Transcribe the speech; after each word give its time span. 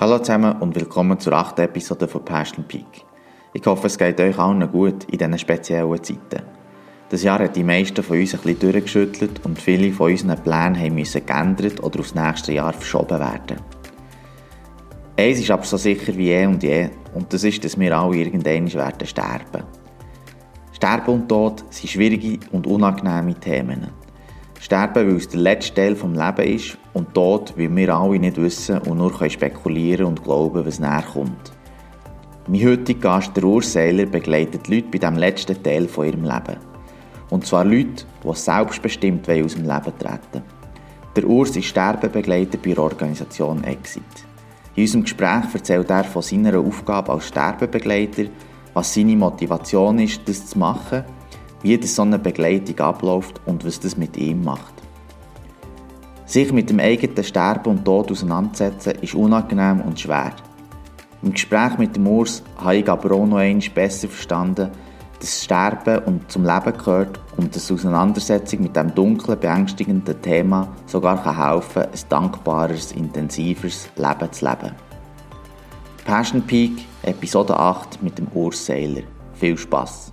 Hallo 0.00 0.20
zusammen 0.20 0.52
und 0.60 0.76
willkommen 0.76 1.18
zur 1.18 1.32
achten 1.32 1.62
Episode 1.62 2.06
von 2.06 2.24
Passion 2.24 2.64
Peak. 2.68 3.04
Ich 3.52 3.66
hoffe, 3.66 3.88
es 3.88 3.98
geht 3.98 4.20
euch 4.20 4.38
allen 4.38 4.70
gut 4.70 5.02
in 5.10 5.18
diesen 5.18 5.36
speziellen 5.36 6.04
Zeiten. 6.04 6.44
Das 7.08 7.24
Jahr 7.24 7.40
hat 7.40 7.56
die 7.56 7.64
meisten 7.64 8.04
von 8.04 8.16
uns 8.16 8.32
ein 8.32 8.40
bisschen 8.42 8.60
durchgeschüttelt 8.60 9.44
und 9.44 9.60
viele 9.60 9.90
von 9.90 10.12
unseren 10.12 10.40
Plänen 10.40 10.94
müssen 10.94 11.26
geändert 11.26 11.82
oder 11.82 11.98
aufs 11.98 12.14
nächste 12.14 12.52
Jahr 12.52 12.72
verschoben 12.74 13.18
werden. 13.18 13.56
Eins 15.16 15.40
ist 15.40 15.50
aber 15.50 15.64
so 15.64 15.76
sicher 15.76 16.16
wie 16.16 16.30
eh 16.30 16.46
und 16.46 16.62
je, 16.62 16.90
und 17.14 17.32
das 17.32 17.42
ist, 17.42 17.64
dass 17.64 17.76
wir 17.76 17.98
alle 17.98 18.18
irgendwann 18.18 18.72
werden 18.72 19.04
sterben. 19.04 19.64
Sterben 20.74 21.12
und 21.12 21.28
Tod 21.28 21.64
sind 21.70 21.90
schwierige 21.90 22.38
und 22.52 22.68
unangenehme 22.68 23.34
Themen. 23.34 23.88
Sterben, 24.60 25.08
weil 25.08 25.16
es 25.16 25.28
der 25.28 25.40
letzte 25.40 25.74
Teil 25.74 25.94
des 25.94 26.02
Lebens 26.02 26.66
ist 26.66 26.78
und 26.92 27.14
Tod, 27.14 27.54
weil 27.56 27.74
wir 27.74 27.94
alle 27.94 28.18
nicht 28.18 28.36
wissen 28.36 28.78
und 28.78 28.98
nur 28.98 29.30
spekulieren 29.30 30.06
und 30.06 30.24
glauben, 30.24 30.66
was 30.66 30.80
näher 30.80 31.04
kommt. 31.12 31.52
Mein 32.48 32.64
heutiger 32.64 33.00
Gast, 33.00 33.36
der 33.36 33.44
Urseiler, 33.44 34.06
begleitet 34.06 34.68
Leute 34.68 34.88
bei 34.90 34.98
diesem 34.98 35.16
letzten 35.16 35.62
Teil 35.62 35.86
von 35.86 36.06
ihrem 36.06 36.24
Leben. 36.24 36.56
Und 37.30 37.46
zwar 37.46 37.64
Leute, 37.64 38.04
die 38.24 38.34
selbstbestimmt 38.34 39.28
aus 39.28 39.54
dem 39.54 39.64
Leben 39.64 39.98
treten 39.98 40.42
Der 41.14 41.26
Urs 41.26 41.56
ist 41.56 41.66
Sterbebegleiter 41.66 42.58
bei 42.58 42.72
der 42.72 42.82
Organisation 42.82 43.62
Exit. 43.64 44.02
In 44.74 44.82
unserem 44.82 45.02
Gespräch 45.02 45.54
erzählt 45.54 45.90
er 45.90 46.04
von 46.04 46.22
seiner 46.22 46.58
Aufgabe 46.58 47.12
als 47.12 47.28
Sterbebegleiter, 47.28 48.24
was 48.74 48.94
seine 48.94 49.16
Motivation 49.16 50.00
ist, 50.00 50.26
das 50.26 50.46
zu 50.46 50.58
machen– 50.58 51.04
wie 51.62 51.76
das 51.78 51.94
so 51.94 52.02
eine 52.02 52.18
Begleitung 52.18 52.78
abläuft 52.80 53.40
und 53.46 53.64
was 53.64 53.80
das 53.80 53.96
mit 53.96 54.16
ihm 54.16 54.44
macht. 54.44 54.74
Sich 56.26 56.52
mit 56.52 56.68
dem 56.68 56.78
eigenen 56.78 57.24
Sterben 57.24 57.70
und 57.70 57.84
Tod 57.84 58.12
auseinandersetzen 58.12 58.92
ist 59.00 59.14
unangenehm 59.14 59.80
und 59.80 59.98
schwer. 59.98 60.32
Im 61.22 61.32
Gespräch 61.32 61.78
mit 61.78 61.96
dem 61.96 62.06
Urs 62.06 62.42
habe 62.58 62.76
ich 62.76 62.88
aber 62.88 63.12
auch 63.12 63.26
noch 63.26 63.38
einmal 63.38 63.68
besser 63.74 64.08
verstanden, 64.08 64.70
dass 65.18 65.44
Sterben 65.44 66.04
und 66.04 66.30
zum 66.30 66.44
Leben 66.44 66.76
gehört 66.76 67.18
und 67.36 67.54
dass 67.54 67.72
Auseinandersetzung 67.72 68.62
mit 68.62 68.76
dem 68.76 68.94
dunklen, 68.94 69.40
beängstigenden 69.40 70.20
Thema 70.22 70.68
sogar 70.86 71.16
helfen 71.24 71.82
kann, 71.82 71.92
ein 71.92 72.08
dankbares, 72.08 72.92
intensiveres 72.92 73.88
Leben 73.96 74.32
zu 74.32 74.44
leben. 74.44 74.74
Passion 76.04 76.42
Peak, 76.42 76.86
Episode 77.02 77.58
8 77.58 78.02
mit 78.02 78.18
dem 78.18 78.28
Urs 78.34 78.64
Seiler. 78.64 79.02
Viel 79.34 79.56
Spaß! 79.58 80.12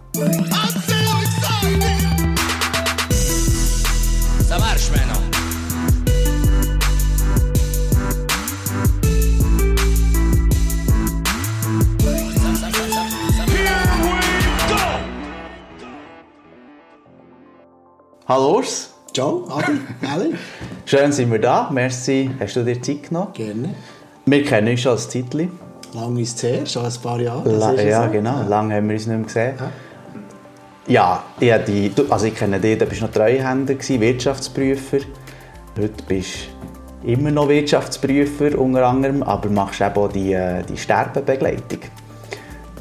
Hallo 18.28 18.56
Urs. 18.56 18.90
Ciao, 19.14 19.46
Adi, 19.52 19.80
Ali. 20.12 20.34
Schön 20.84 21.12
sind 21.12 21.32
wir 21.32 21.38
da. 21.38 21.70
Merci, 21.72 22.32
hast 22.40 22.56
du 22.56 22.64
dir 22.64 22.82
Zeit 22.82 23.04
genommen? 23.04 23.28
Gerne. 23.34 23.76
Wir 24.26 24.44
kennen 24.44 24.70
uns 24.70 24.82
schon 24.82 24.94
als 24.94 25.08
Zeitli. 25.08 25.48
Lang 25.94 26.18
ist 26.18 26.38
es 26.38 26.44
her, 26.44 26.66
schon 26.66 26.86
ein 26.86 26.94
paar 27.04 27.20
Jahre. 27.20 27.48
La 27.48 27.74
ja, 27.74 28.06
so. 28.06 28.12
genau. 28.12 28.38
Ja. 28.38 28.48
Lange 28.48 28.74
haben 28.74 28.90
wir 28.90 28.96
uns 28.96 29.06
nicht 29.06 29.16
mehr 29.16 29.26
gesehen. 29.28 29.54
Ja, 30.88 31.24
ja 31.40 31.60
ich, 31.60 31.66
die, 31.66 31.92
also 32.10 32.26
ich 32.26 32.34
kenne 32.34 32.60
dich, 32.60 32.80
du 32.80 32.88
bist 32.88 33.04
noch 33.04 33.12
Treuhänder, 33.12 33.76
Wirtschaftsprüfer. 33.76 35.06
Heute 35.80 36.04
bist 36.08 36.50
du 37.04 37.12
immer 37.12 37.30
noch 37.30 37.48
Wirtschaftsprüfer 37.48 38.58
unter 38.58 38.88
anderem, 38.88 39.22
aber 39.22 39.52
machst 39.52 39.82
eben 39.82 39.96
auch 39.98 40.12
die, 40.12 40.34
äh, 40.34 40.64
die 40.64 40.78
Sterbebegleitung. 40.78 41.82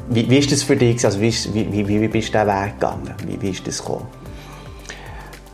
Wie, 0.09 0.27
wie 0.27 0.39
ist 0.39 0.51
das 0.51 0.63
für 0.63 0.75
dich? 0.75 1.05
Also 1.05 1.21
wie, 1.21 1.31
wie, 1.53 1.87
wie, 1.87 2.01
wie 2.01 2.07
bist 2.07 2.33
du 2.33 2.39
diesen 2.39 2.47
Weg 2.47 2.79
gegangen? 2.79 3.13
Wie, 3.27 3.39
wie 3.39 3.51
ist 3.51 3.67
das 3.67 3.77
gekommen? 3.77 4.07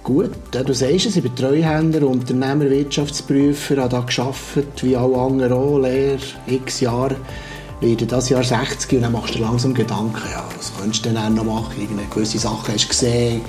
Gut, 0.04 0.32
du 0.52 0.74
sagst 0.74 1.06
es, 1.06 1.16
ich 1.16 1.22
bin 1.22 1.36
Treuhänder, 1.36 2.08
Unternehmer, 2.08 2.68
Wirtschaftsprüfer, 2.68 3.78
habe 3.78 3.90
da 3.90 4.00
gearbeitet, 4.00 4.84
wie 4.84 4.98
alle 4.98 5.16
anderen 5.16 5.54
auch, 5.54 5.78
Lehre, 5.78 6.18
x 6.48 6.80
Jahre. 6.80 7.18
Werde 7.82 8.08
das 8.08 8.30
Jahr 8.30 8.44
60 8.44 8.94
und 8.94 9.02
dann 9.04 9.12
machst 9.12 9.36
du 9.36 9.38
dir 9.38 9.46
langsam 9.46 9.76
Gedanken, 9.76 10.24
ja, 10.32 10.44
was 10.58 10.72
könntest 10.76 11.06
du 11.06 11.10
denn 11.10 11.36
noch 11.36 11.44
machen? 11.44 11.80
Irgendeine 11.80 12.10
gewisse 12.10 12.40
Sachen 12.40 12.74
hast 12.74 12.86
du 12.86 12.88
gesehen, 12.90 13.42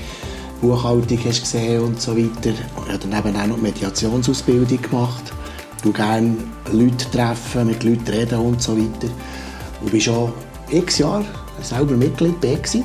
Buchhaltung 0.60 1.18
hast 1.24 1.38
du 1.38 1.42
gesehen 1.42 1.82
und 1.84 2.00
so 2.00 2.14
weiter. 2.14 2.50
Ich 2.50 2.92
habe 2.92 2.98
dann 2.98 3.18
eben 3.18 3.40
auch 3.40 3.46
noch 3.46 3.56
Mediationsausbildung 3.56 4.82
gemacht. 4.82 5.32
Du 5.82 5.90
gerne 5.90 6.36
Leute 6.70 7.10
treffen, 7.10 7.66
mit 7.66 7.82
Leuten 7.82 8.08
reden 8.08 8.38
und 8.38 8.60
so 8.60 8.76
weiter. 8.76 9.10
Und 9.80 9.90
bin 9.90 10.00
schon 10.02 10.32
x 10.70 10.98
Jahre 10.98 11.24
selber 11.62 11.96
Mitglied 11.96 12.38
bei 12.42 12.48
Exit. 12.48 12.84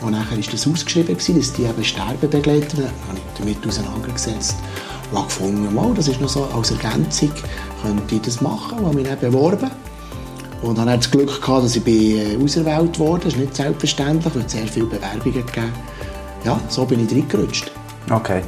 Und 0.00 0.12
nachher 0.12 0.36
war 0.36 0.44
das 0.50 0.66
ausgeschrieben, 0.66 1.16
dass 1.16 1.52
die 1.52 1.62
eben 1.62 1.84
Sterben 1.84 2.30
begleiten. 2.30 2.76
Dann 2.76 2.86
habe 3.08 3.18
ich 3.18 3.38
damit 3.38 3.66
auseinandergesetzt 3.66 4.56
und 5.10 5.18
habe 5.18 5.26
gefunden, 5.26 5.68
wow, 5.74 5.92
das 5.94 6.08
ist 6.08 6.20
noch 6.20 6.28
so 6.28 6.44
als 6.44 6.70
Ergänzung, 6.70 7.32
könnte 7.82 8.14
ich 8.14 8.22
das 8.22 8.40
machen. 8.40 8.78
Und 8.78 8.86
habe 8.86 8.96
mich 8.96 9.06
dann 9.06 9.18
beworben. 9.18 9.70
Und 10.62 10.78
dann 10.78 10.88
hatte 10.88 10.98
das 10.98 11.10
Glück 11.10 11.40
gehabt, 11.40 11.64
dass 11.64 11.76
ich 11.76 11.84
bin 11.84 12.40
äh, 12.40 12.42
auserwählt 12.42 12.98
wurde. 12.98 13.24
Das 13.24 13.34
ist 13.34 13.38
nicht 13.38 13.54
selbstverständlich, 13.54 14.34
weil 14.34 14.42
es 14.42 14.52
sehr 14.52 14.66
viele 14.66 14.86
Bewerbungen 14.86 15.34
gegeben 15.34 15.72
Ja, 16.44 16.58
so 16.68 16.84
bin 16.84 17.04
ich 17.04 17.12
reingerutscht. 17.12 17.70
Okay. 18.10 18.42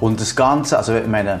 Und 0.00 0.20
das 0.20 0.34
Ganze, 0.34 0.78
also 0.78 0.96
ich 0.96 1.06
meine, 1.06 1.40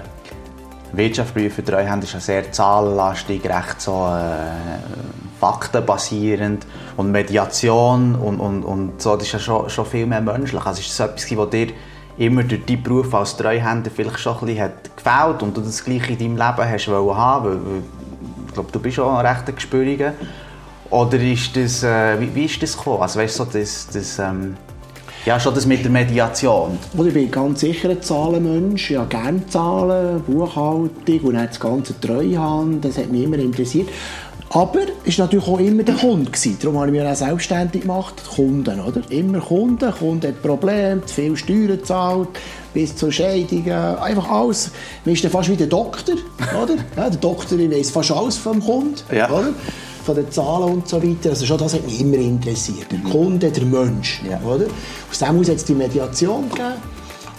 Wirtschaftsprüfer 0.92 1.64
Treuhand 1.64 2.04
ist 2.04 2.12
ja 2.12 2.20
sehr 2.20 2.52
zahlenlastig, 2.52 3.44
recht 3.44 3.80
so 3.80 4.06
äh, 4.06 5.40
faktenbasierend 5.40 6.66
und 6.96 7.10
Mediation 7.10 8.14
und, 8.14 8.38
und, 8.40 8.62
und 8.62 9.02
so, 9.02 9.16
das 9.16 9.26
ist 9.26 9.32
ja 9.32 9.38
schon, 9.38 9.70
schon 9.70 9.86
viel 9.86 10.06
mehr 10.06 10.20
menschlich. 10.20 10.64
Also 10.64 10.80
ist 10.80 10.90
das 10.90 11.10
etwas, 11.10 11.36
was 11.36 11.50
dir 11.50 11.68
immer 12.18 12.44
durch 12.44 12.64
deinen 12.64 12.82
Beruf 12.82 13.14
als 13.14 13.36
Treuhänder 13.36 13.90
vielleicht 13.90 14.20
schon 14.20 14.34
ein 14.34 14.46
bisschen 14.46 14.62
hat 14.62 14.96
gefällt 14.96 15.42
und 15.42 15.56
du 15.56 15.60
das 15.60 15.82
Gleiche 15.82 16.12
in 16.12 16.18
deinem 16.18 16.36
Leben 16.36 16.70
hast 16.70 16.88
wollen 16.88 17.16
haben, 17.16 17.44
weil, 17.46 17.82
ich 18.46 18.54
glaube, 18.54 18.70
du 18.70 18.78
bist 18.78 18.96
schon 18.96 19.16
ein 19.16 19.26
rechter 19.26 19.52
Gespüriger. 19.52 20.12
Oder 20.90 21.18
ist 21.18 21.56
das, 21.56 21.82
äh, 21.82 22.20
wie, 22.20 22.34
wie, 22.34 22.44
ist 22.44 22.62
das 22.62 22.76
gekommen? 22.76 23.00
Also 23.00 23.18
weißt 23.18 23.38
du, 23.38 23.44
so 23.44 23.50
das, 23.50 23.88
das 23.90 24.18
ähm, 24.18 24.56
ja, 25.24 25.38
schon 25.38 25.54
das 25.54 25.66
mit 25.66 25.84
der 25.84 25.90
Mediation. 25.90 26.78
ich 26.92 27.14
bin 27.14 27.30
ganz 27.30 27.60
sicher 27.60 27.90
ein 27.90 28.02
Zahlenmensch. 28.02 28.90
Ich 28.90 28.96
habe 28.96 29.08
gerne 29.08 29.46
Zahlen, 29.46 30.20
Buchhaltung 30.22 31.20
und 31.22 31.36
auch 31.36 31.46
das 31.46 31.60
ganze 31.60 31.98
Treuhand. 32.00 32.84
Das 32.84 32.98
hat 32.98 33.10
mich 33.10 33.22
immer 33.22 33.38
interessiert. 33.38 33.88
Aber 34.50 34.80
es 35.06 35.18
war 35.18 35.26
natürlich 35.26 35.46
auch 35.46 35.60
immer 35.60 35.82
der 35.82 35.94
Kunde. 35.94 36.30
Gewesen. 36.30 36.58
Darum 36.60 36.78
habe 36.78 36.88
ich 36.88 36.92
mich 36.92 37.02
auch 37.02 37.14
selbstständig 37.14 37.82
gemacht. 37.82 38.14
Kunden, 38.34 38.80
oder? 38.80 39.00
Immer 39.10 39.38
Kunden. 39.38 39.92
Kunde 39.92 40.28
hat 40.28 40.42
Probleme, 40.42 41.04
zu 41.06 41.14
viel 41.14 41.36
Steuern 41.36 41.68
gezahlt, 41.68 42.28
bis 42.74 42.94
zu 42.96 43.10
Scheidungen. 43.10 43.70
Einfach 43.70 44.28
alles. 44.28 44.72
Man 45.04 45.14
ist 45.14 45.24
dann 45.24 45.30
fast 45.30 45.48
wie 45.48 45.56
der 45.56 45.68
Doktor, 45.68 46.16
oder? 46.60 46.74
Ja, 46.96 47.08
der 47.08 47.18
Doktor 47.18 47.58
weiß 47.58 47.90
fast 47.90 48.10
alles 48.10 48.36
vom 48.36 48.60
Kunden, 48.60 48.96
ja. 49.10 49.30
oder? 49.30 49.54
Von 50.04 50.14
den 50.14 50.30
Zahlen 50.30 50.72
und 50.74 50.88
so 50.88 51.02
weiter. 51.02 51.30
Also 51.30 51.46
schon 51.46 51.58
das 51.58 51.74
hat 51.74 51.84
mich 51.84 52.00
immer 52.00 52.16
interessiert. 52.16 52.86
Der 52.90 52.98
Kunde, 53.10 53.50
der 53.50 53.64
Mensch. 53.64 54.22
Ja. 54.28 54.40
Oder? 54.42 54.66
Aus 55.10 55.18
dem 55.18 55.38
hat 55.40 55.48
es 55.48 55.64
die 55.64 55.74
Mediation 55.74 56.48
gegeben. 56.48 56.74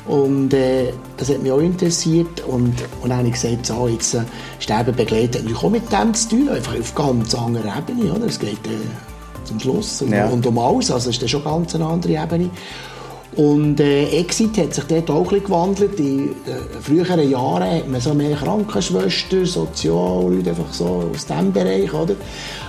Und 0.05 0.53
äh, 0.53 0.91
das 1.15 1.29
hat 1.29 1.41
mich 1.41 1.51
auch 1.51 1.59
interessiert. 1.59 2.41
Und, 2.47 2.75
und 3.01 3.09
dann 3.09 3.19
habe 3.19 3.27
ich 3.27 3.33
gesagt, 3.33 3.65
so, 3.65 3.87
jetzt 3.87 4.13
äh, 4.15 4.23
Sterben 4.59 4.95
begleiten 4.95 5.47
hat 5.47 5.63
auch 5.63 5.69
mit 5.69 5.91
dem 5.91 6.13
zu 6.13 6.29
tun, 6.29 6.49
einfach 6.49 6.77
auf 6.77 6.93
ganz 6.95 7.33
anderer 7.35 7.77
Ebene. 7.77 8.13
Oder? 8.13 8.25
Es 8.25 8.39
geht 8.39 8.65
äh, 8.65 9.45
zum 9.45 9.59
Schluss 9.59 10.01
und, 10.01 10.11
ja. 10.11 10.27
und 10.27 10.45
um 10.45 10.57
alles. 10.57 10.91
Also 10.91 11.09
es 11.09 11.15
ist 11.15 11.21
dann 11.21 11.29
schon 11.29 11.43
ganz 11.43 11.75
eine 11.75 11.85
andere 11.85 12.13
Ebene. 12.13 12.49
Und 13.35 13.79
äh, 13.79 14.05
Exit 14.19 14.57
hat 14.57 14.73
sich 14.73 14.83
dort 14.85 15.09
auch 15.09 15.23
ein 15.23 15.23
bisschen 15.23 15.45
gewandelt. 15.45 15.99
In 15.99 16.29
äh, 16.29 16.33
früheren 16.81 17.29
Jahren 17.29 17.69
hat 17.69 17.89
man 17.89 17.99
so 17.99 18.13
mehr 18.13 18.35
Krankenschwestern, 18.35 19.45
Sozialleute, 19.45 20.51
einfach 20.51 20.71
so 20.71 21.09
aus 21.11 21.25
diesem 21.25 21.51
Bereich, 21.51 21.93
oder? 21.93 22.15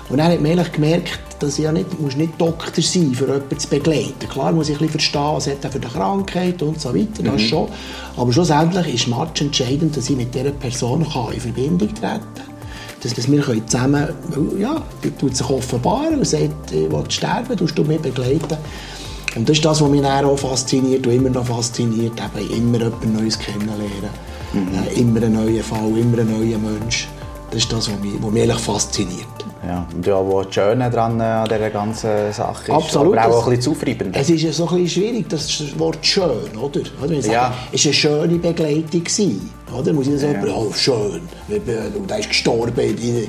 Und 0.09 0.19
dann 0.19 0.33
hat 0.33 0.41
man 0.41 0.53
eigentlich 0.53 0.73
gemerkt, 0.73 1.21
dass 1.39 1.59
ich 1.59 1.65
ja 1.65 1.73
nicht, 1.73 1.99
muss 2.01 2.17
nicht 2.17 2.39
Doktor 2.39 2.83
sein, 2.83 3.13
für 3.15 3.27
jemanden 3.27 3.59
zu 3.59 3.69
begleiten. 3.69 4.29
Klar 4.31 4.53
muss 4.53 4.69
ich 4.69 4.77
ein 4.77 4.87
bisschen 4.87 5.01
verstehen, 5.01 5.33
was 5.35 5.47
hat 5.47 5.65
er 5.65 5.71
für 5.71 5.81
eine 5.81 5.89
Krankheit 5.89 6.63
und 6.63 6.81
so 6.81 6.95
weiter, 6.95 7.23
das 7.23 7.33
mhm. 7.35 7.39
schon. 7.39 7.69
Aber 8.17 8.33
schlussendlich 8.33 8.95
ist 8.95 9.09
es 9.09 9.41
entscheidend, 9.41 9.97
dass 9.97 10.11
ich 10.11 10.17
mit 10.17 10.35
dieser 10.35 10.51
Person 10.51 11.07
kann 11.11 11.33
in 11.33 11.41
Verbindung 11.41 11.89
treten 11.95 12.01
kann 12.01 12.55
dass 13.13 13.31
wir 13.31 13.67
zusammen, 13.67 14.09
ja, 14.59 14.83
tut 15.19 15.37
sich 15.37 15.51
offenbaren 15.51 16.21
und 16.21 16.27
sagt, 16.27 16.73
ich 16.73 16.91
will 16.91 17.05
sterben, 17.11 17.55
du 17.55 17.85
mich 17.85 18.01
begleiten. 18.01 18.57
Und 19.37 19.49
das 19.49 19.57
ist 19.57 19.65
das, 19.65 19.81
was 19.81 19.89
mich 19.89 20.05
auch 20.05 20.37
fasziniert 20.37 21.07
und 21.07 21.13
immer 21.13 21.31
noch 21.31 21.47
fasziniert, 21.47 22.13
eben 22.21 22.51
immer 22.51 22.87
etwas 22.87 23.05
Neues 23.05 23.39
kennenlernen. 23.39 24.11
Mhm. 24.53 24.69
Äh, 24.75 25.01
immer 25.01 25.23
einen 25.23 25.35
neuen 25.35 25.63
Fall, 25.63 25.97
immer 25.99 26.19
einen 26.19 26.39
neuen 26.39 26.63
Mensch. 26.63 27.09
Das 27.51 27.63
ist 27.63 27.73
das, 27.73 27.91
was 27.91 28.01
mich, 28.01 28.13
was 28.21 28.31
mich 28.31 28.43
eigentlich 28.43 28.61
fasziniert. 28.61 29.27
Ja, 29.67 29.87
und 29.95 30.07
ja, 30.07 30.17
was 30.17 30.47
das 30.47 30.55
Schöne 30.55 30.91
daran 30.91 31.21
äh, 31.21 31.23
an 31.23 31.49
dieser 31.49 31.71
ganzen 31.71 32.33
Sache 32.33 32.65
ist, 32.65 32.71
Absolut, 32.71 33.17
aber 33.17 33.35
auch 33.35 33.45
ein 33.45 33.51
bisschen 33.51 33.75
zufriedend. 33.75 34.15
Es 34.15 34.29
ist 34.29 34.43
ja 34.43 34.53
so 34.53 34.69
ein 34.69 34.83
bisschen 34.83 35.03
schwierig, 35.03 35.29
das 35.29 35.79
Wort 35.79 36.05
«schön», 36.05 36.57
oder? 36.61 36.81
oder 37.03 37.23
sagen, 37.23 37.33
ja. 37.33 37.55
Es 37.73 37.85
war 37.85 37.91
eine 37.91 37.95
schöne 37.95 38.39
Begleitung. 38.39 39.03
Oder? 39.77 39.93
Muss 39.93 40.07
ich 40.07 40.13
das 40.15 40.23
ja. 40.23 40.45
oh, 40.55 40.71
schön, 40.75 41.23
und 41.49 42.11
er 42.11 42.19
ist 42.19 42.29
gestorben. 42.29 42.75
Ja. 42.77 43.23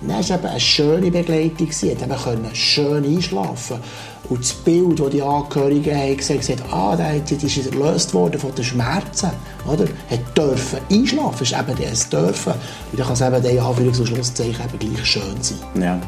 Nein, 0.00 0.20
es 0.20 0.30
war 0.30 0.44
eine 0.44 0.60
schöne 0.60 1.10
Begleitung. 1.10 1.72
Sie 1.72 1.94
konnte 1.94 2.54
schön 2.54 3.04
einschlafen 3.04 3.78
Und 4.28 4.40
das 4.40 4.52
Bild, 4.52 5.00
das 5.00 5.10
die 5.10 5.22
Angehörigen 5.22 5.96
haben 5.96 6.16
gesehen 6.16 6.40
haben, 6.40 6.72
ah, 6.72 6.96
der 6.96 7.16
ist 7.16 7.66
erlöst 7.66 8.14
worden 8.14 8.38
von 8.38 8.54
den 8.54 8.64
Schmerzen. 8.64 9.30
Oder? 9.66 9.84
Hat 10.08 10.38
dürfen 10.38 10.78
einschlafen, 10.90 11.42
ist 11.42 11.52
eben 11.52 11.76
das 11.82 12.08
dürfen. 12.08 12.52
Und 12.92 12.98
dann 12.98 13.06
kann 13.06 13.14
es 13.14 13.20
eben 13.20 13.56
in 13.56 13.60
Anführungs- 13.60 13.98
und 13.98 14.06
Schlusszeichen 14.06 14.64
eben 14.64 14.78
gleich 14.78 15.04
schön 15.04 15.42
sein. 15.42 15.58
Ja. 15.74 16.00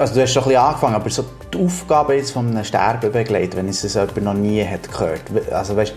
Also 0.00 0.14
du 0.14 0.22
hast 0.22 0.32
schon 0.32 0.42
ein 0.42 0.48
bisschen 0.48 0.62
angefangen, 0.62 0.94
aber 0.96 1.10
so 1.10 1.24
die 1.52 1.64
Aufgabe 1.64 2.14
jetzt 2.14 2.32
von 2.32 2.48
einem 2.48 2.64
Sterbebegleiter, 2.64 3.56
wenn 3.58 3.68
es 3.68 3.82
jemand 3.82 4.22
noch 4.22 4.34
nie 4.34 4.64
hat 4.64 4.90
gehört, 4.90 5.22
also 5.52 5.76
weißt, 5.76 5.94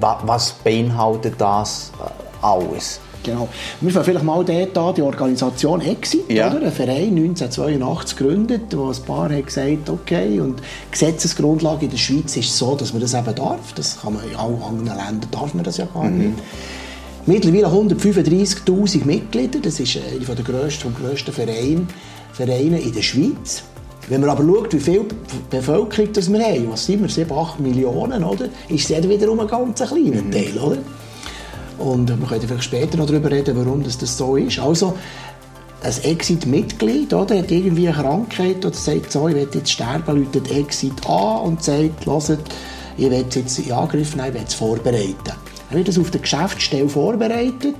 was 0.00 0.52
beinhaltet 0.52 1.34
das 1.38 1.90
äh, 1.98 2.46
alles? 2.46 3.00
Genau. 3.22 3.48
Wir 3.80 3.92
fangen 3.92 4.04
vielleicht 4.04 4.24
mal 4.24 4.44
dort 4.44 4.78
an, 4.78 4.94
die 4.94 5.02
Organisation 5.02 5.80
Exit, 5.80 6.30
ja. 6.30 6.50
oder? 6.50 6.66
ein 6.66 6.72
Verein 6.72 7.16
1982 7.16 8.16
gegründet, 8.16 8.62
wo 8.76 8.90
ein 8.90 9.02
paar 9.06 9.30
haben 9.30 9.44
gesagt, 9.44 9.90
okay, 9.90 10.40
und 10.40 10.60
die 10.60 10.90
Gesetzesgrundlage 10.92 11.84
in 11.84 11.90
der 11.90 11.98
Schweiz 11.98 12.36
ist 12.36 12.56
so, 12.56 12.74
dass 12.74 12.92
man 12.92 13.02
das 13.02 13.14
eben 13.14 13.34
darf. 13.34 13.72
Das 13.74 14.00
kann 14.00 14.14
man 14.14 14.24
in 14.28 14.36
allen 14.36 14.62
anderen 14.62 14.98
Ländern 14.98 15.30
darf 15.30 15.54
man 15.54 15.64
das 15.64 15.76
ja 15.76 15.86
gar 15.92 16.04
mhm. 16.04 16.18
nicht. 16.18 16.38
Mittlerweile 17.26 17.66
135'000 17.66 19.04
Mitglieder, 19.04 19.60
das 19.60 19.78
ist 19.78 19.96
einer 19.96 20.34
der 20.34 20.44
grössten, 20.44 20.94
grössten 20.94 21.32
Verein, 21.32 21.86
Vereine 22.32 22.80
in 22.80 22.92
der 22.92 23.02
Schweiz. 23.02 23.62
Wenn 24.08 24.22
man 24.22 24.30
aber 24.30 24.42
schaut, 24.42 24.72
wie 24.72 24.80
viel 24.80 25.04
Bevölkerung 25.50 26.12
das 26.12 26.32
wir 26.32 26.40
haben, 26.40 26.72
was 26.72 26.86
sind 26.86 27.02
wir, 27.02 27.08
7, 27.08 27.30
8 27.30 27.60
Millionen, 27.60 28.24
oder? 28.24 28.46
ist 28.68 28.90
es 28.90 29.08
wiederum 29.08 29.38
ein 29.40 29.46
ganz 29.46 29.78
kleiner 29.78 30.22
mhm. 30.22 30.30
Teil. 30.32 30.58
Oder? 30.58 30.78
Und 31.80 32.08
wir 32.08 32.26
können 32.26 32.42
vielleicht 32.42 32.64
später 32.64 32.96
noch 32.96 33.06
darüber 33.06 33.30
reden, 33.30 33.56
warum 33.56 33.82
das, 33.82 33.98
das 33.98 34.16
so 34.16 34.36
ist. 34.36 34.58
Also, 34.58 34.94
ein 35.82 35.94
Exit-Mitglied 36.02 37.12
hat 37.12 37.30
irgendwie 37.30 37.88
eine 37.88 37.96
Krankheit 37.96 38.64
oder 38.64 38.74
sagt 38.74 39.12
so, 39.12 39.28
ich 39.28 39.34
will 39.34 39.48
jetzt 39.52 39.70
sterben, 39.70 40.24
läutet 40.24 40.50
Exit 40.50 41.06
an 41.08 41.40
und 41.40 41.64
sagt, 41.64 42.04
hört, 42.04 42.38
ich 42.98 43.10
will 43.10 43.24
jetzt 43.34 43.58
in 43.58 43.72
Angriff 43.72 44.14
nehmen, 44.14 44.28
ich 44.28 44.34
will 44.34 44.44
es 44.46 44.54
vorbereiten. 44.54 45.16
Dann 45.24 45.78
wird 45.78 45.88
es 45.88 45.98
auf 45.98 46.10
der 46.10 46.20
Geschäftsstelle 46.20 46.88
vorbereitet 46.88 47.76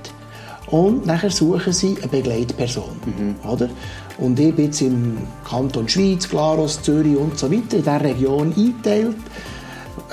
und 0.67 1.05
nachher 1.05 1.29
suchen 1.29 1.73
sie 1.73 1.95
eine 1.97 2.07
Begleitperson. 2.07 2.95
Mhm. 3.05 3.35
Oder? 3.47 3.69
Und 4.17 4.39
ich 4.39 4.55
bin 4.55 4.65
jetzt 4.65 4.81
im 4.81 5.17
Kanton 5.47 5.87
Schweiz, 5.87 6.27
Glarus, 6.27 6.81
Zürich 6.81 7.17
und 7.17 7.37
so 7.37 7.51
weiter, 7.51 7.77
in 7.77 7.83
dieser 7.83 8.01
Region 8.01 8.53
eingeteilt. 8.55 9.17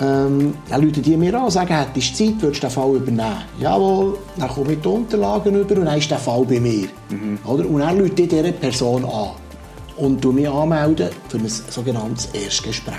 Ähm, 0.00 0.54
dann 0.68 0.84
rufen 0.84 1.02
die 1.02 1.16
mir 1.16 1.34
an 1.34 1.44
und 1.44 1.50
sagen, 1.50 1.74
hättest 1.74 2.20
du 2.20 2.24
Zeit, 2.26 2.42
würdest 2.42 2.62
du 2.62 2.66
den 2.68 2.70
Fall 2.70 2.94
übernehmen? 2.94 3.42
Jawohl, 3.58 4.18
dann 4.36 4.48
komme 4.48 4.72
ich 4.72 4.80
die 4.80 4.88
Unterlagen 4.88 5.56
über 5.56 5.76
und 5.76 5.86
dann 5.86 5.98
ist 5.98 6.10
der 6.10 6.18
Fall 6.18 6.44
bei 6.44 6.60
mir. 6.60 6.88
Mhm. 7.08 7.38
Oder? 7.44 7.68
Und 7.68 7.80
dann 7.80 7.98
rufe 7.98 8.06
ich 8.06 8.14
diese 8.14 8.52
Person 8.52 9.04
an 9.04 9.30
und 9.96 10.24
mich 10.32 10.48
anmelden 10.48 11.08
für 11.28 11.38
ein 11.38 11.48
sogenanntes 11.48 12.28
Erstgespräch. 12.32 12.94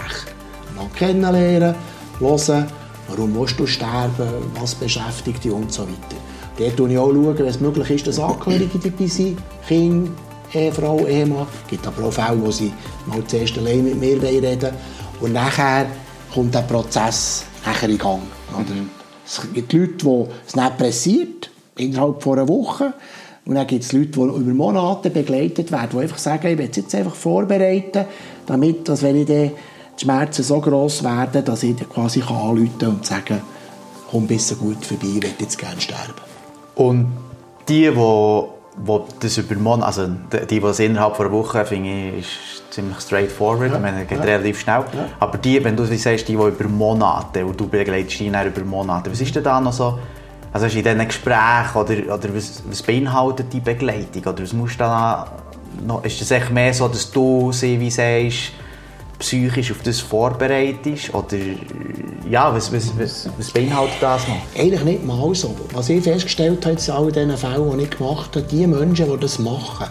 Dann 0.75 0.91
kennenlernen, 0.93 1.73
hören, 2.19 2.67
warum 3.07 3.35
willst 3.35 3.59
du 3.59 3.65
sterben, 3.65 4.27
was 4.59 4.75
beschäftigt 4.75 5.43
dich 5.43 5.51
und 5.51 5.71
so 5.71 5.83
weiter. 5.83 6.17
Dort 6.57 6.77
schaue 6.77 6.91
ich 6.91 6.97
auch, 6.97 7.37
wenn 7.37 7.45
es 7.45 7.61
möglich 7.61 7.89
ist, 7.91 8.07
dass 8.07 8.19
Angehörige 8.19 8.77
dabei 8.77 9.07
sind, 9.07 9.37
Kinder, 9.65 10.11
Ehefrau, 10.53 11.05
Ehemann. 11.05 11.47
Es 11.63 11.69
gibt 11.69 11.87
aber 11.87 12.07
auch 12.07 12.11
Fälle, 12.11 12.41
wo 12.41 12.51
sie 12.51 12.73
mal 13.05 13.23
zuerst 13.27 13.57
allein 13.57 13.85
mit 13.85 13.99
mir 13.99 14.21
reden 14.21 14.61
wollen. 14.61 14.73
Und 15.21 15.33
nachher 15.33 15.87
kommt 16.33 16.53
der 16.53 16.61
Prozess 16.61 17.45
nachher 17.65 17.89
in 17.89 17.97
Gang. 17.97 18.21
Mhm. 18.57 18.89
Es 19.25 19.41
gibt 19.53 19.73
Leute, 19.73 19.93
die 19.93 20.25
es 20.47 20.55
nicht 20.55 20.77
pressiert, 20.77 21.51
innerhalb 21.77 22.21
von 22.21 22.39
einer 22.39 22.47
Woche. 22.47 22.93
Und 23.45 23.55
dann 23.55 23.67
gibt 23.67 23.83
es 23.83 23.93
Leute, 23.93 24.11
die 24.11 24.19
über 24.19 24.53
Monate 24.53 25.09
begleitet 25.09 25.71
werden, 25.71 25.89
die 25.93 25.97
einfach 25.99 26.17
sagen, 26.17 26.47
ich 26.47 26.57
will 26.57 26.69
es 26.69 26.77
jetzt 26.77 26.93
einfach 26.93 27.15
vorbereiten, 27.15 28.05
damit, 28.45 28.87
dass 28.87 29.01
wenn 29.01 29.15
ich 29.15 29.27
dann 29.27 29.51
die 29.99 30.03
Schmerzen 30.03 30.43
so 30.43 30.59
gross 30.59 31.03
werden, 31.03 31.43
dass 31.43 31.63
ich 31.63 31.77
quasi 31.89 32.21
anrufen 32.21 32.71
kann 32.79 32.89
und 32.89 33.05
sagen, 33.05 33.41
komm 34.09 34.23
ein 34.23 34.27
bisschen 34.27 34.59
gut 34.59 34.85
vorbei, 34.85 35.07
ich 35.15 35.23
will 35.23 35.33
jetzt 35.39 35.57
gerne 35.57 35.79
sterben. 35.81 36.13
Und 36.75 37.11
die, 37.67 37.89
die 37.89 37.95
wo 38.77 39.05
das 39.19 39.37
über 39.37 39.55
Monate, 39.55 39.87
also 39.87 40.07
die, 40.07 40.47
die 40.47 40.59
das 40.59 40.79
innerhalb 40.79 41.15
von 41.15 41.25
einer 41.25 41.35
Woche, 41.35 41.65
finde 41.65 41.89
ich, 41.89 42.19
ist 42.19 42.73
ziemlich 42.73 42.99
straightforward, 42.99 43.71
ja. 43.71 43.75
ich 43.75 43.81
meine, 43.81 44.05
geht 44.05 44.19
ja. 44.19 44.23
relativ 44.23 44.59
schnell. 44.59 44.85
Ja. 44.93 45.09
Aber 45.19 45.37
die, 45.37 45.63
wenn 45.63 45.75
du 45.75 45.85
sagst, 45.85 46.27
die, 46.27 46.35
die 46.35 46.41
über 46.41 46.67
Monate, 46.67 47.45
und 47.45 47.59
du 47.59 47.67
begleitest 47.67 48.19
die 48.19 48.27
über 48.27 48.65
Monate, 48.65 49.11
was 49.11 49.21
ist 49.21 49.35
denn 49.35 49.43
da 49.43 49.59
noch 49.59 49.73
so, 49.73 49.99
also 50.51 50.65
in 50.65 50.83
diesen 50.83 51.07
Gesprächen, 51.07 51.75
oder, 51.75 52.15
oder 52.15 52.35
was, 52.35 52.63
was 52.67 52.81
beinhaltet 52.81 53.51
die 53.51 53.59
Begleitung, 53.59 54.23
oder 54.23 54.43
was 54.43 54.53
musst 54.53 54.75
du 54.75 54.79
da 54.79 55.27
noch, 55.85 56.03
ist 56.03 56.19
das 56.21 56.31
echt 56.31 56.51
mehr 56.51 56.73
so, 56.73 56.87
dass 56.87 57.11
du 57.11 57.51
sie, 57.51 57.79
wie 57.79 57.89
sagst, 57.89 58.53
psychisch 59.19 59.71
auf 59.71 59.81
das 59.83 59.99
vorbereitest? 59.99 61.13
Oder 61.13 61.37
ja, 62.29 62.53
was, 62.53 62.71
was, 62.71 62.91
was, 62.97 63.29
was 63.37 63.51
beinhaltet 63.51 63.97
das 64.01 64.27
noch? 64.27 64.37
Eigentlich 64.57 64.83
nicht 64.83 65.05
mal 65.05 65.35
so. 65.35 65.55
Was 65.73 65.89
ich 65.89 66.03
festgestellt 66.03 66.65
habe 66.65 66.77
in 66.77 66.91
all 66.91 67.11
diesen 67.11 67.37
Fällen, 67.37 67.77
die 67.77 67.83
ich 67.83 67.89
gemacht 67.91 68.35
habe, 68.35 68.45
die 68.47 68.65
Menschen, 68.65 69.11
die 69.11 69.17
das 69.19 69.39
machen, 69.39 69.87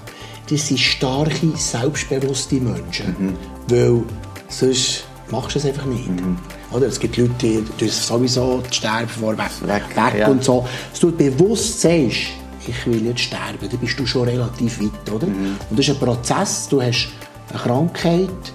das 0.50 0.66
sind 0.66 0.80
starke, 0.80 1.52
selbstbewusste 1.54 2.56
Menschen. 2.56 3.16
Mhm. 3.18 3.34
Weil 3.68 4.02
sonst 4.48 5.04
machst 5.30 5.54
du 5.54 5.58
es 5.58 5.66
einfach 5.66 5.84
nicht. 5.84 6.08
Mhm. 6.08 6.38
Oder? 6.72 6.86
Es 6.86 6.98
gibt 6.98 7.16
Leute, 7.16 7.32
die, 7.40 7.64
die 7.78 7.88
sowieso 7.88 8.62
sterben 8.70 9.08
vorweg 9.08 9.50
weg, 9.62 9.82
weg 9.94 10.20
ja. 10.20 10.28
und 10.28 10.42
so. 10.42 10.66
Dass 10.90 11.00
du 11.00 11.12
bewusst 11.12 11.80
sagst, 11.80 12.28
ich 12.66 12.86
will 12.86 13.06
jetzt 13.06 13.20
sterben, 13.20 13.68
dann 13.68 13.78
bist 13.78 13.98
du 13.98 14.06
schon 14.06 14.28
relativ 14.28 14.80
weit. 14.80 15.12
Oder? 15.12 15.26
Mhm. 15.26 15.56
Und 15.70 15.78
das 15.78 15.88
ist 15.88 15.94
ein 15.94 15.98
Prozess, 15.98 16.68
du 16.68 16.80
hast 16.80 17.08
eine 17.50 17.58
Krankheit, 17.58 18.52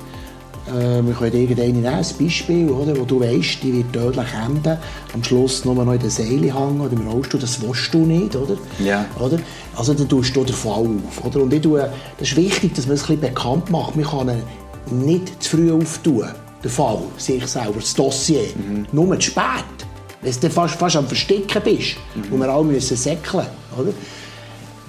äh, 0.68 1.06
wir 1.06 1.14
können 1.14 1.34
irgendeine 1.34 1.74
nehmen, 1.74 1.86
ein 1.86 2.06
Beispiel, 2.20 2.70
oder, 2.70 2.98
wo 2.98 3.04
du 3.04 3.20
weißt, 3.20 3.64
die 3.64 3.74
wird 3.74 3.94
tödlich 3.94 4.28
enden, 4.34 4.78
am 5.14 5.24
Schluss 5.24 5.66
nur 5.66 5.76
noch 5.76 5.94
in 5.94 6.00
der 6.00 6.10
Seele 6.10 6.54
hängen 6.54 6.80
oder 6.80 6.94
im 6.94 7.08
Rollstuhl, 7.08 7.40
das 7.40 7.62
willst 7.62 7.94
du 7.94 8.06
nicht, 8.06 8.36
oder? 8.36 8.56
Ja. 8.80 9.06
oder? 9.20 9.40
Also 9.76 9.94
dann 9.94 10.08
tust 10.08 10.36
du 10.36 10.44
den 10.44 10.56
Fall 10.56 10.88
auf, 11.08 11.26
oder? 11.26 11.42
Und 11.42 11.54
ich 11.54 11.62
tue, 11.62 11.90
das 12.18 12.30
ist 12.30 12.38
wichtig, 12.38 12.74
dass 12.76 12.86
man 12.86 12.96
es 12.96 13.02
ein 13.04 13.18
bisschen 13.18 13.34
bekannt 13.34 13.70
macht. 13.70 13.96
Man 13.96 14.06
kann 14.06 14.30
ihn 14.30 15.06
nicht 15.06 15.44
zu 15.44 15.58
früh 15.58 15.72
auftun, 15.72 16.26
den 16.64 16.72
Fall, 16.72 17.00
sich 17.18 17.46
selber, 17.46 17.80
das 17.80 17.94
Dossier. 17.94 18.46
Mhm. 18.56 18.86
Nur 18.92 19.20
zu 19.20 19.32
spät, 19.32 19.44
wenn 20.22 20.34
du 20.40 20.50
fast, 20.50 20.76
fast 20.76 20.96
am 20.96 21.08
Verstecken 21.08 21.62
bist 21.64 21.98
mhm. 22.16 22.34
und 22.34 22.40
wir 22.40 22.50
alle 22.50 22.64
müssen 22.64 22.96
säckeln, 22.96 23.46
oder? 23.78 23.92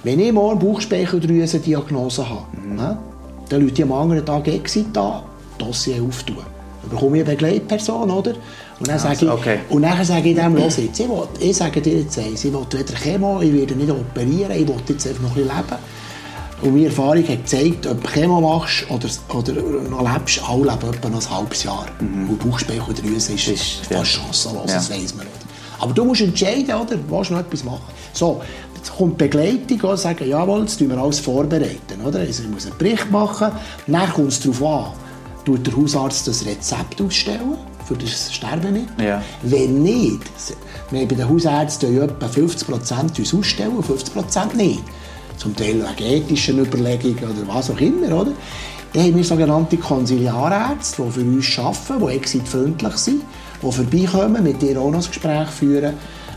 Wenn 0.03 0.19
ich 0.19 0.31
morgen 0.31 0.59
Bauchspeicheldrüsendiagnose 0.59 2.29
habe, 2.29 2.45
mhm. 2.55 2.77
dann 3.49 3.61
Leute 3.61 3.83
am 3.83 3.91
anderen 3.91 4.25
Tag 4.25 4.47
Exit 4.47 4.95
an, 4.97 5.23
Dossier 5.57 6.01
auftun. 6.01 6.37
Dann 6.37 6.89
bekomme 6.89 7.17
ich 7.17 7.25
eine 7.25 7.35
Begleitperson, 7.35 8.09
oder? 8.11 8.33
Und 8.79 8.87
dann 8.87 8.99
sage 8.99 9.25
ich, 9.25 9.31
okay. 9.31 9.59
und 9.69 9.81
dann 9.81 10.03
sage 10.03 10.29
ich 10.29 10.35
dem, 10.35 10.55
los 10.55 10.77
jetzt, 10.77 10.99
ich, 10.99 11.07
will, 11.07 11.27
ich 11.39 11.55
sage 11.55 11.81
dir 11.81 11.99
jetzt 11.99 12.17
eins, 12.19 12.43
ich 12.43 12.53
will 12.53 12.65
weder 12.71 12.93
Chemo, 12.93 13.41
ich 13.41 13.53
werde 13.53 13.75
nicht 13.75 13.89
operieren, 13.89 14.51
ich 14.51 14.67
will 14.67 14.75
jetzt 14.87 15.07
einfach 15.07 15.21
noch 15.21 15.29
ein 15.29 15.43
bisschen 15.43 15.57
leben. 15.57 15.77
Und 16.61 16.73
meine 16.73 16.85
Erfahrung 16.85 17.27
hat 17.27 17.43
gezeigt, 17.43 17.87
ob 17.87 18.03
du 18.03 18.09
Chemo 18.09 18.41
machst 18.41 18.85
oder, 18.89 19.07
oder 19.33 19.53
noch 19.89 20.13
lebst, 20.13 20.41
alle 20.47 20.63
leben 20.63 20.93
etwa 20.93 21.09
noch 21.09 21.21
ein 21.21 21.37
halbes 21.37 21.63
Jahr. 21.63 21.85
Mhm. 21.99 22.29
Und 22.29 22.39
Bauchspeicheldrüse 22.39 23.33
ist, 23.33 23.47
ist 23.47 23.85
fast 23.85 23.91
ja. 23.91 24.03
chancenlos, 24.03 24.69
ja. 24.69 24.75
das 24.75 24.89
weiss 24.89 25.15
man. 25.15 25.25
Oder? 25.25 25.45
Aber 25.79 25.93
du 25.93 26.05
musst 26.05 26.21
entscheiden, 26.21 26.73
oder? 26.75 26.97
willst 27.09 27.29
du 27.29 27.33
noch 27.33 27.41
etwas 27.41 27.63
machen. 27.63 27.81
So, 28.13 28.41
jetzt 28.75 28.95
kommt 28.95 29.17
Begleitung 29.17 29.81
und 29.81 29.97
sagen, 29.97 30.27
jawohl, 30.27 30.61
jetzt 30.61 30.77
tun 30.77 30.89
wir 30.89 30.97
alles 30.97 31.19
vorbereiten. 31.19 32.01
Oder? 32.03 32.19
Also 32.19 32.43
ich 32.43 32.49
muss 32.49 32.65
einen 32.65 32.77
Bericht 32.77 33.11
machen, 33.11 33.51
dann 33.87 34.09
kommt 34.09 34.29
es 34.29 34.39
darauf 34.39 34.63
an, 34.63 34.93
tut 35.45 35.65
der 35.65 35.75
Hausarzt 35.75 36.27
das 36.27 36.45
Rezept 36.45 37.01
ausstellen 37.01 37.57
für 37.85 37.95
das 37.95 38.33
Sterbemittel. 38.33 39.05
Ja. 39.05 39.21
Wenn 39.43 39.83
nicht, 39.83 40.21
wir 40.89 41.07
bei 41.07 41.15
den 41.15 41.29
Hausärzten 41.29 42.01
etwa 42.01 42.27
50 42.27 42.67
Prozent 42.67 43.19
uns 43.19 43.33
ausstellen, 43.33 43.81
50 43.81 44.13
Prozent 44.13 44.55
nicht. 44.55 44.83
Zum 45.37 45.55
Teil 45.55 45.85
wegen 45.97 46.11
ethischen 46.11 46.59
Überlegungen 46.59 47.23
oder 47.23 47.47
was 47.47 47.69
auch 47.69 47.79
immer, 47.79 48.21
oder? 48.21 48.31
Dann 48.93 49.03
haben 49.03 49.15
wir 49.17 49.23
sogenannte 49.23 49.77
Konsiliarärzte, 49.77 51.03
die 51.03 51.11
für 51.11 51.19
uns 51.19 51.59
arbeiten, 51.59 52.07
die 52.07 52.15
exitfreundlich 52.15 52.95
sind, 52.95 53.23
die 53.61 53.71
vorbeikommen, 53.71 54.43
mit 54.43 54.61
dir 54.61 54.79
auch 54.79 54.89
noch 54.89 55.03
ein 55.03 55.07
Gespräch 55.07 55.49
führen, 55.49 55.95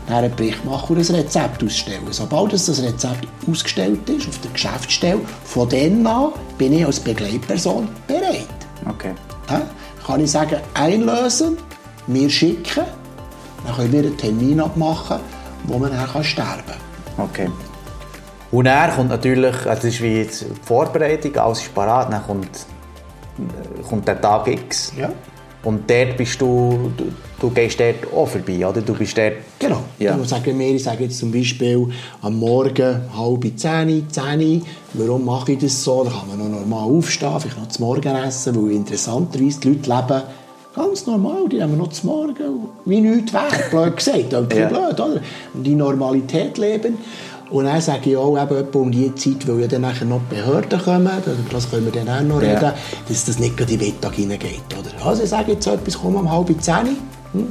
einen 0.09 0.35
Bericht 0.35 0.65
machen 0.65 0.97
und 0.97 1.09
ein 1.09 1.15
Rezept 1.15 1.63
ausstellen. 1.63 2.01
Sobald 2.11 2.51
das 2.51 2.67
Rezept 2.69 3.27
ausgestellt 3.49 4.09
ist, 4.09 4.27
auf 4.27 4.39
der 4.41 4.51
Geschäftsstelle, 4.51 5.21
von 5.45 5.69
dann 5.69 6.05
an 6.05 6.33
bin 6.57 6.73
ich 6.73 6.85
als 6.85 6.99
Begleitperson 6.99 7.87
bereit. 8.07 8.58
Okay. 8.87 9.13
Ja, 9.49 9.61
kann 10.05 10.19
ich 10.21 10.31
sagen, 10.31 10.57
einlösen, 10.73 11.57
mir 12.07 12.29
schicken, 12.29 12.85
dann 13.65 13.75
können 13.75 13.91
wir 13.91 13.99
einen 13.99 14.17
Termin 14.17 14.59
abmachen, 14.59 15.19
wo 15.63 15.77
man 15.77 15.91
dann 15.91 16.23
sterben 16.23 16.63
kann. 17.15 17.25
Okay. 17.25 17.49
Und 18.51 18.65
er 18.65 18.89
kommt 18.89 19.09
natürlich, 19.09 19.55
also 19.67 19.73
das 19.73 19.83
ist 19.85 20.01
wie 20.01 20.17
jetzt 20.17 20.41
die 20.41 20.65
Vorbereitung, 20.65 21.35
alles 21.37 21.61
ist 21.61 21.73
parat, 21.73 22.11
dann 22.11 22.25
kommt, 22.25 22.65
kommt 23.87 24.07
der 24.07 24.19
Tag 24.19 24.47
X. 24.47 24.93
Ja. 24.97 25.09
Und 25.63 25.89
dort 25.89 26.15
bist 26.15 26.39
du, 26.39 26.91
du, 26.95 27.05
du 27.39 27.49
gehst 27.49 27.79
dort 27.79 28.13
auch 28.15 28.27
vorbei, 28.27 28.65
oder? 28.65 28.81
Du 28.81 28.93
bist 28.93 29.17
dort... 29.17 29.33
Genau. 29.59 29.83
Ja. 29.99 30.17
Ich 30.21 30.29
sage 30.29 30.53
mir, 30.53 30.73
ich 30.73 30.83
sage 30.83 31.03
jetzt 31.03 31.19
zum 31.19 31.31
Beispiel 31.31 31.89
am 32.21 32.39
Morgen 32.39 33.01
halb 33.17 33.43
zehn, 33.57 34.07
zehn. 34.09 34.63
Warum 34.93 35.25
mache 35.25 35.51
ich 35.53 35.59
das 35.59 35.83
so? 35.83 36.05
Da 36.05 36.11
kann 36.11 36.29
man 36.29 36.37
noch 36.51 36.59
normal 36.59 36.89
aufstehen, 36.97 37.39
vielleicht 37.39 37.57
noch 37.59 37.67
zum 37.67 37.85
Morgen 37.85 38.15
essen, 38.15 38.55
weil 38.55 38.71
interessanterweise 38.71 39.59
die 39.59 39.67
Leute 39.69 39.89
leben 39.89 40.21
ganz 40.75 41.05
normal, 41.05 41.49
die 41.49 41.57
nehmen 41.57 41.77
noch 41.77 41.89
zum 41.89 42.09
Morgen, 42.09 42.67
wie 42.85 43.01
nichts 43.01 43.33
wäre, 43.33 43.69
blöd 43.69 43.97
gesagt, 43.97 44.31
Ja. 44.31 44.39
blöd, 44.41 44.71
oder? 44.99 45.21
Und 45.53 45.63
die 45.63 45.75
Normalität 45.75 46.57
leben. 46.57 46.97
Und 47.49 47.65
dann 47.65 47.81
sage 47.81 48.11
ich 48.11 48.17
auch 48.17 48.37
eben 48.41 48.67
um 48.73 48.91
die 48.91 49.13
Zeit, 49.15 49.47
weil 49.47 49.61
ja 49.61 49.67
dann 49.67 49.81
nachher 49.81 50.05
noch 50.05 50.21
die 50.29 50.35
Behörden 50.35 50.79
kommen, 50.79 51.07
über 51.07 51.51
das 51.51 51.69
können 51.69 51.85
wir 51.85 52.03
dann 52.03 52.07
auch 52.09 52.21
noch 52.35 52.41
Ja. 52.41 52.53
reden, 52.53 52.73
dass 53.07 53.25
das 53.25 53.39
nicht 53.39 53.57
gerade 53.57 53.73
in 53.73 53.79
den 53.79 53.87
Mittag 53.89 54.13
hineingeht. 54.15 54.61
Oder? 54.77 55.05
Also 55.05 55.23
ich 55.23 55.29
sage 55.29 55.53
jetzt 55.53 55.63
so 55.65 55.71
etwas, 55.71 55.97
komm 55.99 56.15
um 56.15 56.31
halb 56.31 56.49
zehn. 56.61 56.97
Hm? 57.33 57.47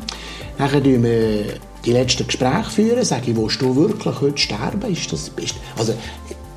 Dann 0.57 0.69
führen 0.69 1.02
wir 1.02 1.45
die 1.85 1.93
letzten 1.93 2.26
Gespräche, 2.26 2.71
führen, 2.71 3.05
sage 3.05 3.31
ich, 3.31 3.37
willst 3.37 3.61
du 3.61 3.75
wirklich 3.75 4.21
heute 4.21 4.38
sterben? 4.38 4.93
Ist 4.93 5.12
das, 5.12 5.31
ist, 5.37 5.55
also, 5.76 5.95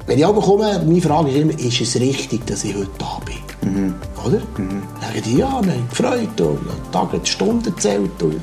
wenn 0.08 0.18
ich 0.18 0.26
komme, 0.26 0.82
meine 0.86 1.02
Frage 1.02 1.30
ist 1.30 1.38
immer, 1.38 1.60
ist 1.60 1.82
es 1.82 1.96
richtig, 2.00 2.46
dass 2.48 2.64
ich 2.64 2.76
heute 2.76 2.90
da 2.98 3.20
bin? 3.26 3.94
Oder? 4.26 4.42
Dann 4.58 4.84
sagen 5.00 5.22
die, 5.26 5.38
ja, 5.38 5.62
wir 5.64 5.74
haben 5.74 5.90
gefreut, 5.90 6.42
und 6.42 6.60
der 6.66 6.92
Tag 6.92 7.14
hat 7.14 7.26
die 7.26 7.30
Stunden 7.30 7.64
gezählt, 7.64 8.22
und 8.22 8.36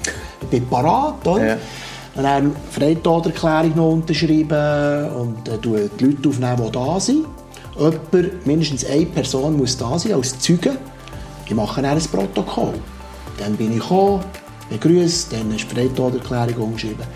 ich 0.43 0.49
bin 0.49 0.67
parat. 0.69 1.26
Oder? 1.26 1.47
Ja. 1.47 1.57
Dann 2.20 2.54
Freitod-Erklärung 2.72 3.76
noch 3.76 3.92
unterschreiben 3.92 5.10
und 5.12 5.48
äh, 5.48 5.56
die 5.62 5.68
Leute 6.04 6.28
aufnehmen, 6.28 6.62
die 6.66 6.72
da 6.72 6.98
sind. 6.98 7.26
Jemand, 7.78 8.46
mindestens 8.46 8.84
eine 8.87 9.06
Person 9.06 9.56
muss 9.56 9.76
da 9.76 9.96
sein 9.98 10.14
als 10.14 10.37
Zeuge. 10.40 10.76
Ich 11.46 11.54
mache 11.54 11.80
dann 11.80 11.96
ein 11.96 12.04
Protokoll. 12.04 12.75
Dann 13.38 13.54
bin 13.54 13.72
ich 13.72 13.78
gekommen, 13.78 14.25
begrüßt, 14.68 15.32
dann 15.32 15.54
ist 15.54 15.70
die 15.70 15.75
Freitod-Erklärung 15.76 16.64
umgeschrieben. 16.64 17.06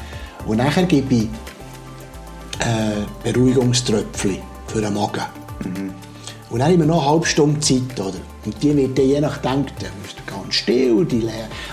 Und 0.46 0.58
nachher 0.58 0.84
gebe 0.84 1.14
ich 1.14 1.28
äh, 2.60 3.04
Beruhigungströpfchen 3.24 4.38
für 4.68 4.80
den 4.80 4.94
Magen. 4.94 5.24
Und 6.48 6.58
dann 6.60 6.70
haben 6.70 6.78
wir 6.78 6.86
noch 6.86 7.02
eine 7.02 7.10
halbe 7.10 7.26
Stunde 7.26 7.58
Zeit, 7.58 7.98
oder? 7.98 8.31
Und 8.44 8.60
die 8.60 8.76
wird 8.76 8.98
dann 8.98 9.06
je 9.06 9.20
nachdem, 9.20 9.66
dann 9.66 9.92
ist 10.04 10.16
er 10.26 10.34
ganz 10.34 10.54
still, 10.54 11.04
die 11.04 11.28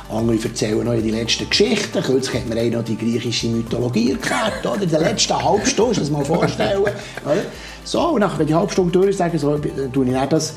andere 0.09 0.37
erzählen 0.43 0.83
noch 0.83 0.93
die 0.93 1.09
letzten 1.09 1.49
Geschichten. 1.49 2.01
Kürzlich 2.03 2.35
hat 2.41 2.47
mir 2.47 2.69
noch 2.69 2.83
die 2.83 2.97
griechische 2.97 3.47
Mythologie 3.47 4.11
erklärt, 4.11 4.65
oder? 4.65 4.83
In 4.83 4.89
der 4.89 4.99
letzten 4.99 5.43
halben 5.43 5.65
Stunde, 5.65 5.99
das 5.99 6.11
mal 6.11 6.23
vorstellen. 6.23 6.79
oder? 6.81 6.93
So, 7.83 8.09
und 8.09 8.19
nachher, 8.19 8.39
wenn 8.39 8.47
die 8.47 8.53
halbe 8.53 8.71
Stunde 8.71 8.91
durch 8.91 9.09
ist, 9.09 9.17
sage 9.17 9.35
ich 9.35 9.41
so, 9.41 9.57
dann 9.57 9.91
tue 9.91 10.05
ich 10.05 10.11
dann 10.13 10.29
das, 10.29 10.53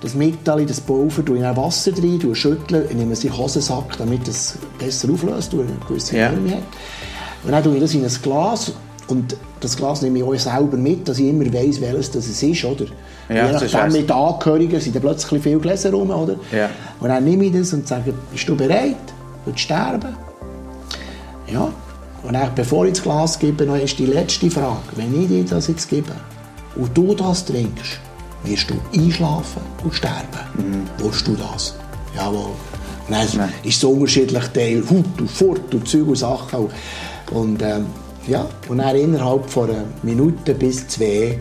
das 0.00 0.14
Mittel, 0.14 0.64
das 0.64 0.80
Pulver, 0.80 1.24
tue 1.24 1.38
ich 1.38 1.42
dann 1.42 1.56
Wasser 1.56 1.90
rein, 1.96 2.20
tue 2.20 2.36
schütteln, 2.36 2.96
nehme 2.96 3.14
es 3.14 3.24
in 3.24 3.30
den 3.30 3.38
Hosensack, 3.38 3.96
damit 3.98 4.28
es 4.28 4.58
besser 4.78 5.10
auflöst, 5.12 5.56
weil 5.56 5.64
eine 5.64 5.76
gewisse 5.88 6.16
Ja. 6.16 6.30
Wärme 6.30 6.52
hat. 6.52 6.62
Und 7.42 7.50
dann 7.50 7.64
tue 7.64 7.74
ich 7.74 7.80
das 7.80 7.94
in 7.94 8.04
ein 8.04 8.12
Glas 8.22 8.72
und 9.08 9.36
das 9.58 9.76
Glas 9.76 10.02
nehme 10.02 10.18
ich 10.18 10.24
auch 10.24 10.34
selber 10.36 10.76
mit, 10.76 11.08
dass 11.08 11.18
ich 11.18 11.26
immer 11.26 11.52
weiss, 11.52 11.80
welches 11.80 12.12
das 12.12 12.28
es 12.28 12.42
ist, 12.42 12.64
oder? 12.64 12.86
Ja, 13.28 13.46
Je 13.46 13.52
nachdem 13.52 13.92
mit 13.92 14.10
Angehörigen 14.10 14.80
sind 14.80 14.94
dann 14.94 15.02
plötzlich 15.02 15.42
viele 15.42 15.58
Gläser 15.58 15.90
rum, 15.90 16.10
oder? 16.10 16.36
Ja. 16.50 16.70
Und 16.98 17.08
dann 17.08 17.24
nehme 17.24 17.44
ich 17.44 17.52
das 17.52 17.72
und 17.74 17.86
sage, 17.86 18.14
bist 18.32 18.48
du 18.48 18.56
bereit, 18.56 18.96
zu 19.44 19.56
sterben? 19.56 20.16
Ja. 21.46 21.70
Und 22.22 22.32
dann, 22.32 22.54
bevor 22.54 22.86
ich 22.86 22.94
das 22.94 23.02
Glas 23.02 23.38
gebe, 23.38 23.64
noch 23.64 23.76
ist 23.76 23.98
die 23.98 24.06
letzte 24.06 24.50
Frage. 24.50 24.78
Wenn 24.96 25.22
ich 25.22 25.28
dir 25.28 25.44
das 25.44 25.68
jetzt 25.68 25.88
gebe 25.88 26.12
und 26.74 26.96
du 26.96 27.14
das 27.14 27.44
trinkst, 27.44 28.00
wirst 28.44 28.70
du 28.70 28.74
einschlafen 28.94 29.62
und 29.84 29.94
sterben. 29.94 30.24
Mhm. 30.54 30.82
Willst 30.98 31.26
du 31.26 31.36
das? 31.36 31.74
Jawohl. 32.16 32.52
Und 33.08 33.14
dann 33.14 33.52
ist 33.62 33.80
so 33.80 33.90
unterschiedlich 33.90 34.44
Teil, 34.48 34.82
Hut 34.88 35.20
und 35.20 35.30
Fort 35.30 35.74
und 35.74 35.88
Zeug 35.88 36.08
und 36.08 36.16
Sachen. 36.16 36.68
Und, 37.30 37.62
ähm, 37.62 37.86
ja, 38.26 38.46
und 38.68 38.78
dann 38.78 38.96
innerhalb 38.96 39.48
von 39.48 39.70
einer 39.70 39.84
Minute 40.02 40.54
bis 40.54 40.86
zwei 40.88 41.38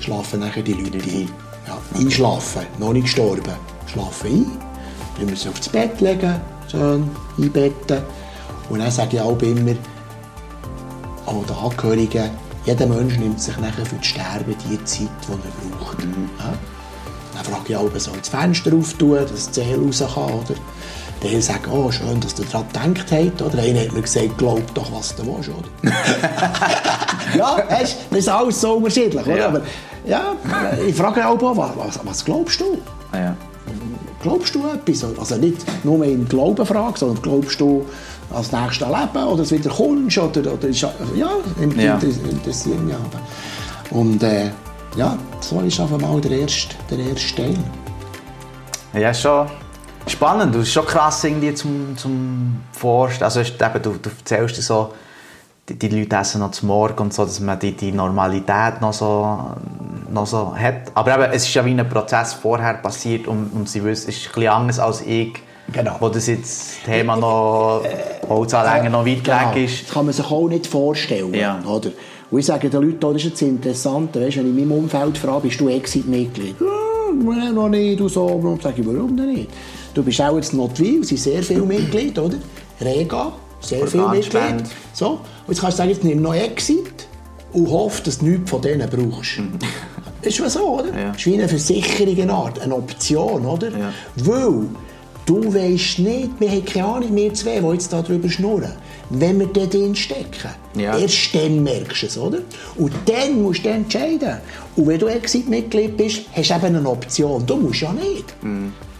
schlafen 0.00 0.40
nachher 0.40 0.62
die 0.62 0.74
Leute 0.74 0.98
ein. 0.98 1.28
Ja, 1.66 1.78
einschlafen, 1.98 2.62
noch 2.78 2.92
nicht 2.92 3.04
gestorben. 3.04 3.54
Schlafen 3.86 4.30
ein, 4.30 4.50
dann 5.16 5.26
müssen 5.26 5.42
sie 5.42 5.48
aufs 5.48 5.68
Bett 5.68 6.00
legen, 6.00 6.40
schön 6.70 7.10
einbetten. 7.38 8.02
Und 8.68 8.80
dann 8.80 8.90
sage 8.90 9.16
ich 9.16 9.20
auch 9.20 9.40
immer, 9.42 9.74
auch 11.26 11.44
den 11.44 11.56
Angehörigen, 11.56 12.30
jeder 12.64 12.86
Mensch 12.86 13.16
nimmt 13.18 13.40
sich 13.40 13.56
nachher 13.58 13.86
für 13.86 13.96
das 13.96 14.06
Sterben 14.06 14.54
die 14.68 14.84
Zeit, 14.84 15.08
die 15.26 15.32
er 15.32 15.78
braucht. 15.78 16.02
Ja? 16.02 16.54
Dann 17.34 17.44
frage 17.44 17.64
ich 17.68 17.76
auch, 17.76 17.90
soll 17.96 18.14
ich 18.14 18.20
das 18.20 18.28
Fenster 18.28 18.74
auftun, 18.74 19.18
dass 19.18 19.50
die 19.50 19.60
Seele 19.60 19.84
raus 19.84 20.02
kann, 20.14 20.32
oder? 20.32 20.54
Der 21.22 21.40
sagt, 21.42 21.66
oh, 21.68 21.90
schön, 21.90 22.20
dass 22.20 22.38
ihr 22.38 22.44
daran 22.44 22.92
gedacht 22.94 23.10
habt, 23.10 23.42
oder? 23.42 23.58
Einer 23.62 23.80
hat 23.80 23.92
mir 23.92 24.02
gesagt, 24.02 24.36
glaub 24.38 24.74
doch, 24.74 24.92
was 24.92 25.14
du 25.16 25.24
willst, 25.26 25.48
oder? 25.48 25.90
ja, 27.36 27.56
weißt, 27.68 27.96
das 28.10 28.18
ist 28.18 28.28
alles 28.28 28.60
so 28.60 28.74
unterschiedlich, 28.74 29.26
oder? 29.26 29.36
Ja. 29.36 29.48
Aber 29.48 29.60
ja, 30.06 30.22
ich 30.86 30.94
frage 30.94 31.26
auch, 31.26 31.40
was, 31.56 31.98
was, 32.04 32.24
glaubst 32.24 32.60
du? 32.60 32.78
Ah, 33.12 33.18
ja. 33.18 33.36
Glaubst 34.22 34.54
du 34.54 34.62
etwas? 34.68 35.04
Also 35.18 35.36
nicht 35.36 35.58
nur 35.84 36.04
im 36.04 36.28
Glauben 36.28 36.64
fragen, 36.66 36.96
sondern 36.96 37.22
glaubst 37.22 37.60
du 37.60 37.84
als 38.34 38.52
nächstes 38.52 38.86
Leben 38.88 39.24
oder 39.26 39.42
es 39.42 39.50
wieder 39.52 39.70
kommst? 39.70 40.18
Oder, 40.18 40.52
oder 40.52 40.68
ja, 40.68 40.90
im- 41.60 41.80
Ja. 41.80 41.94
inter- 41.94 42.28
interessiert 42.30 42.80
mich 42.82 42.94
aber. 42.94 43.98
Und 43.98 44.22
äh, 44.22 44.50
ja, 44.96 45.16
so 45.40 45.60
ist 45.60 45.78
einfach 45.80 45.98
mal 46.00 46.20
der 46.20 46.32
erste, 46.40 46.74
der 46.90 46.98
erste 46.98 47.34
Teil. 47.36 47.56
Ja, 48.94 49.12
schon 49.14 49.46
spannend. 50.06 50.54
Das 50.54 50.62
ist 50.62 50.72
schon 50.72 50.86
krass 50.86 51.22
irgendwie 51.24 51.54
zum, 51.54 51.96
zum 51.96 52.56
Forschen. 52.72 53.24
Also 53.24 53.40
eben, 53.40 53.82
du, 53.82 53.90
du 54.00 54.10
erzählst 54.10 54.62
so, 54.62 54.92
die, 55.68 55.74
die 55.78 55.88
Leute 55.88 56.16
essen 56.16 56.40
noch 56.40 56.52
zum 56.52 56.68
Morgen 56.68 56.98
und 56.98 57.14
so, 57.14 57.24
dass 57.24 57.40
man 57.40 57.58
die, 57.58 57.72
die 57.72 57.92
Normalität 57.92 58.80
noch 58.80 58.92
so, 58.92 59.38
noch 60.10 60.26
so 60.26 60.54
hat. 60.56 60.92
Aber 60.94 61.14
eben, 61.14 61.32
es 61.32 61.44
ist 61.46 61.54
ja 61.54 61.64
wie 61.64 61.72
ein 61.78 61.88
Prozess 61.88 62.34
vorher 62.34 62.74
passiert 62.74 63.26
und, 63.26 63.50
und 63.52 63.68
sie 63.68 63.82
wissen, 63.82 64.08
es 64.10 64.16
ist 64.16 64.26
ein 64.28 64.32
bisschen 64.34 64.48
anders 64.52 64.78
als 64.78 65.00
ich, 65.02 65.34
Genau. 65.72 65.96
wo 65.98 66.08
das 66.08 66.28
jetzt 66.28 66.84
Thema 66.84 67.16
noch 67.16 67.82
Holzanlängen 68.28 68.92
noch 68.92 69.04
weit 69.04 69.24
Genau. 69.24 69.52
weg 69.52 69.64
ist. 69.64 69.86
Das 69.88 69.94
kann 69.94 70.04
man 70.04 70.14
sich 70.14 70.30
auch 70.30 70.46
nicht 70.48 70.64
vorstellen. 70.68 71.34
Ja. 71.34 71.58
Oder? 71.66 71.90
Und 72.30 72.38
ich 72.38 72.46
sage 72.46 72.70
den 72.70 72.82
Leuten, 72.82 73.04
auch, 73.04 73.12
das 73.12 73.22
ist 73.22 73.30
jetzt 73.30 73.42
interessant, 73.42 74.14
weißt, 74.14 74.36
wenn 74.36 74.46
ich 74.54 74.62
in 74.62 74.68
meinem 74.68 74.78
Umfeld 74.84 75.18
frage, 75.18 75.40
bist 75.48 75.58
du 75.60 75.68
Exit-Mitglied? 75.68 76.54
Ja, 76.60 77.50
noch 77.52 77.68
nicht 77.68 78.00
und 78.00 78.08
so. 78.08 78.26
Und 78.26 78.62
sage 78.62 78.80
ich, 78.80 78.86
warum 78.86 79.16
denn 79.16 79.32
nicht? 79.32 79.50
Du 79.96 80.02
bist 80.02 80.20
auch 80.20 80.36
jetzt 80.36 80.52
Notwil, 80.52 81.00
es 81.00 81.08
sind 81.08 81.20
sehr 81.20 81.42
viele 81.42 81.62
Mitglieder, 81.64 82.26
oder? 82.26 82.36
Rega, 82.82 83.32
sehr 83.60 83.86
viele. 83.86 84.08
Mitglieder. 84.10 84.62
So. 84.92 85.12
Und 85.12 85.20
jetzt 85.48 85.60
kannst 85.62 85.78
du 85.78 85.82
sagen, 85.82 85.88
jetzt 85.88 86.04
nimm 86.04 86.20
noch 86.20 86.34
Exit 86.34 87.06
und 87.54 87.70
hoff, 87.70 88.02
dass 88.02 88.18
du 88.18 88.26
nichts 88.26 88.50
von 88.50 88.60
denen 88.60 88.90
brauchst. 88.90 89.40
Das 90.20 90.34
ist 90.34 90.38
ja 90.38 90.50
so, 90.50 90.80
oder? 90.80 90.88
Ja. 90.88 91.08
Das 91.08 91.16
ist 91.16 91.26
wie 91.26 91.34
eine 91.34 91.48
Versicherung, 91.48 92.20
eine 92.20 92.32
Art, 92.34 92.60
eine 92.60 92.74
Option, 92.74 93.46
oder? 93.46 93.70
Ja. 93.70 93.92
Weil 94.16 94.66
du 95.24 95.54
weisst 95.54 95.98
nicht, 95.98 96.28
wir 96.40 96.50
haben 96.50 96.64
keine 96.66 96.86
Ahnung, 96.86 97.16
wir 97.16 97.32
zwei, 97.32 97.60
die 97.60 97.66
jetzt 97.66 97.90
darüber 97.90 98.28
schnurren, 98.28 98.72
wenn 99.08 99.38
wir 99.40 99.46
dort 99.46 99.72
drin 99.72 99.96
stecken. 99.96 100.50
Ja. 100.76 100.98
Erst 100.98 101.34
dann 101.34 101.62
merkst 101.62 102.02
du 102.02 102.06
es, 102.06 102.18
oder? 102.18 102.38
Und 102.76 102.92
dann 103.06 103.40
musst 103.40 103.64
du 103.64 103.70
entscheiden. 103.70 104.40
Und 104.76 104.88
wenn 104.88 104.98
du 104.98 105.06
Exit-Mitglied 105.06 105.96
bist, 105.96 106.24
hast 106.34 106.50
du 106.50 106.54
eben 106.54 106.76
eine 106.76 106.90
Option. 106.90 107.46
Du 107.46 107.56
musst 107.56 107.80
ja 107.80 107.94
nicht. 107.94 108.34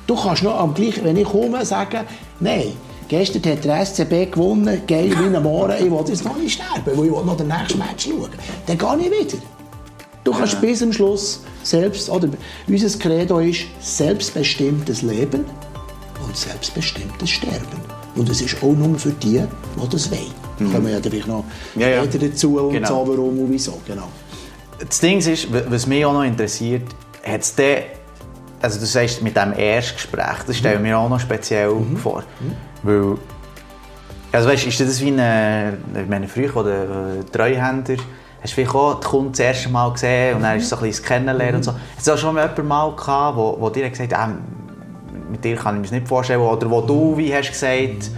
Du 0.06 0.14
kannst 0.14 0.42
noch 0.42 0.58
am 0.58 0.72
gleichen, 0.74 1.04
wenn 1.04 1.16
ich 1.16 1.24
komme, 1.26 1.64
sagen, 1.64 2.00
nein, 2.40 2.72
gestern 3.08 3.42
hat 3.52 3.64
der 3.64 3.84
SCB 3.84 4.30
gewonnen, 4.32 4.82
geil 4.86 5.10
wie 5.10 5.36
am 5.36 5.42
Morgen, 5.42 5.74
ich 5.78 5.90
will 5.90 6.04
jetzt 6.08 6.24
noch 6.24 6.36
nicht 6.36 6.54
sterben, 6.54 6.82
weil 6.96 7.06
ich 7.06 7.12
will 7.12 7.24
noch 7.24 7.36
den 7.36 7.48
nächsten 7.48 7.78
Match 7.78 8.06
schauen. 8.08 8.30
Dann 8.66 8.78
gehe 8.78 9.08
ich 9.10 9.32
wieder. 9.32 9.38
Du 10.24 10.32
kannst 10.32 10.60
bis 10.60 10.80
zum 10.80 10.92
Schluss 10.92 11.40
selbst, 11.62 12.08
oder 12.10 12.28
unser 12.68 12.98
Credo 12.98 13.38
ist 13.40 13.60
selbstbestimmtes 13.80 15.02
Leben 15.02 15.44
und 16.24 16.36
selbstbestimmtes 16.36 17.30
Sterben. 17.30 17.80
Und 18.16 18.28
es 18.28 18.40
ist 18.40 18.56
auch 18.62 18.72
nur 18.72 18.98
für 18.98 19.10
die, 19.10 19.40
die 19.42 19.88
das 19.90 20.10
wollen. 20.10 20.20
Da 20.58 20.64
kommen 20.64 20.86
wir 20.86 20.94
ja 20.94 21.00
vielleicht 21.02 21.26
noch 21.28 21.44
Mhm. 21.74 21.80
Ja, 21.80 21.88
ja. 21.88 22.04
später 22.04 22.26
dazu 22.28 22.58
und 22.58 22.72
Genau. 22.72 22.88
so, 23.04 23.10
warum 23.12 23.38
und 23.40 23.50
wieso. 23.52 23.78
Genau. 23.86 24.08
Das 24.78 25.00
Ding 25.00 25.18
ist, 25.18 25.48
was 25.70 25.86
mich 25.86 26.04
auch 26.04 26.12
noch 26.14 26.24
interessiert, 26.24 26.82
hat 27.24 27.40
es 27.42 27.54
also 28.66 28.80
du 28.80 28.86
sagst 28.86 29.22
mit 29.22 29.36
dem 29.36 29.52
Erstgespräch, 29.56 30.42
das 30.44 30.56
stelle 30.56 30.74
ich 30.74 30.80
mir 30.80 30.98
auch 30.98 31.08
noch 31.08 31.20
speziell 31.20 31.70
vor, 32.02 32.24
weil, 32.82 33.16
also 34.32 34.48
weißt, 34.48 34.66
ist 34.66 34.80
das 34.80 35.00
wie 35.00 35.12
eine, 35.12 35.78
ich 36.02 36.08
meine 36.08 36.26
früher, 36.26 36.52
wo 36.52 36.64
der 36.64 36.82
äh, 36.82 37.24
Treuhänder, 37.30 37.94
hast 38.42 38.50
du 38.50 38.54
vielleicht 38.56 38.74
auch 38.74 38.98
die 38.98 39.06
Kunden 39.06 39.30
das 39.30 39.38
erste 39.38 39.68
Mal 39.68 39.92
gesehen 39.92 40.36
und 40.36 40.42
dann 40.42 40.56
ist 40.56 40.64
es 40.64 40.70
so 40.70 40.76
ein 40.76 40.82
bisschen 40.82 41.02
das 41.04 41.08
Kennenlernen 41.08 41.56
und 41.56 41.62
so. 41.62 41.74
Hast 41.96 42.08
du 42.08 42.12
auch 42.12 42.18
schon 42.18 42.34
mal 42.34 42.42
jemanden 42.42 42.66
mal 42.66 42.90
gehabt, 42.96 43.36
wo, 43.36 43.56
wo 43.60 43.70
dir 43.70 43.88
gesagt 43.88 44.12
hat, 44.12 44.18
ah, 44.18 44.32
mit 45.30 45.44
dir 45.44 45.54
kann 45.54 45.76
ich 45.76 45.78
mir 45.78 45.82
das 45.82 45.92
nicht 45.92 46.08
vorstellen, 46.08 46.40
oder 46.40 46.68
wo 46.68 46.80
du, 46.80 47.16
wie 47.16 47.32
hast 47.32 47.48
gesagt, 47.52 48.10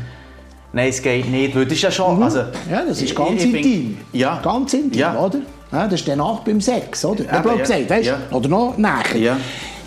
nein, 0.73 0.89
es 0.89 1.03
geht 1.03 1.31
nicht, 1.31 1.55
weil 1.55 1.65
das 1.67 1.75
ist 1.75 1.83
ja 1.83 1.91
schon, 1.91 2.23
also... 2.23 2.39
Ja, 2.71 2.85
das 2.89 3.03
ist 3.03 3.03
ich- 3.03 3.15
ganz 3.15 3.45
ich 3.45 3.55
intim. 3.55 3.99
Ja. 4.15 4.41
Ganz 4.43 4.73
intim, 4.73 4.99
Ja. 4.99 5.15
oder? 5.19 5.41
Ja, 5.71 5.85
das 5.85 6.01
ist 6.01 6.09
danach 6.09 6.39
beim 6.41 6.63
Sex, 6.63 7.05
oder? 7.05 7.25
Blöd 7.25 7.57
ja. 7.57 7.61
gesagt, 7.61 7.91
weißt? 7.91 8.07
Ja. 8.07 8.19
Oder 8.31 8.49
noch 8.49 8.79
näher. 8.79 9.17
Ja. 9.17 9.37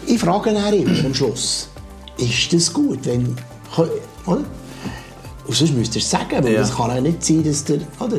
Ich 0.08 0.20
frage 0.20 0.54
dann 0.54 0.74
immer 0.74 1.06
am 1.06 1.14
Schluss, 1.14 1.70
ist 2.18 2.54
das 2.54 2.72
gut, 2.74 3.00
wenn 3.06 3.36
Oder? 4.26 4.42
Und 5.48 5.56
sonst 5.56 5.74
müsst 5.74 5.96
ihr 5.96 6.02
es 6.02 6.10
sagen, 6.10 6.44
weil 6.44 6.54
Ja. 6.54 6.62
es 6.62 6.76
kann 6.76 6.90
ja 6.94 7.02
nicht 7.02 7.24
sein, 7.26 7.44
dass 7.44 7.64
der... 7.64 7.78
Oder? 8.00 8.18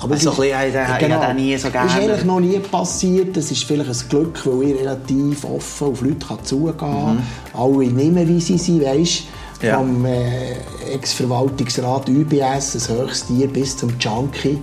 Aber 0.00 0.16
So 0.16 0.30
ein 0.30 0.36
bisschen, 0.36 0.68
ich- 0.68 0.74
ich- 0.74 1.12
habe 1.12 1.34
nie 1.34 1.56
so 1.56 1.70
gerne. 1.70 1.86
Das 1.88 1.96
ist 1.98 2.02
eigentlich 2.02 2.24
noch 2.24 2.40
nie 2.40 2.58
passiert. 2.58 3.36
Das 3.36 3.50
ist 3.50 3.64
vielleicht 3.64 3.88
ein 3.90 4.08
Glück, 4.08 4.40
weil 4.44 4.70
ich 4.70 4.80
relativ 4.80 5.44
offen 5.44 5.88
auf 5.88 6.00
Leute 6.00 6.26
kann 6.26 6.38
zugehen 6.44 6.76
kann. 6.78 7.22
Alle 7.52 7.86
nehmen, 7.86 8.28
wie 8.28 8.40
sie 8.40 8.58
sind, 8.58 8.78
Mhm. 8.82 9.06
Ja. 9.62 9.78
Vom 9.78 10.04
äh, 10.04 10.56
Ex-Verwaltungsrat 10.92 12.08
UBS, 12.10 12.72
das 12.74 12.88
höchste 12.90 13.32
Tier, 13.34 13.46
bis 13.48 13.76
zum 13.76 13.90
Junkie, 13.98 14.58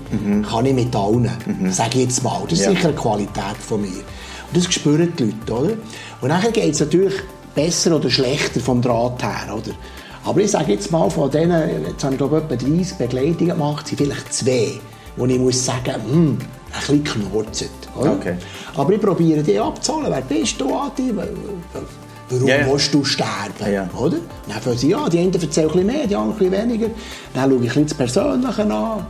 kann 0.48 0.66
ich 0.66 0.74
mit 0.76 0.96
allen. 0.96 1.30
Sage 1.72 1.90
ich 2.00 2.04
jetzt 2.06 2.24
mal. 2.24 2.42
Das 2.48 2.60
ist 2.60 2.68
Mhm. 2.68 2.74
Ja. 2.74 2.78
sicher 2.78 2.88
eine 2.90 2.98
Qualität 2.98 3.58
von 3.68 3.82
mir. 3.82 3.88
Und 3.88 4.58
das 4.66 4.72
spüren 4.72 5.12
die 5.18 5.24
Leute, 5.24 5.54
oder? 5.54 5.74
Und 6.22 6.30
nachher 6.30 6.52
geht 6.52 6.74
es 6.74 6.80
natürlich 6.80 7.16
besser 7.56 7.96
oder 7.96 8.10
schlechter 8.10 8.60
vom 8.60 8.82
Draht 8.82 9.24
her, 9.24 9.56
oder? 9.56 9.72
Aber 10.24 10.40
ich 10.40 10.52
sage 10.52 10.74
jetzt 10.74 10.92
mal, 10.92 11.10
von 11.10 11.32
denen, 11.32 11.88
jetzt 11.88 12.04
habe 12.04 12.14
ich 12.14 12.20
glaube 12.20 12.38
etwa 12.38 12.56
30 12.56 12.98
Begleitungen 12.98 13.58
gemacht, 13.58 13.88
sind 13.88 13.98
vielleicht 13.98 14.32
zwei, 14.32 14.80
wo 15.18 15.26
ich 15.26 15.40
muss 15.40 15.66
sagen, 15.66 15.96
hm, 16.10 16.38
ein 16.38 16.80
bisschen 16.80 17.04
knurzet, 17.04 17.70
oder? 17.98 18.14
Okay. 18.14 18.36
Aber 18.76 18.94
ich 18.94 19.02
probiere 19.02 19.42
die 19.42 19.60
abzuholen. 19.60 20.08
Wer 20.10 20.22
bist 20.22 20.62
du, 20.62 20.74
Adi? 20.76 21.14
Warum 22.30 22.48
ja. 22.48 22.66
willst 22.66 22.94
du 22.94 23.04
sterben? 23.04 23.74
Ja. 23.74 23.90
Oder? 23.98 24.18
Dann 24.48 24.62
fangen 24.62 24.78
sie, 24.78 24.90
ja, 24.90 25.10
die 25.10 25.20
einen 25.20 25.34
erzählen 25.34 25.68
ein 25.68 25.74
bisschen 25.74 25.86
mehr, 25.88 26.08
die 26.08 26.16
anderen 26.16 26.34
ein 26.34 26.50
bisschen 26.50 26.70
weniger. 26.70 26.88
Dann 27.34 27.50
schaue 27.50 27.60
ich 27.66 27.76
ein 27.78 27.86
bisschen 27.86 27.88
das 27.88 27.94
Persönliche 27.96 28.74
an. 28.74 29.06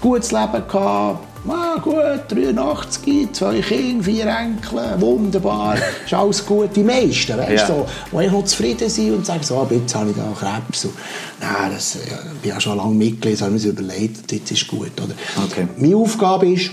Gutes 0.00 0.30
Leben 0.30 0.68
gehabt. 0.68 1.33
Ah, 1.46 1.76
gut, 1.78 1.96
83, 2.28 3.32
zwei 3.32 3.60
Kinder, 3.60 4.02
vier 4.04 4.26
Enkel, 4.26 4.98
wunderbar, 4.98 5.76
ist 6.04 6.14
alles 6.14 6.44
gut. 6.46 6.70
Die 6.74 6.82
meisten, 6.82 7.36
weißt 7.36 7.50
du, 7.50 7.54
Ja. 7.54 7.66
so, 7.66 7.86
die 8.18 8.26
noch 8.28 8.44
zufrieden 8.44 8.88
sind 8.88 9.12
und 9.14 9.26
sagen 9.26 9.42
so, 9.42 9.66
jetzt 9.70 9.94
habe 9.94 10.10
ich 10.10 10.16
da 10.16 10.24
Krebs. 10.38 10.86
Und, 10.86 10.94
nein, 11.40 11.70
das, 11.74 11.94
ja, 11.96 12.16
ich 12.32 12.40
bin 12.40 12.50
ja 12.50 12.60
schon 12.60 12.78
lange 12.78 12.94
Mitglied, 12.94 13.34
das 13.34 13.42
habe 13.42 13.52
mir 13.52 13.62
überlegt, 13.62 14.32
jetzt 14.32 14.50
ist 14.52 14.66
gut. 14.68 14.92
Oder? 14.96 15.14
Okay. 15.44 15.68
Meine 15.76 15.96
Aufgabe 15.96 16.48
ist, 16.50 16.70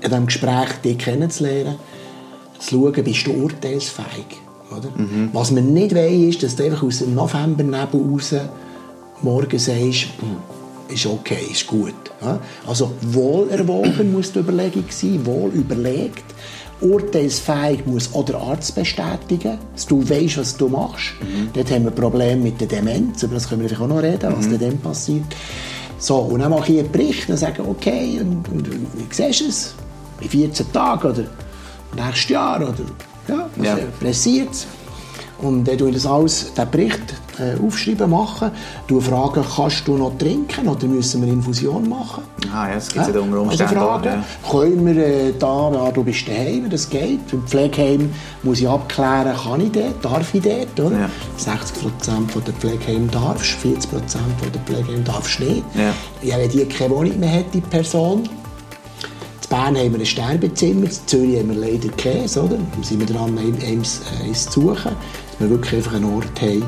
in 0.00 0.10
diesem 0.10 0.26
Gespräch 0.26 0.68
dich 0.84 0.98
kennenzulernen, 0.98 1.76
zu 2.58 2.70
schauen, 2.92 3.04
bist 3.04 3.24
du 3.26 3.32
urteilsfähig. 3.32 4.26
Oder? 4.76 4.88
Was 5.32 5.52
man 5.52 5.72
nicht 5.72 5.94
will, 5.94 6.28
ist, 6.28 6.42
dass 6.42 6.56
du 6.56 6.64
einfach 6.64 6.82
aus 6.82 6.98
dem 6.98 7.14
Novembernebel 7.14 8.00
raus 8.00 8.34
morgen 9.22 9.58
sagst, 9.58 10.06
«Hm, 10.20 10.36
ist 10.88 11.06
okay, 11.06 11.48
ist 11.50 11.66
gut. 11.66 11.94
Also 12.66 12.92
wohlerwogen 13.02 14.12
muss 14.12 14.32
die 14.32 14.40
Überlegung 14.40 14.84
sein, 14.90 15.24
wohl 15.26 15.50
überlegt. 15.50 16.24
Urteilsfähig 16.80 17.84
muss 17.86 18.14
auch 18.14 18.24
der 18.24 18.36
Arzt 18.36 18.74
bestätigen, 18.74 19.58
dass 19.74 19.86
du 19.86 20.08
weißt, 20.08 20.38
was 20.38 20.56
du 20.56 20.68
machst. 20.68 21.12
Dort 21.52 21.70
haben 21.70 21.84
wir 21.84 21.90
Probleme 21.90 22.40
mit 22.42 22.60
der 22.60 22.68
Demenz, 22.68 23.22
über 23.24 23.34
das 23.34 23.48
können 23.48 23.62
wir 23.62 23.68
vielleicht 23.68 23.82
auch 23.82 23.88
noch 23.88 24.02
reden, 24.02 24.32
was 24.36 24.48
dann 24.58 24.78
passiert. 24.78 25.24
So, 25.98 26.16
und 26.18 26.38
dann 26.40 26.50
mache 26.50 26.72
ich 26.72 26.78
einen 26.78 26.92
Bericht 26.92 27.28
und 27.28 27.36
sage, 27.36 27.62
okay, 27.68 28.18
und, 28.20 28.48
und 28.48 28.70
wie 28.70 29.06
siehst 29.10 29.40
du 29.40 29.44
es? 29.48 29.74
In 30.20 30.28
14 30.28 30.72
Tagen 30.72 31.08
oder 31.10 31.24
nächstes 31.96 32.28
Jahr 32.28 32.56
oder 32.60 32.74
ja, 33.28 33.48
was 33.56 33.66
Ja. 33.66 33.78
passiert 34.00 34.48
Und 35.40 35.64
dann 35.66 35.76
tue 35.78 35.88
ich 35.88 35.94
das 35.96 36.06
alles, 36.06 36.52
den 36.54 36.70
Bericht 36.70 37.14
äh, 37.38 37.64
aufschreiben, 37.64 38.10
machen. 38.10 38.50
Du 38.86 39.00
fragen, 39.00 39.44
kannst 39.56 39.86
du 39.86 39.96
noch 39.96 40.16
trinken 40.18 40.68
oder 40.68 40.86
müssen 40.86 41.24
wir 41.24 41.32
Infusion 41.32 41.88
machen? 41.88 42.24
Ah, 42.52 42.68
ja, 42.68 42.74
das 42.76 42.88
gibt 42.88 43.06
es 43.06 43.14
ja 43.14 43.20
unter 43.20 43.40
Umständen 43.40 43.76
Also 43.76 43.86
fragen, 43.86 44.04
ja. 44.06 44.50
können 44.50 44.86
wir 44.86 45.06
äh, 45.06 45.32
da, 45.38 45.70
ja, 45.72 45.90
du 45.90 46.02
bist 46.04 46.26
daheim, 46.28 46.68
das 46.70 46.88
geht. 46.88 47.20
Im 47.32 47.46
Pflegeheim 47.46 48.12
muss 48.42 48.60
ich 48.60 48.68
abklären, 48.68 49.36
kann 49.36 49.60
ich 49.60 49.72
dort, 49.72 50.04
darf 50.04 50.34
ich 50.34 50.42
dort, 50.42 50.80
oder? 50.80 50.98
Ja. 50.98 51.10
60% 51.38 52.28
von 52.28 52.44
der 52.44 52.54
Pflegeheim 52.54 53.10
darfst, 53.10 53.56
40% 53.64 53.86
von 53.86 54.52
der 54.52 54.60
Pflegeheim 54.62 55.04
darfst 55.04 55.40
nicht. 55.40 55.64
Ja. 55.74 55.94
Ja, 56.22 56.38
wenn 56.38 56.50
die 56.50 56.64
keine 56.64 56.94
Wohnung 56.94 57.18
mehr 57.18 57.32
hat, 57.32 57.46
die 57.52 57.60
Person, 57.60 58.24
in 58.24 59.56
Bern 59.56 59.76
haben 59.76 59.92
wir 59.92 60.00
ein 60.00 60.06
Sterbezimmer, 60.06 60.84
in 60.84 60.90
Zürich 61.06 61.38
haben 61.38 61.48
wir 61.48 61.56
leider 61.56 61.88
oder? 62.42 62.56
Da 62.56 62.82
sind 62.82 63.00
wir 63.00 63.06
dran, 63.06 63.38
eins, 63.38 64.02
äh, 64.20 64.24
eins 64.24 64.48
zu 64.48 64.60
suchen, 64.60 64.92
dass 64.92 65.40
wir 65.40 65.50
wirklich 65.50 65.76
einfach 65.76 65.94
einen 65.94 66.14
Ort 66.14 66.40
haben, 66.42 66.64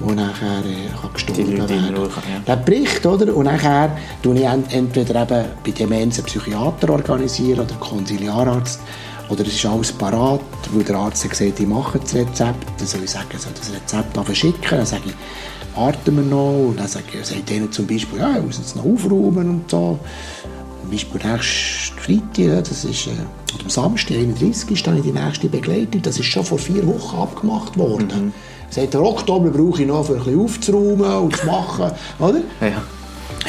wo 0.00 0.12
nachher 0.12 0.60
äh, 0.64 1.12
gestorben 1.12 1.56
werden 1.58 1.68
kann, 1.68 2.22
ja. 2.32 2.38
Der 2.46 2.56
Bericht, 2.56 3.04
oder? 3.04 3.34
Und 3.34 3.44
nachher 3.46 3.96
tue 4.22 4.36
ich 4.36 4.44
ent- 4.44 4.72
entweder 4.72 5.22
eben 5.22 5.44
bei 5.64 5.70
Demenz 5.72 6.18
einen 6.18 6.26
Psychiater 6.26 6.90
organisieren 6.90 7.60
oder 7.60 7.74
Konsiliararzt. 7.80 8.80
Oder 9.28 9.42
es 9.46 9.54
ist 9.56 9.66
alles 9.66 9.92
parat, 9.92 10.40
weil 10.72 10.84
der 10.84 10.96
Arzt 10.96 11.28
gesagt, 11.28 11.60
ich 11.60 11.66
mache 11.66 11.98
das 11.98 12.14
Rezept. 12.14 12.64
Dann 12.78 12.86
soll 12.86 13.02
ich 13.04 13.10
sagen, 13.10 13.26
soll 13.36 13.52
das 13.58 13.70
Rezept 13.70 14.16
einfach 14.16 14.34
schicken. 14.34 14.58
Dann 14.70 14.86
sage 14.86 15.02
ich, 15.06 15.76
warten 15.76 16.16
wir 16.16 16.22
noch. 16.22 16.68
Und 16.70 16.80
dann 16.80 16.88
sage 16.88 17.04
ich, 17.20 17.26
sagt 17.26 17.50
denen 17.50 17.70
zum 17.70 17.86
Beispiel, 17.86 18.18
ja, 18.20 18.36
ich 18.38 18.42
muss 18.44 18.56
jetzt 18.58 18.74
noch 18.76 18.84
aufräumen 18.86 19.50
und 19.50 19.70
so. 19.70 19.98
Zum 20.80 20.90
Beispiel 20.90 21.20
nächsten 21.30 21.98
Freitag, 21.98 22.64
das 22.68 22.84
ist, 22.84 23.06
äh, 23.08 23.10
oder 23.54 23.64
am 23.64 23.68
Samstag, 23.70 24.16
31. 24.16 24.70
ist 24.70 24.86
dann 24.86 25.02
die 25.02 25.12
nächste 25.12 25.48
Begleitung. 25.48 26.00
Das 26.00 26.18
ist 26.18 26.24
schon 26.26 26.44
vor 26.44 26.58
vier 26.58 26.86
Wochen 26.86 27.16
abgemacht 27.18 27.76
worden. 27.76 28.08
Mhm. 28.26 28.32
Der 28.76 29.02
Oktober 29.02 29.50
brauche 29.50 29.82
ich 29.82 29.88
noch, 29.88 30.04
für 30.06 30.12
ein 30.14 30.18
bisschen 30.18 30.40
aufzuräumen 30.40 31.12
und 31.16 31.36
zu 31.36 31.46
machen, 31.46 31.90
oder? 32.18 32.40
Ja. 32.60 32.82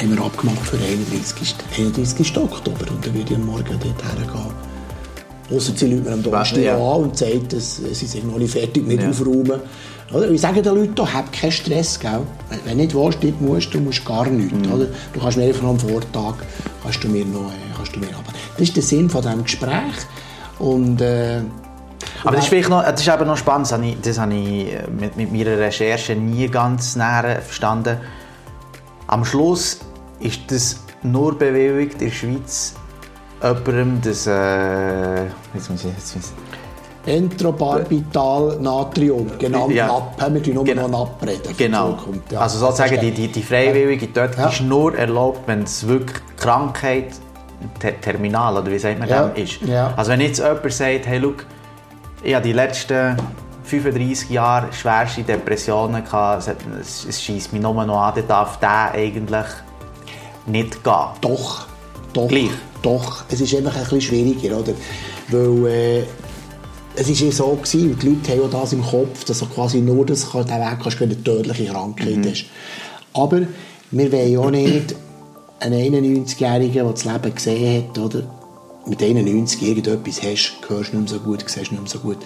Haben 0.01 0.15
wir 0.15 0.23
abgemacht 0.23 0.65
für 0.65 0.77
den 0.77 0.88
31. 0.88 1.55
31. 1.77 2.38
Oktober 2.38 2.91
und 2.91 3.05
dann 3.05 3.13
würde 3.13 3.34
ich 3.34 3.36
am 3.36 3.45
Morgen 3.45 3.65
dort 3.67 3.84
hergehen. 3.84 4.69
Ausser 5.51 5.73
sie 5.75 5.88
Leute 5.88 6.03
mir 6.03 6.13
am 6.13 6.23
Donnerstag 6.23 6.62
Ja. 6.63 6.75
an 6.77 7.03
und 7.03 7.17
sagen, 7.17 7.45
dass 7.49 7.77
sie 7.77 8.05
sind 8.05 8.32
noch 8.32 8.38
nicht 8.38 8.51
fertig 8.53 8.86
mit 8.88 9.01
Ja. 9.01 9.10
aufräumen. 9.10 9.60
Oder? 10.13 10.29
Ich 10.32 10.41
sage 10.41 10.62
den 10.62 10.75
Leuten, 10.75 11.13
hab 11.13 11.32
keinen 11.32 11.51
Stress. 11.51 11.99
Gell? 11.99 12.21
Wenn 12.65 12.77
du 12.77 12.84
nicht 12.84 12.95
willst, 12.95 13.19
dort 13.23 13.41
musst, 13.41 13.73
du 13.73 13.79
musst 13.79 14.05
gar 14.05 14.25
nichts. 14.27 14.53
Mhm. 14.67 14.73
Oder? 14.73 14.88
Du 15.13 15.19
kannst 15.19 15.38
mir 15.38 15.45
einfach 15.45 15.67
am 15.67 15.79
Vortag 15.79 16.36
kannst 16.84 17.03
du 17.03 17.08
mir 17.10 17.25
noch, 17.25 17.49
äh, 17.51 17.75
kannst 17.75 17.95
du 17.95 17.99
mir 17.99 18.08
aber 18.10 18.32
Das 18.58 18.67
ist 18.67 18.75
der 18.75 18.84
Sinn 18.84 19.10
von 19.10 19.21
diesem 19.21 19.43
Gespräch. 19.43 19.73
Und, 20.60 21.01
äh, 21.01 21.41
Aber 22.23 22.36
das 22.36 22.45
ist, 22.45 22.49
vielleicht 22.49 22.69
noch, 22.69 22.84
das 22.84 23.01
ist 23.01 23.08
eben 23.08 23.25
noch 23.27 23.38
spannend, 23.38 23.67
das 23.67 23.73
habe 23.73 23.86
ich, 23.86 24.01
das 24.01 24.19
habe 24.19 24.34
ich 24.34 24.73
äh, 24.73 24.84
mit, 24.89 25.15
mit 25.17 25.32
meiner 25.32 25.58
Recherche 25.58 26.15
nie 26.15 26.47
ganz 26.47 26.95
näher 26.95 27.41
verstanden. 27.41 27.97
Am 29.08 29.23
Schluss 29.25 29.79
ist 30.19 30.39
das 30.49 30.82
nur 31.03 31.38
bewilligt 31.38 32.01
in 32.01 32.10
der 32.10 32.13
Schweiz, 32.15 32.75
jemandem 33.41 34.01
das... 34.03 34.27
Äh, 34.27 35.23
jetzt 35.53 35.69
muss 35.69 35.86
ich, 35.86 35.91
jetzt 35.91 36.15
muss 36.15 36.25
ich, 37.05 37.13
Entrobarbital 37.13 38.58
Natrium, 38.60 39.27
genannt 39.39 39.71
Ja. 39.73 39.88
NAP. 39.88 40.34
Wir 40.34 40.43
tun 40.43 40.53
nur 40.55 40.63
Genau. 40.65 40.88
noch 40.88 41.10
NAP 41.21 41.29
reden. 41.29 41.55
Genau. 41.58 41.97
Ja, 42.29 42.41
also 42.41 42.60
sozusagen 42.60 42.99
die, 42.99 43.12
die, 43.12 43.29
die 43.29 43.41
freiwillige 43.41 44.08
dort 44.08 44.38
Ja. 44.38 44.49
ist 44.49 44.62
nur 44.62 44.95
erlaubt, 44.95 45.47
wenn 45.47 45.63
es 45.63 45.88
wirklich 45.88 46.17
Krankheit 46.38 47.08
ter 47.79 47.99
terminal 47.99 48.58
oder 48.58 48.69
wie 48.69 48.77
sagt 48.79 48.99
man 48.99 49.08
Ja. 49.10 49.27
ist. 49.29 49.62
Ja. 49.62 49.93
Also 49.95 50.12
wenn 50.12 50.21
jetzt 50.21 50.39
jemand 50.39 50.71
sagt, 50.71 51.08
hey, 51.08 51.17
look, 51.17 51.45
ich 52.23 52.34
habe 52.34 52.45
die 52.45 52.53
letzten 52.53 53.17
35 53.63 54.29
Jahre 54.29 54.71
schwerste 54.73 55.23
Depressionen 55.23 56.03
gehabt, 56.03 56.47
es, 56.82 57.05
es, 57.08 57.21
schießt 57.21 57.53
mich 57.53 57.62
nur 57.62 57.86
noch 57.86 58.01
an, 58.01 58.15
dann 58.15 58.27
darf 58.27 58.60
der 58.60 58.91
eigentlich 58.91 59.45
nicht 60.47 60.84
gehen. 60.84 60.93
Doch, 61.21 61.67
doch, 62.13 62.27
Gleich? 62.27 62.49
doch. 62.82 63.23
Es 63.29 63.39
ist 63.39 63.53
einfach 63.55 63.75
ein 63.75 63.84
bisschen 63.84 64.01
schwieriger, 64.01 64.58
oder? 64.58 64.73
Weil 65.29 65.67
äh, 65.67 66.03
es 66.95 67.08
ist 67.10 67.21
ja 67.21 67.32
so 67.32 67.55
gewesen, 67.55 67.91
und 67.91 68.01
die 68.01 68.10
Leute 68.10 68.32
haben 68.32 68.41
auch 68.41 68.62
das 68.62 68.73
im 68.73 68.84
Kopf, 68.84 69.23
dass 69.25 69.39
du 69.39 69.45
quasi 69.45 69.79
nur 69.79 70.05
das 70.05 70.32
kann, 70.32 70.45
den 70.45 70.60
Weg 70.60 70.79
kannst, 70.82 70.99
wenn 70.99 71.10
du 71.10 71.15
eine 71.15 71.23
tödliche 71.23 71.71
Krankheit 71.71 72.15
Mhm. 72.15 72.34
Aber 73.13 73.41
wir 73.91 74.12
wollen 74.12 74.38
auch 74.38 74.51
nicht 74.51 74.95
einen 75.60 76.25
91-Jährigen, 76.25 76.73
der 76.73 76.91
das 76.91 77.05
Leben 77.05 77.36
gesehen 77.36 77.84
hat, 77.89 77.97
oder? 77.97 78.38
Mit 78.86 79.04
91 79.04 79.62
irgendetwas 79.62 80.24
hast, 80.24 80.58
hörst 80.68 80.94
du 80.94 80.98
nicht 80.98 81.12
mehr 81.12 81.20
so 81.20 81.20
gut, 81.20 81.44
siehst 81.48 81.72
nicht 81.72 81.82
mehr 81.82 81.89
so 81.89 82.00
gut. 82.00 82.18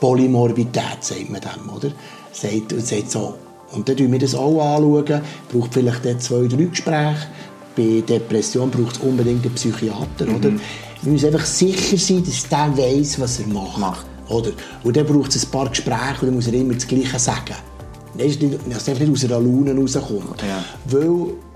Polymorbidität, 0.00 0.98
sagt 1.00 1.30
man 1.30 1.40
dem, 1.40 1.70
oder? 1.74 1.90
Sagt, 2.32 2.72
und 2.72 2.86
sagt 2.86 3.10
so. 3.10 3.34
Und 3.72 3.88
dann 3.88 3.96
schauen 3.96 4.12
wir 4.12 4.18
das 4.18 4.34
auch 4.34 4.60
anschauen. 4.60 5.22
Braucht 5.50 5.74
vielleicht 5.74 6.22
zwei, 6.22 6.46
drei 6.46 6.64
Gespräche. 6.64 7.26
Bei 7.76 8.02
Depression 8.06 8.70
braucht 8.70 8.96
es 8.96 9.02
unbedingt 9.02 9.44
einen 9.44 9.54
Psychiater, 9.54 10.26
oder? 10.34 10.50
Wir 11.02 11.12
müssen 11.12 11.26
einfach 11.26 11.46
sicher 11.46 11.96
sein, 11.96 12.24
dass 12.24 12.48
der 12.48 12.76
weiss, 12.76 13.18
was 13.18 13.40
er 13.40 13.46
macht. 13.46 13.78
Macht. 13.78 14.06
Oder? 14.28 14.52
Und 14.84 14.96
dann 14.96 15.06
braucht 15.06 15.34
es 15.34 15.44
ein 15.44 15.50
paar 15.50 15.68
Gespräche 15.68 16.20
und 16.20 16.26
dann 16.26 16.34
muss 16.34 16.46
er 16.46 16.54
immer 16.54 16.74
das 16.74 16.86
Gleiche 16.86 17.18
sagen. 17.18 17.54
Das 18.14 18.26
ist 18.26 18.42
nicht, 18.42 18.58
dass 18.68 18.86
nicht 18.86 19.10
aus 19.10 19.24
einer 19.24 19.40
Laune 19.40 19.74
rauskommt. 19.74 20.42
Ja. 20.42 20.62
Weil, 20.84 21.08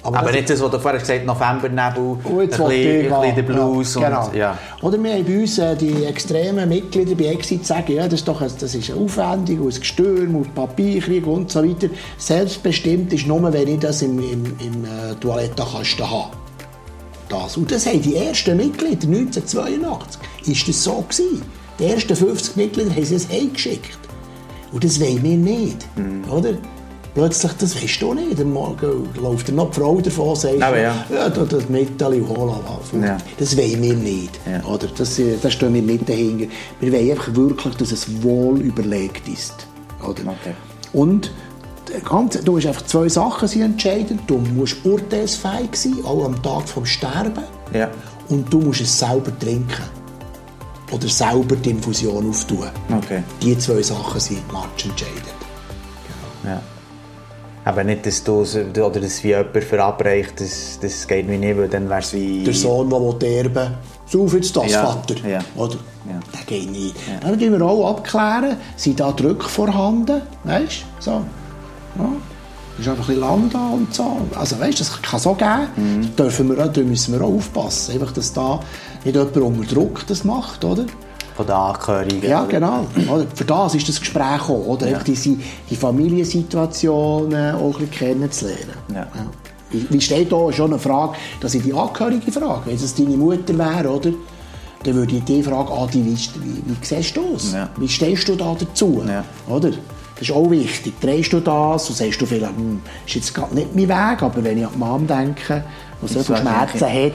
Aber 0.02 0.22
das- 0.22 0.32
nicht 0.32 0.48
das, 0.50 0.60
was 0.62 0.70
du 0.70 0.78
vorher 0.78 1.00
gesagt 1.00 1.20
hast, 1.20 1.26
Novembernebel, 1.26 2.02
und 2.02 2.26
ein 2.26 2.48
bisschen, 2.48 3.12
ein 3.12 3.20
bisschen 3.34 3.46
Blues. 3.46 3.94
Ja, 3.96 4.08
genau. 4.08 4.26
und, 4.28 4.34
ja. 4.34 4.58
Oder 4.80 5.02
wir 5.02 5.12
haben 5.12 5.24
bei 5.26 5.38
uns 5.40 5.58
äh, 5.58 5.76
die 5.76 6.04
extremen 6.04 6.66
Mitglieder 6.68 7.14
bei 7.14 7.24
Exit 7.26 7.66
sagen, 7.66 7.92
ja, 7.92 8.04
das 8.04 8.20
ist 8.20 8.28
doch 8.28 8.40
ein, 8.40 8.50
das 8.58 8.74
ist 8.74 8.90
eine 8.90 9.00
Aufwendung, 9.00 9.66
aus 9.66 9.78
Gestürm, 9.78 10.36
auf 10.36 10.54
Papierkrieg 10.54 11.26
und 11.26 11.50
so 11.50 11.62
weiter. 11.62 11.88
Selbstbestimmt 12.16 13.12
ist 13.12 13.26
nur, 13.26 13.52
wenn 13.52 13.68
ich 13.68 13.80
das 13.80 14.00
im, 14.00 14.18
im, 14.18 14.44
im 14.58 14.84
äh, 14.84 15.14
Toilettenkasten 15.20 16.10
habe. 16.10 16.30
Das. 17.28 17.56
Und 17.56 17.70
das 17.70 17.84
haben 17.86 18.00
die 18.00 18.16
ersten 18.16 18.56
Mitglieder 18.56 19.06
1982 19.08 20.20
ist 20.46 20.68
das 20.68 20.84
so 20.84 21.04
gewesen. 21.08 21.42
Die 21.78 21.84
ersten 21.84 22.16
50 22.16 22.56
Mitglieder 22.56 22.90
haben 22.94 23.04
sie 23.04 23.16
es 23.16 23.28
heimgeschickt. 23.28 23.98
Und 24.72 24.84
das 24.84 25.00
wollen 25.00 25.22
wir 25.22 25.36
nicht. 25.36 25.86
Oder? 26.30 26.54
plötzlich, 27.16 27.52
das 27.54 27.82
weißt 27.82 28.02
du 28.02 28.14
nicht, 28.14 28.40
am 28.40 28.52
Morgen 28.52 29.08
läuft 29.20 29.50
noch 29.50 29.70
die 29.70 29.80
Frau 29.80 30.00
davon 30.00 30.28
und 30.28 30.36
sagt, 30.36 30.62
Aber 30.62 30.78
ja. 30.78 30.94
ja 31.10 31.28
da, 31.30 31.44
das 31.44 31.68
Metall 31.68 32.20
holen 32.20 33.02
Ja. 33.02 33.16
Das 33.38 33.56
wollen 33.56 33.82
wir 33.82 33.94
nicht. 33.94 34.38
Ja. 34.46 34.62
Oder? 34.68 34.86
Das, 34.96 35.18
äh, 35.18 35.36
da 35.40 35.50
stehen 35.50 35.72
wir 35.72 35.82
nicht 35.82 36.06
dahinter. 36.08 36.46
Wir 36.80 36.92
wollen 36.92 37.10
einfach 37.10 37.34
wirklich, 37.34 37.74
dass 37.76 37.90
es 37.90 38.22
wohl 38.22 38.60
überlegt 38.60 39.26
ist. 39.28 39.66
Oder? 40.02 40.20
Okay. 40.20 40.54
Und 40.92 41.32
der 41.90 42.00
ganze, 42.00 42.42
du 42.42 42.58
hast 42.58 42.66
einfach 42.66 42.84
zwei 42.84 43.08
Sachen 43.08 43.48
sind 43.48 43.62
entscheidend. 43.62 44.20
Du 44.26 44.36
musst 44.36 44.84
urteilsfähig 44.84 45.74
sein, 45.74 45.96
auch 46.04 46.26
am 46.26 46.42
Tag 46.42 46.68
vom 46.68 46.84
Sterben. 46.84 47.44
Ja. 47.72 47.90
Und 48.28 48.52
du 48.52 48.60
musst 48.60 48.82
es 48.82 48.98
selber 48.98 49.36
trinken. 49.38 49.84
Oder 50.92 51.08
selber 51.08 51.56
die 51.56 51.70
Infusion 51.70 52.30
auftun. 52.30 52.68
Okay. 52.96 53.22
Die 53.42 53.58
zwei 53.58 53.82
Sachen 53.82 54.20
sind 54.20 54.52
matchentscheidend. 54.52 55.22
Ja. 56.44 56.60
Aber 57.64 57.82
nicht, 57.82 58.06
dass 58.06 58.22
du 58.22 58.42
oder 58.42 59.00
dass 59.00 59.24
wie 59.24 59.28
jemand 59.28 59.64
verabreicht, 59.64 60.40
das, 60.40 60.78
das 60.80 61.06
geht 61.08 61.26
mir 61.26 61.36
nicht, 61.38 61.58
weil 61.58 61.68
dann 61.68 61.88
wäre 61.88 61.98
es 61.98 62.12
wie... 62.12 62.44
Der 62.44 62.54
Sohn, 62.54 62.88
der 62.88 63.00
will 63.00 63.16
erben 63.24 63.74
Sauf 64.08 64.34
jetzt 64.34 64.54
das, 64.56 64.70
Ja, 64.70 64.86
Vater. 64.86 65.16
ja. 65.28 65.40
Oder? 65.56 65.74
Ja. 66.08 66.20
Das 66.30 66.46
geht 66.46 66.70
nicht. 66.70 66.94
Dann 67.20 67.32
müssen 67.36 67.58
wir 67.58 67.66
auch 67.66 67.90
abklären, 67.90 68.56
sind 68.76 69.00
da 69.00 69.10
Drücke 69.10 69.48
vorhanden? 69.48 70.22
Weißt 70.44 70.84
du? 71.00 71.02
So. 71.02 71.10
Ja. 71.98 72.08
Ist 72.78 72.86
einfach 72.88 73.08
ein 73.08 73.18
lang 73.18 73.50
da 73.50 73.70
und 73.70 73.92
so. 73.92 74.16
Also 74.36 74.60
weißt 74.60 74.78
das 74.78 75.02
kann 75.02 75.18
so 75.18 75.34
geben. 75.34 75.66
Mhm. 75.76 76.10
Da, 76.14 76.22
dürfen 76.24 76.54
wir, 76.54 76.64
auch- 76.64 76.72
da 76.72 76.80
müssen 76.82 77.14
wir 77.18 77.26
auch 77.26 77.32
aufpassen. 77.34 77.94
Einfach, 77.94 78.12
dass 78.12 78.32
da 78.32 78.60
nicht 79.06 79.14
jemand 79.14 79.36
unter 79.36 79.74
Druck 79.74 80.06
das 80.06 80.24
macht, 80.24 80.64
oder? 80.64 80.84
Von 81.34 81.46
den 81.46 81.54
Angehörigen. 81.54 82.22
Ja, 82.28 82.44
genau. 82.44 82.86
Oder? 83.12 83.26
Für 83.34 83.44
das 83.44 83.74
ist 83.74 83.88
das 83.88 84.00
Gespräch 84.00 84.38
gekommen, 84.38 84.64
oder? 84.64 84.86
Einfach 84.86 85.02
diese, 85.02 85.36
die 85.68 85.76
Familiensituationen 85.76 87.54
auch 87.56 87.66
ein 87.66 87.72
bisschen 87.72 87.90
kennenzulernen. 87.90 88.74
Ja. 88.94 89.06
Wie, 89.70 89.86
wie 89.90 90.00
steht 90.00 90.32
da 90.32 90.50
schon 90.52 90.70
eine 90.72 90.78
Frage, 90.78 91.16
dass 91.40 91.54
ich 91.54 91.62
die 91.62 91.74
Angehörige 91.74 92.32
frage? 92.32 92.62
Wenn 92.66 92.76
es 92.76 92.94
deine 92.94 93.16
Mutter 93.16 93.56
wäre, 93.58 93.88
oder? 93.90 94.10
Dann 94.82 94.94
würde 94.94 95.16
ich 95.16 95.24
die 95.24 95.42
fragen, 95.42 95.68
Adi, 95.72 96.04
wie, 96.04 96.14
wie, 96.14 96.62
wie 96.64 96.76
siehst 96.80 97.16
du 97.16 97.32
das? 97.34 97.52
Ja. 97.52 97.68
Wie 97.76 97.88
stehst 97.88 98.28
du 98.28 98.36
da 98.36 98.56
dazu? 98.58 99.02
Ja. 99.06 99.24
Oder? 99.48 99.70
Das 99.70 100.22
ist 100.22 100.32
auch 100.32 100.50
wichtig. 100.50 100.98
Drehst 101.00 101.32
du 101.32 101.40
das 101.40 101.90
und 101.90 101.96
sagst 101.96 102.20
du 102.20 102.24
vielleicht, 102.24 102.56
hm, 102.56 102.80
ist 103.06 103.14
jetzt 103.14 103.34
gerade 103.34 103.54
nicht 103.54 103.74
mein 103.74 103.88
Weg, 103.88 104.22
aber 104.22 104.42
wenn 104.42 104.56
ich 104.56 104.64
an 104.64 104.72
die 104.72 104.78
Mom 104.78 105.06
denke, 105.06 105.64
die 106.00 106.08
so 106.08 106.14
Das 106.14 106.26
viele 106.26 106.38
Schmerzen 106.38 106.86
hat 106.86 107.12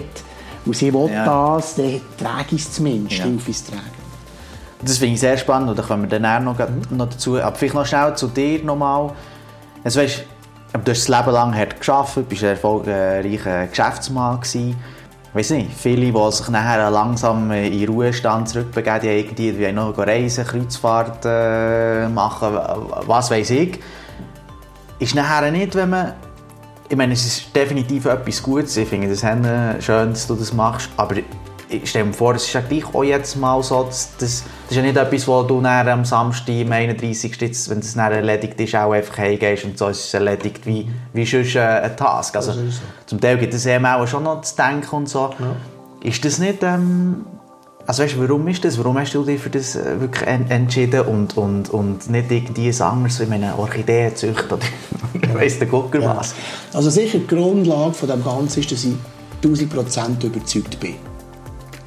und 0.66 0.76
sie 0.76 0.94
will 0.94 1.10
Ja. 1.12 1.26
das, 1.56 1.76
dann 1.76 2.02
trage 2.20 2.56
ich 2.56 2.62
es 2.62 2.74
zumindest, 2.74 3.20
Ja. 3.20 3.26
ich 3.26 3.50
es 3.50 3.64
tragen. 3.66 3.82
Das 4.84 4.98
finde 4.98 5.14
ich 5.14 5.20
sehr 5.20 5.38
spannend 5.38 5.70
und 5.70 5.80
da 5.80 5.84
kommen 5.84 6.10
wir 6.10 6.20
dann 6.20 6.44
noch, 6.44 6.58
Mhm. 6.58 6.98
noch 6.98 7.10
dazu. 7.10 7.40
Aber 7.40 7.56
vielleicht 7.56 7.76
noch 7.76 7.86
schnell 7.86 8.16
zu 8.16 8.28
dir 8.28 8.64
nochmal. 8.64 9.12
Also 9.84 10.00
weißt, 10.02 10.24
du 10.74 10.78
hast 10.80 10.86
das 10.88 11.08
Leben 11.08 11.32
lang 11.32 11.56
hart 11.56 11.80
gearbeitet, 11.82 12.30
bist 12.30 12.44
ein 12.44 12.50
erfolgreicher 12.52 13.68
Geschäftsmann 13.68 14.40
gewesen. 14.40 14.76
Weiss 15.34 15.50
nicht, 15.52 15.72
viele, 15.78 16.12
die 16.12 16.32
sich 16.36 16.50
nachher 16.50 16.90
langsam 16.92 17.50
in 17.52 17.72
den 17.72 17.88
Ruhestand 17.90 18.50
zurückbegeben, 18.50 19.36
die 19.36 19.48
irgendwie 19.50 19.72
noch 19.72 19.98
reisen, 19.98 20.46
Kreuzfahrt 20.46 21.24
äh, 21.26 22.10
machen, 22.10 22.58
was 23.06 23.32
weiß 23.32 23.50
ich. 23.52 23.80
Ist 25.00 25.16
nachher 25.16 25.50
nicht, 25.52 25.74
wenn 25.76 25.90
man 25.90 26.14
ich 26.92 26.98
meine, 26.98 27.14
es 27.14 27.26
ist 27.26 27.56
definitiv 27.56 28.04
etwas 28.04 28.44
Gutes. 28.44 28.76
Ich 28.76 28.90
finde 28.90 29.08
das 29.08 29.24
Hände 29.24 29.78
schön, 29.80 30.10
dass 30.10 30.28
du 30.28 30.36
das 30.36 30.52
machst. 30.52 30.90
Aber 30.98 31.16
ich 31.70 31.90
stelle 31.90 32.04
mir 32.04 32.14
vor, 32.14 32.36
es 32.36 32.44
ist 32.44 32.52
ja 32.52 32.60
gleich 32.60 32.84
auch 32.94 33.04
jetzt 33.04 33.38
mal 33.38 33.64
so, 33.64 33.84
dass 33.84 34.18
das, 34.18 34.44
das 34.64 34.72
ist 34.72 34.76
ja 34.76 34.82
nicht 34.82 34.98
etwas, 34.98 35.26
wo 35.26 35.42
du 35.44 35.62
dann 35.62 35.88
am 35.88 36.04
Samstag, 36.04 36.54
am 36.66 36.72
31. 36.74 37.40
Jetzt, 37.40 37.70
wenn 37.70 37.80
das 37.80 37.94
dann 37.94 38.12
erledigt 38.12 38.60
ist, 38.60 38.76
auch 38.76 38.92
einfach 38.92 39.20
heimgehst 39.20 39.64
und 39.64 39.78
so 39.78 39.88
ist 39.88 40.04
es 40.04 40.14
erledigt 40.14 40.66
wie, 40.66 40.86
wie 41.14 41.26
sonst 41.26 41.56
äh, 41.56 41.62
ein 41.62 41.96
Task. 41.96 42.36
Also, 42.36 42.52
Das 42.52 42.76
so. 42.76 42.82
Zum 43.06 43.22
Teil 43.22 43.38
gibt 43.38 43.54
es 43.54 43.66
eben 43.66 43.86
auch 43.86 44.06
schon 44.06 44.24
noch 44.24 44.42
zu 44.42 44.58
denken 44.58 44.94
und 44.94 45.08
so. 45.08 45.34
Ist 46.04 46.26
das 46.26 46.40
nicht... 46.40 46.62
Ähm, 46.62 47.26
also 47.92 48.04
weißt 48.04 48.18
warum 48.20 48.48
ist 48.48 48.64
das? 48.64 48.78
Warum 48.78 48.98
hast 48.98 49.14
du 49.14 49.24
dich 49.26 49.42
für 49.42 49.50
das 49.50 49.76
äh, 49.76 50.00
wirklich 50.00 50.26
en 50.26 50.50
entschieden 50.50 51.02
und, 51.02 51.36
und, 51.36 51.70
und 51.70 52.10
nicht 52.10 52.32
irgendwie 52.32 52.72
anderes, 52.82 53.20
wie 53.20 53.34
eine 53.34 53.58
Orchidee 53.60 54.14
züchten 54.16 54.50
oder 54.50 55.34
weiss 55.34 55.60
der 55.60 55.68
Gucker 55.68 56.00
Ja. 56.00 56.16
was? 56.16 56.34
Also 56.74 56.90
sicher 56.90 57.20
die 57.20 57.28
Grundlage 57.28 57.94
von 57.94 58.08
dem 58.08 58.24
Ganzen 58.24 58.62
ist, 58.62 58.72
dass 58.72 58.86
ich 58.86 58.94
1000% 59.44 60.24
überzeugt 60.24 60.80
bin, 60.80 60.96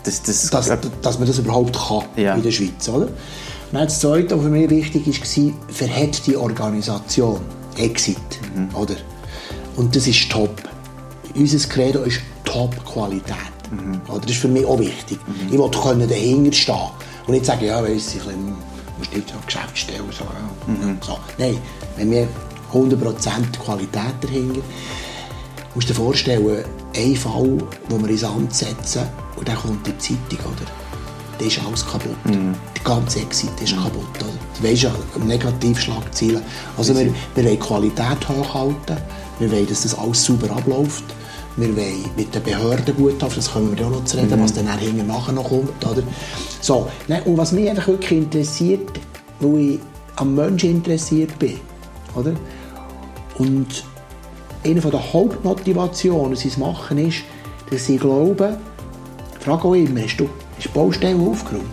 Das, 0.03 0.23
das, 0.23 0.51
dass, 0.51 0.71
dass 1.01 1.19
man 1.19 1.27
das 1.27 1.39
überhaupt 1.39 1.75
kann 1.89 2.03
Ja. 2.17 2.35
in 2.35 2.43
der 2.43 2.51
Schweiz. 2.51 2.87
Oder? 2.87 3.07
Und 3.07 3.81
das 3.81 3.99
Zweite, 4.01 4.37
was 4.37 4.45
für 4.45 4.51
mich 4.51 4.69
wichtig 4.69 5.07
war, 5.07 5.53
verhält 5.69 6.27
die 6.27 6.37
Organisation 6.37 7.41
Exit. 7.79 8.19
Mhm. 8.55 8.75
Oder? 8.77 8.97
Und 9.77 9.97
das 9.97 10.07
ist 10.07 10.31
top. 10.31 10.51
Unser 11.35 11.67
Credo 11.67 12.01
ist 12.03 12.21
Top-Qualität. 12.45 13.54
Mhm. 13.75 14.01
Oder? 14.09 14.21
Das 14.21 14.31
ist 14.31 14.41
für 14.41 14.49
mich 14.49 14.65
auch 14.65 14.79
wichtig. 14.79 15.19
Ich 15.47 15.53
will 15.53 15.71
können 15.71 16.09
dahinter 16.09 16.53
stehen 16.53 16.77
und 17.27 17.35
nicht 17.35 17.47
sagen, 17.47 17.65
ja, 17.65 17.83
weiss, 17.83 18.15
ich 18.15 18.23
musst 18.25 19.15
nicht 19.15 19.29
so 19.29 19.35
Geschäftsstelle 19.45 20.05
so, 20.11 20.25
ja. 20.25 20.73
Mhm. 20.73 20.99
so. 21.01 21.19
Nein, 21.39 21.59
wenn 21.97 22.11
wir 22.11 22.29
100% 22.73 23.59
Qualität 23.65 24.15
dahinter 24.21 24.61
musst 25.75 25.89
dir 25.89 25.95
vorstellen, 25.95 26.65
ein 26.97 27.17
Fall, 27.17 27.59
wo 27.89 27.99
wir 27.99 28.09
ins 28.09 28.25
Amt 28.25 28.55
setzen 28.55 29.03
und 29.37 29.49
dann 29.49 29.57
kommt 29.57 29.87
die 29.87 29.99
Zeitung, 29.99 30.53
oder? 30.53 30.71
Dann 31.39 31.49
ist 31.49 31.61
alles 31.67 31.85
kaputt. 31.85 32.17
Die 32.25 32.85
ganze 32.85 33.21
Exit 33.21 33.61
ist 33.61 33.75
kaputt, 33.75 34.05
oder? 34.21 34.31
Du 34.57 34.69
weisst 34.69 34.83
ja, 34.85 34.93
Negativschlagzeilen. 35.25 36.43
Also 36.77 36.97
wir, 36.97 37.13
wir 37.35 37.45
wollen 37.45 37.59
Qualität 37.59 38.29
hochhalten, 38.29 38.97
wir 39.41 39.51
wollen, 39.51 39.67
dass 39.67 39.83
das 39.83 39.99
alles 39.99 40.25
sauber 40.25 40.51
abläuft, 40.51 41.05
wir 41.57 41.77
wollen 41.77 42.05
mit 42.17 42.35
den 42.35 42.43
Behörden 42.43 42.97
gut 42.97 43.23
haben, 43.23 43.35
das 43.35 43.53
können 43.53 43.71
wir 43.71 43.81
ja 43.81 43.87
auch 43.87 43.93
noch 43.93 44.05
zu 44.05 44.17
reden, 44.17 44.43
was 44.43 44.53
dann 44.53 44.67
hinten 44.79 45.07
nachher 45.07 45.33
noch 45.33 45.49
kommt, 45.49 45.87
oder? 45.87 46.03
So, 46.61 46.89
nein, 47.09 47.23
und 47.25 47.37
was 47.39 47.53
mich 47.53 47.69
einfach 47.71 47.87
wirklich 47.89 48.23
interessiert, 48.23 48.91
weil 49.41 49.61
ich 49.61 49.79
am 50.17 50.35
Menschen 50.35 50.71
interessiert 50.71 51.39
bin, 51.39 51.61
oder? 52.15 52.33
Und 53.39 53.85
eine 54.65 54.81
der 54.81 55.13
Hauptmotivationen, 55.13 56.37
sie 56.37 56.49
es 56.49 56.57
machen, 56.57 56.99
ist, 56.99 57.23
dass 57.71 57.87
sie 57.87 57.99
glauben, 57.99 58.57
frage 59.41 59.65
auch 59.65 59.75
immer, 59.75 60.01
hast 60.01 60.17
du 60.17 60.29
hast 60.57 60.65
die 60.65 60.69
Baustelle 60.69 61.21
aufgeräumt? 61.21 61.65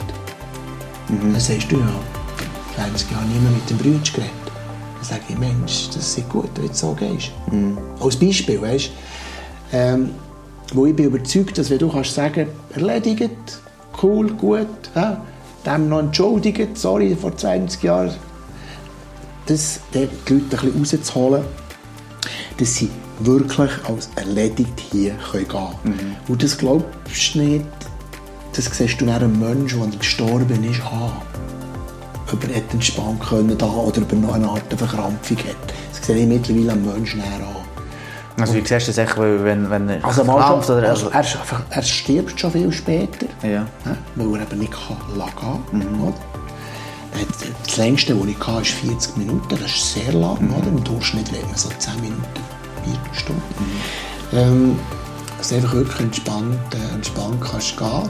Dann 1.08 1.40
sagst 1.40 1.72
du, 1.72 1.78
ja, 1.78 2.00
20 2.76 3.12
Jahre 3.12 3.26
nicht 3.26 3.42
mehr 3.42 3.52
mit 3.52 3.70
dem 3.70 3.78
Brüder 3.78 4.00
geredet. 4.14 4.32
Dann 4.96 5.04
sage 5.04 5.22
ich, 5.30 5.38
Mensch, 5.38 5.90
das 5.94 6.18
ist 6.18 6.30
gut, 6.30 6.50
wenn 6.56 6.68
du 6.68 6.74
so 6.74 6.94
gehst. 6.94 7.32
Als 8.00 8.16
Beispiel, 8.16 8.62
weißt 8.62 8.88
du, 8.88 8.92
ähm, 9.72 10.12
wo 10.74 10.86
ich 10.86 10.96
bin 10.96 11.06
überzeugt, 11.06 11.58
dass 11.58 11.70
wenn 11.70 11.80
du 11.80 11.90
kannst 11.90 12.14
sagen, 12.14 12.48
erledigt, 12.74 13.60
cool, 14.02 14.32
gut, 14.34 14.68
ja, 14.96 15.22
dem 15.66 15.90
noch 15.90 16.00
entschuldigt, 16.00 16.78
sorry, 16.78 17.16
vor 17.16 17.36
20 17.36 17.84
Jahren, 17.84 18.14
das, 19.46 19.80
die 19.94 20.00
Leute 20.00 20.34
ein 20.34 20.74
bisschen 20.74 21.00
rauszuholen, 21.00 21.44
dass 22.58 22.76
sie 22.76 22.90
wirklich 23.20 23.72
als 23.88 24.10
erledigt 24.16 24.80
hier 24.92 25.16
gehen 25.32 25.48
können. 25.48 26.16
Und 26.28 26.44
das 26.44 26.58
glaubst 26.58 27.36
du 27.36 27.40
nicht, 27.40 27.66
das 28.56 28.66
siehst 28.66 29.00
du 29.00 29.06
nach 29.06 29.16
einem 29.16 29.40
Menschen, 29.40 29.90
der 29.90 30.00
gestorben 30.00 30.64
ist, 30.64 30.82
an. 30.82 31.12
Ob 32.34 32.44
er 32.48 32.56
entspannt 32.72 33.22
können 33.22 33.58
da 33.58 33.66
oder 33.66 34.02
ob 34.02 34.12
er 34.12 34.18
noch 34.18 34.34
eine 34.34 34.48
Art 34.48 34.74
Verkrampfung 34.74 35.38
hat. 35.38 35.74
Das 35.92 36.06
sehe 36.06 36.18
ich 36.18 36.28
mittlerweile 36.28 36.74
am 36.74 36.86
Menschen 36.86 37.22
an. 37.22 37.61
Also 38.40 38.54
wie 38.54 38.60
siehst 38.66 38.88
du 38.88 38.92
das 38.92 38.98
echt, 38.98 39.18
wenn, 39.18 39.70
wenn 39.70 39.90
er 39.90 40.06
Also, 40.06 40.24
krampft 40.24 40.68
schon, 40.68 40.78
oder... 40.78 40.90
also 40.90 41.10
er, 41.10 41.22
ist 41.22 41.36
einfach- 41.38 41.62
er 41.70 41.82
stirbt 41.84 42.40
schon 42.40 42.52
viel 42.52 42.72
später, 42.72 43.26
ja. 43.44 43.50
ja, 43.50 43.68
weil 44.16 44.36
er 44.40 44.42
eben 44.48 44.60
nicht 44.60 44.72
kann 44.72 44.98
oder? 45.14 46.14
Er 47.14 47.22
hat- 47.22 47.28
Das 47.68 47.78
längste, 47.78 48.16
das 48.16 48.26
ich 48.26 48.40
hatte, 48.48 48.62
ist 48.62 48.72
40 48.72 49.18
Minuten. 49.18 49.48
Das 49.50 49.60
ist 49.62 49.94
sehr 49.94 50.14
lang. 50.14 50.38
Oder? 50.58 50.68
Im 50.68 50.84
Durchschnitt 50.84 51.30
reden 51.32 51.50
wir 51.50 51.58
so 51.58 51.70
10 51.78 51.96
Minuten, 51.96 52.22
Viertelstunde. 52.86 53.42
Ähm, 54.34 54.80
dass 55.38 55.50
du 55.50 55.56
einfach 55.56 55.74
wirklich 55.74 56.00
entspannt, 56.00 56.58
äh, 56.74 56.96
entspannt 56.96 57.42
kannst 57.42 57.78
gehen. 57.78 58.10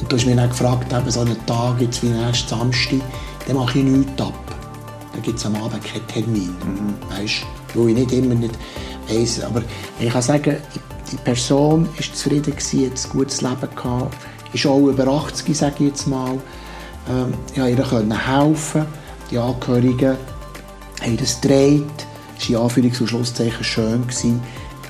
Und 0.00 0.10
du 0.10 0.16
hast 0.16 0.26
mich 0.26 0.34
dann 0.36 0.48
gefragt, 0.48 0.92
eben 0.92 1.10
so 1.10 1.20
einen 1.20 1.46
Tag, 1.46 1.80
jetzt 1.80 2.02
wie 2.02 2.08
nächsten 2.08 2.48
Samstag, 2.48 3.00
dann 3.46 3.56
mache 3.56 3.78
ich 3.78 3.84
nichts 3.84 4.20
ab. 4.22 4.32
Dann 5.12 5.22
gibt 5.22 5.38
es 5.38 5.46
am 5.46 5.54
Abend 5.56 5.84
keinen 5.84 6.06
Termin. 6.08 6.54
Weißt 7.10 7.42
du? 7.74 7.80
Weil 7.82 7.90
ich 7.90 7.94
nicht 7.96 8.12
immer 8.12 8.34
nicht 8.34 8.54
weiss. 9.10 9.42
Aber 9.42 9.62
ich 9.98 10.10
kann 10.10 10.22
sagen, 10.22 10.56
die 11.10 11.16
Person 11.16 11.86
war 11.86 12.14
zufrieden, 12.14 12.54
gewesen, 12.56 12.86
hat 12.86 13.04
ein 13.04 13.10
gutes 13.10 13.40
Leben 13.40 13.68
gehabt, 13.74 14.16
ist 14.52 14.66
auch 14.66 14.86
über 14.86 15.06
80, 15.06 15.56
sage 15.56 15.74
ich 15.78 15.86
jetzt 15.90 16.06
mal. 16.06 16.38
Ähm, 17.08 17.32
konnte 17.54 18.06
ihr 18.06 18.26
helfen. 18.26 18.86
Die 19.30 19.38
Angehörigen 19.38 20.16
haben 21.02 21.16
das 21.16 21.40
gedreht. 21.40 21.84
Es 22.38 22.50
war 22.50 22.62
in 22.62 22.68
Anführungs- 22.68 23.00
und 23.00 23.08
Schlusszeichen 23.08 23.64
schön. 23.64 24.02
Gewesen. 24.02 24.42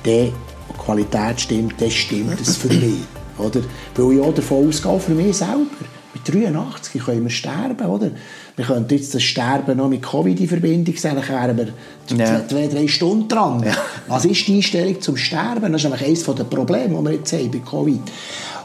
Die 0.05 0.33
Qualität 0.77 1.39
stimmt, 1.39 1.79
das 1.79 1.93
stimmt 1.93 2.39
das 2.39 2.57
für 2.57 2.69
mich. 2.69 3.03
Oder? 3.37 3.61
Weil 3.95 4.13
ich 4.13 4.21
auch 4.21 4.33
davon 4.33 4.67
ausgehe, 4.67 4.99
für 4.99 5.13
mich 5.13 5.37
selber. 5.37 5.65
Mit 6.13 6.33
83 6.33 7.03
können 7.03 7.23
wir 7.23 7.29
sterben, 7.29 7.85
oder? 7.87 8.11
wir 8.57 8.65
könnten 8.65 8.93
jetzt 8.93 9.15
das 9.15 9.23
Sterben 9.23 9.77
noch 9.77 9.87
mit 9.87 10.01
Covid 10.03 10.39
in 10.39 10.47
Verbindung 10.47 10.95
sehen, 10.95 11.15
dann 11.15 11.27
wären 11.27 11.57
wir 11.57 12.17
Ja. 12.17 12.47
zwei, 12.47 12.67
drei 12.67 12.87
Stunden 12.87 13.27
dran. 13.27 13.63
Ja. 13.63 13.73
Was 14.07 14.25
ist 14.25 14.45
die 14.47 14.57
Einstellung 14.57 14.99
zum 15.01 15.15
Sterben? 15.17 15.71
Das 15.71 15.81
ist 15.83 15.89
nämlich 15.89 16.05
eines 16.05 16.23
der 16.25 16.43
Probleme, 16.43 16.95
die 16.97 17.03
wir 17.05 17.13
jetzt 17.13 17.31
haben 17.33 17.49
bei 17.49 17.59
Covid. 17.59 18.01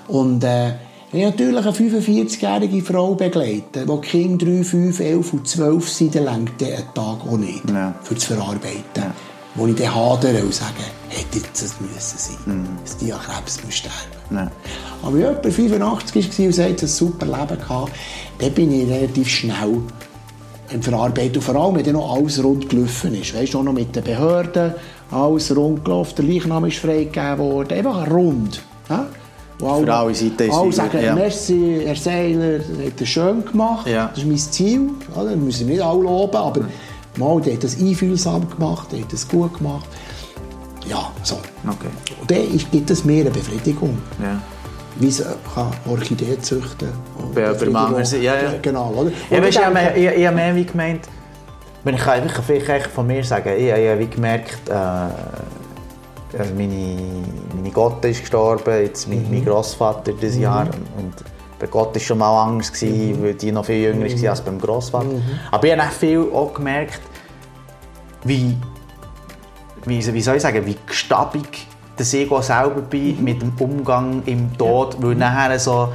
Und 0.08 0.42
äh, 0.44 0.70
ich 1.12 1.24
habe 1.24 1.30
natürlich 1.36 1.56
eine 1.64 1.70
45-jährige 1.72 2.82
Frau 2.82 3.14
begleiten, 3.14 3.86
wo 3.86 3.98
die 3.98 4.08
Kinder 4.08 4.44
3, 4.44 4.64
5, 4.64 5.00
11 5.00 5.32
und 5.32 5.48
12 5.48 5.88
sind, 5.88 6.14
dann 6.16 6.24
der 6.60 6.76
einen 6.78 6.94
Tag 6.94 6.96
auch 7.26 7.36
nicht, 7.38 7.62
Ja. 7.70 7.94
für 8.02 8.14
das 8.14 8.24
Verarbeiten. 8.24 9.04
Wo 9.56 9.66
ich 9.66 9.74
dann 9.76 9.94
hadere 9.94 10.42
und 10.42 10.52
sage, 10.54 10.72
hätte 11.08 11.38
jetzt 11.38 11.62
das 11.62 11.74
müssen 11.80 12.18
sein, 12.18 12.68
dass 12.84 12.96
die 12.98 13.12
an 13.12 13.20
Krebs 13.20 13.64
muss 13.64 13.74
sterben 13.74 13.94
Ja. 14.30 14.50
Aber 15.02 15.12
wenn 15.14 15.20
jemand 15.20 15.46
85 15.46 16.38
war 16.38 16.46
und 16.46 16.52
sagt, 16.54 16.82
ein 16.82 16.88
super 16.88 17.26
Leben 17.26 17.58
gehabt, 17.60 17.92
dann 18.38 18.52
bin 18.52 18.72
ich 18.72 18.88
relativ 18.90 19.28
schnell 19.28 19.80
im 20.70 20.82
Verarbeiten. 20.82 21.36
Und 21.36 21.42
vor 21.42 21.54
allem, 21.56 21.76
wenn 21.76 21.84
dann 21.84 21.94
noch 21.94 22.14
alles 22.16 22.42
rund 22.42 22.68
gelaufen 22.68 23.14
ist. 23.14 23.34
Weißt 23.34 23.54
du, 23.54 23.60
auch 23.60 23.62
noch 23.62 23.72
mit 23.72 23.94
den 23.96 24.04
Behörden, 24.04 24.74
alles 25.10 25.54
rund 25.56 25.84
gelaufen, 25.84 26.14
der 26.18 26.24
Leichnam 26.26 26.64
ist 26.66 26.78
freigegeben 26.78 27.38
worden. 27.38 27.72
Einfach 27.78 28.10
rund. 28.10 28.60
Ja? 28.90 29.06
Wo 29.58 29.74
Für 29.82 29.94
alle 29.94 30.14
Seiten 30.14 30.42
ist 30.42 30.52
Alle 30.54 30.68
es- 30.68 30.76
sagen, 30.76 31.02
ja. 31.02 31.14
merci, 31.14 31.80
Herr 31.84 31.96
Seiler, 31.96 32.58
das 32.58 32.66
hat 32.68 33.00
er 33.00 33.06
schön 33.06 33.42
gemacht. 33.44 33.86
Ja. 33.86 34.08
Das 34.08 34.18
ist 34.18 34.26
mein 34.26 34.36
Ziel. 34.36 34.90
Wir 35.14 35.36
müssen 35.36 35.66
nicht 35.68 35.80
alle 35.80 36.02
loben, 36.02 36.36
aber 36.36 36.60
mal, 37.18 37.40
der 37.40 37.54
hat 37.54 37.64
das 37.64 37.78
einfühlsam 37.78 38.48
gemacht, 38.50 38.88
der 38.92 39.00
hat 39.00 39.12
das 39.12 39.26
gut 39.28 39.56
gemacht. 39.58 39.86
Ja, 40.88 41.10
so. 41.22 41.36
Okay. 41.66 41.88
Und 42.20 42.30
dann 42.30 42.60
gibt 42.70 42.90
es 42.90 43.04
mehr 43.04 43.22
eine 43.22 43.30
Befriedigung. 43.30 43.98
Ja. 44.22 44.40
Wie 44.98 45.10
sie 45.10 45.24
kann 45.54 45.72
Orchidee 45.88 46.38
züchten 46.40 46.88
kann. 46.88 47.34
Bei- 47.34 47.42
ja, 47.42 48.34
ja. 48.42 48.54
Genau, 48.62 48.90
oder? 48.96 49.10
Ja, 49.30 49.36
Und 49.38 49.44
weißt, 49.44 49.58
ich 49.58 49.64
habe 49.64 49.74
mehr, 49.74 49.96
ich, 49.96 50.06
ich 50.20 50.26
habe 50.26 50.36
mehr 50.36 50.54
wie 50.54 50.64
gemeint, 50.64 51.00
wenn 51.84 51.94
ich 51.96 52.00
kann 52.00 52.22
einfach 52.22 52.42
vielleicht 52.42 52.86
von 52.86 53.06
mir 53.06 53.22
sagen, 53.22 53.50
ich, 53.56 53.64
ich 53.66 53.72
habe 53.72 53.98
wie 53.98 54.06
gemerkt, 54.06 54.68
äh, 54.68 54.72
also 54.72 56.54
meine, 56.56 56.96
meine 57.54 57.70
Gotte 57.70 58.08
ist 58.08 58.20
gestorben, 58.20 58.82
jetzt 58.82 59.08
mein, 59.08 59.26
mein 59.30 59.44
Großvater 59.44 60.12
dieses 60.12 60.38
Jahr 60.38 60.66
und 60.96 61.14
bei 61.58 61.66
Gott 61.66 61.94
war 61.94 62.00
schon 62.00 62.18
mal 62.18 62.44
anders, 62.44 62.72
gewesen, 62.72 63.22
weil 63.22 63.34
die 63.34 63.52
noch 63.52 63.64
viel 63.64 63.76
jünger 63.76 64.06
war 64.06 64.30
als 64.30 64.40
beim 64.42 64.60
Großvater. 64.60 65.06
Aber 65.50 65.66
ich 65.66 65.72
habe 65.72 65.82
echt 65.82 65.92
viel 65.94 66.26
auch 66.32 66.52
gemerkt, 66.52 67.00
wie, 68.24 68.56
wie, 69.84 70.14
wie 70.14 70.22
soll 70.22 70.36
ich 70.36 70.42
sagen, 70.42 70.64
wie 70.66 70.76
gestabig 70.86 71.66
ich 71.98 72.30
auch 72.30 72.42
selber 72.42 72.82
bin 72.82 73.24
mit 73.24 73.40
dem 73.40 73.52
Umgang 73.58 74.22
im 74.26 74.56
Tod, 74.58 74.96
weil 75.00 75.14
nachher 75.14 75.58
so, 75.58 75.92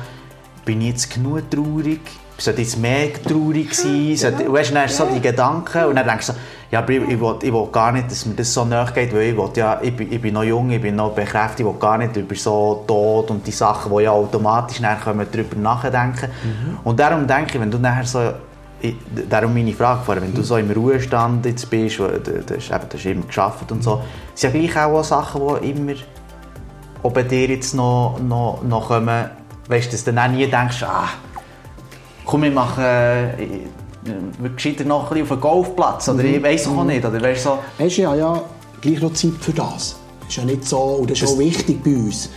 bin 0.66 0.82
ich 0.82 0.88
jetzt 0.88 1.14
genug 1.14 1.50
traurig, 1.52 2.02
sollte 2.44 2.62
jetzt 2.62 2.78
mehr 2.78 3.14
traurig 3.14 3.74
sein, 3.74 4.16
sollte, 4.16 4.52
weißt, 4.52 4.72
dann 4.72 4.84
hast 4.84 5.00
du 5.00 5.06
so 5.06 5.14
die 5.14 5.22
Gedanken 5.22 5.86
und 5.86 5.96
dann 5.96 6.08
denkst 6.08 6.28
du 6.28 6.34
so, 6.34 6.40
ja, 6.72 6.84
ich, 6.88 7.02
ich, 7.02 7.20
will, 7.20 7.36
ich 7.42 7.54
will 7.54 7.68
gar 7.72 7.92
nicht, 7.92 8.10
dass 8.10 8.26
mir 8.26 8.36
das 8.36 8.54
so 8.54 8.64
nahe 8.64 8.92
geht, 8.94 9.14
weil 9.14 9.24
ich, 9.24 9.38
will, 9.38 9.50
ja, 9.56 9.80
ich, 9.82 9.96
bin, 9.96 10.12
ich 10.12 10.22
bin 10.22 10.34
noch 10.34 10.44
jung, 10.44 10.72
ich 10.72 10.82
bin 10.82 10.96
noch 10.96 11.12
bekräftigt, 11.12 11.60
ich 11.60 11.66
will 11.66 11.80
gar 11.80 11.98
nicht 11.98 12.16
über 12.16 12.36
so 12.36 12.84
Tod 12.88 13.30
und 13.30 13.46
die 13.46 13.52
Sachen, 13.52 13.96
die 13.96 14.04
ja 14.04 14.12
automatisch 14.12 14.80
nachher 14.80 15.12
kommen, 15.12 15.28
darüber 15.30 15.56
nachdenken. 15.58 16.30
Und 16.84 17.00
darum 17.00 17.28
denke 17.28 17.56
ich, 17.56 17.62
wenn 17.62 17.72
du 17.72 17.78
nachher 17.78 18.06
so 18.06 18.34
ich, 18.82 18.96
darum 19.30 19.54
meine 19.54 19.74
Frage 19.74 20.02
vorher, 20.04 20.24
wenn 20.24 20.34
du 20.34 20.42
so 20.42 20.58
im 20.58 20.72
Ruhestand 20.72 21.46
jetzt 21.46 21.70
bist, 21.70 22.00
du, 22.00 22.08
du, 22.08 22.56
hast, 22.56 22.72
eben, 22.72 22.90
du 22.90 22.98
hast 22.98 23.06
immer 23.06 23.26
geschafft 23.26 23.72
und 23.72 23.84
so, 23.84 24.02
sind 24.34 24.54
ja 24.54 24.60
gleich 24.60 24.86
auch 24.86 25.04
Sachen, 25.04 25.42
die 25.62 25.70
immer 25.70 25.94
auch 27.04 27.12
bei 27.12 27.24
dir 27.24 27.48
jetzt 27.48 27.74
noch, 27.76 28.20
noch, 28.22 28.62
noch 28.64 28.88
kommen, 28.88 29.26
weißt 29.68 29.88
du, 29.88 29.92
dass 29.92 30.04
du 30.04 30.14
dann 30.14 30.32
auch 30.32 30.36
nie 30.36 30.48
denkst, 30.48 30.84
ah, 30.84 31.10
komm, 32.26 32.44
wir 32.44 32.52
machen 32.52 32.84
äh, 32.84 33.30
wir 34.04 34.50
gescheiter 34.50 34.84
noch 34.84 35.12
ein 35.12 35.22
auf 35.22 35.32
einen 35.32 35.42
Golfplatz 35.42 36.10
oder 36.10 36.24
ich 36.24 36.42
weiß 36.42 36.68
auch 36.68 36.84
nicht, 36.84 37.06
oder 37.06 37.22
weißt 37.22 37.44
so, 37.44 37.60
Weißt 37.78 37.98
du, 37.98 38.02
ich 38.02 38.08
habe 38.08 38.18
ja 38.18 38.42
gleich 38.82 39.02
noch 39.02 39.14
Zeit 39.14 39.34
für 39.40 39.52
das. 39.52 39.96
Das 40.22 40.30
ist 40.30 40.38
ja 40.38 40.46
nicht 40.46 40.68
so, 40.68 40.78
und 40.78 41.12
das 41.12 41.22
ist 41.22 41.30
auch 41.30 41.38
wichtig 41.38 41.84
bei 41.84 41.92
uns. 41.92 42.30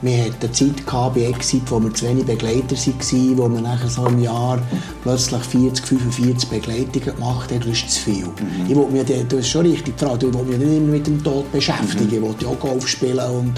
Wir 0.00 0.26
hatten 0.26 0.36
eine 0.40 0.52
Zeit 0.52 0.86
gehabt 0.86 1.16
bei 1.16 1.22
Exit, 1.22 1.62
wo 1.70 1.82
wir 1.82 1.92
zu 1.92 2.06
wenig 2.06 2.24
Begleiter 2.24 2.76
waren, 2.76 3.38
wo 3.38 3.48
wir 3.48 3.60
nachher 3.60 3.88
so 3.88 4.06
im 4.06 4.22
Jahr 4.22 4.60
plötzlich 5.02 5.42
40, 5.42 5.84
45 5.84 6.48
Begleitungen 6.48 7.16
gemacht 7.16 7.50
haben. 7.50 7.58
Das 7.58 7.68
ist 7.70 7.90
zu 7.90 8.02
viel. 8.02 8.28
Ich 8.68 8.76
will 8.76 8.86
mich, 8.86 9.06
du 9.28 9.38
hast 9.38 9.48
schon 9.48 9.66
richtig 9.66 9.98
gefragt, 9.98 10.22
ich 10.22 10.32
will 10.32 10.44
mich 10.44 10.58
nicht 10.58 10.76
immer 10.76 10.92
mit 10.92 11.06
dem 11.08 11.24
Tod 11.24 11.50
beschäftigen. 11.50 12.06
Ich 12.12 12.22
will 12.22 12.34
ja 12.38 12.46
auch 12.46 12.60
Golf 12.60 12.86
spielen 12.86 13.18
und 13.18 13.54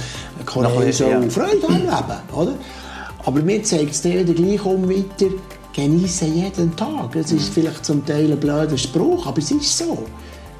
Korea 0.47 0.91
so 0.93 1.11
ja. 1.11 1.21
Freude 1.29 1.69
am 1.69 1.75
Leben. 1.75 2.21
Oder? 2.33 2.55
Aber 3.27 3.43
mir 3.43 3.63
zeigt 3.63 3.91
es 3.91 4.01
dann 4.01 4.13
wieder 4.13 4.33
gleich 4.33 4.65
um 4.65 4.89
weiter, 4.89 5.27
genieße 5.75 6.27
jeden 6.27 6.75
Tag. 6.77 7.13
Das 7.13 7.33
ist 7.33 7.53
vielleicht 7.53 7.85
zum 7.85 8.05
Teil 8.05 8.33
ein 8.33 8.41
blöder 8.41 8.79
Spruch, 8.79 9.27
aber 9.27 9.39
es 9.39 9.51
ist 9.51 9.79
so. 9.79 10.05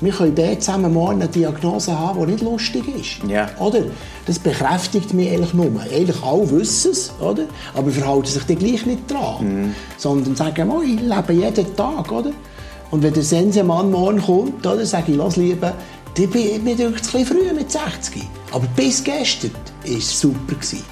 Wir 0.01 0.13
können 0.13 0.35
beide 0.35 0.59
zusammen 0.59 0.95
morgen 0.95 1.21
eine 1.21 1.29
Diagnose 1.29 1.99
haben, 1.99 2.21
die 2.21 2.33
nicht 2.33 2.43
lustig 2.43 2.85
ist. 2.89 3.31
Ja. 3.31 3.51
Oder? 3.59 3.83
Das 4.25 4.39
bekräftigt 4.39 5.13
mich 5.13 5.31
eigentlich 5.31 5.53
nur. 5.53 5.71
Eigentlich 5.83 6.23
alle 6.23 6.51
wissen 6.51 6.93
es, 6.93 7.13
oder? 7.21 7.45
aber 7.75 7.91
verhalten 7.91 8.27
sich 8.27 8.43
dann 8.45 8.59
gleich 8.59 8.87
nicht 8.87 9.11
dran. 9.11 9.75
Sondern 9.99 10.35
sagen, 10.37 10.71
oh, 10.71 10.81
ich 10.81 11.01
lebe 11.01 11.33
jeden 11.35 11.77
Tag. 11.77 12.11
Oder? 12.11 12.31
Und 12.91 13.03
wenn 13.03 13.13
der 13.13 13.23
Sensemann 13.23 13.91
morgen 13.91 14.23
kommt, 14.23 14.67
oder, 14.67 14.87
sage 14.87 15.13
ich, 15.13 15.19
lass 15.19 15.37
lieber, 15.37 15.75
die 16.17 16.27
bin 16.27 16.65
mir 16.65 16.77
denkt 16.77 17.03
es 17.03 17.15
ein 17.15 17.23
bisschen 17.23 17.39
früh 17.39 17.53
mit 17.55 17.71
60. 17.71 18.23
Aber 18.53 18.67
bis 18.75 19.05
gestern 19.05 19.51
war 19.85 19.97
es 19.99 20.19
super. 20.19 20.55
Gewesen. 20.55 20.83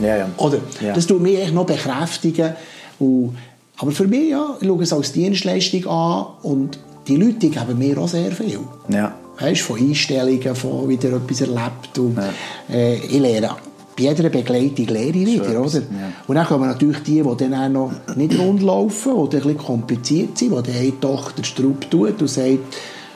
ja, 0.00 0.16
ja. 0.18 0.28
Oder? 0.36 0.58
Ja. 0.80 0.92
Das 0.92 1.06
tut 1.06 1.22
mich 1.22 1.38
echt 1.38 1.54
noch 1.54 1.66
bekräftigen. 1.66 2.54
Und, 2.98 3.36
aber 3.78 3.90
für 3.90 4.06
mich, 4.06 4.30
ja, 4.30 4.56
ich 4.60 4.66
schaue 4.66 4.82
es 4.82 4.92
als 4.92 5.12
Dienstleistung 5.12 5.86
an 5.86 6.26
und 6.42 6.78
die 7.06 7.16
Leute 7.16 7.48
geben 7.48 7.78
mir 7.78 7.98
auch 7.98 8.08
sehr 8.08 8.30
viel. 8.32 8.60
Ja. 8.88 9.14
Weißt, 9.38 9.62
von 9.62 9.78
Einstellungen, 9.80 10.54
von 10.54 10.88
wieder 10.88 11.12
etwas 11.14 11.40
erlebt. 11.40 11.98
Und, 11.98 12.18
äh, 12.70 12.96
ich 12.96 13.18
lehre 13.18 13.56
bei 13.96 14.04
jeder 14.04 14.28
Begleitung 14.28 14.86
lehre 14.86 15.16
ich 15.16 15.26
wieder, 15.26 15.60
oder? 15.60 15.82
Und 16.26 16.34
dann 16.34 16.46
kommen 16.46 16.66
natürlich 16.66 16.98
die, 17.04 17.22
die 17.22 17.36
dann 17.36 17.54
auch 17.54 17.68
noch 17.68 18.16
nicht 18.16 18.38
rund 18.38 18.62
laufen, 18.62 19.12
die 19.30 19.36
ein 19.36 19.42
bisschen 19.42 19.58
kompliziert 19.58 20.36
sind, 20.36 20.50
wo 20.50 20.60
dann 20.60 20.74
eine 20.74 20.98
Tochter 20.98 21.44
Strupp 21.44 21.88
tut 21.90 22.20
und 22.20 22.28
sagt, 22.28 22.58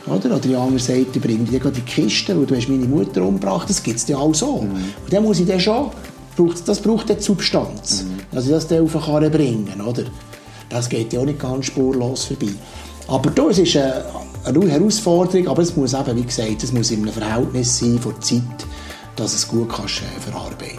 oder? 0.07 0.27
Oder 0.31 0.39
die 0.39 0.55
andere 0.55 0.79
sagt, 0.79 1.17
ich 1.17 1.23
bringe 1.23 1.45
dir 1.45 1.59
die 1.59 1.81
Kiste, 1.81 2.39
weil 2.39 2.47
du 2.47 2.55
hast 2.55 2.69
meine 2.69 2.87
Mutter 2.87 3.23
umgebracht. 3.23 3.69
Das 3.69 3.83
gibt 3.83 3.97
es 3.97 4.07
ja 4.09 4.19
auch 4.19 4.35
so. 4.35 4.47
Und 4.47 4.71
dann 5.11 5.23
muss 5.23 5.41
ich 5.41 5.47
dann 5.47 5.61
schon, 5.61 5.91
braucht, 6.39 6.69
das 6.69 6.81
braucht 6.81 7.11
dann 7.11 7.21
Substanz. 7.21 8.05
Dass 8.33 8.45
ich 8.45 8.51
das 8.51 8.69
dann 8.69 8.85
auf 8.85 8.93
den 8.93 9.01
Karren 9.01 9.31
bringen, 9.31 9.81
oder? 9.81 10.05
Das 10.69 10.89
geht 10.89 11.13
ja 11.13 11.21
auch 11.21 11.25
nicht 11.25 11.39
ganz 11.39 11.67
spurlos 11.67 12.25
vorbei. 12.25 12.53
Aber 13.09 13.31
da, 13.31 13.49
es 13.49 13.59
ist 13.59 13.77
eine, 13.77 14.05
eine 14.45 14.71
Herausforderung, 14.71 15.49
aber 15.49 15.63
es 15.63 15.75
muss 15.77 15.95
eben, 15.95 16.17
wie 16.17 16.25
gesagt, 16.25 16.63
es 16.63 16.73
muss 16.73 16.91
in 16.91 17.03
einem 17.03 17.13
Verhältnis 17.13 17.79
sein 17.79 17.99
von 17.99 18.13
der 18.13 18.21
Zeit, 18.21 18.67
dass 19.17 19.35
es 19.35 19.49
gut 19.49 19.69
kannst, 19.69 20.03
äh, 20.03 20.21
verarbeiten 20.21 20.79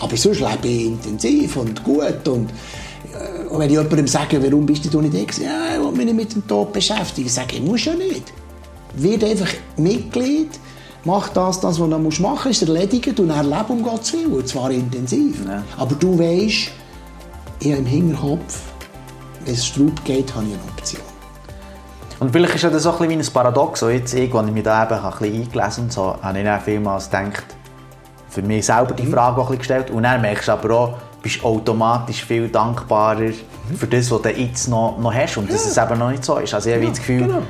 Aber 0.00 0.16
sonst 0.16 0.40
lebe 0.40 0.68
ich 0.68 0.86
intensiv 0.86 1.56
und 1.56 1.82
gut 1.82 2.28
und 2.28 2.50
äh, 2.50 3.48
und 3.48 3.58
wenn 3.58 3.70
ich 3.70 3.76
jemandem 3.76 4.06
sage, 4.06 4.42
warum 4.42 4.66
bist 4.66 4.92
du 4.92 5.00
nicht 5.00 5.12
gewesen? 5.12 5.44
Ja, 5.44 5.74
ich 5.74 5.80
will 5.80 5.92
mich 5.92 6.04
nicht 6.04 6.16
mit 6.16 6.34
dem 6.34 6.46
Tod 6.46 6.72
beschäftigen. 6.72 7.26
Ich 7.26 7.32
sage, 7.32 7.56
ich 7.56 7.62
muss 7.62 7.84
ja 7.84 7.94
nicht. 7.94 8.32
Wird 8.94 9.24
einfach 9.24 9.48
Mitglied, 9.76 10.50
mach 11.06 11.28
das, 11.30 11.60
das, 11.60 11.80
was 11.80 11.88
du 11.88 11.98
machen 12.22 12.48
musst, 12.50 12.62
ist 12.62 12.68
erledigt 12.68 13.18
und 13.20 13.28
dann 13.28 13.46
lebe 13.48 13.66
um 13.72 13.82
Gottes 13.82 14.12
Willen, 14.12 14.32
und 14.32 14.48
zwar 14.48 14.70
intensiv. 14.70 15.44
Ja. 15.46 15.62
Aber 15.78 15.94
du 15.94 16.18
weißt, 16.18 16.70
ich 17.60 17.70
habe 17.70 17.78
im 17.78 17.86
Hinterkopf, 17.86 18.60
wenn 19.44 19.54
es 19.54 19.66
Straub 19.66 20.04
geht, 20.04 20.34
habe 20.34 20.44
ich 20.46 20.52
eine 20.54 20.62
Option. 20.76 21.02
Und 22.18 22.32
vielleicht 22.32 22.54
ist 22.56 22.62
ja 22.62 22.70
das 22.70 22.86
auch 22.86 23.00
ein 23.00 23.08
bisschen 23.08 23.20
wie 23.22 23.26
ein 23.26 23.32
Paradox. 23.32 23.82
Jetzt, 23.82 24.14
ich, 24.14 24.34
als 24.34 24.46
ich 24.48 24.52
mich 24.52 24.62
da 24.64 24.84
eben 24.84 24.94
ein 24.94 25.10
bisschen 25.10 25.42
eingelesen 25.42 25.84
habe, 25.84 25.92
so, 25.92 26.16
habe 26.22 26.38
ich 26.38 26.44
dann 26.44 26.60
vielmals 26.60 27.10
gedacht, 27.10 27.44
für 28.30 28.42
mich 28.42 28.66
selber 28.66 28.92
Mhm. 28.92 28.96
die 28.96 29.06
Frage 29.06 29.40
auch 29.40 29.50
ein 29.50 29.58
bisschen 29.58 29.58
gestellt. 29.58 29.90
Und 29.90 30.02
dann 30.02 30.20
merkst 30.22 30.48
du 30.48 30.52
aber 30.52 30.74
auch, 30.74 30.94
bist 31.22 31.44
automatisch 31.44 32.24
viel 32.24 32.48
dankbarer 32.48 33.30
für 33.76 33.86
das, 33.86 34.10
was 34.10 34.22
du 34.22 34.28
jetzt 34.30 34.68
noch, 34.68 34.98
noch 34.98 35.12
hast 35.12 35.36
und 35.36 35.52
dass 35.52 35.66
es 35.66 35.76
eben 35.76 35.98
noch 35.98 36.10
nicht 36.10 36.24
so 36.24 36.36
ist. 36.38 36.54
Also 36.54 36.70
ich 36.70 36.76
habe 36.76 36.86
das 36.86 36.98
Gefühl, 36.98 37.26
Genau. 37.26 37.42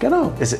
Genau. 0.00 0.32
es, 0.40 0.58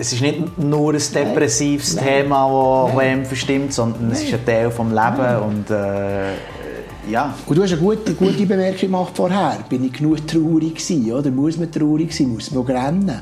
es 0.00 0.12
ist 0.12 0.20
nicht 0.22 0.58
nur 0.58 0.92
ein 0.94 1.02
depressives 1.14 1.94
Nein. 1.96 2.04
Thema, 2.04 2.88
das 2.92 2.98
einem 2.98 3.24
verstimmt, 3.24 3.72
sondern 3.72 4.10
es 4.12 4.22
ist 4.22 4.34
ein 4.34 4.44
Teil 4.44 4.68
des 4.68 4.78
Lebens. 4.78 5.42
Und 5.42 5.70
äh, 5.70 6.32
ja, 7.10 7.34
Und 7.46 7.56
du 7.56 7.62
hast 7.62 7.72
eine 7.72 7.80
gute, 7.80 8.14
gute 8.14 8.46
Bemerkung 8.46 8.80
gemacht 8.80 9.12
vorher. 9.14 9.58
Bin 9.68 9.84
ich 9.84 9.92
genug 9.92 10.26
traurig 10.26 10.74
gewesen, 10.74 11.12
oder? 11.12 11.30
Muss 11.30 11.56
man 11.56 11.70
traurig 11.70 12.12
sein? 12.14 12.32
Muss 12.32 12.50
man 12.50 12.64
rennen? 12.64 13.20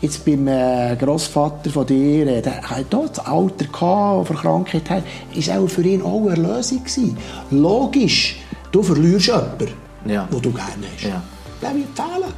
Jetzt 0.00 0.24
beim 0.24 0.46
äh, 0.48 0.96
Grossvater 0.96 1.70
von 1.70 1.86
dir, 1.86 2.26
äh, 2.26 2.42
der 2.42 2.60
hat 2.62 2.86
das 2.90 3.18
Alter 3.20 3.64
gehabt, 3.64 4.26
vor 4.26 4.36
Krankheit 4.36 4.90
hat, 4.90 5.02
ist 5.34 5.50
auch 5.50 5.66
für 5.68 5.82
ihn 5.82 6.02
auch 6.02 6.20
eine 6.26 6.30
Erlösung 6.30 6.80
gewesen. 6.80 7.16
Logisch, 7.50 8.36
du 8.70 8.82
verlierst 8.82 9.28
jemanden, 9.28 9.68
Ja. 10.04 10.28
den 10.30 10.42
du 10.42 10.50
gerne 10.50 10.86
hast. 10.94 11.04
Ja. 11.04 11.22
Der 11.62 11.70
wird 11.74 11.86
fehlen. 11.94 12.32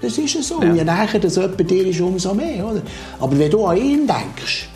Das 0.00 0.18
ist 0.18 0.34
ja 0.34 0.42
so. 0.42 0.62
Ja. 0.62 0.74
Je 0.74 0.84
näher 0.84 1.18
das 1.20 1.36
jemand 1.36 1.70
dir 1.70 1.86
ist, 1.86 2.00
umso 2.00 2.34
mehr. 2.34 2.66
Oder? 2.66 2.82
Aber 3.20 3.38
wenn 3.38 3.50
du 3.50 3.64
an 3.66 3.76
ihn 3.76 4.06
denkst, 4.06 4.68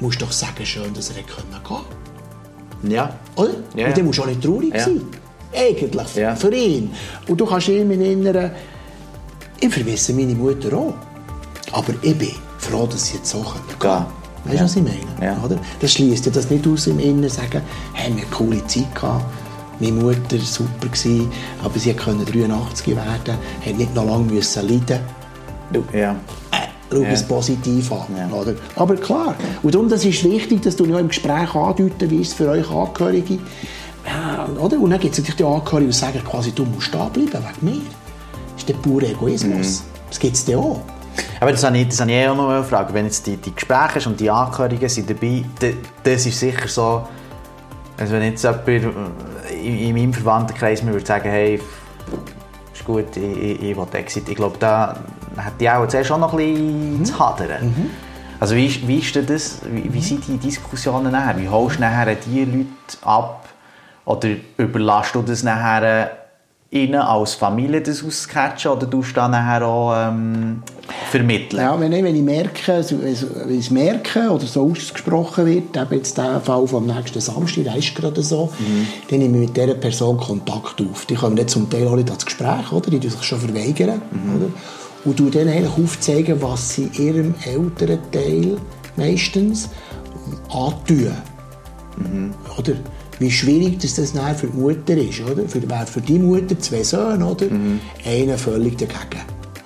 musst 0.00 0.20
du 0.20 0.24
doch 0.24 0.32
sagen, 0.32 0.64
schön, 0.64 0.92
dass 0.94 1.10
er 1.10 1.16
gehen 1.16 1.26
können. 1.64 2.90
ja. 2.92 3.14
Oder? 3.36 3.50
Ja, 3.76 3.86
Und 3.88 3.96
dann 3.96 4.06
musst 4.06 4.18
du 4.18 4.22
auch 4.22 4.26
nicht 4.26 4.42
traurig 4.42 4.74
Ja. 4.74 4.84
sein. 4.84 5.00
Eigentlich, 5.54 6.14
Ja. 6.16 6.34
für 6.34 6.52
ihn. 6.54 6.90
Und 7.28 7.38
du 7.40 7.44
kannst 7.46 7.68
ihm 7.68 7.90
in 7.90 8.00
inneren 8.00 8.50
Ich 9.60 9.72
vermisse 9.72 10.12
meine 10.14 10.34
Mutter 10.34 10.76
auch. 10.76 10.94
Aber 11.72 11.92
ich 12.02 12.16
bin 12.18 12.30
froh, 12.58 12.86
dass 12.86 13.06
sie 13.06 13.16
jetzt 13.16 13.30
so 13.30 13.38
gehen 13.40 13.78
Ja. 13.82 14.06
Weißt 14.44 14.58
du, 14.60 14.64
was 14.64 14.76
ich 14.76 14.82
meine? 14.82 14.98
Ja. 15.20 15.40
Oder? 15.44 15.56
Das 15.80 15.92
schließt 15.92 16.26
ja 16.26 16.32
das 16.32 16.50
nicht 16.50 16.66
aus 16.66 16.88
im 16.88 16.98
Inneren, 16.98 17.28
sagen, 17.28 17.62
hey, 17.92 18.10
wir 18.16 18.22
haben 18.24 18.26
eine 18.28 18.36
coole 18.36 18.66
Zeit 18.66 18.92
gehabt. 18.94 19.24
Meine 19.82 19.94
Mutter 20.00 20.36
war 20.36 20.44
super, 20.44 20.86
gewesen, 20.86 21.28
aber 21.64 21.76
sie 21.76 21.92
konnte 21.94 22.24
83 22.30 22.94
werden, 22.94 23.34
hat 23.66 23.76
nicht 23.76 23.92
noch 23.96 24.06
lange 24.06 24.32
müssen 24.32 24.68
leiden 24.68 25.00
Ja. 25.92 26.12
äh, 26.52 26.56
schau 26.88 26.98
Ja. 27.00 27.08
es 27.08 27.22
positiv 27.24 27.90
an. 27.90 28.06
Ja. 28.16 28.36
Oder? 28.36 28.54
Aber 28.76 28.94
klar, 28.94 29.34
und 29.62 29.74
darum 29.74 29.88
das 29.88 30.04
ist 30.04 30.22
wichtig, 30.22 30.62
dass 30.62 30.76
du 30.76 30.84
im 30.84 31.08
Gespräch 31.08 31.52
andeuten 31.54 32.10
wirst 32.10 32.34
für 32.34 32.48
euch 32.50 32.70
Angehörige. 32.70 33.38
Ja, 34.06 34.48
oder? 34.60 34.78
Und 34.78 34.90
dann 34.90 35.00
gibt 35.00 35.14
es 35.14 35.18
natürlich 35.18 35.36
die 35.36 35.44
Angehörigen, 35.44 35.90
die 35.90 35.96
sagen, 35.96 36.20
quasi, 36.24 36.52
du 36.52 36.64
musst 36.64 36.94
da 36.94 37.06
bleiben 37.08 37.32
wegen 37.32 37.74
mir. 37.74 37.82
Das 38.52 38.58
ist 38.58 38.68
der 38.68 38.74
pure 38.74 39.06
Egoismus. 39.08 39.82
Das 40.08 40.18
gibt 40.20 40.36
es 40.36 40.44
dann 40.44 40.56
auch. 40.56 40.80
Aber 41.40 41.50
das 41.50 41.64
habe 41.64 41.76
ich, 41.78 41.88
das 41.88 42.00
habe 42.00 42.10
ich 42.12 42.16
eh 42.18 42.28
auch 42.28 42.36
noch 42.36 42.48
eine 42.50 42.62
Frage. 42.62 42.94
Wenn 42.94 43.06
jetzt 43.06 43.26
die, 43.26 43.36
die 43.36 43.52
Gespräche 43.52 44.08
und 44.08 44.20
die 44.20 44.30
Angehörigen 44.30 44.88
sind 44.88 45.10
dabei, 45.10 45.44
das 46.04 46.24
ist 46.26 46.38
sicher 46.38 46.68
so, 46.68 47.02
also 48.02 48.14
wenn 48.14 48.22
jetzt 48.24 48.42
jemand 48.42 48.68
äh, 48.68 49.54
in, 49.54 49.78
in 49.78 49.94
meinem 49.94 50.12
Verwandtenkreis 50.12 50.82
mir 50.82 50.92
würde 50.92 51.06
sagen, 51.06 51.30
hey, 51.30 51.60
ist 52.74 52.84
gut, 52.84 53.16
ich, 53.16 53.22
ich, 53.22 53.62
ich 53.62 53.76
will 53.76 53.86
Exit, 53.92 54.28
ich 54.28 54.34
glaube, 54.34 54.56
da 54.58 54.96
hat 55.36 55.52
die 55.60 55.70
auch 55.70 55.86
zuerst 55.86 56.10
auch 56.10 56.18
noch 56.18 56.32
ein 56.32 56.38
bisschen 56.38 57.04
zu 57.04 57.18
hadern. 57.18 57.90
Also 58.40 58.56
wie, 58.56 58.88
wie 58.88 58.98
ist 58.98 59.14
das, 59.14 59.60
wie, 59.70 59.92
wie 59.92 60.00
sind 60.00 60.26
die 60.26 60.36
Diskussionen 60.36 61.12
nachher? 61.12 61.38
Wie 61.38 61.48
holst 61.48 61.76
du 61.76 61.82
nachher 61.82 62.16
die 62.16 62.44
Leute 62.44 62.66
ab? 63.02 63.48
Oder 64.04 64.30
überlässt 64.56 65.14
du 65.14 65.22
das 65.22 65.44
nachher 65.44 66.21
ihnen 66.72 66.94
als 66.94 67.34
Familie 67.34 67.82
das 67.82 68.02
auszucatchen 68.02 68.72
oder 68.72 68.86
du 68.86 69.04
dann 69.14 69.32
nachher 69.32 69.66
auch 69.66 69.94
ähm, 69.94 70.62
vermitteln? 71.10 71.60
Ja, 71.60 71.78
wenn, 71.78 71.92
ich, 71.92 72.02
wenn 72.02 72.16
ich 72.16 72.22
merke, 72.22 72.82
wenn 72.88 73.58
ich 73.58 73.70
merke 73.70 74.30
oder 74.30 74.46
so 74.46 74.70
ausgesprochen 74.70 75.44
wird, 75.44 75.76
eben 75.76 75.94
jetzt 75.94 76.16
der 76.16 76.40
Fall 76.40 76.66
vom 76.66 76.86
nächsten 76.86 77.20
Samstag, 77.20 77.64
der 77.64 77.76
ist 77.76 77.94
gerade 77.94 78.22
so, 78.22 78.50
dann 79.10 79.18
nehme 79.18 79.42
ich 79.42 79.48
mit 79.48 79.56
dieser 79.56 79.74
Person 79.74 80.16
Kontakt 80.16 80.80
auf. 80.80 81.04
Die 81.04 81.14
kommen 81.14 81.34
nicht 81.34 81.50
zum 81.50 81.68
Teil 81.68 81.86
auch 81.86 81.96
nicht 81.96 82.08
ans 82.08 82.24
Gespräch, 82.24 82.72
oder? 82.72 82.90
die 82.90 82.98
tun 82.98 83.10
sich 83.10 83.22
schon 83.22 83.40
verweigern. 83.40 84.00
Oder? 84.34 84.46
Und 85.04 85.20
du 85.20 85.28
dann 85.28 85.48
eigentlich 85.48 85.84
aufzeigen, 85.84 86.40
was 86.40 86.74
sie 86.74 86.90
ihrem 86.96 87.34
älteren 87.44 87.98
Teil 88.10 88.56
meistens 88.96 89.68
antun. 90.48 91.12
Oder? 92.58 92.72
Wie 93.18 93.30
schwierig 93.30 93.78
dass 93.80 93.94
das 93.94 94.12
dann 94.12 94.34
für 94.36 94.46
die 94.48 94.56
Mutter 94.58 94.96
ist. 94.96 95.20
Oder? 95.20 95.48
Für, 95.48 95.68
wäre 95.68 95.86
für 95.86 96.00
die 96.00 96.18
Mutter 96.18 96.58
zwei 96.58 96.82
Söhne, 96.82 97.24
oder? 97.24 97.46
einer 98.04 98.38
völlig 98.38 98.78
dagegen. 98.78 99.22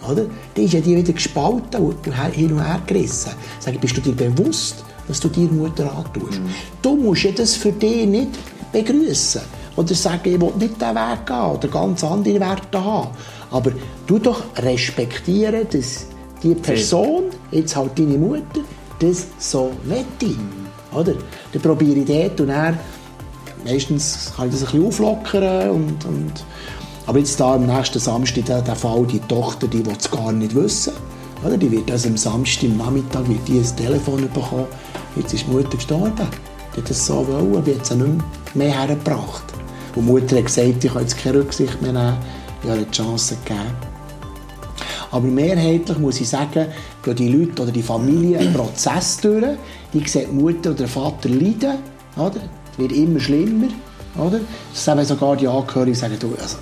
Oder? 0.08 0.26
Dann 0.54 0.64
ist 0.64 0.74
ja 0.74 0.80
die 0.80 0.96
wieder 0.96 1.12
gespalten 1.12 1.82
und 1.82 2.04
hin 2.34 2.52
und 2.52 2.64
her 2.64 2.80
gerissen. 2.86 3.32
Sag 3.60 3.80
bist 3.80 3.96
du 3.96 4.00
dir 4.00 4.12
bewusst, 4.12 4.84
was 5.08 5.20
du 5.20 5.28
deiner 5.28 5.52
Mutter 5.52 5.90
antust? 5.96 6.40
Du 6.82 6.96
musst 6.96 7.24
ja 7.24 7.32
das 7.32 7.54
für 7.54 7.72
dich 7.72 8.06
nicht 8.06 8.30
begrüßen 8.72 9.42
oder 9.76 9.94
sagen, 9.94 10.20
ich 10.24 10.40
will 10.40 10.52
nicht 10.58 10.80
diesen 10.80 10.94
Weg 10.94 11.26
gehen 11.26 11.36
oder 11.36 11.68
ganz 11.68 12.04
andere 12.04 12.40
Werte 12.40 12.82
haben. 12.82 13.10
Aber 13.50 13.72
du 14.06 14.18
doch 14.18 14.42
respektieren, 14.58 15.66
dass 15.70 16.06
die 16.42 16.54
Person, 16.54 17.24
jetzt 17.50 17.76
halt 17.76 17.98
deine 17.98 18.18
Mutter, 18.18 18.60
das 18.98 19.26
so 19.38 19.72
möchte. 19.84 20.34
Oder? 20.92 21.14
Dann 21.52 21.62
probiere 21.62 22.00
ich 22.00 22.06
dort 22.06 22.40
und 22.40 22.48
dann 22.48 22.78
meistens 23.66 24.32
kann 24.36 24.48
ich 24.48 24.52
das 24.54 24.62
ein 24.62 24.72
bisschen 24.72 24.86
auflockern 24.86 25.70
und, 25.70 26.04
und 26.04 26.32
aber 27.06 27.18
jetzt 27.18 27.38
da 27.38 27.54
am 27.54 27.66
nächsten 27.66 28.00
Samstag 28.00 28.46
der, 28.46 28.62
der 28.62 28.74
Fall, 28.74 29.06
die 29.06 29.20
Tochter, 29.20 29.68
die 29.68 29.84
will 29.86 29.94
es 29.96 30.10
gar 30.10 30.32
nicht 30.32 30.54
wissen. 30.54 30.92
Oder? 31.44 31.56
Die 31.56 31.70
wird 31.70 31.90
also 31.90 32.08
am 32.08 32.16
Samstag, 32.16 32.70
am 32.70 32.78
Nachmittag, 32.78 33.28
wird 33.28 33.46
die 33.46 33.58
ein 33.58 33.76
Telefon 33.76 34.22
bekommen. 34.22 34.66
Jetzt 35.14 35.32
ist 35.32 35.46
die 35.46 35.50
Mutter 35.52 35.76
gestorben. 35.76 36.26
Die 36.74 36.80
hat 36.80 36.90
das 36.90 37.06
so 37.06 37.26
wollen, 37.28 37.64
die 37.64 37.74
hat 37.74 37.82
es 37.82 37.90
nicht 37.94 38.54
mehr 38.54 38.76
hergebracht. 38.76 39.44
Und 39.94 40.06
die 40.06 40.10
Mutter 40.10 40.36
hat 40.36 40.46
gesagt, 40.46 40.84
ich 40.84 40.92
kann 40.92 41.02
jetzt 41.02 41.16
keine 41.16 41.38
Rücksicht 41.38 41.80
mehr 41.80 41.92
nehmen. 41.92 42.16
Ich 42.64 42.70
habe 42.70 42.80
die 42.80 42.90
Chance 42.90 43.36
gegeben. 43.44 43.70
Aber 45.12 45.26
mehrheitlich 45.26 45.98
muss 45.98 46.20
ich 46.20 46.28
sagen, 46.28 46.66
gehen 47.02 47.16
die 47.16 47.28
Leute 47.28 47.62
oder 47.62 47.70
die 47.70 47.82
Familie 47.82 48.38
einen 48.38 48.52
Prozess 48.52 49.18
durch. 49.18 49.44
Die 49.92 50.06
sehen 50.08 50.28
die 50.32 50.42
Mutter 50.42 50.70
oder 50.70 50.78
der 50.78 50.88
Vater 50.88 51.28
leiden. 51.28 51.78
Oder? 52.16 52.40
Wird 52.76 52.92
immer 52.92 53.20
schlimmer. 53.20 53.68
Oder? 54.16 54.40
Das 54.72 54.84
sagen 54.84 55.04
sogar 55.04 55.36
die 55.36 55.48
Angehörigen, 55.48 55.94
sagen, 55.94 56.16
du, 56.18 56.34
also, 56.40 56.56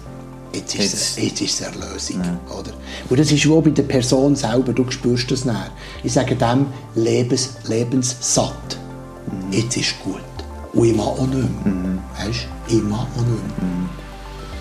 jetzt, 0.53 0.75
ist 0.75 0.95
es, 0.95 1.17
jetzt 1.17 1.41
ist 1.41 1.61
es 1.61 1.67
eine 1.67 1.77
Lösung. 1.77 2.21
Oder? 2.49 2.73
Und 3.09 3.19
das 3.19 3.31
ist 3.31 3.47
auch 3.49 3.63
bei 3.63 3.71
der 3.71 3.85
Person 3.85 4.35
selber, 4.35 4.73
du 4.73 4.91
spürst 4.91 5.31
das 5.31 5.45
nicht. 5.45 5.71
Ich 6.03 6.13
sage 6.13 6.35
dem 6.35 6.67
Lebens, 6.95 7.55
lebenssatt. 7.69 8.79
Jetzt 9.51 9.77
ist 9.77 9.95
gut. 10.03 10.21
Und 10.73 10.87
ich 10.87 10.97
mache 10.97 11.09
auch 11.09 11.27
nicht 11.27 11.65
mehr. 11.65 11.99
Weißt? 12.19 12.47
Ich 12.69 12.83
mache 12.83 13.07
auch 13.17 13.23
nicht 13.23 13.59
mehr. 13.59 14.04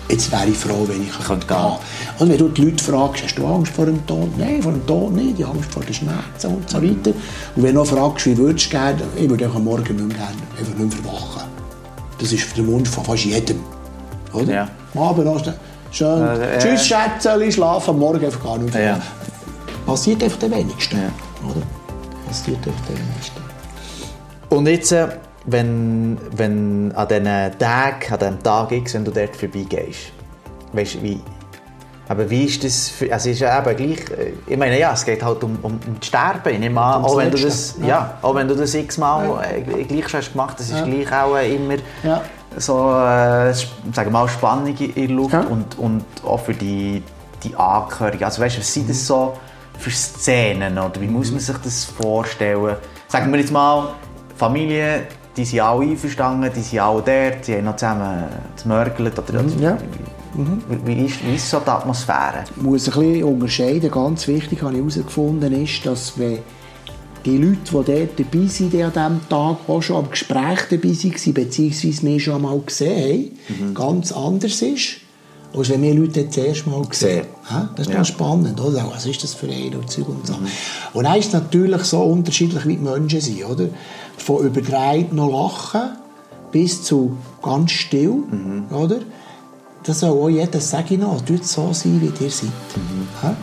Jetzt 0.08 0.30
wäre 0.30 0.46
ich 0.46 0.56
froh, 0.56 0.86
wenn 0.86 1.02
ich 1.02 1.10
Könnte 1.26 1.46
gehen 1.46 1.56
gehen. 1.56 1.72
Und 2.18 2.28
wenn 2.28 2.38
du 2.38 2.48
die 2.48 2.64
Leute 2.66 2.84
fragst, 2.84 3.24
hast 3.24 3.34
du 3.36 3.46
Angst 3.46 3.72
vor 3.72 3.86
dem 3.86 4.06
Tod? 4.06 4.36
Nein, 4.36 4.62
vor 4.62 4.72
dem 4.72 4.86
Tod 4.86 5.12
nicht. 5.12 5.38
Ich 5.38 5.46
habe 5.46 5.56
Angst 5.56 5.72
vor 5.72 5.82
den 5.82 5.94
Schmerzen 5.94 6.46
und 6.54 6.68
so 6.68 6.76
weiter. 6.82 7.10
Und 7.56 7.62
wenn 7.62 7.74
du 7.74 7.80
noch 7.80 7.86
fragst, 7.86 8.26
wie 8.26 8.36
würdest 8.36 8.66
du 8.66 8.70
gerne, 8.70 8.98
ich 9.16 9.28
würde 9.28 9.46
am 9.46 9.64
Morgen 9.64 9.82
nicht 9.82 10.06
mehr 10.06 10.16
gerne 10.16 10.36
einfach 10.58 10.74
nicht 10.74 10.78
mehr 10.78 11.02
verwachen. 11.02 11.42
Das 12.20 12.32
ist 12.32 12.56
der 12.56 12.66
Wunsch 12.66 12.88
von 12.88 13.04
fast 13.04 13.24
jedem. 13.24 13.60
Oder? 14.32 14.52
Ja. 14.52 14.68
Am 14.94 15.02
Abend 15.02 15.28
hast 15.28 15.46
du 15.46 15.54
schön, 15.90 16.22
Äh, 16.22 16.56
äh. 16.56 16.58
tschüss 16.58 16.86
Schätzchen, 16.86 17.50
schlafen, 17.52 17.90
am 17.90 17.98
Morgen 17.98 18.24
einfach 18.24 18.42
gar 18.42 18.58
nicht 18.58 18.74
mehr 18.74 18.84
Ja. 18.84 19.00
Passiert 19.86 20.22
einfach 20.22 20.38
den 20.38 20.52
wenigsten. 20.52 20.96
Ja. 20.96 21.48
Oder? 21.48 21.62
Passiert 22.26 22.58
einfach 22.58 22.86
den 22.86 22.96
wenigsten. 22.98 23.40
Und 24.50 24.66
jetzt, 24.66 24.92
äh, 24.92 25.08
wenn, 25.46 26.18
wenn 26.32 26.92
an 26.94 27.08
diesen 27.08 27.24
Tagen, 27.58 28.12
an 28.12 28.18
diesem 28.18 28.42
Tag 28.42 28.72
X, 28.72 28.94
wenn 28.94 29.04
du 29.04 29.10
dort 29.10 29.36
vorbeigehst, 29.36 30.12
weißt 30.72 30.94
du, 30.94 31.02
wie, 31.02 31.20
aber 32.08 32.28
wie 32.28 32.44
ist 32.44 32.62
das, 32.64 32.88
für, 32.90 33.12
also 33.12 33.30
ist 33.30 33.40
ja 33.40 33.58
eben 33.58 33.76
gleich, 33.76 34.10
äh, 34.18 34.32
ich 34.46 34.56
meine, 34.56 34.78
ja, 34.78 34.92
es 34.92 35.04
geht 35.04 35.22
halt 35.22 35.42
um, 35.44 35.58
um, 35.62 35.72
um 35.86 35.96
das 35.98 36.06
Sterben, 36.08 36.62
ich 36.62 36.68
Ums 36.68 36.78
auch 36.78 37.16
wenn 37.16 37.30
du 37.30 37.38
das, 37.38 37.76
ja. 37.80 37.86
ja. 37.86 38.18
auch 38.22 38.34
wenn 38.34 38.48
du 38.48 38.54
das 38.54 38.74
x-mal 38.74 39.42
äh, 39.44 39.60
gleich 39.84 40.08
schon 40.08 40.20
hast 40.20 40.32
gemacht, 40.32 40.58
das 40.58 40.68
ist 40.70 40.78
Ja. 40.78 40.84
gleich 40.84 41.12
auch 41.12 41.36
äh, 41.36 41.54
immer 41.54 41.76
Ja. 42.02 42.22
so, 42.56 42.90
äh, 42.90 43.52
sagen 43.52 43.74
wir 43.94 44.10
mal, 44.10 44.28
Spannung 44.28 44.76
in 44.76 44.94
der 44.94 45.08
Luft 45.08 45.32
Ja. 45.34 45.40
und, 45.40 45.78
und 45.78 46.04
auch 46.24 46.40
für 46.40 46.54
die, 46.54 47.02
die 47.42 47.54
Angehörigen, 47.56 48.24
also 48.24 48.42
weißt 48.42 48.56
du, 48.56 48.60
was 48.60 48.72
sind 48.72 48.88
das 48.88 49.06
so 49.06 49.34
für 49.78 49.90
Szenen 49.90 50.78
oder 50.78 51.00
wie 51.00 51.06
muss 51.06 51.30
man 51.30 51.40
sich 51.40 51.56
das 51.58 51.84
vorstellen? 51.84 52.76
Sagen 53.08 53.30
wir 53.32 53.40
jetzt 53.40 53.52
mal, 53.52 53.88
Familie, 54.36 55.02
die 55.36 55.44
sind 55.44 55.60
alle 55.60 55.84
einverstanden, 55.90 56.50
die 56.54 56.60
sind 56.60 56.78
alle 56.80 57.02
dort, 57.02 57.46
die 57.46 57.54
haben 57.56 57.64
noch 57.64 57.76
zusammen 57.76 58.24
gemörgelt 58.62 59.18
oder 59.18 59.44
Ja. 59.60 59.78
wie, 60.34 60.86
wie, 60.86 61.06
ist, 61.06 61.24
wie 61.24 61.34
ist 61.34 61.48
so 61.48 61.60
die 61.60 61.70
Atmosphäre? 61.70 62.44
Ich 62.56 62.62
muss 62.62 62.88
ein 62.88 62.94
bisschen 63.00 63.24
unterscheiden. 63.24 63.90
Ganz 63.90 64.26
wichtig 64.28 64.62
habe 64.62 64.72
ich 64.72 64.78
herausgefunden, 64.78 65.62
ist, 65.62 65.86
dass 65.86 66.18
wenn 66.18 66.38
die 67.24 67.38
Leute, 67.38 67.58
die 67.64 67.70
dort 67.72 68.20
dabei 68.32 68.46
sind, 68.46 68.72
die 68.72 68.82
an 68.82 68.92
diesem 68.92 69.28
Tag 69.28 69.56
auch 69.66 69.80
schon 69.82 69.96
am 69.96 70.10
Gespräch 70.10 70.60
dabei 70.70 70.88
waren, 70.88 71.34
beziehungsweise 71.34 72.04
mich 72.04 72.24
schon 72.24 72.34
einmal 72.34 72.58
gesehen 72.60 73.38
haben, 73.48 73.74
ganz 73.74 74.12
anders 74.12 74.60
ist, 74.62 74.96
als 75.56 75.68
wenn 75.70 75.82
wir 75.82 75.94
Leute 75.94 76.24
das 76.24 76.36
erste 76.36 76.68
Mal 76.70 76.82
sehen. 76.90 77.26
Ja, 77.50 77.68
Das 77.76 77.86
ist 77.86 77.92
Ja. 77.92 78.04
spannend, 78.04 78.60
oder? 78.60 78.88
Was 78.92 79.06
ist 79.06 79.22
das 79.22 79.34
für 79.34 79.46
ein 79.46 79.74
und 79.74 79.88
Zeug 79.90 80.08
und 80.08 80.26
so. 80.26 80.34
Und 80.92 81.04
dann 81.04 81.18
ist 81.18 81.28
es 81.28 81.32
natürlich 81.32 81.82
so 81.84 82.00
unterschiedlich, 82.02 82.66
wie 82.66 82.76
die 82.76 82.82
Menschen 82.82 83.20
sind, 83.20 83.44
oder? 83.44 83.66
Von 84.16 84.44
überdreht 84.46 85.12
noch 85.12 85.30
lachen 85.30 85.90
bis 86.50 86.82
zu 86.82 87.16
ganz 87.42 87.70
still, 87.72 88.24
oder? 88.70 88.98
Das 89.84 90.00
soll 90.00 90.10
auch 90.18 90.28
jeder 90.28 90.60
sagen, 90.60 91.00
noch, 91.00 91.20
tut 91.20 91.44
so 91.44 91.72
sein, 91.72 92.00
wie 92.00 92.24
ihr 92.24 92.30
seid. 92.30 92.48
Ja? 93.22 93.36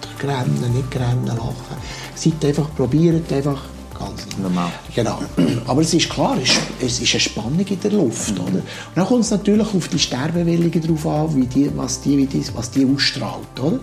Tut 0.00 0.18
grennen, 0.18 0.72
nicht 0.74 0.90
grennen, 0.90 1.26
lachen. 1.26 1.76
Seid 2.14 2.44
einfach, 2.44 2.74
probiert 2.74 3.30
einfach 3.32 3.62
ganz 4.06 4.26
Normal. 4.38 4.70
Genau. 4.94 5.18
Aber 5.66 5.80
es 5.80 5.94
ist 5.94 6.08
klar, 6.08 6.36
es 6.80 7.00
ist, 7.00 7.12
eine 7.12 7.20
Spannung 7.20 7.66
in 7.66 7.80
der 7.80 7.90
Luft. 7.92 8.32
Oder? 8.32 8.58
Und 8.58 8.62
dann 8.94 9.06
kommt 9.06 9.24
es 9.24 9.30
natürlich 9.30 9.74
auf 9.74 9.88
die 9.88 9.98
Sterbewilligen 9.98 10.82
drauf 10.82 11.06
an, 11.06 11.36
wie 11.36 11.46
die, 11.46 11.70
was, 11.76 12.00
die, 12.00 12.18
wie 12.18 12.26
die, 12.26 12.44
was 12.54 12.70
die 12.70 12.86
ausstrahlt. 12.86 13.60
Oder? 13.60 13.78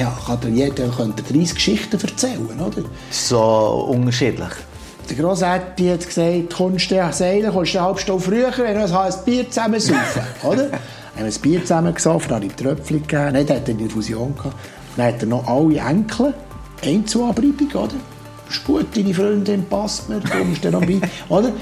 Ja, 0.00 0.16
kann 0.26 0.56
jeder 0.56 0.88
könnte 0.88 1.22
30 1.22 1.54
Geschichten 1.54 2.00
erzählen. 2.00 2.60
Oder? 2.60 2.82
So 3.10 3.86
unterschiedlich. 3.90 4.52
Der 5.08 5.16
Grossette 5.16 5.92
hat 5.92 6.06
gesagt, 6.06 6.54
kommst 6.54 6.90
du 6.90 7.12
seilen, 7.12 7.52
kommst 7.52 7.74
du 7.74 7.78
eine 7.78 7.86
halbe 7.86 8.00
Stunde 8.00 8.24
früher, 8.24 8.52
wenn 8.56 8.76
wir 8.76 9.00
ein 9.00 9.14
Bier 9.24 9.48
zusammen 9.48 9.78
saufen. 9.80 10.22
oder? 10.42 10.64
Haben 10.64 10.70
wir 11.16 11.24
ein 11.26 11.40
Bier 11.40 11.60
zusammen 11.62 11.94
gesoffen, 11.94 12.28
dann 12.28 12.36
habe 12.36 12.46
ich 12.46 12.54
Tröpfchen 12.54 13.02
gegeben, 13.02 13.34
dann 13.34 13.36
hat 13.36 13.50
er 13.68 13.74
eine 13.74 13.82
Infusion 13.82 14.34
gehabt. 14.36 14.56
Dann 14.96 15.06
hat 15.06 15.22
er 15.22 15.28
noch 15.28 15.46
alle 15.46 15.78
Enkel, 15.78 16.34
Einzelabreibung, 16.82 17.70
oder? 17.72 17.94
Ist 18.48 18.64
gut, 18.64 18.86
deine 18.94 19.12
Freundin 19.12 19.64
passt 19.64 20.08
mir, 20.08 20.20
kommst 20.20 20.64
du 20.64 20.70
dann 20.70 20.86
bei, 20.86 21.00
oder? 21.28 21.52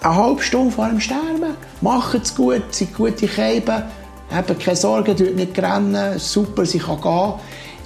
Eine 0.00 0.14
halbe 0.14 0.42
Stunde 0.42 0.72
vor 0.72 0.88
dem 0.88 1.00
Sterben, 1.00 1.54
macht 1.80 2.22
es 2.22 2.34
gut, 2.34 2.62
seid 2.70 2.94
gute 2.94 3.26
Keiben, 3.26 3.84
Eben, 4.32 4.58
keine 4.58 4.76
Sorge, 4.76 5.14
tut 5.14 5.36
nicht 5.36 5.56
rennen, 5.58 6.18
super, 6.18 6.66
sie 6.66 6.78
kann 6.78 7.00
gehen. 7.00 7.34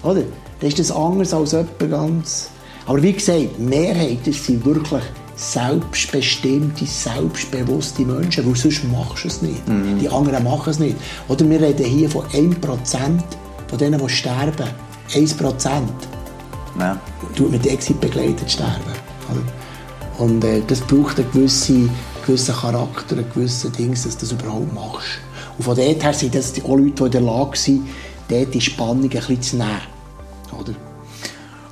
Oder? 0.03 0.22
Dann 0.61 0.68
ist 0.68 0.78
das 0.78 0.90
anders 0.90 1.34
als 1.34 1.53
jemand 1.53 1.90
ganz... 1.90 2.51
Aber 2.86 3.03
wie 3.03 3.12
gesagt, 3.12 3.51
die 3.59 3.62
Mehrheit 3.62 4.18
das 4.24 4.46
sind 4.46 4.64
wirklich 4.64 5.03
selbstbestimmte, 5.36 6.86
selbstbewusste 6.86 8.03
Menschen, 8.03 8.46
weil 8.46 8.57
sonst 8.57 8.82
machst 8.84 9.24
du 9.24 9.28
es 9.28 9.42
nicht. 9.42 9.62
Die 10.01 10.09
anderen 10.09 10.42
machen 10.42 10.70
es 10.70 10.78
nicht. 10.78 10.96
Oder 11.28 11.49
wir 11.49 11.61
reden 11.61 11.84
hier 11.84 12.09
von 12.09 12.24
1% 12.28 12.55
von 13.68 13.78
denen, 13.78 14.01
die 14.01 14.09
sterben. 14.09 14.68
1% 15.11 15.82
Ja. 16.79 16.97
tut 17.37 17.51
mit 17.51 17.66
Exit 17.66 18.01
begleitet 18.01 18.51
sterben. 18.51 18.72
Oder? 19.31 20.24
Und 20.24 20.45
äh, 20.45 20.62
das 20.66 20.81
braucht 20.81 21.18
einen 21.18 21.31
gewissen, 21.33 21.91
gewissen 22.26 22.55
Charakter, 22.55 23.16
einen 23.16 23.31
gewissen 23.33 23.72
Dings, 23.72 24.05
dass 24.05 24.16
du 24.16 24.20
das 24.26 24.33
überhaupt 24.33 24.72
machst. 24.74 25.18
Und 25.57 25.64
von 25.64 25.76
dort 25.76 26.03
her 26.03 26.12
sind 26.12 26.35
das 26.35 26.53
die- 26.53 26.62
auch 26.62 26.76
Leute, 26.76 26.91
die 26.93 27.05
in 27.05 27.11
der 27.11 27.20
Lage 27.20 27.57
sind, 27.57 27.89
dort 28.29 28.55
die 28.55 28.61
Spannung 28.61 29.03
ein 29.05 29.09
bisschen 29.11 29.43
zu 29.43 29.57
nehmen. 29.57 29.81
Oder? 30.59 30.72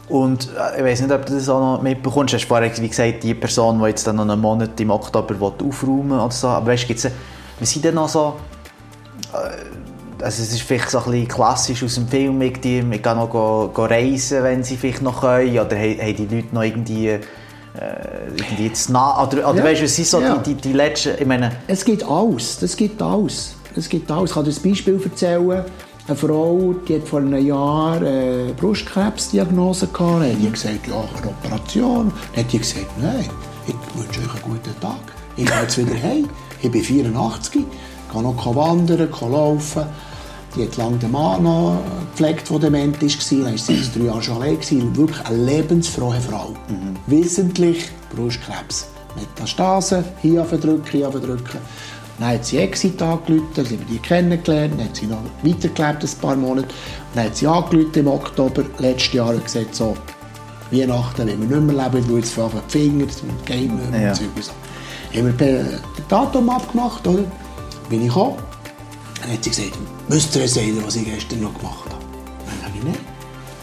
Und 0.08 0.48
äh, 0.56 0.78
ich 0.78 0.84
weiß 0.84 1.00
nicht, 1.02 1.12
ob 1.12 1.26
du 1.26 1.34
das 1.34 1.48
auch 1.48 1.60
noch 1.60 1.82
mitbekommst. 1.82 2.32
Du 2.34 2.38
hast 2.38 2.80
wie 2.82 2.88
gesagt, 2.88 3.24
die 3.24 3.34
Person, 3.34 3.80
die 3.80 3.86
jetzt 3.86 4.06
dann 4.06 4.16
noch 4.16 4.28
einen 4.28 4.40
Monat 4.40 4.78
im 4.80 4.90
Oktober 4.90 5.40
will 5.40 5.68
aufräumen 5.68 6.10
will 6.10 6.18
oder 6.18 6.30
so. 6.30 6.48
Aber 6.48 6.66
weißt 6.68 6.84
du, 6.84 6.88
gibt's, 6.88 7.08
sind 7.60 7.84
denn 7.84 7.94
noch 7.94 8.08
so... 8.08 8.34
Äh, 10.20 10.24
also 10.24 10.42
es 10.42 10.52
ist 10.52 10.62
vielleicht 10.62 10.90
so 10.90 10.98
ein 10.98 11.04
bisschen 11.04 11.28
klassisch 11.28 11.82
aus 11.84 11.94
dem 11.94 12.08
Film, 12.08 12.40
irgendwie, 12.42 12.84
ich 12.96 13.02
kann 13.02 13.16
noch 13.18 13.30
go, 13.30 13.70
go 13.72 13.84
reisen, 13.84 14.42
wenn 14.42 14.62
sie 14.62 14.76
vielleicht 14.76 15.02
noch 15.02 15.20
können. 15.20 15.50
Oder 15.58 15.76
haben, 15.76 16.00
haben 16.00 16.16
die 16.16 16.26
Leute 16.36 16.48
noch 16.54 16.62
irgendwie... 16.62 17.08
Äh, 17.08 17.20
irgendwie 18.36 18.70
das 18.70 18.88
Na 18.88 19.22
oder, 19.22 19.50
oder 19.50 19.58
Ja. 19.58 19.64
weißt 19.64 19.80
du, 19.80 19.84
was 19.84 19.96
sind 19.96 20.06
so 20.08 20.20
Ja. 20.20 20.36
die, 20.38 20.54
die, 20.54 20.60
die 20.68 20.72
letzten... 20.72 21.10
Ich 21.20 21.26
meine... 21.26 21.52
Es 21.66 21.84
gibt 21.84 22.02
alles, 22.08 22.58
das 22.58 22.74
gibt 22.76 23.02
alles. 23.02 23.54
Es 23.76 23.88
gibt 23.88 24.10
alles. 24.10 24.30
Ich 24.30 24.34
kann 24.34 24.44
dir 24.44 24.50
ein 24.52 24.62
Beispiel 24.70 25.00
erzählen. 25.04 25.64
Eine 26.08 26.16
Frau, 26.16 26.74
die 26.88 26.94
hat 26.94 27.06
vor 27.08 27.18
einem 27.18 27.44
Jahr 27.44 27.96
eine 27.96 28.54
Brustkrebsdiagnose 28.56 29.88
gehabt. 29.88 30.22
Hat 30.22 30.30
die 30.40 30.50
gesagt, 30.50 30.86
ja, 30.86 30.94
eine 30.94 31.28
Operation. 31.30 32.12
Dann 32.34 32.44
hat 32.44 32.52
die 32.52 32.58
gesagt, 32.58 32.86
nein, 33.02 33.26
ich 33.66 33.74
wünsche 34.00 34.20
euch 34.20 34.34
einen 34.34 34.42
guten 34.44 34.80
Tag. 34.80 34.96
Ich 35.36 35.44
gehe 35.44 35.60
jetzt 35.62 35.76
wieder 35.76 36.02
heim. 36.02 36.28
Ich 36.62 36.70
bin 36.70 36.82
84, 36.82 37.62
kann 38.12 38.22
noch 38.22 38.54
wandern, 38.56 39.10
kann 39.10 39.32
laufen. 39.32 39.82
Die 40.56 40.62
hat 40.62 40.76
lange 40.78 40.96
den 40.96 41.10
Mann 41.12 41.42
noch 41.42 41.78
gepflegt, 42.12 42.50
der 42.50 42.58
dement 42.58 43.00
war. 43.02 43.08
Dann 43.08 43.44
war 43.52 43.58
sie 43.58 43.74
jetzt 43.74 43.94
drei 43.96 44.04
Jahre 44.04 44.22
schon 44.22 44.42
allein. 44.42 44.96
Wirklich 44.96 45.26
eine 45.26 45.36
lebensfrohe 45.44 46.20
Frau. 46.20 46.54
Wissentlich 47.06 47.88
Brustkrebs. 48.14 48.86
Metastase, 49.16 50.04
hier 50.22 50.44
verdrücken, 50.44 50.90
hier 50.90 51.10
verdrücken. 51.10 51.58
Dann 52.18 52.28
hat 52.30 52.44
sie 52.46 52.58
Exit 52.58 53.00
angerufen, 53.02 53.46
dann 53.54 53.66
haben 53.66 53.78
wir 53.78 53.86
die 53.90 53.98
kennengelernt, 53.98 54.74
dann 54.78 54.86
hat 54.88 54.96
sie 54.96 55.06
noch 55.06 55.18
weitergelebt, 55.42 56.02
ein 56.04 56.20
paar 56.20 56.36
Monate. 56.36 56.68
Dann 57.14 57.24
hat 57.26 57.36
sie 57.36 57.46
angerufen 57.46 57.92
im 57.94 58.08
Oktober 58.08 58.62
letztes 58.78 59.12
Jahr 59.12 59.30
und 59.34 59.44
gesagt, 59.44 59.74
so, 59.74 59.94
Weihnachten, 60.70 61.28
wenn 61.28 61.48
wir 61.50 61.60
nicht 61.60 61.74
mehr 61.74 61.84
leben, 61.90 62.08
weil 62.10 62.18
jetzt 62.18 62.38
allem 62.38 62.50
die 62.68 62.72
Finger, 62.72 63.04
nicht 63.04 63.90
mehr 63.90 64.00
Ja. 64.00 64.08
und 64.10 64.16
so. 64.44 64.52
Haben 65.14 65.26
wir 65.26 65.32
per- 65.32 65.62
das 65.64 66.06
Datum 66.08 66.48
abgemacht, 66.50 67.06
oder? 67.06 67.24
Bin 67.90 68.00
ich 68.02 68.08
gekommen. 68.08 68.36
Dann 69.20 69.32
hat 69.32 69.44
sie 69.44 69.50
gesagt, 69.50 69.72
müsst 70.08 70.36
ihr 70.36 70.48
sagen, 70.48 70.82
was 70.84 70.96
ich 70.96 71.04
gestern 71.04 71.40
noch 71.42 71.54
gemacht 71.54 71.84
habe. 71.90 72.04
Dann 72.46 72.60
sage 72.60 72.72
ich, 72.78 72.84
nein. 72.84 72.98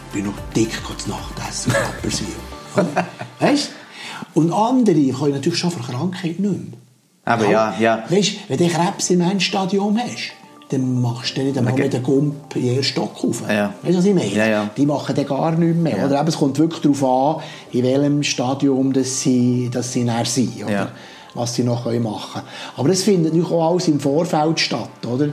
Ich 0.07 0.13
bin 0.13 0.25
noch 0.25 0.33
dick 0.55 0.71
zu 0.97 1.09
Nacht 1.09 1.33
essen 1.47 1.71
mit 1.71 1.81
Apelsin. 1.81 2.27
weißt 3.39 3.69
du? 3.69 4.39
Und 4.39 4.51
andere 4.51 4.95
können 4.95 5.33
natürlich 5.33 5.59
schon 5.59 5.71
vor 5.71 5.85
Krankheit 5.85 6.39
nicht 6.39 6.41
mehr. 6.41 6.79
Aber 7.25 7.49
ja, 7.49 7.75
ja. 7.79 8.03
Weißt 8.09 8.31
du, 8.31 8.35
wenn 8.49 8.57
du 8.57 8.67
Krebs 8.67 9.09
im 9.09 9.21
Endstadium 9.21 9.97
hast, 9.97 10.33
dann 10.69 11.01
machst 11.01 11.37
du 11.37 11.43
nicht 11.43 11.57
einmal 11.57 11.73
mit 11.73 11.93
dem 11.93 12.03
Gump 12.03 12.55
in 12.55 12.75
den 12.75 12.83
Stock 12.83 13.23
rauf. 13.23 13.43
Ja. 13.47 13.73
Weißt 13.81 13.93
du, 13.93 13.97
was 13.99 14.05
ich 14.05 14.13
meine? 14.13 14.33
Ja, 14.33 14.45
ja. 14.47 14.69
Die 14.75 14.85
machen 14.85 15.15
dann 15.15 15.25
gar 15.25 15.51
nichts 15.51 15.77
mehr. 15.77 16.05
Oder? 16.05 16.19
Aber 16.19 16.29
es 16.29 16.37
kommt 16.37 16.57
wirklich 16.57 16.81
darauf 16.81 17.03
an, 17.37 17.43
in 17.71 17.83
welchem 17.83 18.23
Stadium 18.23 18.91
das 18.91 19.21
sie, 19.21 19.69
dass 19.71 19.93
sie 19.93 20.03
näher 20.03 20.25
sind. 20.25 20.63
Oder? 20.63 20.91
Was 21.35 21.55
sie 21.55 21.63
noch 21.63 21.85
machen 21.85 22.01
können. 22.33 22.45
Aber 22.77 22.89
es 22.89 23.03
findet 23.03 23.33
natürlich 23.33 23.51
auch 23.51 23.71
alles 23.71 23.87
im 23.87 23.99
Vorfeld 23.99 24.59
statt. 24.59 24.89
Oder? 25.11 25.29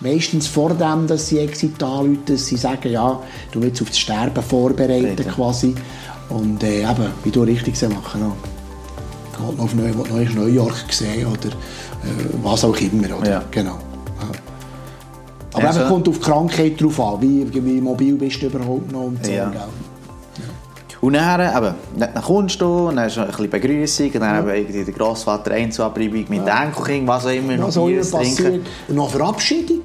Meistens 0.00 0.46
vor 0.46 0.70
dem, 0.70 1.06
dass 1.06 1.28
sie 1.28 1.40
Exit 1.40 1.82
anrufen, 1.82 2.22
dass 2.26 2.46
sie 2.46 2.56
sagen, 2.56 2.90
ja, 2.90 3.20
du 3.52 3.60
willst 3.60 3.82
auf 3.82 3.88
das 3.88 3.98
Sterben 3.98 4.42
vorbereiten 4.42 5.26
quasi. 5.28 5.74
Und 6.30 6.62
äh, 6.62 6.82
eben, 6.82 7.06
wie 7.24 7.30
du 7.30 7.42
richtig 7.42 7.74
gesagt 7.74 7.92
machen. 7.92 8.32
Geht 9.36 9.58
noch 9.58 9.64
auf 9.64 9.76
will 9.76 9.90
noch 9.90 10.16
in 10.16 10.34
New 10.34 10.46
York 10.46 10.88
gesehen 10.88 11.26
oder 11.26 11.48
äh, 11.48 12.28
was 12.42 12.64
auch 12.64 12.76
immer. 12.76 13.18
Oder? 13.18 13.30
Ja. 13.30 13.44
Genau. 13.50 13.78
Ja. 14.20 14.28
Aber 15.52 15.64
Ja, 15.64 15.72
eben 15.72 15.88
kommt 15.88 16.08
auf 16.08 16.18
die 16.18 16.24
Krankheit 16.24 16.80
drauf 16.80 17.00
an, 17.00 17.20
wie, 17.20 17.52
wie 17.52 17.80
mobil 17.80 18.14
bist 18.14 18.40
du 18.40 18.46
überhaupt 18.46 18.92
noch 18.92 19.04
und 19.04 19.24
so. 19.24 19.32
Ja. 19.32 19.52
Und 21.00 21.14
dann, 21.14 21.40
eben, 21.40 21.74
dann 21.96 22.22
kommst 22.22 22.60
du, 22.60 22.88
und 22.88 22.96
dann 22.96 23.06
hast 23.06 23.16
du 23.16 23.22
ein 23.22 23.28
bisschen 23.28 23.50
Begrüßung, 23.50 24.06
und 24.06 24.20
dann 24.20 24.40
eben 24.40 24.56
irgendwie 24.56 24.84
der 24.84 24.94
Grossvater 24.94 25.52
Einzelabreibung 25.52 26.26
mit 26.28 26.46
dem 26.46 26.46
Enkelkind, 26.46 27.08
was 27.08 27.24
auch 27.24 27.30
immer, 27.30 27.56
noch 27.56 27.68
Was 27.68 27.78
auch 27.78 27.88
immer 27.88 28.02
Bier 28.02 28.10
trinken. 28.10 28.66
Und 28.88 28.94
noch 28.94 29.10
Verabschiedung. 29.10 29.80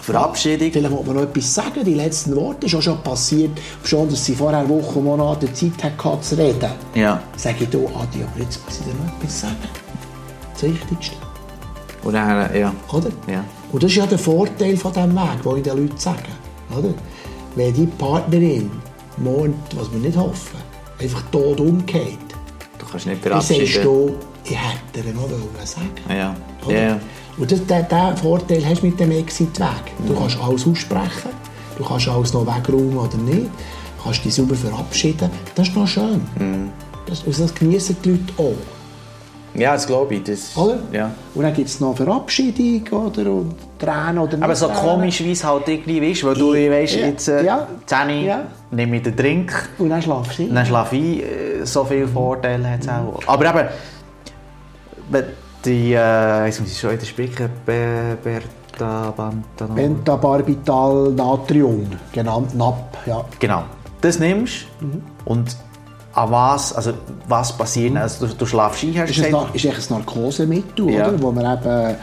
Verabschiedung. 0.00 0.70
Vielleicht 0.72 0.90
muss 0.90 1.06
man 1.06 1.16
noch 1.16 1.22
etwas 1.22 1.54
sagen, 1.54 1.84
die 1.84 1.94
letzten 1.94 2.34
Worte. 2.36 2.66
ist 2.66 2.74
auch 2.74 2.82
schon 2.82 3.02
passiert, 3.02 3.50
schon, 3.84 4.08
dass 4.08 4.24
sie 4.24 4.34
vorher 4.34 4.68
Wochen 4.68 5.04
Monate 5.04 5.52
Zeit 5.52 5.82
hatte, 5.82 6.20
zu 6.20 6.36
reden. 6.36 6.70
Ja. 6.94 7.20
Sage 7.36 7.64
ich, 7.64 7.68
du, 7.68 7.86
Adi, 7.88 8.22
aber 8.22 8.40
jetzt 8.40 8.64
muss 8.64 8.78
ich 8.78 8.84
dir 8.86 8.94
noch 8.94 9.16
etwas 9.18 9.40
sagen. 9.40 9.56
Das 10.52 10.62
Wichtigste. 10.62 11.16
Und 12.02 12.14
dann, 12.14 12.56
ja. 12.56 12.72
Oder? 12.92 13.10
Ja. 13.26 13.44
Und 13.72 13.82
das 13.82 13.90
ist 13.90 13.96
ja 13.96 14.06
der 14.06 14.18
Vorteil 14.18 14.76
von 14.76 14.92
diesem 14.92 15.14
Weg, 15.14 15.42
den 15.44 15.56
ich 15.56 15.62
den 15.62 15.76
Leuten 15.76 15.98
sage. 15.98 16.22
Oder? 16.76 16.94
Wenn 17.56 17.74
die 17.74 17.86
Partnerin 17.86 18.70
morgen, 19.18 19.54
was 19.76 19.90
wir 19.92 19.98
nicht 20.00 20.16
hoffen, 20.16 20.58
einfach 20.98 21.22
tot 21.30 21.60
umgeht, 21.60 22.18
Du 22.78 22.86
kannst 22.86 23.06
nicht 23.06 23.24
dann 23.24 23.32
sagst 23.40 23.48
verabschieden. 23.52 23.84
du, 23.84 24.14
ich 24.44 24.56
hätte 24.56 25.06
ihr 25.08 25.14
noch 25.14 25.28
sagen 25.64 25.90
Ja. 26.08 26.34
Ja. 26.68 26.98
Und 27.36 27.52
das, 27.52 27.64
den, 27.66 27.86
den 27.88 28.16
Vorteil 28.16 28.64
hast 28.66 28.82
du 28.82 28.86
mit 28.86 28.98
dem 29.00 29.10
Exit-Weg. 29.12 29.68
Du 30.06 30.14
kannst 30.14 30.38
alles 30.40 30.66
aussprechen, 30.66 31.30
du 31.78 31.84
kannst 31.84 32.08
alles 32.08 32.32
noch 32.32 32.46
wegräumen 32.46 32.96
oder 32.98 33.16
nicht, 33.18 33.44
du 33.46 34.02
kannst 34.02 34.24
dich 34.24 34.34
sauber 34.34 34.54
verabschieden. 34.54 35.30
Das 35.54 35.68
ist 35.68 35.76
noch 35.76 35.86
schön. 35.86 36.20
Das, 37.06 37.24
also 37.26 37.42
das 37.42 37.54
genießen 37.54 37.96
die 38.04 38.10
Leute 38.10 38.32
auch. 38.38 38.54
Ja, 39.54 39.72
das 39.72 39.86
glaube 39.86 40.14
ich. 40.14 40.22
Das, 40.24 40.56
Oder? 40.56 40.78
Ja. 40.92 41.10
Und 41.34 41.42
dann 41.42 41.52
gibt 41.52 41.68
es 41.68 41.80
noch 41.80 41.96
Verabschiedung 41.96 42.86
oder, 43.06 43.30
und 43.30 43.54
Tränen 43.78 44.18
oder 44.18 44.36
nicht 44.36 44.42
Aber 44.44 44.54
so 44.54 44.66
Tränen. 44.68 44.80
komisch, 44.82 45.20
wie 45.24 45.32
es 45.32 45.42
halt 45.44 45.68
irgendwie 45.68 45.98
ist, 46.10 46.22
weil 46.24 46.34
du 46.34 46.52
weißt, 46.52 46.96
Ja. 46.96 47.06
jetzt 47.06 47.28
äh, 47.28 47.44
Ja. 47.44 47.66
10 47.86 48.24
Ja. 48.24 48.42
nehme 48.70 48.96
ich 48.98 49.02
den 49.02 49.16
Drink, 49.16 49.52
Und 49.78 49.90
dann 49.90 50.00
schlafst 50.00 50.38
du 50.38 50.42
ein. 50.44 50.54
dann 50.54 50.66
schlafe 50.66 50.96
ich, 50.96 51.22
äh, 51.22 51.64
so 51.64 51.84
viele 51.84 52.06
Vorteile 52.06 52.70
hat 52.70 52.80
es 52.80 52.88
auch. 52.88 53.20
Aber 53.26 53.44
eben, 53.50 53.68
die, 55.64 55.92
äh, 55.94 56.46
jetzt 56.46 56.60
muss 56.60 56.70
ich 56.72 56.78
schon 56.78 56.92
wieder 56.92 57.04
sprechen, 57.04 57.50
Be 57.66 58.16
Berta 58.22 59.12
Bantanol. 59.16 59.76
Pentabarbital 59.76 61.10
Natrium, 61.12 61.86
genannt 62.12 62.54
NAP. 62.54 62.96
Ja. 63.06 63.24
Genau. 63.38 63.64
Das 64.00 64.18
nimmst 64.18 64.66
und 65.26 65.56
an 66.12 66.30
was, 66.30 66.72
also 66.72 66.92
was 67.28 67.56
passiert, 67.56 67.96
also 67.96 68.26
du, 68.26 68.34
du 68.34 68.46
schlafst 68.46 68.82
ein, 68.82 68.98
hast 68.98 69.10
Ist, 69.10 69.16
gesagt? 69.16 69.32
Na- 69.32 69.48
ist 69.54 69.64
eigentlich 69.66 69.90
ein 69.90 69.96
Narkosemittel, 69.98 70.90
Ja. 70.90 71.08
oder? 71.08 71.22
wo 71.22 71.32
wir 71.32 71.52
eben 71.54 71.96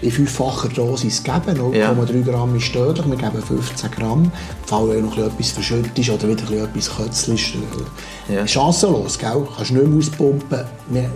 in 0.00 0.10
fünffacher 0.10 0.68
Dosis 0.68 1.22
geben. 1.22 1.40
0,3 1.46 1.76
Ja. 1.76 1.92
Gramm 2.24 2.56
ist 2.56 2.72
tödlich, 2.72 3.06
wir 3.08 3.16
geben 3.16 3.40
15 3.40 3.90
Gramm. 3.92 4.32
Falls 4.66 4.90
du 4.94 5.00
noch 5.00 5.16
etwas 5.16 5.50
verschüttet 5.52 5.96
ist 5.96 6.10
oder 6.10 6.28
wieder 6.28 6.64
etwas 6.64 6.90
kötzelst. 6.96 7.54
äh, 8.28 8.34
Ja. 8.34 8.46
Chancenlos, 8.46 9.16
gell? 9.16 9.46
Kannst 9.56 9.70
du 9.70 9.74
nicht 9.74 9.86
mehr 9.86 9.98
auspumpen. 9.98 10.64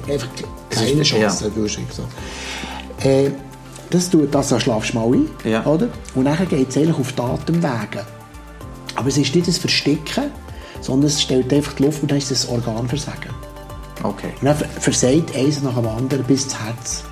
Einfach 0.08 0.28
keine 0.70 1.02
Chance, 1.02 1.18
ja. 1.20 1.30
sagen. 1.30 1.68
Äh, 3.02 3.30
das 3.90 4.08
tut 4.10 4.32
das, 4.32 4.48
da 4.50 4.60
schlafst 4.60 4.94
du 4.94 4.98
mal 4.98 5.06
ein, 5.12 5.28
Ja. 5.44 5.64
oder? 5.66 5.88
Und 6.14 6.24
dann 6.26 6.48
geht 6.48 6.68
es 6.68 6.76
eigentlich 6.76 6.96
auf 6.98 7.12
die 7.12 7.22
Atemwege. 7.22 8.04
Aber 8.94 9.08
es 9.08 9.16
ist 9.18 9.34
nicht 9.34 9.48
das 9.48 9.58
Versticken, 9.58 10.24
sondern 10.80 11.08
es 11.08 11.20
stellt 11.22 11.52
einfach 11.52 11.72
die 11.74 11.84
Luft 11.84 12.02
und 12.02 12.10
dann 12.10 12.18
ist 12.18 12.30
das 12.30 12.48
Organversagen. 12.48 13.30
Okay. 14.02 14.28
Und 14.40 14.44
dann 14.46 14.56
ver- 14.56 14.66
versagt 14.80 15.34
eins 15.34 15.62
nach 15.62 15.74
dem 15.74 15.88
anderen 15.88 16.24
bis 16.24 16.44
das 16.48 16.58
Herz. 16.62 17.04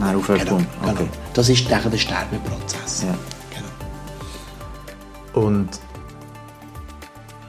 Dann 0.00 0.16
aufhört 0.16 0.40
Genau, 0.40 0.56
okay. 0.56 0.94
genau. 0.96 1.10
Das 1.34 1.48
ist 1.48 1.70
dann 1.70 1.90
der 1.90 1.98
Sterbeprozess. 1.98 3.02
Ja. 3.02 3.14
Genau. 5.34 5.46
Und, 5.46 5.68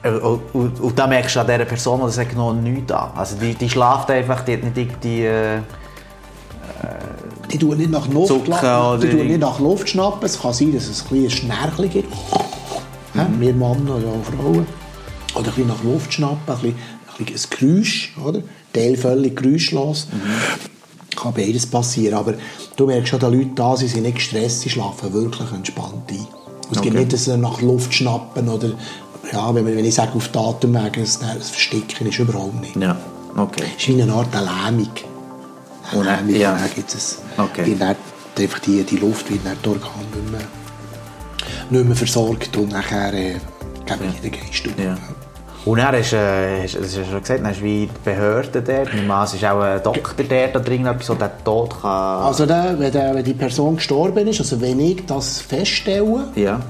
äh, 0.02 0.10
und, 0.10 0.40
und, 0.54 0.80
und 0.80 0.98
da 0.98 1.06
merkst 1.06 1.36
du 1.36 1.40
an 1.40 1.46
dieser 1.46 1.64
Person, 1.64 2.00
die 2.06 2.12
sagt 2.12 2.36
noch 2.36 2.52
nichts 2.54 2.90
an. 2.92 3.10
Also 3.16 3.36
die, 3.36 3.54
die 3.54 3.70
schlaft 3.70 4.10
einfach, 4.10 4.42
die 4.42 4.54
hat 4.54 4.76
nicht 4.76 5.04
die... 5.04 5.24
Äh, 5.24 5.58
Die 7.50 7.58
tun 7.58 7.76
nicht 7.76 7.90
nach 7.90 8.08
Luft, 8.08 8.28
Zucken 8.28 8.50
la- 8.50 8.96
die 8.96 9.08
tun 9.10 9.26
nicht 9.26 9.40
nach 9.40 9.60
Luft 9.60 9.88
schnappen. 9.88 10.24
Es 10.24 10.40
kann 10.40 10.52
sein, 10.54 10.72
dass 10.74 10.88
es 10.88 11.02
ein 11.02 11.08
kleines 11.08 11.32
Schnärchen 11.34 11.90
gibt. 11.90 12.12
Ja, 13.14 13.26
wir 13.38 13.52
Männer 13.52 13.96
oder 13.96 14.08
auch 14.08 14.24
Frauen. 14.24 14.66
Oder 15.34 15.46
ein 15.48 15.54
bisschen 15.54 15.68
nach 15.68 15.82
Luft 15.82 16.12
schnappen, 16.14 16.54
ein, 16.54 16.60
bisschen, 16.60 16.76
ein, 17.18 17.50
Geräusch, 17.58 18.12
oder? 18.24 18.42
Teil 18.72 18.96
völlig 18.96 19.36
geräuschlos. 19.36 20.08
kann 21.16 21.34
beides 21.34 21.66
passieren. 21.66 22.14
Aber 22.18 22.34
du 22.76 22.86
merkst 22.86 23.08
schon, 23.08 23.20
die 23.20 23.26
Leute 23.26 23.50
da 23.54 23.76
sind, 23.76 23.88
sind 23.88 24.02
nicht 24.02 24.16
gestresst, 24.16 24.60
sie 24.62 24.70
schlafen 24.70 25.12
wirklich 25.12 25.50
entspannt 25.52 26.10
ein. 26.10 26.18
Und 26.18 26.76
es 26.76 26.80
gibt 26.80 26.94
Okay. 26.94 27.00
nicht, 27.04 27.12
dass 27.12 27.24
sie 27.26 27.36
nach 27.36 27.60
Luft 27.60 27.92
schnappen 27.94 28.48
oder, 28.48 28.70
ja, 29.32 29.54
wenn, 29.54 29.66
wenn 29.66 29.84
ich 29.84 29.94
sage, 29.94 30.12
auf 30.14 30.28
die 30.28 30.38
Atemwege, 30.38 31.00
das, 31.02 31.18
das 31.18 31.50
Versticken 31.50 32.06
ist 32.08 32.18
überhaupt 32.18 32.60
nicht. 32.60 32.76
Ja, 32.76 32.96
okay. 33.36 33.64
Es 33.76 33.82
ist 33.88 33.96
wie 33.96 34.02
eine 34.02 34.12
Art 34.12 34.32
Lähmung. 34.34 34.88
Eine 35.90 36.04
dann- 36.04 36.26
Lähmung, 36.28 36.40
ja. 36.40 36.56
gibt 36.74 36.94
es 36.94 37.18
Okay. 37.36 37.76
dann 37.78 37.96
einfach 38.38 38.58
die, 38.60 38.82
die 38.84 38.96
Luft 38.96 39.30
wird 39.30 39.40
dann 39.44 39.56
durch 39.62 39.76
nicht 39.76 40.30
mehr, 40.30 40.40
nicht 41.70 41.86
mehr 41.86 41.96
versorgt 41.96 42.56
und 42.56 42.70
nachher 42.72 43.12
äh, 43.12 43.34
geben 43.84 44.00
wir 44.00 44.30
den 44.30 44.32
Geist 44.32 44.66
auf. 44.66 44.78
Ja. 44.82 44.96
Und 45.64 45.80
hast 45.80 46.12
du, 46.12 46.16
äh, 46.16 46.62
hast 46.64 46.74
du 46.74 47.04
schon 47.04 47.20
gesagt, 47.20 47.40
hast 47.44 47.60
du 47.60 47.64
wie 47.64 47.86
die 47.86 47.90
Behörde 48.04 48.62
dort. 48.62 48.88
An, 48.92 49.24
Es 49.24 49.34
ist 49.34 49.44
auch 49.44 49.60
ein 49.60 49.80
Doktor 49.82 50.24
dort 50.28 50.56
oder 50.56 50.68
irgendetwas, 50.70 51.06
der 51.06 51.28
den 51.28 51.44
Tod 51.44 51.80
kann... 51.80 52.22
Also 52.24 52.46
der, 52.46 52.76
wenn, 52.78 52.90
der, 52.90 53.14
wenn 53.14 53.24
die 53.24 53.34
Person 53.34 53.76
gestorben 53.76 54.26
ist, 54.26 54.40
also 54.40 54.60
wenn 54.60 54.80
ich 54.80 55.06
das 55.06 55.40
feststelle, 55.40 56.24
Ja, 56.34 56.60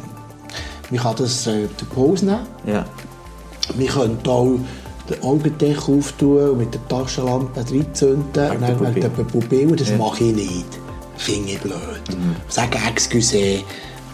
man 0.90 1.00
kann 1.00 1.14
das 1.16 1.46
äh, 1.46 1.68
den 1.68 1.88
Pause 1.94 2.26
nehmen, 2.26 2.40
ja. 2.66 2.84
man 3.74 3.86
könnte 3.86 4.30
auch 4.30 4.58
den 5.08 5.22
Augendeckel 5.22 5.98
auftun 5.98 6.50
und 6.50 6.58
mit 6.58 6.74
der 6.74 6.86
Taschenlampe 6.88 7.60
reinzünden 7.60 8.18
und 8.22 8.34
dann 8.36 8.94
wegen 8.94 9.00
der 9.00 9.08
Pupille, 9.24 9.74
das 9.74 9.88
Ja. 9.88 9.96
mache 9.96 10.24
ich 10.24 10.34
nicht. 10.34 10.66
Finde 11.16 11.52
ich 11.52 11.60
blöd. 11.60 11.76
Sage 12.48 12.78
«Excuse, 12.90 13.60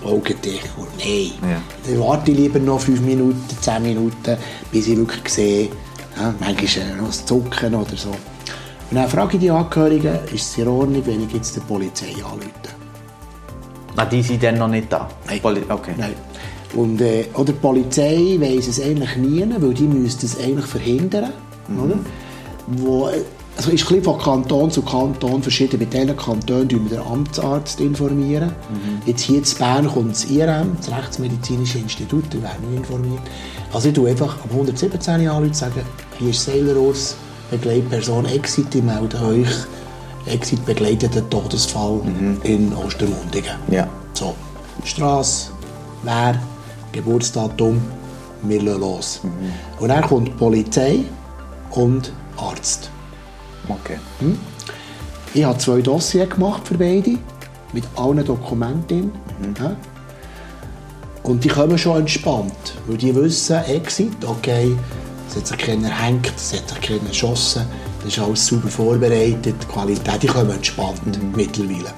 Augendeckel». 0.04 0.70
Nein. 0.98 1.32
Ja. 1.42 1.62
Dann 1.86 2.00
warte 2.00 2.30
ich 2.30 2.36
lieber 2.38 2.58
noch 2.58 2.80
fünf 2.80 3.00
Minuten, 3.00 3.44
zehn 3.60 3.82
Minuten, 3.82 4.36
bis 4.70 4.86
ich 4.88 4.96
wirklich 4.96 5.28
sehe, 5.28 5.68
ja, 6.16 6.34
manchmal 6.40 6.96
noch 6.96 7.06
das 7.08 7.24
Zucken 7.24 7.74
oder 7.74 7.96
so. 7.96 8.10
Und 8.10 8.96
dann 8.96 9.08
frage 9.08 9.36
ich 9.36 9.40
die 9.40 9.50
Angehörigen, 9.50 10.18
ist 10.32 10.50
es 10.50 10.58
in 10.58 10.68
Ordnung, 10.68 11.02
wenn 11.04 11.26
ich 11.26 11.32
jetzt 11.32 11.54
die 11.56 11.60
Polizei 11.60 12.14
anrufe? 12.16 12.78
Ah, 13.96 14.06
die 14.06 14.22
sind 14.22 14.42
dann 14.42 14.58
noch 14.58 14.68
nicht 14.68 14.92
da. 14.92 15.08
Nein. 15.26 15.40
Poli 15.40 15.62
okay. 15.68 15.92
Nein. 15.96 16.14
Und, 16.74 17.00
äh, 17.00 17.26
oder 17.34 17.52
die 17.52 17.58
Polizei 17.58 18.36
weiss 18.38 18.68
es 18.68 18.80
eigentlich 18.80 19.16
nie, 19.16 19.44
weil 19.58 19.74
die 19.74 19.84
müsste 19.84 20.26
es 20.26 20.38
eigentlich 20.38 20.66
verhindern. 20.66 21.32
Oder? 21.82 21.98
Wo, 22.68 23.10
also 23.58 23.72
ist 23.72 23.90
ein 23.90 24.02
von 24.04 24.18
Kanton 24.18 24.70
zu 24.70 24.82
Kanton 24.82 25.42
verschieden. 25.42 25.80
Bei 25.80 25.84
diesen 25.84 26.16
Kantonen 26.16 26.68
informieren 26.68 26.88
wir 26.88 26.98
den 26.98 27.06
Amtsarzt. 27.06 27.80
Informieren. 27.80 28.52
Jetzt 29.04 29.22
hier 29.22 29.38
in 29.38 29.44
Bern 29.58 29.88
kommt 29.88 30.12
das 30.12 30.26
IRM, 30.26 30.76
das 30.76 30.96
Rechtsmedizinische 30.96 31.78
Institut, 31.78 32.22
da 32.30 32.40
werden 32.40 32.70
wir 32.70 32.78
informiert. 32.78 33.22
Also 33.72 33.88
ich 33.88 33.94
tue 33.94 34.10
einfach 34.10 34.36
am 34.44 34.50
117 34.50 35.28
anrufen 35.28 35.46
und 35.48 35.56
sage, 35.56 35.82
hier 36.20 36.30
ist 36.30 36.44
Sailor-Urs, 36.44 37.16
Begleitperson 37.50 38.26
Exit, 38.26 38.72
ich 38.76 38.82
melde 38.82 39.20
euch. 39.24 39.48
Exit 40.26 40.64
begleitet 40.64 41.16
einen 41.16 41.28
Todesfall 41.28 42.00
in 42.44 42.72
Ostermundigen. 42.74 43.56
Ja. 43.72 43.88
So, 44.12 44.36
Straße, 44.84 45.50
wer, 46.04 46.40
Geburtsdatum, 46.92 47.82
wir 48.42 48.62
los. 48.62 49.20
Und 49.80 49.88
dann 49.88 50.02
kommt 50.02 50.28
die 50.28 50.32
Polizei 50.32 51.00
und 51.72 52.12
Arzt. 52.36 52.90
Okay. 53.68 53.98
Ich 55.34 55.44
habe 55.44 55.58
zwei 55.58 55.80
Dossiers 55.80 56.30
gemacht 56.30 56.66
für 56.66 56.74
beide, 56.74 57.18
mit 57.72 57.84
allen 57.96 58.24
Dokumenten. 58.24 59.12
Ja. 59.58 59.76
Und 61.22 61.44
die 61.44 61.48
kommen 61.48 61.76
schon 61.76 61.98
entspannt, 61.98 62.74
weil 62.86 62.96
die 62.96 63.14
wissen, 63.14 63.62
Exit, 63.64 64.24
okay, 64.26 64.74
es 65.28 65.36
hat 65.36 65.46
sich 65.46 65.58
keiner 65.58 65.88
gehängt, 65.90 66.32
es 66.34 66.54
hat 66.54 66.68
sich 66.68 66.80
keiner 66.80 67.08
geschossen, 67.08 67.66
das 68.02 68.12
ist 68.12 68.18
alles 68.18 68.46
super 68.46 68.68
vorbereitet, 68.68 69.44
die 69.44 69.66
Qualität, 69.66 70.22
die 70.22 70.26
kommen 70.26 70.52
entspannt 70.52 71.36
mittlerweile. 71.36 71.92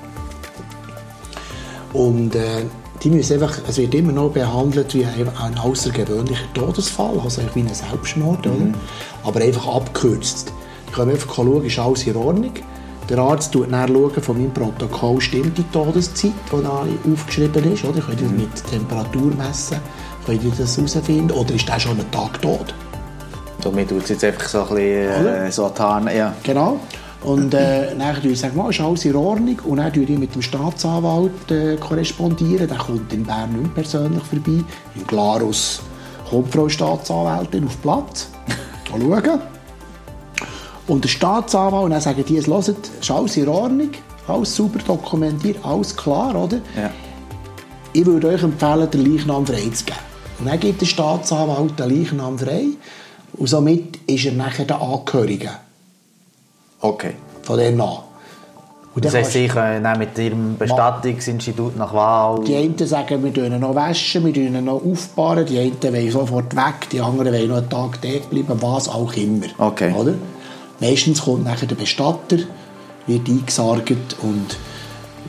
Und 1.93 2.35
äh, 2.35 2.64
die 3.03 3.11
müssen 3.11 3.35
einfach, 3.35 3.57
es 3.68 3.79
wird 3.79 3.95
immer 3.95 4.12
noch 4.12 4.31
behandelt 4.31 4.93
wie 4.95 5.05
ein, 5.05 5.29
ein 5.37 5.59
außergewöhnlicher 5.59 6.53
Todesfall, 6.55 7.18
also 7.23 7.43
wie 7.55 7.61
ein 7.61 7.73
Selbstmord, 7.73 8.47
oder? 8.47 8.73
aber 9.25 9.41
einfach 9.41 9.66
abgekürzt. 9.68 10.53
Die 10.91 10.95
können 10.95 11.12
einfach 11.12 11.34
schauen, 11.34 11.64
ist 11.64 11.78
alles 11.78 12.07
in 12.07 12.16
Ordnung. 12.16 12.53
Der 13.09 13.18
Arzt 13.18 13.55
schaut 13.55 13.72
dann 13.72 13.88
schauen, 13.88 14.22
von 14.22 14.38
meinem 14.38 14.53
Protokoll 14.53 15.20
stimmt 15.20 15.57
die 15.57 15.64
Todeszeit, 15.72 16.32
die 16.53 16.62
da 16.62 16.84
aufgeschrieben 17.12 17.72
ist. 17.72 17.84
Oder? 17.84 18.01
Könnt 18.01 18.20
ihr 18.20 18.28
das 18.28 18.36
mit 18.36 18.70
Temperatur 18.70 19.32
messen? 19.34 19.78
Könnt 20.26 20.45
ihr 20.45 20.53
das 20.57 20.76
herausfinden? 20.76 21.30
Oder 21.30 21.55
ist 21.55 21.68
der 21.68 21.78
schon 21.78 21.93
einen 21.93 22.11
Tag 22.11 22.41
tot? 22.43 22.74
Somit 23.62 23.88
tut 23.88 24.05
es 24.05 24.11
jetzt 24.11 24.24
einfach 24.24 24.49
so 24.49 24.62
ein 24.62 24.68
bisschen 24.68 25.26
äh, 25.26 25.53
so 25.53 25.68
die 25.68 26.16
Ja. 26.16 26.34
Genau. 26.43 26.80
Und 27.22 27.53
äh, 27.53 27.88
dann 27.91 28.14
sage 28.14 28.28
ich, 28.28 28.43
ist 28.43 28.80
alles 28.80 29.05
in 29.05 29.16
Ordnung. 29.16 29.61
Und 29.64 29.76
dann 29.78 29.93
tue 29.93 30.05
ich 30.05 30.18
mit 30.18 30.34
dem 30.34 30.43
Staatsanwalt 30.43 31.51
äh, 31.51 31.76
korrespondieren. 31.76 32.68
Der 32.68 32.78
kommt 32.78 33.12
in 33.12 33.24
Bern 33.24 33.61
nicht 33.61 33.74
persönlich 33.74 34.22
vorbei. 34.22 34.64
In 34.95 35.07
Glarus 35.07 35.82
kommt 36.28 36.53
Frau 36.53 36.68
Staatsanwältin 36.68 37.66
auf 37.66 37.80
Platz. 37.82 38.28
Schauen. 38.88 39.41
Und 40.91 41.05
der 41.05 41.09
Staatsanwalt, 41.09 41.84
und 41.84 41.91
dann 41.93 42.01
sagen 42.01 42.24
die, 42.26 42.36
es 42.36 42.49
hört, 42.49 42.91
ist 43.01 43.11
alles 43.12 43.36
in 43.36 43.47
Ordnung, 43.47 43.91
alles 44.26 44.57
super 44.57 44.80
dokumentiert, 44.84 45.64
alles 45.64 45.97
klar, 45.97 46.34
oder? 46.34 46.57
Ja. 46.76 46.91
Ich 47.93 48.05
würde 48.05 48.26
euch 48.26 48.43
empfehlen, 48.43 48.91
den 48.91 49.05
Leichnam 49.05 49.47
freizugeben. 49.47 50.01
Und 50.41 50.49
dann 50.49 50.59
gibt 50.59 50.80
der 50.80 50.86
Staatsanwalt 50.86 51.78
den 51.78 51.91
Leichnam 51.91 52.36
frei. 52.36 52.64
Und 53.34 53.47
somit 53.47 53.99
ist 54.09 54.24
er 54.24 54.32
nachher 54.32 54.64
der 54.64 54.82
Angehörige 54.82 55.51
Okay. 56.80 57.12
von 57.43 57.59
dem 57.59 57.80
an. 57.80 57.99
Und 58.93 59.05
Das 59.05 59.14
heisst, 59.14 59.32
sie 59.34 59.47
können 59.47 59.84
dann 59.84 59.97
mit 59.97 60.18
ihrem 60.18 60.59
Bestattungsinstitut 60.59 61.76
nach 61.76 61.95
Wahl... 61.95 62.43
die 62.43 62.57
einen 62.57 62.76
sagen, 62.76 63.22
wir 63.22 63.45
ihn 63.45 63.61
noch 63.61 63.76
waschen, 63.76 64.24
wir 64.24 64.36
ihn 64.36 64.64
noch 64.64 64.84
aufbauen, 64.84 65.47
die 65.47 65.61
einen 65.61 65.80
wollen 65.80 66.11
sofort 66.11 66.57
weg, 66.57 66.91
die 66.91 67.01
anderen 67.01 67.32
wollen 67.32 67.49
noch 67.49 67.59
einen 67.59 67.70
Tag 67.70 68.03
dort 68.03 68.28
bleiben, 68.28 68.61
was 68.61 68.88
auch 68.88 69.12
immer. 69.12 69.47
Okay. 69.57 69.95
Oder? 69.97 70.14
Meistens 70.81 71.22
kommt 71.22 71.45
nachher 71.45 71.66
der 71.66 71.76
Bestatter, 71.76 72.39
wird 73.07 73.28
eingesargt 73.28 74.16
und 74.22 74.57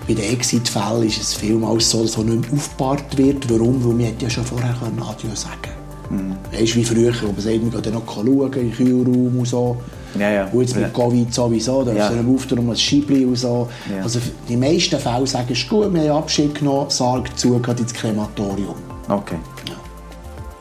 bei 0.07 0.13
den 0.13 0.33
Exit-Fällen 0.33 1.03
ist 1.07 1.21
es 1.21 1.33
vielmals 1.33 1.89
so, 1.89 2.03
dass 2.03 2.17
er 2.17 2.23
nicht 2.23 2.51
mehr 2.51 2.59
aufgebahrt 2.59 3.17
wird. 3.17 3.49
Warum? 3.49 3.83
Weil 3.85 3.97
wir 3.99 4.05
hätten 4.07 4.23
ja 4.23 4.29
schon 4.29 4.45
vorher 4.45 4.73
können 4.73 5.01
Adieu 5.01 5.35
sagen 5.35 5.81
Mhm. 6.09 6.35
Weißt 6.51 6.73
du, 6.73 6.79
wie 6.79 6.83
früher, 6.83 7.13
wo 7.21 7.27
man 7.27 7.39
sagt, 7.39 7.55
gehen 7.55 7.71
dann 7.81 7.93
noch 7.93 8.03
schauen, 8.05 8.53
im 8.53 8.71
Kühlraum 8.73 9.39
und 9.39 9.47
so. 9.47 9.77
Ja, 10.19 10.29
ja. 10.29 10.45
Und 10.51 10.61
jetzt 10.61 10.75
mit 10.75 10.83
Ja. 10.83 10.89
Covid 10.89 11.33
sowieso, 11.33 11.83
da 11.83 11.93
Ja. 11.93 12.07
ist 12.09 12.13
er 12.15 12.27
auf, 12.27 12.51
um 12.51 12.69
ein 12.69 12.75
Scheibli 12.75 13.23
und 13.23 13.37
so. 13.37 13.69
Ja. 13.89 14.03
Also 14.03 14.19
die 14.49 14.57
meisten 14.57 14.99
Fälle 14.99 15.25
sagen, 15.25 15.47
es 15.51 15.59
ist 15.59 15.69
gut, 15.69 15.93
wir 15.93 16.01
haben 16.01 16.17
Abschied 16.23 16.53
genommen, 16.55 16.89
Sarg 16.89 17.37
zu, 17.39 17.59
geht 17.59 17.79
ins 17.79 17.93
Krematorium. 17.93 18.75
Okay. 19.07 19.37
Ja. 19.69 19.75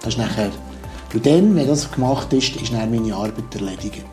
Das 0.02 0.14
ist 0.14 0.18
nachher... 0.18 0.50
Und 1.12 1.26
dann, 1.26 1.56
wenn 1.56 1.66
das 1.66 1.90
gemacht 1.90 2.32
ist, 2.32 2.54
ist 2.54 2.72
dann 2.72 2.88
meine 2.88 3.12
Arbeit 3.12 3.52
erledigt. 3.52 4.04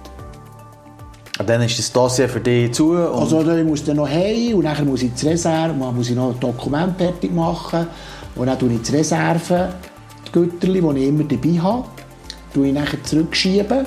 Und 1.39 1.47
dann 1.47 1.61
ist 1.61 1.77
das 1.77 1.91
Dossier 1.91 2.27
für 2.27 2.39
dich 2.39 2.71
zu 2.73 2.93
Also 2.93 3.43
dann, 3.43 3.59
ich 3.59 3.65
muss 3.65 3.83
dann 3.83 3.97
noch 3.97 4.09
heim 4.09 4.55
und 4.55 4.63
dann 4.63 4.85
muss 4.85 5.03
ich 5.03 5.13
zur 5.15 5.31
Reserve, 5.31 5.73
dann 5.77 5.95
muss 5.95 6.09
ich 6.09 6.15
noch 6.15 6.33
ein 6.33 6.39
Dokument 6.39 6.97
fertig 6.97 7.33
machen 7.33 7.87
und 8.35 8.47
dann 8.47 8.57
tue 8.57 8.73
ich 8.73 8.83
zur 8.83 8.95
Reserve 8.95 9.69
die 10.27 10.31
Güterli, 10.31 10.81
die 10.81 10.99
ich 10.99 11.07
immer 11.07 11.23
dabei 11.23 11.61
habe, 11.61 11.87
tue 12.53 12.67
ich 12.67 12.73
nachher 12.73 13.03
zurückschieben 13.03 13.85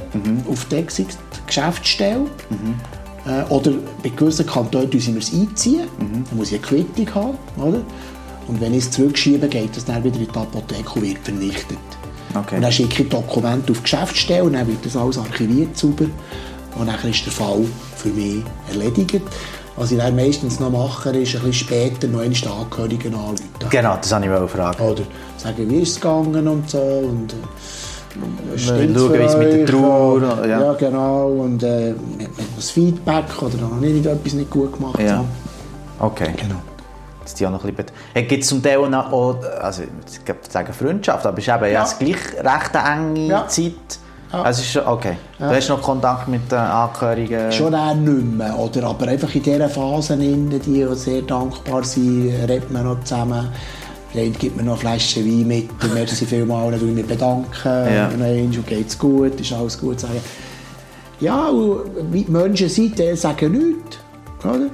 auf 0.49 0.65
die 0.67 0.77
Exit 0.77 1.09
Geschäftsstelle. 1.47 2.27
Äh, 3.27 3.53
oder 3.53 3.73
bei 4.03 4.09
gewissen 4.09 4.47
Kantonen 4.47 4.89
müssen 4.91 5.15
wir 5.15 5.21
es 5.21 5.33
einziehen, 5.33 5.89
dann 5.99 6.39
muss 6.39 6.53
ich 6.53 6.59
eine 6.59 6.83
Quittung 6.83 7.15
haben. 7.15 7.39
Oder? 7.59 7.81
Und 8.49 8.61
wenn 8.61 8.73
ich 8.73 8.85
es 8.85 8.91
zurückschiebe, 8.91 9.47
geht 9.49 9.77
das 9.77 9.85
dann 9.85 10.03
wieder 10.03 10.17
in 10.17 10.27
die 10.27 10.39
Apotheke 10.39 10.91
und 10.95 11.03
wird 11.03 11.19
vernichtet. 11.19 11.79
Okay. 12.35 12.57
Und 12.57 12.63
dann 12.63 12.73
schicke 12.73 13.03
ich 13.03 13.09
Dokumente 13.09 13.73
auf 13.73 13.79
die 13.79 13.83
Geschäftsstelle 13.83 14.45
und 14.45 14.55
dann 14.55 14.67
wird 14.67 14.85
das 14.87 14.97
alles 14.97 15.19
archiviert 15.19 15.77
sauber. 15.77 16.07
Und 16.79 16.87
dann 16.89 17.11
ist 17.11 17.25
der 17.25 17.33
Fall 17.33 17.65
für 17.97 18.09
mich 18.09 18.43
erledigt. 18.71 19.23
Was 19.77 19.93
ich 19.93 19.99
dann 19.99 20.15
meistens 20.15 20.61
noch 20.61 20.71
mache, 20.71 21.11
ist 21.11 21.35
ein 21.37 21.43
bisschen 21.43 21.53
später 21.53 22.07
noch 22.09 22.23
die 22.23 22.47
Angehörigen 22.47 23.15
anrufen. 23.15 23.45
Genau, 23.71 23.97
das 23.97 24.11
wollte 24.13 24.25
ich 24.27 24.31
mal 24.31 24.49
fragen. 24.49 24.83
Oder 24.83 25.03
sagen, 25.37 25.71
wie 25.71 25.81
ist 25.81 25.91
es 25.91 26.01
gegangen 26.01 26.47
und 26.47 26.69
so. 26.69 26.79
Und, 26.79 27.33
äh, 27.33 28.59
schauen, 28.59 28.95
wie 28.95 29.23
es 29.23 29.37
mit 29.37 29.53
der? 29.53 29.67
Trauer, 29.67 30.47
ja. 30.47 30.61
Ja, 30.61 30.73
genau. 30.75 31.29
Und 31.29 31.63
äh, 31.63 31.95
das 32.57 32.71
Feedback 32.71 33.41
oder 33.41 33.57
noch 33.59 33.77
nicht 33.81 34.05
etwas 34.05 34.33
nicht 34.35 34.51
gut 34.51 34.73
gemacht 34.75 34.99
Ja. 35.01 35.19
habe. 35.19 35.29
Okay. 36.01 36.33
Genau. 36.37 36.57
Das 37.23 37.33
ist 37.35 37.41
ja 37.41 37.49
noch 37.51 37.65
ein 37.65 37.75
bisschen... 37.75 37.93
Hey, 38.13 38.25
Gibt 38.25 38.43
es 38.43 38.49
zum 38.49 38.63
Teil 38.63 38.79
auch, 38.95 39.37
also 39.61 39.83
ich 39.83 40.27
würde 40.27 40.41
sagen 40.49 40.73
Freundschaft, 40.73 41.25
aber 41.27 41.39
es 41.39 41.47
ist 41.47 41.55
eben 41.55 41.65
ja. 41.65 41.71
Ja. 41.71 41.89
gleich 41.99 42.17
recht 42.55 42.75
enge 42.75 43.27
Ja. 43.29 43.47
Zeit. 43.47 43.73
Ja. 44.33 44.43
Also 44.43 44.61
es 44.61 44.67
ist 44.67 44.73
schon, 44.73 44.87
okay. 44.87 45.17
Du 45.39 45.45
hast 45.47 45.69
noch 45.69 45.83
Kontakt 45.83 46.29
mit 46.29 46.51
den 46.53 46.59
Angehörigen? 46.59 47.51
Schon 47.51 47.75
auch 47.75 47.95
nicht 47.95 48.25
mehr. 48.37 48.57
Oder? 48.59 48.85
Aber 48.85 49.09
einfach 49.09 49.35
in 49.35 49.43
dieser 49.43 49.69
Phase, 49.69 50.17
die 50.17 50.87
sehr 50.95 51.23
dankbar 51.23 51.83
sind, 51.83 52.33
redet 52.49 52.71
man 52.71 52.85
noch 52.85 53.03
zusammen. 53.03 53.49
Der 54.15 54.23
eine 54.23 54.31
gibt 54.33 54.57
mir 54.57 54.63
noch 54.63 54.73
eine 54.85 54.99
Flasche 54.99 55.25
Wein 55.25 55.47
mit. 55.47 55.71
und 55.71 55.95
Merci 55.95 56.27
vielmals, 56.27 56.81
dann 56.81 56.95
mich 56.95 57.07
bedanken. 57.07 57.49
Ja. 57.65 58.09
Und 58.09 58.67
geht's 58.67 58.99
gut, 58.99 59.41
ist 59.41 59.53
alles 59.53 59.79
gut. 59.79 60.01
Sagen. 60.01 60.21
Ja, 61.21 61.49
und 61.49 62.13
wie 62.13 62.25
die 62.25 62.31
Menschen 62.31 62.69
sind, 62.69 62.99
die 62.99 63.15
sagen 63.15 63.53
nichts. 63.53 63.99
Oder? 64.45 64.71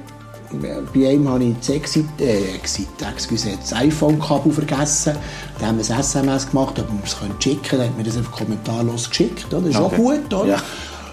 Bei 0.93 1.09
einem 1.09 1.27
habe 1.29 1.43
ich 1.43 1.55
das, 1.57 1.69
Exit, 1.69 2.05
äh, 2.19 2.55
Exit, 2.55 2.87
excuse, 3.11 3.49
das 3.59 3.73
iPhone-Kabel 3.73 4.51
vergessen. 4.51 5.13
Da 5.59 5.67
haben 5.67 5.77
wir 5.77 5.93
ein 5.95 5.99
SMS 5.99 6.49
gemacht, 6.49 6.79
ob 6.79 6.87
wir 6.89 6.99
es 7.03 7.43
schicken 7.43 7.61
können. 7.63 7.81
Dann 7.81 7.89
hat 7.89 7.97
mir 7.97 8.03
das 8.03 8.17
einfach 8.17 8.31
kommentarlos 8.31 9.09
geschickt. 9.09 9.45
Oder? 9.53 9.61
Das 9.61 9.69
ist 9.71 9.75
Okay. 9.77 9.95
auch 9.95 9.97
gut, 9.97 10.33
oder? 10.33 10.45
Ja. 10.47 10.57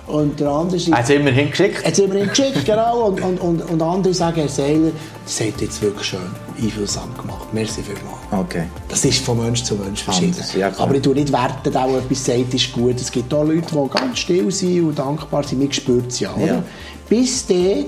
Und 0.07 0.39
der 0.39 0.51
andere 0.51 0.77
ist... 0.77 0.93
Hat 0.93 1.05
es 1.05 1.11
immerhin 1.11 1.51
geschickt? 1.51 1.83
Jetzt 1.85 1.97
sind 1.97 2.13
wir 2.13 2.21
ihm 2.23 2.29
geschickt, 2.29 2.63
genau. 2.67 3.07
Und, 3.07 3.21
und, 3.23 3.39
und, 3.41 3.63
und 3.71 3.83
andere 3.83 4.13
sagen, 4.13 4.37
Herr 4.37 4.49
Seiler, 4.49 4.91
das 5.25 5.41
hat 5.41 5.61
jetzt 5.61 5.81
wirklich 5.81 6.07
schön 6.07 6.21
einfühlsam 6.63 7.09
gemacht. 7.17 7.49
Merci 7.53 7.81
vielmals. 7.83 8.19
Okay. 8.47 8.65
Das 8.89 9.05
ist 9.05 9.25
von 9.25 9.39
Mensch 9.43 9.63
zu 9.65 9.75
Mensch 9.77 10.03
verschieden. 10.03 10.37
Ja. 10.59 10.71
Aber 10.77 10.95
ich 10.95 11.01
tue 11.03 11.15
nicht 11.15 11.33
werten, 11.33 11.73
der 11.73 11.85
auch 11.85 11.97
etwas 11.97 12.25
sagt, 12.25 12.53
ist 12.53 12.73
gut. 12.73 13.01
Es 13.01 13.11
gibt 13.11 13.33
auch 13.33 13.45
Leute, 13.45 13.63
die 13.63 13.89
ganz 13.99 14.19
still 14.19 14.51
sind 14.53 14.89
und 14.89 14.99
dankbar 14.99 15.43
sind. 15.43 15.61
Mir 15.61 15.73
spürt 15.73 16.09
es 16.13 16.21
ja, 16.21 16.35
oder? 16.35 16.47
Ja. 16.47 16.63
Bis 17.09 17.47
dort, 17.47 17.87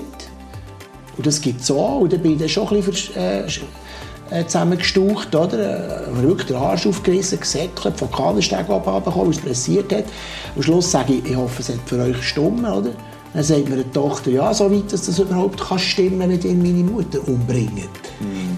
und 1.17 1.25
das 1.25 1.41
gibt 1.41 1.61
es 1.61 1.71
auch, 1.71 1.99
und 1.99 2.13
dann 2.13 2.21
bin 2.21 2.33
ich 2.33 2.39
dann 2.39 2.49
schon 2.49 2.67
ein 2.67 2.83
bisschen 2.83 3.15
äh, 3.15 3.47
äh, 4.29 4.45
zusammengestaucht, 4.45 5.33
oder? 5.35 6.07
Äh, 6.07 6.21
wirklich 6.21 6.47
den 6.47 6.57
Arsch 6.57 6.85
aufgerissen, 6.85 7.39
gesäckelt, 7.39 7.97
von 7.97 8.11
Kahnensteg 8.11 8.67
runtergekommen, 8.67 9.29
was 9.29 9.37
pressiert 9.37 9.91
hat. 9.93 10.05
Am 10.55 10.63
Schluss 10.63 10.91
sage 10.91 11.13
ich, 11.13 11.31
ich 11.31 11.35
hoffe, 11.35 11.61
es 11.61 11.69
hat 11.69 11.79
für 11.85 11.99
euch 12.01 12.17
gestimmt, 12.17 12.65
oder? 12.65 12.91
Dann 13.33 13.43
sagt 13.43 13.69
mir 13.69 13.77
die 13.77 13.91
Tochter, 13.91 14.31
ja, 14.31 14.53
so 14.53 14.71
weit, 14.71 14.91
dass 14.91 15.05
das 15.05 15.19
überhaupt 15.19 15.59
kann 15.59 15.79
stimmen 15.79 16.19
kann, 16.19 16.29
wenn 16.29 16.41
ihr 16.41 16.55
meine 16.55 16.83
Mutter 16.83 17.19
umbringt. 17.27 17.89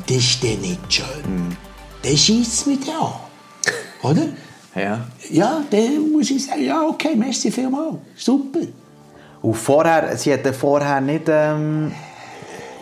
Das 0.08 0.18
ist 0.18 0.44
dann 0.44 0.62
nicht 0.62 0.80
schön. 0.88 1.58
Dann 2.04 2.18
scheisst 2.18 2.54
es 2.54 2.66
mich 2.66 2.80
dann 2.86 2.96
an. 2.96 4.12
Oder? 4.12 4.28
Ja. 4.76 5.06
Ja, 5.30 5.64
dann 5.70 6.12
muss 6.12 6.32
ich 6.32 6.46
sagen, 6.46 6.64
ja, 6.64 6.82
okay, 6.84 7.16
merci 7.16 7.52
vielmals. 7.52 7.98
Super. 8.16 8.60
Und 9.42 9.56
vorher, 9.56 10.16
sie 10.18 10.34
hatten 10.34 10.54
vorher 10.54 11.02
nicht 11.02 11.24
ähm, 11.28 11.92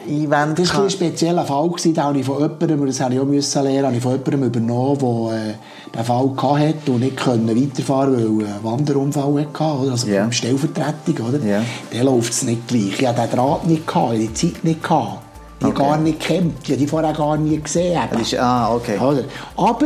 Einwände 0.08 0.62
Das 0.62 0.76
war 0.76 0.84
ein 0.84 0.90
spezieller 0.90 1.46
Fall, 1.46 1.70
gewesen, 1.70 1.94
den 1.94 2.04
habe 2.04 2.20
ich 2.20 2.26
von 2.26 2.40
jemandem, 2.40 2.86
das 2.88 3.00
habe 3.00 3.14
ich 3.14 3.20
auch 3.20 3.26
müssen 3.26 3.64
lernen, 3.64 3.86
habe 3.86 3.96
ich 3.96 4.02
von 4.02 4.12
jemandem 4.14 4.44
übernommen, 4.44 5.30
der 5.30 5.50
äh, 5.50 5.54
den 5.96 6.04
Fall 6.06 6.60
hatte 6.60 6.92
und 6.92 7.00
nicht 7.00 7.18
können 7.18 7.48
weiterfahren 7.48 8.14
konnte, 8.14 8.38
weil 8.38 8.46
er 8.48 8.56
einen 8.56 8.64
Wanderunfall 8.64 9.48
hatte, 9.54 9.82
oder? 9.82 9.92
also 9.92 10.08
ja. 10.08 10.32
Stellvertretung. 10.32 11.28
Oder? 11.28 11.46
Ja. 11.46 11.62
Dann 11.92 12.06
läuft 12.06 12.34
es 12.34 12.44
nicht 12.44 12.68
gleich. 12.68 13.00
Ich 13.00 13.08
hatte 13.08 13.22
den 13.22 13.32
Draht 13.38 13.68
nicht, 13.68 13.88
gehabt, 13.88 14.14
ich 14.14 14.28
hatte 14.28 14.34
die 14.34 14.34
Zeit 14.34 14.64
nicht. 14.64 14.84
Gehabt. 14.84 15.20
Ich 15.60 15.66
habe 15.66 15.74
Okay. 15.74 15.84
gar 15.84 15.98
nicht 15.98 16.20
gekannt, 16.20 16.54
ich 16.64 16.70
habe 16.70 16.78
die 16.78 16.88
vorher 16.88 17.14
gar 17.14 17.38
nie 17.38 17.60
gesehen. 17.60 18.00
eben. 18.12 18.22
Ist, 18.22 18.38
ah, 18.38 18.76
okay. 18.76 18.98
Oder? 19.00 19.24
Aber 19.56 19.86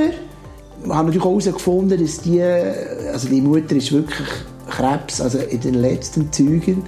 wir 0.83 0.95
haben 0.95 1.05
natürlich 1.05 1.21
auch 1.21 1.29
herausgefunden, 1.29 2.01
dass 2.03 2.19
die, 2.19 2.41
also 2.41 3.27
die 3.29 3.41
Mutter 3.41 3.75
ist 3.75 3.91
wirklich 3.91 4.27
Krebs, 4.69 5.21
also 5.21 5.37
in 5.37 5.61
den 5.61 5.75
letzten 5.75 6.31
Zügen. 6.31 6.83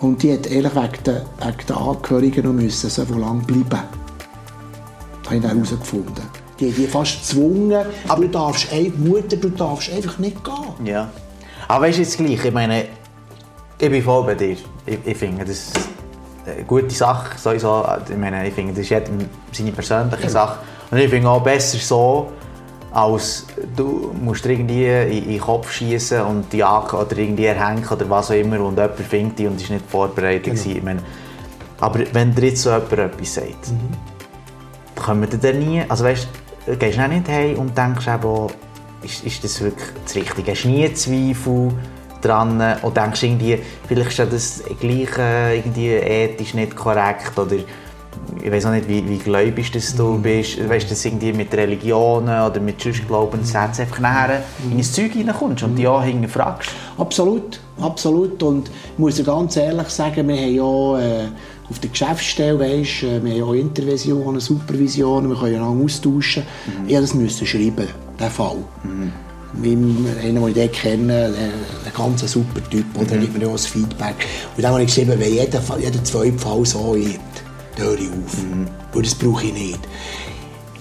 Und 0.00 0.22
die 0.22 0.32
hat 0.32 0.46
ehrlich 0.46 0.74
wegen 0.74 1.02
der, 1.04 1.22
wegen 1.44 1.66
der 1.68 1.76
Angehörigen 1.76 2.44
noch 2.46 2.52
müssen 2.52 2.88
so 2.90 3.02
lange 3.14 3.42
bleiben. 3.42 3.64
Das 3.68 3.80
habe 5.26 5.36
ich 5.36 5.42
dann 5.42 5.50
herausgefunden. 5.56 6.14
Die 6.60 6.66
haben 6.66 6.74
die 6.76 6.86
fast 6.86 7.18
gezwungen, 7.20 7.86
aber 8.08 8.22
du 8.22 8.28
darfst, 8.28 8.72
ein- 8.72 8.92
Mutter, 8.98 9.36
du 9.36 9.48
darfst 9.50 9.92
einfach 9.92 10.18
nicht 10.18 10.42
gehen. 10.44 10.86
Ja. 10.86 11.10
Aber 11.68 11.84
weißt 11.86 11.98
du 11.98 12.02
jetzt 12.02 12.16
gleich, 12.16 12.44
ich 12.44 12.52
meine, 12.52 12.84
ich 13.80 13.90
bin 13.90 14.02
voll 14.02 14.24
bei 14.24 14.34
dir. 14.34 14.56
Ich, 14.86 14.98
ich 15.04 15.16
finde, 15.16 15.44
das 15.44 15.50
ist 15.56 15.78
eine 16.46 16.64
gute 16.64 16.90
Sache. 16.90 17.38
Sowieso. 17.38 17.84
Ich 18.08 18.16
meine, 18.16 18.46
ich 18.48 18.54
finde, 18.54 18.72
das 18.72 18.80
ist 18.80 18.90
jedem 18.90 19.18
seine 19.52 19.72
persönliche 19.72 20.30
Sache. 20.30 20.58
Und 20.90 20.98
ich 20.98 21.10
finde 21.10 21.28
auch 21.28 21.42
besser 21.42 21.78
so, 21.78 22.32
als 22.90 23.46
du 23.76 24.14
musst 24.20 24.46
irgendwie 24.46 24.86
in, 24.86 25.28
den 25.28 25.40
Kopf 25.40 25.70
schießen 25.70 26.22
und 26.22 26.52
die 26.52 26.58
Jagd 26.58 26.94
oder 26.94 27.16
irgendwie 27.16 27.44
erhängen 27.44 27.86
oder 27.88 28.08
was 28.08 28.30
auch 28.30 28.34
immer 28.34 28.60
und 28.60 28.76
jemand 28.76 28.98
findet 28.98 29.38
dich 29.38 29.46
und 29.46 29.60
ist 29.60 29.70
nicht 29.70 29.84
vorbereitet 29.86 30.44
gewesen. 30.44 30.76
Ich 30.76 30.82
meine, 30.82 31.02
aber 31.80 32.00
wenn 32.12 32.34
dir 32.34 32.46
jetzt 32.46 32.62
so 32.62 32.70
jemand 32.70 32.92
etwas 32.92 33.34
sagt, 33.34 33.72
kommen 34.96 35.30
wir 35.30 35.38
dann 35.38 35.58
nie, 35.58 35.82
also 35.88 36.04
weißt, 36.04 36.28
du, 36.66 36.76
gehst 36.76 36.98
du 36.98 37.02
auch 37.02 37.08
nicht 37.08 37.28
heim 37.28 37.58
und 37.58 37.76
denkst 37.76 38.06
eben, 38.08 38.46
ist, 39.02 39.24
ist 39.24 39.44
das 39.44 39.60
wirklich 39.60 39.88
das 40.04 40.14
Richtige? 40.16 40.52
Hast 40.52 40.64
du 40.64 40.68
nie 40.68 40.92
Zweifel 40.92 41.72
dran 42.20 42.78
und 42.82 42.96
denkst 42.96 43.22
irgendwie, 43.22 43.58
vielleicht 43.86 44.18
ist 44.18 44.32
das 44.32 44.62
gleich 44.80 45.16
äh, 45.18 45.58
irgendwie 45.58 45.90
ethisch 45.90 46.54
nicht 46.54 46.74
korrekt 46.74 47.38
oder 47.38 47.56
ich 48.42 48.50
weiß 48.50 48.66
auch 48.66 48.72
nicht, 48.72 48.88
wie, 48.88 49.08
wie 49.08 49.18
gläubig 49.18 49.70
das 49.72 49.94
du 49.94 50.18
bist, 50.18 50.58
weißt 50.68 50.86
du, 50.86 50.90
dass 50.90 51.04
irgendwie 51.04 51.32
mit 51.32 51.52
Religionen 51.54 52.40
oder 52.40 52.60
mit 52.60 52.80
sonst 52.80 53.06
Glaubenssätzen 53.06 53.84
einfach 53.84 54.00
nachher 54.00 54.42
in 54.70 54.76
ein 54.76 54.82
Zeug 54.82 55.12
reinkommst 55.14 55.62
und 55.62 55.76
die 55.76 55.86
auch 55.86 56.02
hinterfragst. 56.02 56.70
Absolut, 56.96 57.60
absolut. 57.80 58.42
Und 58.42 58.68
ich 58.68 58.98
muss 58.98 59.16
dir 59.16 59.24
ganz 59.24 59.56
ehrlich 59.56 59.88
sagen, 59.88 60.28
wir 60.28 60.36
haben 60.36 60.54
ja 60.54 61.00
äh, 61.00 61.28
auf 61.70 61.78
der 61.80 61.90
Geschäftsstelle, 61.90 62.58
weißt, 62.58 63.02
äh, 63.02 63.24
wir 63.24 63.44
haben 63.44 63.54
ja 63.54 63.60
Intervisionen, 63.60 64.40
Supervisionen, 64.40 65.30
wir 65.30 65.38
können 65.38 65.54
ja 65.54 65.62
auch 65.62 65.76
austauschen. 65.76 66.42
Ich 66.86 66.94
musste 66.94 67.00
das 67.00 67.14
müssen 67.14 67.46
schreiben, 67.46 67.88
diesen 68.18 68.30
Fall. 68.30 68.56
Meinem, 69.54 70.06
einen, 70.22 70.34
den 70.34 70.48
ich 70.48 70.54
dort 70.54 70.72
kenne, 70.74 71.24
ein, 71.24 71.34
ein 71.34 71.92
ganz 71.96 72.20
super 72.30 72.60
Typ, 72.68 72.84
und 72.94 73.10
der 73.10 73.16
gibt 73.16 73.34
mir 73.34 73.44
ja 73.44 73.48
auch 73.48 73.52
das 73.52 73.66
Feedback. 73.66 74.14
Und 74.56 74.62
dann 74.62 74.72
habe 74.72 74.82
ich 74.82 74.88
geschrieben, 74.88 75.18
wenn 75.18 75.32
jeder, 75.32 75.60
jeder 75.80 76.04
zweite 76.04 76.38
Fall 76.38 76.66
so 76.66 76.94
ist, 76.94 77.18
dann 77.27 77.27
höre 77.78 77.98
ich 77.98 78.08
auf. 78.08 78.36
Weil 78.92 79.02
das 79.02 79.14
brauche 79.14 79.46
ich 79.46 79.52
nicht. 79.52 79.80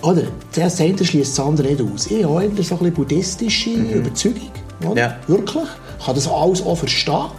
Oder? 0.01 0.23
Das 0.53 0.79
eine 0.81 1.03
schließt 1.03 1.37
das 1.37 1.45
andere 1.45 1.67
nicht 1.69 1.81
aus. 1.81 2.07
Ich 2.07 2.23
habe 2.23 2.43
eher 2.43 2.49
so 2.63 2.75
ein 2.75 2.79
bisschen 2.79 2.93
buddhistische 2.93 3.69
Überzeugung. 3.71 4.51
Oder? 4.87 5.01
Ja. 5.01 5.15
Wirklich. 5.27 5.63
Ich 5.99 6.05
kann 6.05 6.15
das 6.15 6.27
alles 6.27 6.61
auch 6.61 6.77
verstehen. 6.77 7.29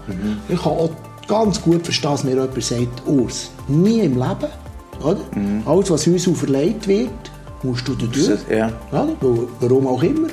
Ich 0.49 0.61
kann 0.61 0.73
auch 0.73 0.91
ganz 1.29 1.61
gut 1.63 1.85
verstehen, 1.85 2.11
dass 2.11 2.25
mir 2.25 2.31
jemand 2.33 2.63
sagt, 2.63 3.07
Urs, 3.07 3.51
nie 3.69 4.01
im 4.01 4.15
Leben. 4.15 4.51
Oder? 5.03 5.21
Alles, 5.67 5.91
was 5.91 6.07
uns 6.07 6.27
auferlegt 6.27 6.89
wird, 6.89 7.11
musst 7.63 7.87
du 7.87 7.95
durch. 7.95 8.39
Ja. 8.51 8.73
Oder? 8.91 9.09
Warum 9.61 9.87
auch 9.87 10.03
immer. 10.03 10.29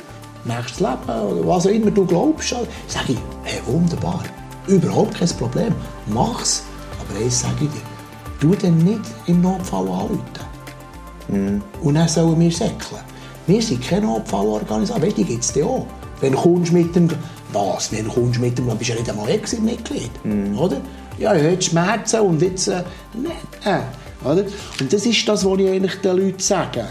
Nächstes 0.45 0.79
Leben 0.79 0.97
oder 1.07 1.47
was 1.47 1.65
auch 1.65 1.71
immer 1.71 1.91
du 1.91 2.05
glaubst. 2.05 2.55
Sag 2.87 3.09
ich, 3.09 3.17
hey, 3.43 3.61
wunderbar. 3.65 4.23
Überhaupt 4.67 5.15
kein 5.15 5.29
Problem. 5.29 5.73
Mach's. 6.07 6.63
Aber 6.99 7.23
eins 7.23 7.41
sage 7.41 7.53
ich 7.61 7.69
dir. 7.69 7.94
Tu 8.39 8.55
dann 8.55 8.77
nicht 8.77 9.01
im 9.27 9.41
Notfall 9.41 9.87
anrufen. 9.87 11.61
Und 11.81 11.95
dann 11.95 12.07
sollen 12.07 12.39
wir 12.39 12.51
säckeln. 12.51 13.01
Wir 13.47 13.61
sind 13.61 13.81
keine 13.81 14.07
Notfallorganisation. 14.07 15.09
Du, 15.09 15.15
die 15.15 15.23
gibt 15.23 15.43
es 15.43 15.63
auch. 15.63 15.85
Wenn 16.21 16.31
du 16.33 16.37
kommst 16.37 16.71
mit 16.71 16.95
dem... 16.95 17.09
Was? 17.53 17.91
Wenn 17.91 18.05
du 18.05 18.11
kommst 18.11 18.39
mit 18.39 18.57
dem... 18.57 18.67
Dann 18.67 18.77
bist 18.77 18.89
du 18.89 18.93
ja 18.93 18.99
nicht 18.99 19.09
einmal 19.09 19.29
Exit-Mitglied. 19.29 20.11
Oder? 20.57 20.81
Ja, 21.17 21.35
ich 21.35 21.43
habe 21.43 21.61
Schmerzen 21.61 22.19
und 22.21 22.41
jetzt... 22.41 22.67
Äh, 22.67 22.83
nein, 23.13 23.31
äh, 23.63 24.27
oder? 24.27 24.43
Und 24.79 24.91
das 24.91 25.05
ist 25.05 25.27
das, 25.27 25.45
was 25.45 25.59
ich 25.59 25.69
eigentlich 25.69 25.95
den 26.01 26.17
Leuten 26.17 26.39
sage. 26.39 26.85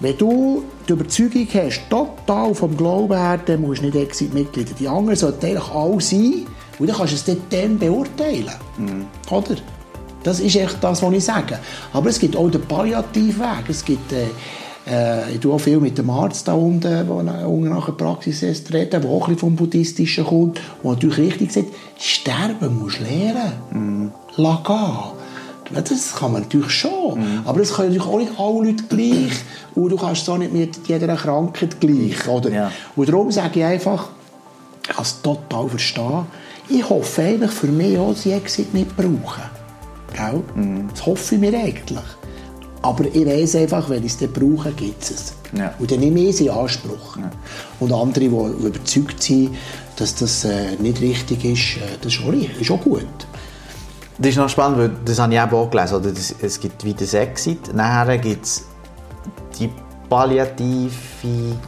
Wenn 0.00 0.18
du 0.18 0.64
die 0.88 0.92
Überzeugung 0.92 1.46
hast, 1.54 1.88
total 1.88 2.54
vom 2.54 2.76
Glauben 2.76 3.16
her, 3.16 3.38
dann 3.44 3.60
musst 3.60 3.80
du 3.80 3.86
nicht 3.86 3.96
Exit-Mitglied. 3.96 4.78
Die 4.78 4.88
anderen 4.88 5.16
sollten 5.16 5.46
eigentlich 5.46 5.70
alle 5.70 6.00
sein. 6.00 6.46
Und 6.78 6.88
dann 6.88 6.96
kannst 6.96 7.26
du 7.26 7.32
es 7.32 7.38
dann 7.50 7.78
beurteilen. 7.78 8.50
Oder? 9.30 9.56
Das 10.24 10.40
ist 10.40 10.56
echt 10.56 10.78
das, 10.80 11.02
was 11.02 11.12
ich 11.12 11.24
sage. 11.24 11.58
Aber 11.92 12.08
es 12.08 12.18
gibt 12.18 12.34
auch 12.36 12.50
den 12.50 12.62
Palliativweg. 12.62 13.68
Es 13.68 13.84
gibt, 13.84 14.12
äh, 14.12 14.26
äh, 14.86 15.34
ich 15.34 15.40
tue 15.40 15.52
auch 15.54 15.58
viel 15.58 15.78
mit 15.78 15.96
dem 15.98 16.10
Arzt 16.10 16.48
da 16.48 16.54
unten, 16.54 16.80
der 16.80 17.08
unten 17.48 17.68
nach 17.68 17.84
der 17.86 17.92
Praxis 17.92 18.42
ist, 18.42 18.72
reden, 18.72 19.02
der 19.02 19.10
auch 19.10 19.28
ein 19.28 19.34
bisschen 19.34 19.38
vom 19.38 19.56
Buddhistischen 19.56 20.24
kommt, 20.24 20.60
der 20.82 20.90
natürlich 20.90 21.18
richtig 21.18 21.52
sagt, 21.52 21.68
sterben 21.98 22.80
musst 22.80 23.00
du 23.00 23.04
lernen. 23.04 24.12
Lass 24.36 24.64
gehen. 24.64 25.74
Ja, 25.74 25.80
Das 25.80 26.14
kann 26.14 26.32
man 26.32 26.42
natürlich 26.42 26.70
schon. 26.70 27.42
Aber 27.44 27.58
das 27.58 27.74
können 27.74 27.94
natürlich 27.94 28.08
auch 28.08 28.18
nicht 28.18 28.32
alle 28.38 28.70
Leute 28.70 28.84
gleich. 28.84 29.32
Und 29.74 29.90
du 29.90 29.96
kannst 29.96 30.22
es 30.22 30.28
auch 30.28 30.38
nicht 30.38 30.52
mit 30.52 30.88
jeder 30.88 31.16
Krankheit 31.16 31.80
gleich. 31.80 32.26
Oder? 32.28 32.50
Ja. 32.50 32.70
Und 32.96 33.08
darum 33.08 33.30
sage 33.30 33.60
ich 33.60 33.64
einfach, 33.64 34.08
ich 34.82 34.94
kann 34.94 35.02
es 35.02 35.20
total 35.22 35.68
verstehen. 35.68 36.26
Ich 36.68 36.88
hoffe 36.88 37.22
eigentlich 37.22 37.50
für 37.50 37.66
mich 37.66 37.98
auch, 37.98 38.12
dass 38.12 38.24
ich 38.24 38.32
Exit 38.32 38.72
nicht 38.72 38.96
brauche. 38.96 39.40
Gell? 40.14 40.42
Das 40.90 41.06
hoffe 41.06 41.34
ich 41.34 41.40
mir 41.40 41.52
eigentlich. 41.58 41.98
Aber 42.82 43.04
ich 43.06 43.26
weiss 43.26 43.56
einfach, 43.56 43.88
wenn 43.88 44.04
ich 44.04 44.12
es 44.12 44.18
dann 44.18 44.32
brauche, 44.32 44.70
gibt 44.72 45.02
es 45.02 45.10
es. 45.10 45.34
Ja. 45.56 45.72
Und 45.78 45.90
dann 45.90 46.00
nehme 46.00 46.20
ich 46.20 46.30
es 46.30 46.40
in 46.40 46.50
Anspruch. 46.50 47.16
Und 47.80 47.92
andere, 47.92 48.20
die 48.20 48.26
überzeugt 48.26 49.22
sind, 49.22 49.56
dass 49.96 50.14
das 50.14 50.44
äh, 50.44 50.76
nicht 50.78 51.00
richtig 51.00 51.44
ist, 51.44 51.76
äh, 51.78 51.96
das 52.00 52.14
ist 52.14 52.20
auch, 52.22 52.32
ist 52.32 52.70
auch 52.70 52.80
gut. 52.80 53.06
Das 54.18 54.28
ist 54.28 54.36
noch 54.36 54.48
spannend, 54.48 54.78
weil 54.78 54.90
das 55.04 55.18
habe 55.18 55.32
ich 55.32 55.40
auch 55.40 55.70
gelesen. 55.70 55.94
Oder 55.94 56.10
das, 56.10 56.34
es 56.40 56.60
gibt 56.60 56.84
wie 56.84 56.94
das 56.94 57.14
Exit, 57.14 57.74
nachher 57.74 58.18
gibt 58.18 58.44
es 58.44 58.64
die 59.58 59.70
palliative 60.08 60.90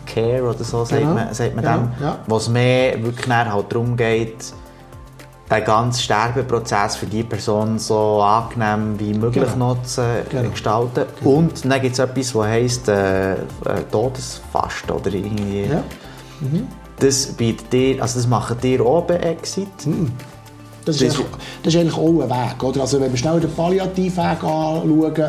Care 0.06 0.42
oder 0.42 0.62
so, 0.62 0.84
sagt 0.84 1.00
Genau, 1.00 1.14
man, 1.14 1.34
sagt 1.34 1.54
man 1.56 1.64
genau, 1.64 1.76
dem, 1.78 1.90
ja. 2.00 2.18
wo 2.26 2.36
es 2.36 2.48
mehr 2.48 3.02
wirklich 3.02 3.28
halt 3.28 3.72
darum 3.72 3.96
geht, 3.96 4.52
den 5.50 5.64
ganzen 5.64 6.00
Sterbeprozess 6.00 6.96
für 6.96 7.06
die 7.06 7.22
Person 7.22 7.78
so 7.78 8.20
angenehm 8.20 8.98
wie 8.98 9.14
möglich 9.14 9.44
Genau. 9.52 9.74
äh, 9.98 10.22
Genau. 10.28 10.50
gestalten. 10.50 11.04
Und 11.24 11.64
dann 11.64 11.80
gibt 11.80 11.92
es 11.94 11.98
etwas, 12.00 12.32
das 12.32 12.42
heisst 12.42 12.88
äh, 12.88 13.32
äh, 13.34 13.36
Todesfast 13.90 14.90
oder 14.90 15.12
irgendwie. 15.12 15.62
Ja. 15.70 15.82
Das 16.98 17.26
bietet 17.26 17.72
dir, 17.72 18.02
also 18.02 18.18
das 18.18 18.26
machen 18.26 18.56
dir 18.60 18.82
bei 19.06 19.16
Exit. 19.16 19.68
Das 20.84 20.96
ist, 21.00 21.02
Das- 21.10 21.16
eigentlich, 21.18 21.26
das 21.62 21.74
ist 21.74 21.80
eigentlich 21.80 21.96
auch 21.96 22.22
ein 22.22 22.30
Weg. 22.30 22.62
Oder? 22.62 22.80
Also 22.80 23.00
wenn 23.00 23.10
wir 23.10 23.18
schnell 23.18 23.40
den 23.40 23.52
Palliativweg 23.52 24.42
anschauen, 24.42 25.14
äh, 25.16 25.24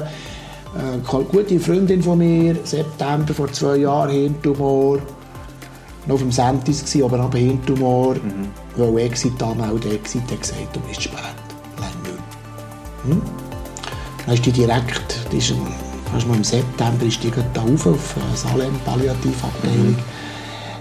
eine 0.77 1.23
gute 1.31 1.59
Freundin 1.59 2.01
von 2.01 2.17
mir, 2.17 2.55
September 2.63 3.33
vor 3.33 3.51
zwei 3.51 3.77
Jahren, 3.77 4.09
Hirntumor, 4.11 4.99
noch 6.07 6.15
auf 6.15 6.21
dem 6.21 6.31
Sentis 6.31 6.83
gsi, 6.83 7.03
aber 7.03 7.19
aber 7.19 7.37
Hirntumor, 7.37 8.15
Mhm. 8.15 8.47
weil 8.75 8.97
Exit 9.05 9.41
anmelden, 9.43 9.91
Exit 9.91 10.21
hat 10.31 10.41
gesagt, 10.41 10.73
du 10.75 10.79
bist 10.81 11.01
spät, 11.03 11.17
Lang 11.79 11.89
nicht. 12.03 13.13
Hm? 13.15 13.21
Dann 14.25 14.33
ist 14.35 14.45
die 14.45 14.51
direkt, 14.51 15.15
die 15.31 15.37
ist, 15.37 15.51
im- 15.51 15.57
fast 16.11 16.27
mal 16.27 16.35
im 16.37 16.43
September 16.43 17.05
ist 17.05 17.23
die 17.23 17.29
gerade 17.31 17.47
da 17.53 17.61
rauf 17.61 17.85
auf 17.87 18.15
äh, 18.17 18.35
Salem, 18.37 18.73
Palliativabteilung. 18.85 19.87
Mhm. 19.89 19.95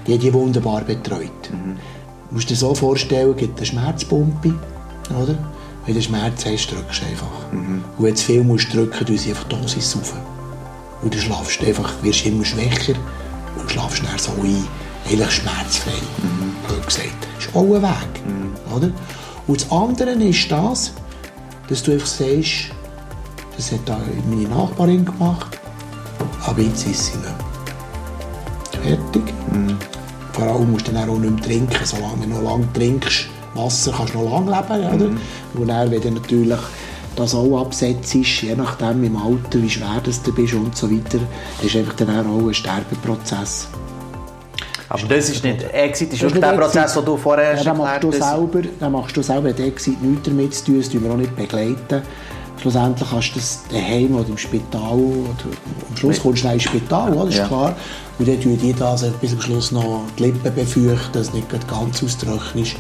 Die 0.06 0.14
hat 0.14 0.22
die 0.22 0.32
wunderbar 0.32 0.82
betreut. 0.82 1.30
Du 1.50 2.34
musst 2.34 2.48
dir 2.50 2.56
so 2.56 2.74
vorstellen, 2.74 3.30
es 3.32 3.36
gibt 3.36 3.56
eine 3.58 3.66
Schmerzpumpe, 3.66 4.54
oder? 5.20 5.36
Wenn 5.84 5.94
du 5.94 6.02
Schmerz 6.02 6.44
hast, 6.46 6.68
drückst 6.72 7.02
du 7.02 7.06
einfach. 7.06 7.52
Und 7.52 7.82
wenn 7.98 8.14
du 8.14 8.20
viel 8.20 8.42
musst 8.42 8.72
drücken, 8.74 9.04
tust 9.06 9.24
du 9.26 9.30
einfach 9.30 9.44
die 9.44 9.56
Dosis 9.60 9.96
rauf. 9.96 10.14
Und 11.02 11.12
dann 11.14 11.20
schlafst 11.20 11.60
du 11.62 11.66
einfach, 11.66 11.92
wirst 12.02 12.24
immer 12.26 12.44
schwächer 12.44 12.94
und 13.60 13.70
schlafst 13.70 14.02
dann 14.04 14.18
so 14.18 14.32
ein. 14.42 14.64
Eigentlich 15.08 15.30
schmerzfrei, 15.30 15.92
blöd 16.66 16.86
gesagt. 16.86 17.10
Das 17.36 17.46
ist 17.46 17.54
auch 17.54 17.62
ein 17.62 17.82
Weg, 17.82 18.74
oder? 18.74 18.90
Und 19.46 19.60
das 19.60 19.70
andere 19.70 20.10
ist 20.10 20.50
das, 20.50 20.92
dass 21.68 21.82
du 21.82 21.92
einfach 21.92 22.06
sagst, 22.06 22.70
das 23.56 23.72
hat 23.72 23.80
meine 24.28 24.48
Nachbarin 24.48 25.04
gemacht, 25.04 25.60
aber 26.44 26.60
jetzt 26.60 26.86
ist 26.86 27.06
sie 27.06 27.18
nicht. 27.18 28.82
Fertig. 28.82 29.34
Vor 30.32 30.44
allem 30.44 30.72
musst 30.72 30.88
du 30.88 30.92
dann 30.92 31.08
auch 31.08 31.18
nicht 31.18 31.34
mehr 31.34 31.42
trinken. 31.42 31.84
Solange 31.84 32.26
du 32.26 32.28
noch 32.28 32.42
lange 32.42 32.72
trinkst, 32.72 33.26
Wasser 33.54 33.92
kannst 33.96 34.14
du 34.14 34.18
noch 34.18 34.32
lange 34.32 34.50
leben. 34.50 34.94
Oder? 34.94 35.10
Und 35.54 35.68
dann, 35.68 35.90
wenn 35.90 36.02
du 36.02 36.10
natürlich 36.10 36.60
das 37.14 37.34
auch 37.34 37.62
absetzt, 37.62 38.14
je 38.14 38.54
nachdem 38.54 39.02
im 39.02 39.16
Alter, 39.16 39.62
wie 39.62 39.70
schwer 39.70 40.00
das 40.04 40.22
du 40.22 40.34
bist 40.34 40.52
und 40.52 40.76
so 40.76 40.90
weiter, 40.90 41.18
ist 41.62 41.74
einfach 41.76 41.94
dann 41.94 42.26
auch 42.26 42.46
ein 42.46 42.52
Sterbeprozess. 42.52 43.68
Aber 44.88 45.02
das 45.08 45.28
ist 45.28 45.42
nicht, 45.42 45.62
Exit 45.72 46.12
ist 46.12 46.22
Das 46.22 46.32
ist 46.32 46.40
der 46.40 46.48
Exit. 46.52 46.60
Prozess, 46.64 46.94
den 46.94 47.04
du 47.04 47.16
vorher 47.16 47.50
Ja, 47.52 47.56
hast 47.56 47.66
dann 47.66 47.76
machst 47.76 48.04
du 48.04 48.12
selber, 48.12 48.60
dann 48.78 48.92
machst 48.92 49.16
du 49.16 49.22
selber 49.22 49.52
den 49.52 49.66
Exit 49.68 50.00
nichts 50.02 50.22
damit 50.28 50.54
zu 50.54 50.64
tun, 50.66 50.78
das 50.78 50.88
tun 50.88 51.02
wir 51.04 51.10
auch 51.10 51.16
nicht 51.16 51.34
begleiten. 51.34 52.02
Schlussendlich 52.60 53.08
kannst 53.10 53.30
du 53.34 53.38
das 53.38 53.62
daheim 53.70 54.14
oder 54.16 54.28
im 54.28 54.38
Spital, 54.38 54.80
oder 54.80 55.44
am 55.90 55.96
Schluss 55.96 56.20
kommst 56.20 56.44
du 56.44 56.48
ins 56.48 56.62
Spital, 56.62 57.12
oder? 57.12 57.24
das 57.26 57.34
ist 57.34 57.38
Ja. 57.40 57.46
klar. 57.48 57.76
Und 58.18 58.28
dann 58.28 58.40
tun 58.40 58.58
die 58.58 58.72
das 58.72 59.02
bis 59.20 59.30
zum 59.32 59.40
Schluss 59.42 59.72
noch 59.72 60.02
die 60.18 60.22
Lippen 60.24 60.54
befeuchten, 60.54 61.12
dass 61.12 61.28
es 61.28 61.32
nicht 61.34 61.48
ganz 61.68 62.02
austrocknet. 62.02 62.76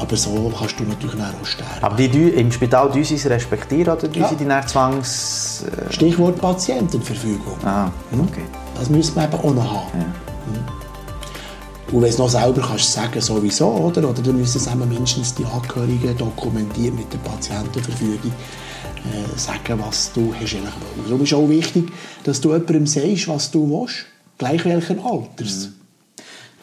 Aber 0.00 0.16
so 0.16 0.52
kannst 0.56 0.78
du 0.78 0.84
natürlich 0.84 1.16
auch 1.20 1.44
sterben. 1.44 1.70
Aber 1.82 1.96
die 1.96 2.06
im 2.06 2.52
Spital 2.52 2.92
sie 3.02 3.14
es 3.16 3.26
respektieren 3.28 3.94
oder 3.94 4.12
tun 4.12 4.22
Ja. 4.22 4.28
sie 4.28 4.36
die 4.36 4.46
Zwangs... 4.66 5.64
Äh, 5.88 5.92
Stichwort 5.92 6.40
Patientenverfügung. 6.40 7.56
ah, 7.64 7.90
Hm? 8.12 8.20
okay. 8.20 8.42
Das 8.78 8.88
müssen 8.88 9.16
wir 9.16 9.24
eben 9.24 9.34
auch 9.34 9.54
noch 9.54 9.64
haben. 9.64 9.90
Hm. 9.94 10.79
Und 11.92 12.02
wenn 12.02 12.02
du 12.02 12.06
es 12.08 12.18
noch 12.18 12.28
selber 12.28 12.62
kannst 12.62 12.92
sagen, 12.92 13.20
sowieso, 13.20 13.66
oder? 13.66 14.08
Oder 14.08 14.22
dann 14.22 14.36
müssen 14.36 14.58
es 14.58 14.66
eben 14.68 14.88
mindestens 14.88 15.34
die 15.34 15.44
Angehörigen 15.44 16.16
dokumentiert 16.16 16.94
mit 16.94 17.12
der 17.12 17.18
Patientenverfügung 17.18 18.30
äh, 18.30 19.38
sagen, 19.38 19.80
was 19.84 20.12
du 20.12 20.32
hast 20.32 20.54
eigentlich 20.54 20.74
wollen. 20.74 21.04
Darum 21.08 21.22
ist 21.22 21.34
auch 21.34 21.48
wichtig, 21.48 21.90
dass 22.22 22.40
du 22.40 22.52
jemandem 22.52 22.86
sagst, 22.86 23.26
was 23.26 23.50
du 23.50 23.68
willst, 23.68 24.06
gleich 24.38 24.64
welchen 24.64 25.00
Alters. 25.00 25.70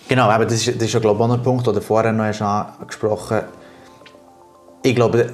Genau, 0.08 0.30
aber 0.30 0.46
das 0.46 0.66
ist, 0.66 0.76
das 0.76 0.84
ist 0.84 0.94
ja, 0.94 1.00
glaube 1.02 1.22
ich, 1.22 1.30
auch 1.30 1.34
ein 1.34 1.44
Punkt, 1.44 1.68
den 1.68 1.74
du 1.74 1.82
vorher 1.82 2.14
noch 2.14 2.24
hast 2.24 2.42
angesprochen 2.42 3.42
Ich 4.84 4.96
glaube, 4.96 5.34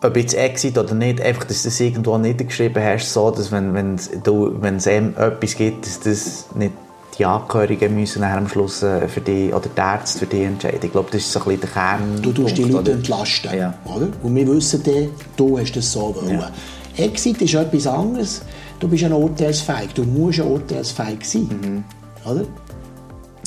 ob 0.00 0.16
jetzt 0.16 0.34
Exit 0.34 0.78
oder 0.78 0.94
nicht, 0.94 1.20
einfach, 1.20 1.42
dass 1.42 1.62
du 1.62 1.68
das 1.68 1.80
irgendwo 1.80 2.16
niedergeschrieben 2.18 2.80
hast, 2.80 3.12
so, 3.12 3.32
dass 3.32 3.50
wenn, 3.50 3.74
wenn, 3.74 3.98
du, 4.22 4.54
wenn 4.60 4.76
es 4.76 4.86
einem 4.86 5.16
etwas 5.16 5.56
gibt, 5.56 5.84
dass 5.86 5.98
das 5.98 6.46
nicht 6.54 6.72
die 7.18 7.26
Angehörigen 7.26 7.94
müssen 7.94 8.22
am 8.22 8.48
Schluss 8.48 8.82
äh, 8.82 9.08
für 9.08 9.20
die, 9.20 9.52
oder 9.52 9.68
die 9.68 9.80
Ärzte 9.80 10.20
für 10.20 10.26
die 10.26 10.42
entscheiden. 10.44 10.78
Ich 10.82 10.92
glaube, 10.92 11.08
das 11.10 11.22
ist 11.22 11.32
so 11.32 11.40
ein 11.40 11.44
bisschen 11.46 11.60
der 11.62 11.70
Kern. 11.70 12.22
Du 12.22 12.32
tust 12.32 12.56
die 12.56 12.64
Leute 12.64 12.92
entlasten. 12.92 13.58
Ja. 13.58 13.74
Oder? 13.84 14.08
Und 14.22 14.34
wir 14.36 14.46
wissen 14.46 14.82
dann, 14.84 15.08
du 15.36 15.58
hast 15.58 15.72
das 15.72 15.92
so 15.92 16.14
wollen. 16.14 16.38
Ja. 16.38 16.50
Exit 16.96 17.42
ist 17.42 17.54
etwas 17.54 17.86
anderes. 17.86 18.42
Du 18.78 18.86
bist 18.88 19.02
ein 19.04 19.12
urteilsfähig. 19.12 19.92
Du 19.94 20.04
musst 20.04 20.40
ein 20.40 20.46
urteilsfähig 20.46 21.24
sein. 21.24 21.84
Oder? 22.24 22.44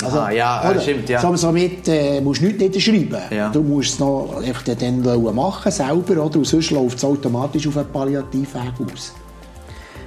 Also, 0.04 0.18
Ah, 0.18 0.30
ja, 0.30 0.68
oder? 0.68 0.80
stimmt, 0.80 1.08
ja. 1.08 1.20
So, 1.20 1.34
somit 1.36 1.86
äh, 1.86 2.20
musst 2.20 2.40
du 2.40 2.46
nichts 2.46 2.60
niederschreiben. 2.60 3.18
Ja. 3.30 3.50
Du 3.50 3.62
musst 3.62 3.94
es 3.94 3.98
noch 4.00 4.42
einfach 4.44 4.62
dann 4.64 5.02
machen, 5.34 5.70
selber. 5.70 6.24
Oder? 6.24 6.36
Und 6.38 6.46
sonst 6.46 6.70
läuft 6.70 6.98
es 6.98 7.04
automatisch 7.04 7.66
auf 7.68 7.76
einen 7.76 7.88
Palliativweg 7.88 8.72
aus. 8.92 9.14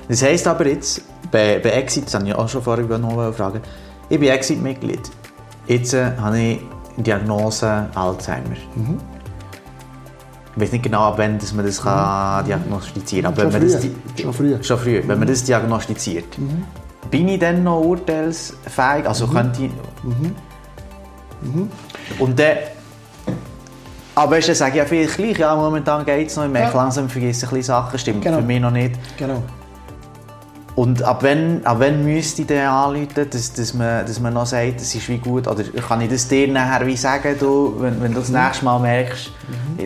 Das 0.08 0.22
heisst 0.22 0.46
aber 0.48 0.68
jetzt, 0.68 1.02
bei, 1.36 1.60
bei 1.60 1.70
Exit, 1.72 2.06
das 2.06 2.14
habe 2.14 2.26
ich 2.28 2.34
auch 2.34 2.48
schon 2.48 2.62
vorher 2.64 2.98
noch 2.98 3.34
fragen, 3.34 3.60
ich 4.08 4.18
bin 4.20 4.30
Exit-Mitglied. 4.30 5.02
Jetzt 5.68 5.94
äh, 5.94 6.12
habe 6.18 6.40
ich 6.40 6.60
Diagnose 6.96 7.88
Alzheimer. 7.94 8.56
Mhm. 8.76 9.00
Ich 10.56 10.62
weiß 10.62 10.72
nicht 10.72 10.84
genau, 10.86 11.02
ab 11.02 11.16
wann 11.18 11.38
dass 11.38 11.52
man 11.54 11.66
das 11.66 11.82
kann 11.82 12.46
diagnostizieren 12.46 13.36
kann. 13.36 13.48
Mhm. 13.48 13.52
Schon 13.52 13.62
wenn 13.62 13.70
man 13.70 13.82
früh. 13.82 13.90
das, 14.16 14.22
Schon 14.24 14.34
früh. 14.34 14.56
Mhm. 14.56 14.64
Schon 14.64 14.80
früh. 14.80 15.04
Wenn 15.06 15.20
man 15.20 15.28
das 15.28 15.44
diagnostiziert. 15.44 16.38
Bin 17.12 17.28
ich 17.28 17.40
dann 17.40 17.64
noch 17.66 17.82
urteilsfähig? 17.82 19.02
Mhm. 19.02 19.08
Also 19.08 19.28
könnte 19.28 19.64
ich... 19.66 19.72
Und 22.20 22.40
dann... 22.40 22.58
Aber 24.18 24.40
dann 24.40 24.56
sage 24.56 24.72
ich 24.72 24.78
ja 24.78 24.86
vielleicht 24.86 25.18
gleich, 25.18 25.38
ja, 25.38 25.54
momentan 25.54 26.06
geht 26.06 26.30
es 26.30 26.38
noch, 26.38 26.46
ich 26.46 26.52
merke 26.52 26.74
Ja. 26.78 26.82
langsam, 26.84 27.10
vergesse 27.10 27.46
ein 27.46 27.50
bisschen 27.50 27.64
Sachen, 27.64 28.00
stimmt 28.00 28.22
Genau. 28.24 28.38
für 28.38 28.44
mich 28.44 28.62
noch 28.62 28.72
nicht. 28.72 28.98
Genau. 29.18 29.44
Und 30.76 31.04
ab 31.04 31.20
wann, 31.24 31.62
ab 31.64 31.78
wann 31.80 32.04
müsste 32.04 32.42
ich 32.42 32.50
dann 32.50 32.68
anrufen, 32.68 33.30
dass, 33.30 33.54
dass, 33.54 33.74
man, 33.74 34.06
dass 34.06 34.20
man 34.20 34.34
noch 34.34 34.46
sagt, 34.46 34.82
das 34.82 34.94
ist 34.94 35.08
wie 35.08 35.20
gut? 35.20 35.48
Oder 35.48 35.64
kann 35.64 36.02
ich 36.02 36.10
das 36.10 36.28
dir 36.28 36.50
nachher 36.50 36.86
wie 36.86 36.98
sagen, 36.98 37.34
du, 37.40 37.76
wenn, 37.80 38.02
wenn 38.02 38.14
du 38.14 38.20
das 38.20 38.30
nächste 38.30 38.66
Mal 38.66 38.80
merkst, 38.80 39.32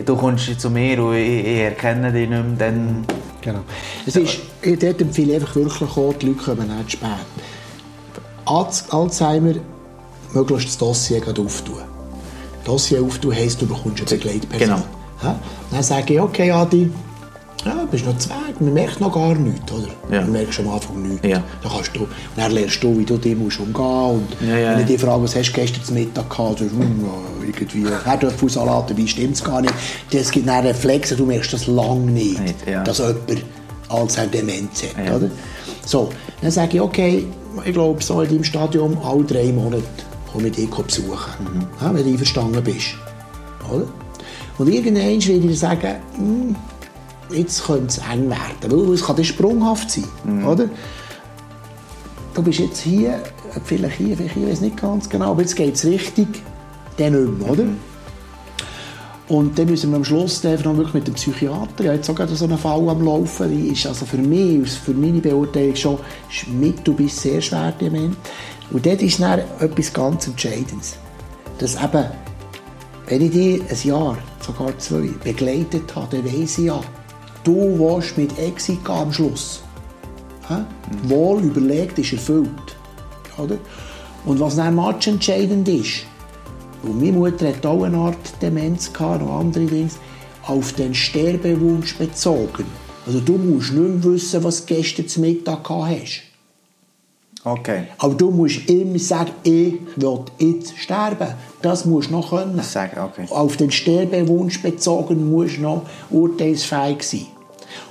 du 0.04 0.16
kommst 0.16 0.60
zu 0.60 0.68
mir 0.68 1.00
und 1.00 1.14
ich, 1.14 1.46
ich 1.46 1.58
erkenne 1.60 2.10
dich 2.10 2.28
nicht 2.28 2.42
mehr, 2.42 2.70
dann... 2.70 3.04
Genau. 3.40 3.60
Es 4.04 4.16
ist, 4.16 4.38
ich 4.62 4.78
dort 4.78 5.00
empfehle 5.00 5.28
ich 5.28 5.34
einfach 5.36 5.54
wirklich 5.54 5.96
auch, 5.96 6.12
die 6.14 6.26
Leute 6.26 6.42
kommen 6.42 6.76
nicht 6.76 6.90
zu 6.90 6.96
spät. 6.96 7.08
Alz- 8.44 8.90
Alzheimer, 8.90 9.54
möglichst 10.34 10.68
das 10.70 10.78
Dossier 10.78 11.22
auftun. 11.22 11.76
Dossier 12.64 13.00
auftun 13.00 13.34
heisst, 13.34 13.62
du 13.62 13.66
bekommst 13.66 14.00
eine 14.00 14.18
Begleitperson. 14.18 14.58
Genau. 14.58 14.82
Ja? 15.22 15.38
Dann 15.70 15.82
sage 15.82 16.14
ich, 16.14 16.20
okay 16.20 16.50
Adi, 16.50 16.90
ja, 17.64 17.74
du 17.74 17.86
bist 17.86 18.06
noch 18.06 18.16
zu 18.18 18.28
Weg, 18.30 18.60
man 18.60 18.72
merkt 18.74 19.00
noch 19.00 19.12
gar 19.12 19.34
nichts, 19.34 19.70
oder? 19.72 19.88
Ja. 20.10 20.22
Du 20.22 20.30
merkst 20.30 20.60
am 20.60 20.68
Anfang 20.68 21.02
nichts. 21.02 21.26
Ja. 21.26 21.42
Dann, 21.62 21.72
kannst 21.72 21.94
du, 21.94 22.00
und 22.00 22.08
dann 22.36 22.52
lernst 22.52 22.82
du, 22.82 22.98
wie 22.98 23.04
du 23.04 23.14
musst 23.14 23.24
umgehen 23.24 23.38
musst. 23.38 23.60
Und 24.40 24.48
Ja, 24.48 24.56
ja, 24.58 24.72
wenn 24.72 24.80
ich 24.80 24.86
dich 24.86 25.00
frage, 25.00 25.22
was 25.22 25.36
hast 25.36 25.48
du 25.50 25.52
gestern 25.60 25.84
zum 25.84 25.94
Mittag 25.96 26.30
gehabt, 26.30 26.60
du 26.60 26.64
sagst, 26.64 26.78
hm, 26.78 27.04
ja, 27.04 27.46
irgendwie 27.46 27.86
Herdöpfelsalat, 28.04 28.96
wie 28.96 29.08
stimmt 29.08 29.34
es 29.34 29.44
gar 29.44 29.60
nicht. 29.60 29.74
Das 30.10 30.30
gibt 30.30 30.48
dann 30.48 30.66
Reflexe, 30.66 31.16
du 31.16 31.26
merkst 31.26 31.52
das 31.52 31.66
lange 31.66 32.10
nicht, 32.10 32.40
Nicht, 32.40 32.66
ja. 32.66 32.82
dass 32.82 32.98
jemand 32.98 33.44
Alzheimer-Demenz 33.88 34.82
hat. 34.96 35.06
Ja. 35.06 35.16
Oder? 35.16 35.30
So, 35.84 36.10
dann 36.42 36.50
sage 36.50 36.76
ich, 36.76 36.80
okay, 36.80 37.26
ich 37.64 37.72
glaube, 37.72 38.02
so 38.02 38.20
in 38.22 38.28
deinem 38.30 38.44
Stadium, 38.44 38.96
alle 39.04 39.24
drei 39.24 39.52
Monate 39.52 39.82
komme 40.32 40.48
ich 40.48 40.54
dich 40.54 40.70
besuchen, 40.70 41.10
Mhm. 41.40 41.66
ja, 41.80 41.92
wenn 41.94 42.04
du 42.04 42.10
einverstanden 42.10 42.62
bist. 42.62 42.94
Oder? 43.70 43.84
Und 44.58 44.68
irgendwann 44.68 44.96
werde 45.02 45.10
ich 45.12 45.26
dir 45.26 45.56
sagen, 45.56 45.96
hm, 46.16 46.56
jetzt 47.32 47.64
könnte 47.64 47.86
es 47.86 47.98
eng 47.98 48.30
werden, 48.30 48.88
weil 48.88 48.94
es 48.94 49.04
kann 49.04 49.22
sprunghaft 49.24 49.90
sein. 49.90 50.04
Mhm. 50.24 50.46
Oder? 50.46 50.68
Du 52.34 52.42
bist 52.42 52.60
jetzt 52.60 52.80
hier, 52.80 53.22
vielleicht 53.64 53.96
hier, 53.96 54.16
vielleicht 54.16 54.34
hier, 54.34 54.46
ich 54.46 54.52
weiß 54.52 54.60
nicht 54.60 54.76
ganz 54.76 55.08
genau, 55.08 55.32
aber 55.32 55.42
jetzt 55.42 55.56
geht 55.56 55.74
es 55.74 55.84
richtig, 55.84 56.28
dann 56.96 57.12
nicht 57.12 57.40
mehr, 57.40 57.50
oder? 57.50 57.64
Und 59.30 59.56
dann 59.56 59.66
müssen 59.66 59.90
wir 59.90 59.96
am 59.96 60.04
Schluss 60.04 60.42
noch 60.42 60.76
wirklich 60.76 60.94
mit 60.94 61.06
dem 61.06 61.14
Psychiater, 61.14 61.84
habe 61.84 61.94
jetzt 61.94 62.06
sogar 62.06 62.26
so 62.26 62.46
einen 62.46 62.58
Fall 62.58 62.88
am 62.88 63.04
Laufen, 63.04 63.48
die 63.48 63.68
ist 63.68 63.86
also 63.86 64.04
für 64.04 64.18
mich, 64.18 64.68
für 64.70 64.92
meine 64.92 65.20
Beurteilung 65.20 65.76
schon 65.76 65.98
ist 66.28 66.48
mittel 66.48 66.94
bis 66.94 67.22
sehr 67.22 67.40
schwer 67.40 67.72
dement. 67.80 68.16
Und 68.72 68.84
dort 68.84 69.00
ist 69.02 69.20
dann 69.20 69.40
etwas 69.60 69.92
ganz 69.92 70.26
Entscheidendes. 70.26 70.96
Dass 71.58 71.76
eben, 71.76 72.06
wenn 73.06 73.22
ich 73.22 73.30
dich 73.30 73.62
ein 73.70 73.88
Jahr, 73.88 74.18
sogar 74.44 74.76
zwei, 74.78 75.10
begleitet 75.22 75.94
habe, 75.94 76.16
dann 76.16 76.24
weiss 76.26 76.58
ich 76.58 76.64
ja, 76.64 76.80
du 77.44 77.78
willst 77.78 78.16
mit 78.18 78.38
Exit 78.38 78.84
gehen 78.84 78.94
am 78.94 79.12
Schluss. 79.12 79.62
Hä? 80.48 80.56
Wohl 81.04 81.42
überlegt 81.42 81.98
ist 81.98 82.12
erfüllt. 82.12 82.76
Oder? 83.38 83.58
Und 84.24 84.40
was 84.40 84.56
dann 84.56 84.74
matchentscheidend 84.74 85.68
ist, 85.68 86.04
und 86.82 87.00
meine 87.00 87.12
Mutter 87.12 87.48
hat 87.48 87.64
auch 87.66 87.82
eine 87.84 87.96
Art 87.96 88.16
Demenz 88.40 88.92
gehabt, 88.92 89.22
noch 89.22 89.38
andere 89.40 89.64
Dinge, 89.64 89.90
auf 90.42 90.72
den 90.72 90.94
Sterbewunsch 90.94 91.96
bezogen. 91.96 92.64
Also 93.06 93.20
du 93.20 93.36
musst 93.36 93.72
nicht 93.72 93.82
mehr 93.82 94.04
wissen, 94.04 94.44
was 94.44 94.64
du 94.64 94.74
gestern 94.74 95.08
zu 95.08 95.20
Mittag 95.20 95.64
gehabt 95.64 95.90
hast. 96.02 96.29
Okay. 97.42 97.84
Aber 97.98 98.14
du 98.14 98.30
musst 98.30 98.68
immer 98.68 98.98
sagen, 98.98 99.32
ich 99.44 99.74
will 99.96 100.20
jetzt 100.38 100.76
sterben. 100.76 101.28
Das 101.62 101.86
musst 101.86 102.10
du 102.10 102.14
noch 102.14 102.30
können. 102.30 102.62
Sagen, 102.62 103.00
okay. 103.00 103.26
Auf 103.30 103.56
den 103.56 103.70
Sterbewunsch 103.70 104.60
bezogen 104.60 105.30
musst 105.30 105.56
du 105.56 105.62
noch 105.62 105.82
urteilsfähig 106.10 107.02
sein. 107.02 107.26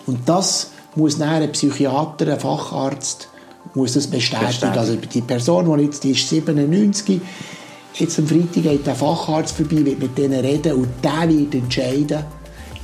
Und 0.06 0.28
das 0.28 0.72
muss 0.96 1.18
dann 1.18 1.30
ein 1.30 1.52
Psychiater, 1.52 2.34
ein 2.34 2.40
Facharzt, 2.40 3.28
muss 3.74 3.94
das 3.94 4.08
bestätigen. 4.08 4.48
Bestätigen. 4.48 4.78
Also 4.78 4.96
die 4.96 5.22
Person, 5.22 5.78
die 5.78 5.84
jetzt 5.84 6.04
die 6.04 6.12
ist 6.12 6.30
97, 6.30 7.20
jetzt 7.96 8.20
am 8.20 8.28
Freitag 8.28 8.64
geht 8.64 8.86
der 8.86 8.96
Facharzt 8.96 9.56
vorbei, 9.56 9.86
wird 9.86 10.00
mit 10.00 10.18
denen 10.18 10.40
reden 10.42 10.74
und 10.74 10.90
der 11.04 11.28
wird 11.28 11.56
entscheiden, 11.56 12.24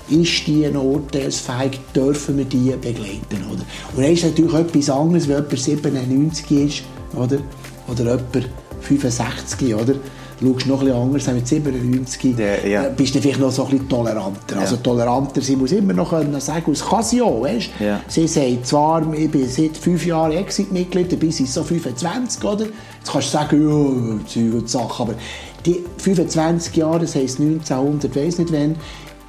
ist 0.10 0.48
die 0.48 0.68
urteilsfähig, 0.70 1.80
dürfen 1.96 2.38
wir 2.38 2.46
die 2.46 2.72
begleiten. 2.72 3.44
Oder? 3.52 3.64
Und 3.96 4.04
dann 4.04 4.12
ist 4.12 4.24
natürlich 4.24 4.54
etwas 4.54 4.90
anderes, 4.90 5.28
wenn 5.28 5.36
jemand 5.38 5.60
97 5.60 6.52
ist 6.52 6.84
oder, 7.16 7.38
oder 7.88 8.04
jemand 8.04 8.50
65, 8.82 9.76
oder? 9.76 9.96
Du 10.42 10.52
schaust 10.54 10.68
noch 10.68 10.80
bisschen 10.82 10.96
anders 10.98 11.28
an 11.30 11.36
mit 11.36 11.48
97, 11.48 12.36
Der- 12.36 12.68
ja. 12.68 12.84
äh, 12.88 12.92
bist 12.96 13.16
du 13.16 13.22
vielleicht 13.22 13.40
noch 13.40 13.52
so 13.54 13.64
ein 13.64 13.70
bisschen 13.72 13.88
toleranter. 13.88 14.60
Also 14.60 14.76
toleranter 14.76 15.42
sein 15.42 15.58
muss 15.60 15.72
immer 15.72 15.94
noch 15.94 16.10
können 16.10 16.38
sagen, 16.42 16.74
es 16.74 16.86
kann 16.86 17.04
sie 17.04 17.22
auch, 17.22 17.42
weißt? 17.44 17.70
Ja. 17.80 18.02
Sie 18.10 18.28
sagt 18.28 18.68
zwar, 18.68 19.14
ich 19.14 19.32
bin 19.32 19.48
seit 19.48 19.78
fünf 19.78 20.06
Jahren 20.06 20.34
Exit-Mitglied, 20.34 21.10
dabei 21.14 21.30
sind 21.30 21.48
so 21.48 21.64
25, 21.64 22.44
oder? 22.44 22.66
Jetzt 22.66 23.12
kannst 23.12 23.28
du 23.30 23.32
sagen, 23.32 24.20
ja, 24.20 24.26
Zeug 24.28 24.54
und 24.60 24.70
Sachen, 24.70 25.04
aber 25.04 25.16
die 25.66 25.82
25 26.00 26.76
Jahre, 26.76 27.00
das 27.00 27.16
heisst 27.16 27.40
1900, 27.40 28.14
weiss 28.18 28.38
nicht 28.38 28.52
wann, 28.52 28.76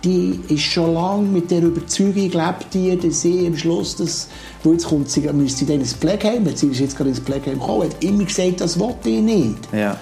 die 0.06 0.40
ist 0.48 0.62
schon 0.62 0.94
lange 0.94 1.22
mit 1.24 1.50
der 1.50 1.62
Überzeugung 1.62 2.30
gelebt, 2.30 2.66
die, 2.72 2.96
dass 2.96 3.22
sie 3.22 3.46
am 3.46 3.56
Schluss, 3.56 3.96
das, 3.96 4.28
wo 4.62 4.72
jetzt 4.72 4.86
kommt 4.86 5.10
sie, 5.10 5.20
müsste 5.32 5.60
sie 5.60 5.66
dann 5.66 5.80
ins 5.80 5.94
Pflegeheim, 5.94 6.46
sie 6.54 6.68
ist 6.68 6.78
jetzt 6.78 6.96
gerade 6.96 7.10
ins 7.10 7.18
Pflegeheim 7.18 7.58
gekommen, 7.58 7.90
hat 7.90 8.04
immer 8.04 8.24
gesagt, 8.24 8.60
das 8.60 8.78
wollte 8.78 9.10
ich 9.10 9.20
nicht. 9.20 9.58
Ja. 9.72 9.96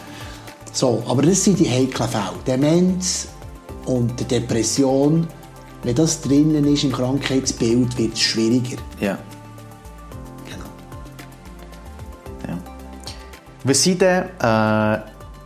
So, 0.72 1.02
aber 1.09 1.22
das 1.22 1.42
sind 1.42 1.59
die 1.59 1.68
heiklen 1.68 2.09
Fälle. 2.09 2.34
Demenz 2.46 3.28
und 3.86 4.18
die 4.20 4.24
Depression, 4.24 5.26
wenn 5.82 5.94
das 5.94 6.20
drinnen 6.20 6.66
ist 6.66 6.84
im 6.84 6.92
Krankheitsbild, 6.92 7.96
wird 7.96 8.12
es 8.12 8.20
schwieriger. 8.20 8.76
Ja. 9.00 9.18
Genau. 10.44 10.66
ja. 12.46 12.59
Was 13.64 13.82
sind 13.82 14.02
denn 14.02 14.24
äh, 14.38 14.98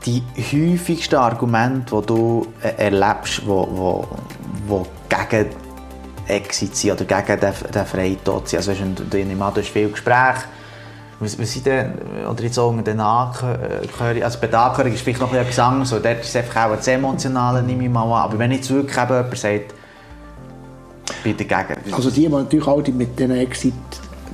die 0.05 0.23
häufigsten 0.37 1.17
Argumente, 1.17 2.01
die 2.01 2.07
du 2.07 2.47
äh, 2.63 2.85
erlebst, 2.85 3.47
wo, 3.47 3.69
wo, 3.71 4.09
wo 4.67 4.87
gegen 5.09 5.47
Exit 6.27 6.77
sind 6.77 6.93
oder 6.93 7.05
gegen 7.05 7.41
den, 7.41 7.53
den 7.75 7.87
Freitod 7.87 8.49
sind? 8.49 8.59
Also 8.59 8.71
weißt, 8.73 8.81
du, 8.97 9.05
du, 9.05 9.25
du 9.25 9.55
hast 9.57 9.69
viel 9.69 9.91
Gespräche. 9.91 10.45
Was, 11.21 11.37
was 11.37 11.53
sind 11.53 11.67
denn, 11.67 11.95
oder 12.31 12.45
jetzt 12.45 12.57
auch 12.59 12.69
unter 12.69 12.83
den 12.85 13.01
Angehörigen, 13.01 14.23
also 14.23 14.39
bei 14.41 14.47
der 14.47 14.61
Angehörigen 14.61 14.95
ist 14.95 15.03
vielleicht 15.03 15.21
noch 15.21 15.33
etwas 15.35 15.59
anderes, 15.59 15.91
dort 15.91 16.07
ist 16.21 16.29
es 16.29 16.37
einfach 16.37 16.67
auch 16.71 16.77
das 16.77 16.87
Emotionale, 16.87 17.61
nehme 17.63 17.85
ich 17.85 17.91
mal 17.91 18.05
an. 18.05 18.23
Aber 18.31 18.39
wenn 18.39 18.53
jetzt 18.53 18.71
wirklich 18.71 18.97
eben 18.97 19.09
jemand 19.17 19.37
sagt, 19.39 19.75
bin 21.25 21.37
dagegen. 21.37 21.81
Also 21.93 22.11
die, 22.11 22.21
die 22.21 22.29
natürlich 22.29 22.67
auch 22.69 22.83
die 22.83 22.93
mit 22.93 23.19
diesen 23.19 23.33
Exit, 23.37 23.73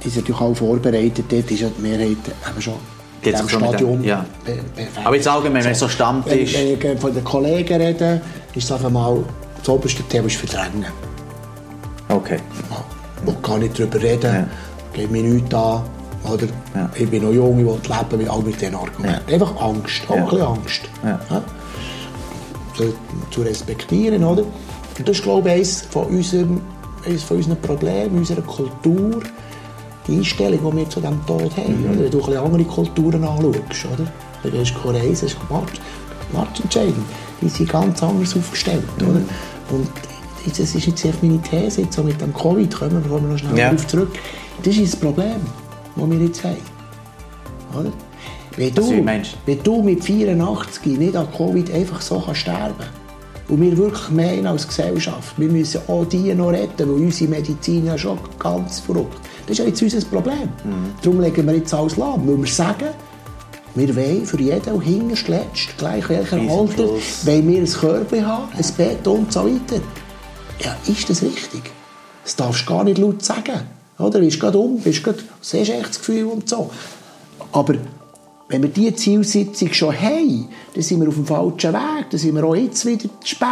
die 0.03 0.09
sind 0.11 0.23
natürlich 0.29 0.41
auch 0.43 0.55
vorbereitet, 0.55 1.25
dort 1.31 1.51
ist 1.51 1.61
ja 1.61 1.69
die 1.77 1.81
Mehrheit 1.81 2.09
eben 2.51 2.61
schon 2.61 2.75
in 2.75 2.81
Geht's 3.23 3.41
diesem 3.41 3.49
schon 3.61 3.71
mit 3.71 3.81
dem- 3.81 4.05
ja. 4.05 4.27
perfekt. 4.45 5.07
Aber 5.07 5.17
jetzt 5.17 5.29
allgemein, 5.29 5.65
wenn 5.65 5.73
es 5.73 5.79
so 5.79 5.89
Stammtisch- 5.89 6.55
Wenn, 6.55 6.83
wenn 6.83 6.93
ich 6.95 7.01
von 7.01 7.15
den 7.15 7.25
Kollegen 7.25 7.81
rede, 7.81 8.21
ist 8.55 8.65
es 8.65 8.73
einfach 8.73 8.91
mal, 8.91 9.25
das 9.65 9.69
oberste 9.75 10.03
Thema 10.05 10.27
ist 10.27 10.37
Verdrängen. 10.37 10.87
Okay. 12.09 12.39
Ja, 12.71 12.85
Ich 13.21 13.27
will 13.27 13.37
gar 13.43 13.59
nicht 13.59 13.79
darüber 13.79 14.01
reden, 14.03 14.35
Ja. 14.35 14.47
geht 14.93 15.11
mir 15.11 15.23
nichts 15.23 15.55
an. 15.55 15.83
Oder? 16.25 16.47
Ja. 16.75 16.91
Ich 16.95 17.09
bin 17.09 17.23
noch 17.23 17.33
jung, 17.33 17.59
ich 17.59 17.65
will 17.67 17.79
leben 17.83 18.19
mit 18.19 18.29
all 18.31 18.43
mit 18.43 18.61
diesen 18.61 18.75
Argumenten. 18.75 19.33
Einfach 19.33 19.61
Angst, 19.61 20.03
auch 20.09 20.15
Ja. 20.17 20.23
ein 20.23 20.29
bisschen 20.29 20.47
Angst. 20.47 20.81
Ja. 21.31 21.43
Zu 23.31 23.43
respektieren, 23.43 24.25
oder? 24.25 24.43
Und 24.43 25.09
das 25.09 25.17
ist, 25.19 25.23
glaube 25.23 25.49
ich, 25.49 25.55
eines 25.57 25.83
von, 25.83 26.07
unserem, 26.07 26.61
eines 27.07 27.23
von 27.23 27.37
unseren 27.39 27.61
Problemen, 27.61 28.19
unserer 28.19 28.43
Kultur, 28.43 29.21
die 30.07 30.19
Einstellung, 30.19 30.71
die 30.73 30.77
wir 30.79 30.91
zu 30.91 31.01
diesem 31.01 31.25
Tod 31.27 31.57
haben. 31.57 31.81
Mhm. 31.83 31.91
Oder? 31.91 32.01
Wenn 32.05 32.11
du 32.11 32.19
ein 32.21 32.27
bisschen 32.27 32.45
andere 32.45 32.65
Kulturen 32.65 33.25
anschaust, 33.25 33.87
oder? 33.95 34.07
Dann 34.43 34.53
gehst 34.53 34.75
du 34.83 34.89
reisen, 34.91 35.09
das 35.13 35.23
ist 35.23 35.37
Markt, 35.51 35.81
Marktentscheidung. 36.33 37.05
Die 37.41 37.49
sind 37.49 37.69
ganz 37.71 38.03
anders 38.03 38.37
aufgestellt, 38.37 38.85
Mhm. 39.01 39.09
oder? 39.09 39.21
Und 39.71 39.89
das 40.47 40.59
ist 40.59 40.75
jetzt 40.87 41.05
einfach 41.07 41.23
meine 41.23 41.41
These, 41.43 41.83
jetzt 41.83 41.95
so 41.95 42.03
mit 42.03 42.21
dem 42.21 42.33
Covid, 42.35 42.75
kommen 42.75 43.03
wir, 43.09 43.19
noch 43.21 43.39
schnell 43.39 43.59
Ja. 43.59 43.67
darauf 43.71 43.87
zurück. 43.87 44.11
Das 44.63 44.77
ist 44.77 44.93
das 44.93 45.01
Problem, 45.01 45.41
das 45.97 46.11
wir 46.11 46.19
jetzt 46.19 46.45
haben. 46.45 46.57
Oder? 47.79 47.93
Wenn 48.57 48.73
du, 48.75 49.05
wenn 49.47 49.63
du 49.65 49.83
mit 49.83 50.05
84 50.05 50.99
nicht 50.99 51.17
an 51.17 51.27
Covid 51.37 51.73
einfach 51.75 52.01
so 52.01 52.21
kannst 52.21 52.43
sterben 52.43 52.75
und 53.49 53.61
wir 53.61 53.77
wirklich 53.77 54.11
meinen 54.11 54.47
als 54.47 54.69
Gesellschaft, 54.69 55.35
wir 55.39 55.49
müssen 55.49 55.81
auch 55.89 56.05
die 56.05 56.33
noch 56.35 56.51
retten, 56.51 56.89
weil 56.89 57.03
unsere 57.03 57.31
Medizin 57.31 57.87
ja 57.87 57.99
schon 57.99 58.19
ganz 58.39 58.79
verrückt. 58.81 59.19
Das 59.47 59.53
ist 59.53 59.59
ja 59.59 59.65
jetzt 59.65 59.83
unser 59.83 60.01
Problem. 60.07 60.49
Mhm. 60.63 60.93
Darum 61.03 61.21
legen 61.21 61.47
wir 61.47 61.55
jetzt 61.57 61.75
alles 61.75 61.97
lahm, 61.97 62.27
weil 62.29 62.39
wir 62.39 62.47
sagen, 62.47 62.89
wir 63.75 63.97
wollen 63.97 64.25
für 64.25 64.41
jeden 64.41 64.81
hinterst 64.81 65.29
letzt, 65.29 65.77
gleich 65.79 66.09
welcher 66.09 66.37
Alter, 66.37 66.49
wollen 67.27 67.49
wir 67.49 67.61
ein 67.61 67.67
Körbchen 67.67 68.27
haben, 68.27 68.49
ein 68.57 68.75
Bett 68.77 69.07
und 69.07 69.33
so 69.33 69.45
weiter. 69.45 69.83
Ja, 70.61 70.77
ist 70.87 71.11
das 71.11 71.23
richtig? 71.23 71.63
Das 72.23 72.37
darfst 72.37 72.63
du 72.63 72.73
gar 72.73 72.85
nicht 72.85 72.99
laut 72.99 73.25
sagen. 73.25 73.61
Oder? 73.99 74.19
Du 74.19 74.21
bist 74.21 74.41
gerade 74.41 74.59
um, 74.59 74.79
bist 74.81 75.03
gerade, 75.03 75.19
siehst 75.41 75.71
echt 75.71 75.89
das 75.89 75.99
Gefühl 75.99 76.25
und 76.25 76.49
so. 76.49 76.71
Aber 77.53 77.75
wenn 78.49 78.63
wir 78.63 78.71
diese 78.71 78.95
Zielsetzung 78.95 79.73
schon 79.73 80.01
haben, 80.01 80.49
dann 80.75 80.83
sind 80.83 81.01
wir 81.01 81.09
auf 81.09 81.15
dem 81.15 81.27
falschen 81.27 81.73
Weg. 81.73 82.11
Dann 82.11 82.21
sind 82.21 82.35
wir 82.35 82.45
auch 82.45 82.55
jetzt 82.55 82.87
wieder 82.87 83.03
zu 83.03 83.09
spät. 83.25 83.49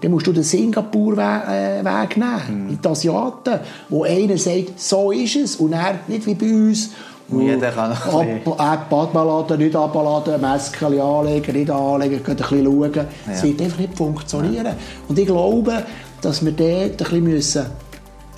Dann 0.00 0.10
musst 0.10 0.26
du 0.26 0.32
den 0.32 0.42
Singapur-Weg 0.42 1.48
äh, 1.48 1.84
Weg 1.84 2.16
nehmen. 2.16 2.70
In 2.70 2.78
die 2.82 2.88
Asiaten, 2.88 3.60
wo 3.88 4.02
einer 4.02 4.36
sagt, 4.36 4.80
so 4.80 5.12
ist 5.12 5.36
es. 5.36 5.56
Und 5.56 5.72
er 5.72 6.00
nicht 6.08 6.26
wie 6.26 6.34
bei 6.34 6.46
uns. 6.52 6.90
Und 7.28 7.42
jeder 7.42 7.70
kann 7.70 7.90
noch 7.90 8.06
ein 8.18 8.40
bisschen- 8.44 8.52
App 8.52 8.92
abladen, 8.92 9.58
nicht 9.58 9.76
abladen, 9.76 10.40
Masken 10.40 11.00
anlegen, 11.00 11.56
nicht 11.56 11.70
anlegen, 11.70 12.16
ein 12.16 12.36
bisschen 12.36 12.64
schauen. 12.64 13.06
Es 13.30 13.42
wird 13.42 13.62
einfach 13.62 13.78
nicht 13.78 13.96
funktionieren. 13.96 14.74
Und 15.08 15.18
ich 15.18 15.26
glaube, 15.26 15.82
dass 16.20 16.44
wir 16.44 16.52
dort 16.52 16.70
ein 16.70 16.96
bisschen 16.96 17.22
müssen 17.24 17.66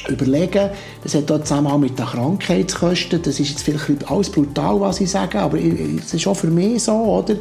überlegen 0.09 0.69
das 1.03 1.15
hat 1.15 1.33
auch 1.33 1.41
Zusammenhang 1.41 1.81
mit 1.81 1.99
den 1.99 2.05
Krankheitskosten, 2.05 3.23
das 3.23 3.41
ist 3.41 3.49
jetzt 3.51 3.63
vielleicht 3.63 4.11
alles 4.11 4.29
brutal, 4.31 4.79
was 4.81 5.01
ich 5.01 5.11
sage, 5.11 5.39
aber 5.41 5.59
es 5.59 6.13
ist 6.13 6.27
auch 6.27 6.35
für 6.35 6.49
mich 6.49 6.83
so, 6.85 6.93
oder? 6.93 7.37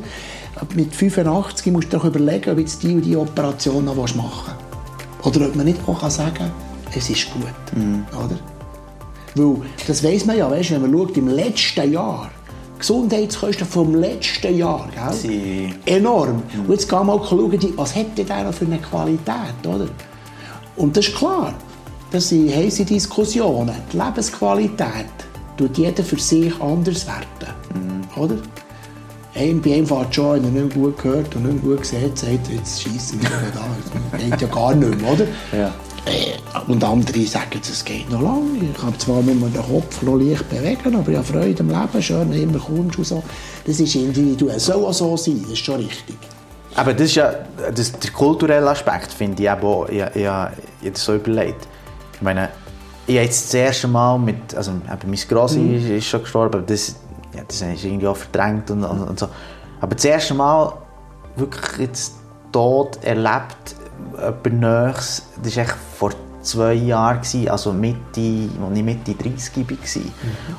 Mit 0.73 0.95
85 0.95 1.73
musst 1.73 1.91
du 1.91 1.97
auch 1.97 2.05
überlegen, 2.05 2.51
ob 2.51 2.59
jetzt 2.59 2.81
die 2.83 2.93
und 2.93 3.01
die 3.01 3.17
Operation 3.17 3.83
noch 3.83 3.95
machen 3.95 4.53
willst. 5.21 5.35
Oder 5.35 5.47
ob 5.47 5.55
man 5.57 5.65
nicht 5.65 5.79
auch 5.87 5.99
kann 5.99 6.09
sagen 6.09 6.51
es 6.95 7.09
ist 7.09 7.33
gut, 7.33 7.43
oder? 8.11 8.37
Weil, 9.35 9.55
das 9.87 10.03
weiss 10.03 10.25
man 10.25 10.37
ja, 10.37 10.49
weißt, 10.49 10.71
wenn 10.71 10.81
man 10.81 10.91
schaut, 10.93 11.17
im 11.17 11.27
letzten 11.27 11.91
Jahr, 11.91 12.29
Gesundheitskosten 12.77 13.65
vom 13.65 13.95
letzten 13.95 14.57
Jahr, 14.57 14.87
gell? 14.93 15.13
Sie- 15.13 15.73
enorm. 15.85 16.43
Und 16.67 16.69
jetzt 16.71 16.89
gehen 16.89 16.99
wir 16.99 17.03
mal 17.05 17.19
schauen, 17.27 17.73
was 17.77 17.95
hat 17.95 18.17
denn 18.17 18.25
der 18.27 18.43
noch 18.43 18.53
für 18.53 18.65
eine 18.65 18.77
Qualität, 18.79 19.55
oder? 19.65 19.87
Und 20.75 20.97
das 20.97 21.07
ist 21.07 21.15
klar, 21.15 21.53
das 22.11 22.29
sind 22.29 22.53
heisse 22.53 22.83
Diskussionen. 22.83 23.75
Die 23.91 23.97
Lebensqualität 23.97 25.05
tut 25.57 25.77
jeder 25.77 26.03
für 26.03 26.19
sich 26.19 26.53
anders 26.61 27.05
werten, 27.07 27.53
oder? 28.17 28.35
Ein, 29.35 29.61
bei 29.61 29.73
einem 29.75 29.87
fährt 29.87 30.13
schon, 30.13 30.43
wenn 30.43 30.55
er 30.55 30.63
nicht 30.63 30.75
gut 30.75 31.01
gehört 31.01 31.35
und 31.35 31.45
nicht 31.51 31.63
gut 31.63 31.81
gesehen 31.81 32.11
sagt, 32.15 32.49
jetzt 32.53 32.81
schießen 32.83 33.19
wir 33.21 33.29
nicht 33.29 33.55
da, 33.55 33.65
das 34.11 34.21
geht 34.21 34.41
ja 34.41 34.47
gar 34.47 34.75
nicht 34.75 35.01
mehr, 35.01 35.11
oder? 35.11 35.25
Ja. 35.57 35.73
Äh, 36.05 36.33
Und 36.67 36.83
andere 36.83 37.25
sagen, 37.25 37.59
es 37.61 37.83
geht 37.83 38.09
noch 38.09 38.21
lange. 38.21 38.57
Ich 38.71 38.79
kann 38.79 38.97
zwar 38.99 39.21
nur 39.21 39.49
den 39.49 39.61
Kopf 39.61 40.01
noch 40.01 40.15
leicht 40.15 40.47
bewegen, 40.49 40.95
aber 40.95 41.09
ich 41.11 41.17
habe 41.17 41.25
Freude 41.27 41.59
am 41.61 41.69
Leben, 41.69 42.01
schön, 42.01 42.31
immer 42.33 42.59
kommst 42.59 42.97
und 42.97 43.05
so. 43.07 43.23
Das 43.65 43.79
ist 43.79 43.95
individuell. 43.95 44.59
Soll 44.59 44.83
auch 44.85 44.93
so 44.93 45.15
sein, 45.17 45.41
das 45.41 45.51
ist 45.53 45.59
schon 45.65 45.75
richtig. 45.75 46.17
Aber 46.75 46.93
das 46.93 47.03
ist 47.03 47.15
ja 47.15 47.33
das, 47.73 47.91
der 47.91 48.11
kulturelle 48.11 48.69
Aspekt, 48.69 49.11
finde 49.13 49.43
ich 49.43 49.49
auch. 49.49 49.87
Ich, 49.89 49.97
ich, 49.99 50.05
ich, 50.15 50.21
ich 50.21 50.27
habe 50.27 50.51
das 50.91 51.03
so 51.03 51.15
überlegt. 51.15 51.67
Ich 52.15 52.21
meine, 52.21 52.49
ich 53.05 53.15
habe 53.15 53.25
jetzt 53.25 53.45
das 53.45 53.53
erste 53.53 53.87
Mal 53.87 54.17
mit, 54.17 54.55
also 54.55 54.71
eben 54.71 55.09
mein 55.09 55.19
Grossi 55.29 55.59
Mhm. 55.59 55.75
ist, 55.75 55.85
ist 55.89 56.05
schon 56.07 56.21
gestorben, 56.21 56.55
aber 56.55 56.65
das, 56.65 56.95
ja, 57.35 57.41
das 57.47 57.61
ist 57.61 57.83
irgendwie 57.83 58.07
auch 58.07 58.17
verdrängt 58.17 58.71
und, 58.71 58.83
und, 58.83 59.01
und 59.01 59.19
so. 59.19 59.27
Aber 59.81 59.95
das 59.95 60.05
erste 60.05 60.33
Mal 60.33 60.73
wirklich 61.35 61.77
jetzt 61.79 62.13
Tod 62.51 62.97
erlebt, 63.03 63.75
jemand 64.17 64.59
Nächstes, 64.59 65.23
das 65.43 65.57
war 65.57 65.65
vor 65.97 66.11
zwei 66.41 66.73
Jahren, 66.73 67.21
also 67.49 67.73
Mitte, 67.73 68.49
als 68.61 68.77
ich 68.77 68.83
Mitte 68.83 69.13
30 69.13 69.57
war. 69.57 70.01
Mhm. 70.01 70.11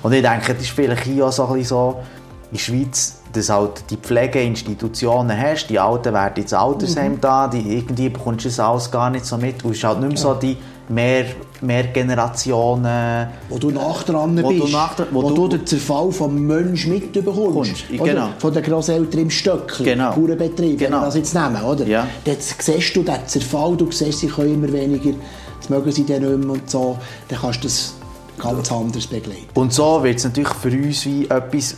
Und 0.02 0.12
ich 0.12 0.22
denke, 0.22 0.54
das 0.54 0.62
ist 0.62 0.70
vielleicht 0.70 1.04
hier 1.04 1.26
auch 1.26 1.32
so 1.32 1.46
ein 1.46 1.54
bisschen 1.54 1.68
so, 1.68 2.02
der 2.50 2.58
Schweiz 2.58 3.20
dass 3.34 3.50
halt 3.50 3.90
die 3.90 3.96
Pflegeinstitutionen 3.96 5.36
hast, 5.36 5.66
die 5.66 5.78
Alten 5.78 6.12
werden 6.14 6.42
ins 6.42 6.52
Altersheim 6.52 7.12
mhm. 7.12 7.20
da, 7.20 7.48
die, 7.48 7.78
irgendwie 7.78 8.08
bekommst 8.08 8.44
du 8.44 8.48
das 8.48 8.60
alles 8.60 8.90
gar 8.90 9.10
nicht 9.10 9.24
so 9.24 9.36
mit. 9.36 9.64
Und 9.64 9.72
es 9.72 9.78
ist 9.78 9.84
halt 9.84 10.00
nicht 10.00 10.08
mehr 10.10 10.18
so 10.18 10.34
die 10.34 10.56
mehr, 10.88 11.26
mehr 11.60 11.84
Generationen... 11.84 13.28
Wo 13.48 13.58
du 13.58 13.70
nach 13.70 14.02
dran 14.02 14.42
wo 14.42 14.48
bist, 14.48 14.64
du 14.64 14.68
nach, 14.68 14.96
wo, 15.10 15.22
wo 15.22 15.30
du, 15.30 15.48
du 15.48 15.56
den 15.56 15.66
Zerfall 15.66 16.12
vom 16.12 16.34
Menschen 16.46 16.92
mitbekommst. 16.92 17.84
Genau. 17.90 18.28
Von 18.38 18.52
den 18.52 18.62
Grosseltern 18.62 19.20
im 19.20 19.30
Stöckchen, 19.30 19.84
genau. 19.84 20.12
Bauernbetrieb, 20.14 20.78
genau. 20.78 21.02
das 21.02 21.16
jetzt 21.16 21.34
nehmen, 21.34 21.62
oder? 21.62 21.86
Ja. 21.86 22.06
Jetzt 22.24 22.60
siehst 22.62 22.94
du 22.96 23.02
den 23.02 23.26
Zerfall, 23.26 23.76
du 23.76 23.90
siehst, 23.90 24.20
sie 24.20 24.28
können 24.28 24.54
immer 24.54 24.72
weniger, 24.72 25.10
jetzt 25.54 25.70
mögen 25.70 25.90
sie 25.90 26.04
dann 26.04 26.22
nicht 26.22 26.44
mehr 26.44 26.54
und 26.54 26.70
so, 26.70 26.98
dann 27.28 27.38
kannst 27.38 27.64
du 27.64 27.68
das 27.68 27.94
ganz 28.38 28.70
anders 28.70 29.06
begleiten. 29.06 29.46
Und 29.54 29.72
so 29.72 30.02
wird 30.02 30.18
es 30.18 30.24
natürlich 30.24 30.54
für 30.54 30.70
uns 30.70 31.04
wie 31.06 31.24
etwas 31.28 31.76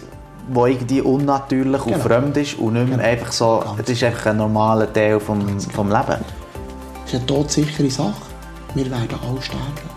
wo 0.48 0.66
irgendwie 0.66 1.00
unnatürlich 1.00 1.82
genau. 1.82 1.96
und 1.96 2.02
fremd 2.02 2.36
ist 2.36 2.58
und 2.58 2.74
nicht 2.74 2.88
mehr 2.88 2.98
genau. 2.98 3.08
einfach 3.08 3.32
so, 3.32 3.64
es 3.82 3.88
ist 3.88 4.04
einfach 4.04 4.26
ein 4.26 4.36
normaler 4.36 4.92
Teil 4.92 5.18
vom, 5.18 5.58
vom 5.60 5.88
Leben. 5.88 6.06
Das 6.06 7.12
ist 7.12 7.14
eine 7.14 7.26
todsichere 7.26 7.90
Sache. 7.90 8.14
Wir 8.76 8.90
werden 8.90 9.08
alle 9.26 9.40
sterben. 9.40 9.96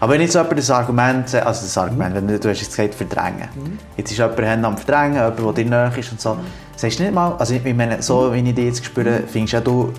Aber 0.00 0.12
wenn 0.12 0.20
jetzt 0.20 0.34
jemand 0.34 0.58
das 0.58 0.70
Argument, 0.70 1.34
also 1.34 1.62
das 1.62 1.78
Argument, 1.78 2.14
mhm. 2.14 2.28
wenn 2.28 2.40
du, 2.40 2.50
hast 2.50 2.60
jetzt 2.60 2.76
gesagt, 2.76 2.94
verdrängen. 2.94 3.48
Mhm. 3.54 3.78
Jetzt 3.96 4.10
ist 4.10 4.18
jemand 4.18 4.64
am 4.64 4.76
verdrängen, 4.76 5.14
jemand, 5.14 5.38
der 5.38 5.64
dir 5.64 5.70
näher 5.70 5.92
ist 5.96 6.12
und 6.12 6.20
so. 6.20 6.34
Mhm. 6.34 6.40
Sagst 6.76 6.98
du 6.98 7.04
nicht 7.04 7.14
mal, 7.14 7.34
also 7.38 7.54
ich 7.54 7.74
meine, 7.74 8.02
so 8.02 8.32
wie 8.34 8.40
ich 8.40 8.54
dich 8.54 8.64
jetzt 8.66 8.84
spüre, 8.84 9.20
mhm. 9.20 9.28
findest 9.28 9.54
ja 9.54 9.60
du, 9.60 9.94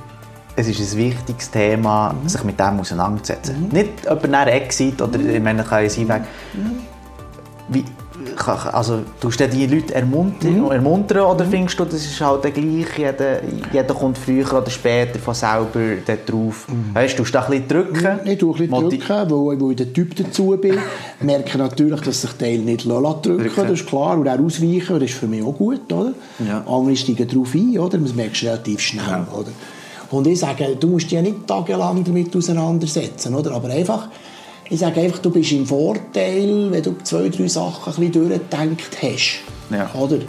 es 0.55 0.67
ist 0.67 0.93
ein 0.93 0.97
wichtiges 0.99 1.49
Thema, 1.49 2.13
mhm. 2.13 2.29
sich 2.29 2.43
mit 2.43 2.59
dem 2.59 2.79
auseinanderzusetzen. 2.79 3.63
Mhm. 3.63 3.69
Nicht 3.69 4.03
jemand 4.03 4.29
nach 4.29 4.45
Exit 4.45 5.01
oder, 5.01 5.19
ich 5.19 5.41
meine, 5.41 5.63
kann 5.63 5.81
ja 5.81 5.89
sein, 5.89 6.07
mhm. 6.53 6.79
wie, 7.69 7.83
also 8.71 9.01
tust 9.19 9.39
du 9.39 9.47
die 9.47 9.65
Leute 9.67 9.93
ermuntern, 9.93 10.61
mhm. 10.61 10.71
ermuntern 10.71 11.21
oder 11.21 11.45
mhm. 11.45 11.49
findest 11.49 11.79
du, 11.79 11.85
das 11.85 12.05
ist 12.05 12.21
halt 12.21 12.43
der 12.43 12.51
gleich, 12.51 12.97
jeder, 12.97 13.41
jeder 13.71 13.93
kommt 13.93 14.17
früher 14.17 14.51
oder 14.53 14.69
später 14.69 15.19
von 15.19 15.33
selber 15.33 15.97
drauf. 16.25 16.67
Mhm. 16.67 16.95
Weißt 16.95 17.13
du, 17.13 17.23
tust 17.23 17.35
du 17.35 17.39
ein 17.39 17.49
bisschen 17.49 17.67
drücken? 17.67 18.19
Ich 18.25 18.37
tue 18.37 18.55
ein 18.55 18.69
bisschen 18.69 18.89
drücken, 18.89 19.31
weil, 19.31 19.61
weil 19.61 19.71
ich 19.71 19.77
der 19.77 19.93
Typ 19.93 20.15
dazu 20.15 20.57
bin. 20.59 20.77
merke 21.21 21.57
natürlich, 21.57 22.01
dass 22.01 22.21
sich 22.21 22.31
Teil 22.33 22.59
nicht 22.59 22.85
drücken 22.85 23.21
drücken, 23.21 23.67
das 23.67 23.79
ist 23.79 23.87
klar, 23.87 24.17
und 24.17 24.27
auch 24.27 24.39
ausweichen, 24.39 24.99
das 24.99 25.09
ist 25.09 25.13
für 25.13 25.27
mich 25.27 25.43
auch 25.43 25.55
gut, 25.55 25.91
oder? 25.91 26.13
Ja. 26.45 26.63
Andere 26.67 26.95
steigen 26.95 27.27
darauf 27.27 27.53
ein, 27.53 27.77
oder? 27.77 27.97
Das 27.97 28.13
merkst 28.13 28.41
du 28.41 28.45
relativ 28.47 28.79
schnell, 28.79 29.05
ja. 29.05 29.27
oder? 29.33 29.51
Und 30.09 30.27
ich 30.27 30.39
sage, 30.39 30.77
du 30.79 30.87
musst 30.87 31.05
dich 31.05 31.13
ja 31.13 31.21
nicht 31.21 31.47
tagelang 31.47 32.03
damit 32.03 32.35
auseinandersetzen, 32.35 33.35
oder? 33.35 33.51
Aber 33.51 33.69
einfach 33.69 34.07
ich 34.69 34.79
sage 34.79 35.01
einfach, 35.01 35.19
du 35.19 35.29
bist 35.29 35.51
im 35.51 35.65
Vorteil, 35.65 36.71
wenn 36.71 36.83
du 36.83 36.95
zwei, 37.03 37.29
drei 37.29 37.47
Sachen 37.47 37.93
ein 37.93 38.09
bisschen 38.09 38.29
durchgedacht 38.29 38.97
hast. 39.01 39.39
Ja. 39.69 39.89
Oder? 39.93 40.19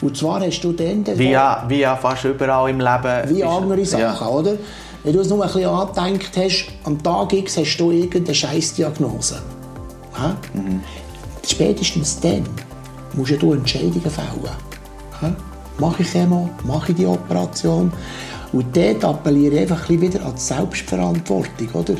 Und 0.00 0.16
zwar 0.16 0.40
hast 0.40 0.60
du 0.60 0.72
dann... 0.72 1.06
Wie 1.18 1.30
ja, 1.30 1.64
wie 1.68 1.80
ja 1.80 1.96
fast 1.96 2.24
überall 2.24 2.70
im 2.70 2.80
Leben. 2.80 3.28
Wie 3.28 3.44
andere 3.44 3.84
Sachen, 3.84 4.26
ja. 4.26 4.28
oder? 4.28 4.54
Wenn 5.02 5.12
du 5.12 5.20
es 5.20 5.28
nur 5.28 5.42
ein 5.44 5.52
bisschen 5.52 5.68
angedenkt 5.68 6.36
hast, 6.36 6.66
am 6.84 7.02
Tag 7.02 7.32
X 7.32 7.58
hast 7.58 7.76
du 7.76 7.90
irgendeine 7.90 8.34
Scheißdiagnose. 8.34 9.42
Ja? 10.18 10.36
Mhm. 10.54 10.80
Spätestens 11.46 12.20
dann 12.20 12.44
musst 13.12 13.40
du 13.40 13.52
Entscheidungen 13.52 14.10
fällen. 14.10 14.48
Ja? 15.20 15.36
Mache 15.78 16.02
ich 16.02 16.10
Chemo? 16.10 16.48
Mache 16.64 16.92
ich 16.92 16.98
die 16.98 17.06
Operation? 17.06 17.92
Und 18.52 18.76
dort 18.76 19.04
appelliere 19.04 19.54
ich 19.54 19.60
einfach 19.62 19.88
wieder 19.90 20.24
an 20.24 20.34
die 20.34 20.40
Selbstverantwortung, 20.40 21.68
oder? 21.74 21.94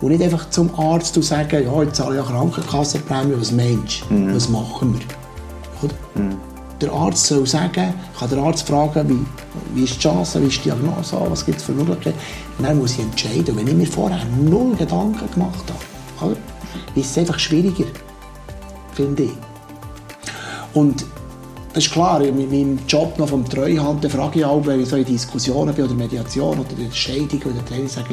Und 0.00 0.10
nicht 0.10 0.22
einfach 0.22 0.50
zum 0.50 0.78
Arzt 0.78 1.16
und 1.16 1.22
sagen, 1.22 1.64
ja, 1.64 1.82
ich 1.82 1.92
zahle 1.92 2.16
ja 2.16 2.22
Krankenkassenprämie, 2.22 3.34
was 3.38 3.52
meinst 3.52 4.02
du? 4.08 4.14
Mhm. 4.14 4.34
Was 4.34 4.48
machen 4.48 4.94
wir? 4.94 6.22
Mhm. 6.22 6.36
Der 6.80 6.92
Arzt 6.92 7.26
soll 7.26 7.46
sagen, 7.46 7.94
kann 8.18 8.30
der 8.30 8.38
Arzt 8.38 8.66
fragen, 8.66 9.08
wie, 9.08 9.74
wie 9.74 9.84
ist 9.84 9.94
die 9.94 10.00
Chance, 10.00 10.42
wie 10.42 10.48
ist 10.48 10.58
die 10.58 10.64
Diagnose, 10.64 11.16
was 11.30 11.46
gibt 11.46 11.58
es 11.58 11.64
für 11.64 11.72
Möglichkeiten. 11.72 12.18
dann 12.58 12.78
muss 12.78 12.92
ich 12.92 13.00
entscheiden. 13.00 13.50
Und 13.50 13.58
wenn 13.58 13.68
ich 13.68 13.74
mir 13.74 13.86
vorher 13.86 14.20
null 14.44 14.76
Gedanken 14.76 15.30
gemacht 15.32 15.64
habe, 16.20 16.32
oder? 16.32 16.36
ist 16.94 17.10
es 17.10 17.18
einfach 17.18 17.38
schwieriger, 17.38 17.86
finde 18.92 19.24
ich. 19.24 19.32
Und 20.74 21.06
das 21.72 21.84
ist 21.84 21.92
klar, 21.92 22.22
in 22.22 22.36
meinem 22.36 22.78
Job 22.88 23.18
noch 23.18 23.28
vom 23.28 23.46
Treuhand, 23.46 24.10
frage 24.10 24.40
ich 24.40 24.44
auch, 24.44 24.64
wenn 24.66 24.80
ich 24.80 24.88
so 24.88 24.96
in 24.96 25.04
Diskussionen 25.04 25.74
bin 25.74 25.84
oder 25.84 25.94
Mediation 25.94 26.58
oder 26.58 26.68
Scheidung 26.92 27.40
oder 27.44 27.64
Training 27.64 27.88
sage, 27.88 28.08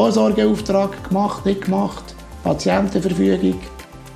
Vorsorgeauftrag 0.00 1.08
gemacht, 1.10 1.44
nicht 1.44 1.60
gemacht, 1.60 2.14
Patientenverfügung, 2.42 3.60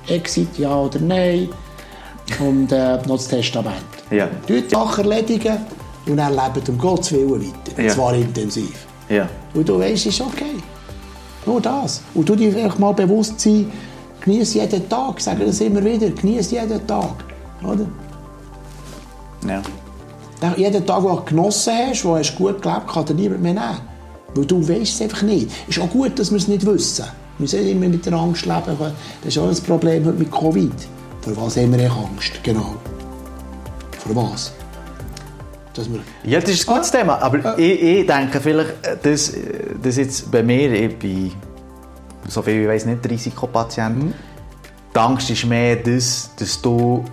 Exit 0.07 0.57
ja 0.57 0.75
oder 0.75 0.99
nein 0.99 1.47
und 2.39 2.71
äh, 2.71 2.95
noch 3.05 3.17
das 3.17 3.27
Testament. 3.27 3.85
Ja. 4.09 4.27
Dort 4.47 4.71
die 4.71 4.73
Sache 4.73 5.03
erledigen 5.03 5.57
und 6.07 6.17
dann 6.17 6.33
lebt 6.33 6.67
um 6.69 6.79
Gottes 6.79 7.11
Willen 7.11 7.29
weiter. 7.29 7.83
Ja. 7.83 7.89
Zwar 7.93 8.15
intensiv. 8.15 8.87
Ja. 9.09 9.29
Und 9.53 9.69
du 9.69 9.77
weißt, 9.77 9.93
es 9.93 10.05
ist 10.07 10.21
okay. 10.21 10.55
Nur 11.45 11.61
das. 11.61 12.01
Und 12.15 12.27
du 12.27 12.35
dir 12.35 12.57
einfach 12.57 12.79
mal 12.79 12.93
bewusst 12.93 13.39
sein, 13.39 13.71
genieße 14.21 14.61
jeden 14.61 14.89
Tag. 14.89 15.13
Ich 15.17 15.23
sage 15.23 15.45
das 15.45 15.61
immer 15.61 15.85
wieder, 15.85 16.09
genieße 16.09 16.55
jeden 16.55 16.87
Tag. 16.87 17.13
Oder? 17.61 17.85
Ja. 19.47 19.61
Jeden 20.57 20.83
Tag, 20.83 21.03
den 21.03 21.15
du 21.15 21.25
genossen 21.25 21.73
hast, 21.87 22.03
wo 22.03 22.17
du 22.17 22.23
gut 22.43 22.59
gelebt 22.63 22.87
hast, 22.87 22.93
kann 22.95 23.05
dir 23.05 23.13
niemand 23.13 23.43
mehr 23.43 23.53
nehmen. 23.53 23.94
Weil 24.35 24.45
du 24.45 24.67
weißt 24.67 24.95
es 24.95 25.01
einfach 25.01 25.21
nicht. 25.21 25.49
Es 25.67 25.77
ist 25.77 25.83
auch 25.83 25.89
gut, 25.89 26.19
dass 26.19 26.29
wir 26.29 26.37
es 26.37 26.47
nicht 26.47 26.65
wissen. 26.65 27.05
Wir 27.37 27.47
sollen 27.47 27.67
immer 27.67 27.87
mit 27.87 28.05
der 28.05 28.13
Angst 28.13 28.45
leben. 28.45 28.77
Das 28.77 28.93
ist 29.25 29.37
auch 29.37 29.49
ein 29.49 29.55
Problem 29.63 30.17
mit 30.17 30.31
Covid. 30.31 30.71
Vor 31.21 31.37
was 31.37 31.57
haben 31.57 31.77
wir 31.77 31.91
Angst? 31.91 32.43
Genau. 32.43 32.75
Vor 33.99 34.15
was? 34.15 34.53
Dass 35.73 35.91
wir 35.91 35.99
ja, 36.23 36.39
das 36.39 36.51
ist 36.51 36.69
ein 36.69 36.75
gutes 36.75 36.93
ah, 36.93 36.97
Thema. 36.97 37.21
Aber 37.21 37.57
äh, 37.57 37.61
ich, 37.61 37.99
ich, 37.99 38.07
denke 38.07 38.39
vielleicht, 38.39 38.71
dass, 39.03 39.33
dass 39.81 39.97
jetzt 39.97 40.31
bei 40.31 40.43
mir, 40.43 40.71
ich 40.71 40.97
bin, 40.97 41.31
so 42.27 42.41
viel 42.41 42.61
ich 42.61 42.67
weiß 42.67 42.85
nicht, 42.85 43.09
Risikopatient. 43.09 44.03
Mhm. 44.03 44.13
Die 44.93 44.99
Angst 44.99 45.29
ist 45.29 45.45
mehr 45.45 45.77
das, 45.77 46.29
dass 46.37 46.61
du 46.61 47.03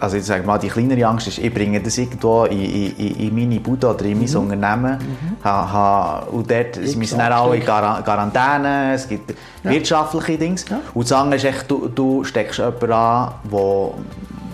also 0.00 0.16
ich 0.16 0.24
sage 0.24 0.44
mal, 0.44 0.58
die 0.58 0.68
kleinere 0.68 1.06
Angst 1.06 1.28
ist, 1.28 1.38
ich 1.38 1.52
bringe 1.52 1.80
das 1.80 1.96
irgendwo 1.98 2.44
in, 2.44 2.92
in, 2.96 3.16
in 3.16 3.34
meine 3.34 3.60
Bude 3.60 3.88
oder 3.88 4.04
in 4.04 4.18
mein 4.18 4.28
mhm. 4.28 4.36
Unternehmen. 4.36 4.98
Mhm. 4.98 5.44
Ha, 5.44 5.72
ha, 5.72 6.18
und 6.30 6.50
dort 6.50 6.76
ich 6.76 6.96
müssen 6.96 7.18
dann 7.18 7.32
alle 7.32 7.56
in 7.56 7.64
Quarantäne, 7.64 8.94
es 8.94 9.08
gibt 9.08 9.34
ja. 9.62 9.70
wirtschaftliche 9.70 10.38
Dinge. 10.38 10.56
Ja. 10.68 10.80
Und 10.92 11.04
das 11.04 11.12
andere 11.12 11.36
ist 11.36 11.44
echt, 11.44 11.70
du, 11.70 11.88
du 11.88 12.24
steckst 12.24 12.58
jemanden 12.58 12.92
an, 12.92 13.32
wo, 13.44 13.94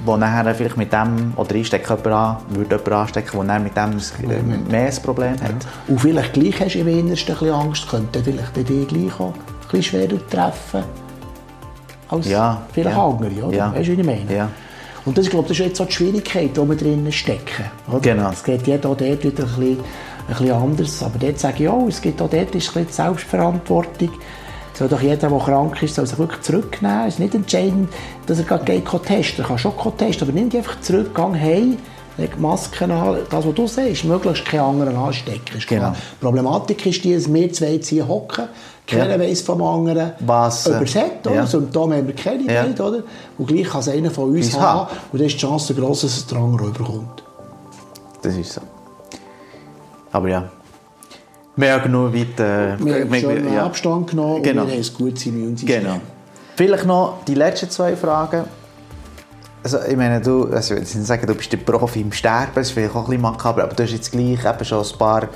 wo 0.04 0.16
nachher 0.16 0.54
vielleicht 0.54 0.76
mit 0.76 0.92
dem, 0.92 1.32
oder 1.36 1.54
ich 1.54 1.66
stecke 1.66 1.88
jemanden 1.88 2.12
an, 2.12 2.36
würde 2.50 2.76
jemanden 2.76 2.92
anstecken, 2.92 3.46
der 3.46 3.60
mit 3.60 3.76
dem 3.76 3.90
mhm. 3.90 4.70
mehr 4.70 4.86
ein 4.86 5.02
Problem 5.02 5.32
hat. 5.32 5.40
Ja. 5.40 5.68
Und 5.88 6.00
vielleicht 6.00 6.32
gleich 6.34 6.60
hast 6.60 6.74
du 6.74 6.80
im 6.80 6.88
Innersten 6.88 7.34
ein 7.34 7.38
bisschen 7.38 7.54
Angst, 7.54 7.88
könnte 7.88 8.22
vielleicht 8.22 8.56
dich 8.56 8.88
gleich 8.88 9.20
auch 9.20 9.32
ein 9.32 9.34
bisschen 9.70 9.82
schwerer 9.82 10.28
treffen 10.28 10.84
als 12.08 12.26
vielleicht 12.72 12.96
andere, 12.96 13.44
oder? 13.44 13.72
Weißt 13.72 13.88
du, 13.88 13.96
wie 13.96 14.00
ich 14.00 14.06
meine? 14.06 14.48
Und 15.04 15.16
das, 15.16 15.30
glaube, 15.30 15.48
das 15.48 15.58
ist 15.58 15.66
jetzt 15.66 15.76
so 15.78 15.84
die 15.84 15.92
Schwierigkeit, 15.92 16.56
die 16.56 16.68
wir 16.68 16.76
drinnen 16.76 17.12
stecken. 17.12 17.64
Oder? 17.88 18.00
Genau. 18.00 18.30
Es 18.30 18.44
geht 18.44 18.66
jeder 18.66 18.90
auch 18.90 18.96
dort 18.96 19.24
wieder 19.24 19.44
ein 19.44 19.48
bisschen, 19.48 19.78
ein 19.78 20.26
bisschen 20.28 20.52
anders. 20.52 21.02
Aber 21.02 21.18
dort 21.18 21.38
sage 21.38 21.64
ich 21.64 21.68
auch, 21.68 21.86
es 21.88 22.00
gibt 22.00 22.20
auch 22.20 22.28
dort 22.28 22.54
ist 22.54 22.68
ein 22.68 22.84
bisschen 22.84 22.88
Selbstverantwortung. 22.92 24.10
Soll 24.74 24.88
doch 24.88 25.02
jeder, 25.02 25.28
der 25.28 25.38
krank 25.38 25.82
ist, 25.82 25.94
soll 25.94 26.06
sich 26.06 26.18
wirklich 26.18 26.40
zurücknehmen. 26.42 27.06
Es 27.06 27.14
ist 27.14 27.20
nicht 27.20 27.34
entscheidend, 27.34 27.90
dass 28.26 28.38
er 28.38 28.44
gerade 28.44 28.64
testen 28.64 29.44
kann. 29.44 29.44
Er 29.44 29.44
kann 29.44 29.58
schon 29.58 29.96
testen, 29.96 30.28
aber 30.28 30.38
nimm 30.38 30.48
dich 30.48 30.58
einfach 30.58 30.80
zurück, 30.80 31.10
geh 31.14 31.38
hey, 31.38 31.76
leg 32.20 32.38
Masken 32.38 32.90
an. 32.90 33.18
Das, 33.30 33.46
was 33.46 33.54
du 33.54 33.66
sagst, 33.66 34.04
möglichst 34.04 34.44
keinen 34.44 34.60
anderen 34.60 34.96
anstecken. 34.96 35.60
Genau. 35.68 35.90
Die 35.90 36.24
Problematik 36.24 36.86
ist 36.86 37.02
die, 37.04 37.14
dass 37.14 37.32
wir 37.32 37.52
zwei 37.52 37.78
hier 37.82 38.06
hocken, 38.06 38.48
keiner 38.86 39.10
ja. 39.10 39.20
weiss 39.20 39.42
vom 39.42 39.62
anderen, 39.62 40.12
was 40.20 40.66
äh, 40.66 40.76
übersetzt. 40.76 41.26
Ja. 41.26 41.46
Symptome 41.46 41.96
haben 41.96 42.06
wir 42.06 42.14
keine 42.14 42.52
ja. 42.52 42.64
nicht, 42.64 42.80
oder? 42.80 43.02
Und 43.38 43.46
gleich 43.46 43.68
kann 43.68 43.80
es 43.80 43.88
einer 43.88 44.10
von 44.10 44.30
uns 44.30 44.58
haben. 44.58 44.80
haben. 44.80 44.90
Und 45.12 45.18
dann 45.18 45.26
ist 45.26 45.34
die 45.34 45.38
Chance 45.38 45.74
groß, 45.74 46.02
dass 46.02 46.16
es 46.16 46.26
der 46.26 46.38
andere 46.38 46.68
überkommt. 46.68 47.22
Das 48.22 48.36
ist 48.36 48.52
so. 48.52 48.60
Aber 50.12 50.28
ja. 50.28 50.50
Wir 51.56 51.72
haben 51.72 51.82
genug 51.82 52.14
weit... 52.14 52.40
Äh, 52.40 52.84
wir 52.84 53.00
haben 53.00 53.14
schon 53.14 53.52
ja. 53.52 53.66
Abstand 53.66 54.10
genommen 54.10 54.42
genau. 54.42 54.62
und 54.62 54.68
wir 54.68 54.76
haben 54.76 54.82
ein 54.82 54.94
gutes 54.96 55.26
Immunsystem. 55.26 55.82
Genau. 55.82 55.96
Vielleicht 56.56 56.86
noch 56.86 57.24
die 57.26 57.34
letzten 57.34 57.70
zwei 57.70 57.96
Fragen. 57.96 58.44
Also, 59.62 59.78
ich 59.86 59.96
meine, 59.96 60.20
du, 60.20 60.46
also, 60.46 60.74
ich 60.74 60.88
sagen, 60.88 61.26
du 61.26 61.34
bist 61.34 61.52
der 61.52 61.58
Profi 61.58 62.00
im 62.00 62.12
Sterben, 62.12 62.52
das 62.54 62.68
ist 62.68 62.72
vielleicht 62.72 62.94
auch 62.94 63.00
ein 63.00 63.06
bisschen 63.06 63.22
makaber, 63.22 63.62
aber 63.64 63.74
du 63.74 63.82
hast 63.82 63.92
jetzt 63.92 64.10
gleich 64.10 64.44
eben 64.44 64.64
schon 64.64 64.84
ein 64.84 64.98
paar 64.98 65.28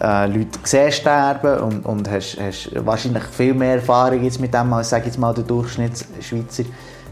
äh, 0.00 0.26
Leute 0.26 0.58
gesehen 0.58 0.92
sterben 0.92 1.58
und, 1.60 1.86
und 1.86 2.10
hast, 2.10 2.38
hast 2.38 2.70
wahrscheinlich 2.84 3.24
viel 3.24 3.54
mehr 3.54 3.76
Erfahrung 3.76 4.22
jetzt 4.22 4.40
mit 4.40 4.52
dem 4.52 4.72
als 4.72 4.90
jetzt 4.90 5.18
mal 5.18 5.32
der 5.32 5.44
Durchschnittsschweizer. 5.44 6.64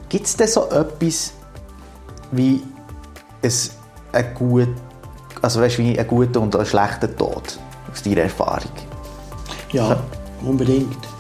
Gibt 0.09 0.26
es 0.26 0.36
denn 0.36 0.49
so 0.49 0.68
etwas 0.68 1.32
wie 2.30 2.62
ein, 4.12 4.34
gut, 4.34 4.68
also 5.40 5.61
weißt, 5.61 5.78
wie 5.78 5.99
ein 5.99 6.07
guter 6.07 6.40
und 6.40 6.55
ein 6.57 6.66
schlechter 6.66 7.14
Tod 7.16 7.59
aus 7.90 8.03
deiner 8.03 8.22
Erfahrung? 8.22 8.72
Ja, 9.72 9.99
unbedingt. 10.42 11.14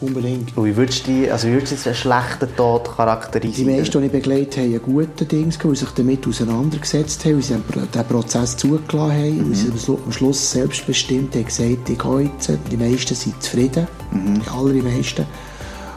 Unbedingt. 0.00 0.56
Und 0.56 0.64
wie 0.64 0.76
würdest 0.76 1.06
du, 1.06 1.10
die, 1.12 1.30
also 1.30 1.48
wie 1.48 1.54
würdest 1.54 1.72
du 1.84 1.88
einen 1.88 1.94
schlechten 1.96 2.54
Tod 2.56 2.86
Die 2.86 2.90
charakterisieren? 2.96 3.76
meisten, 3.76 4.00
die 4.00 4.06
ich 4.06 4.12
begleitet 4.12 4.56
habe, 4.58 4.74
haben 4.74 4.82
gute 4.82 5.24
Dinge 5.24 5.48
gehabt, 5.48 5.64
die 5.64 5.74
sich 5.76 5.88
damit 5.90 6.26
auseinandergesetzt 6.28 7.24
haben, 7.24 7.34
weil 7.36 7.42
sie 7.42 7.54
den 7.94 8.04
Prozess 8.06 8.56
zugelassen 8.56 9.00
haben, 9.00 9.48
weil 9.48 9.54
sie 9.56 9.68
am 9.70 9.76
Schlu- 9.76 9.98
am 10.04 10.12
Schluss 10.12 10.50
selbstbestimmt 10.52 11.34
haben 11.34 11.44
gesagt, 11.44 11.88
ich 11.90 11.98
gehe 11.98 12.20
jetzt. 12.20 12.50
Die 12.70 12.76
meisten 12.76 13.14
sind 13.16 13.42
zufrieden, 13.42 13.88
die 14.12 14.48
allermeisten. 14.50 15.26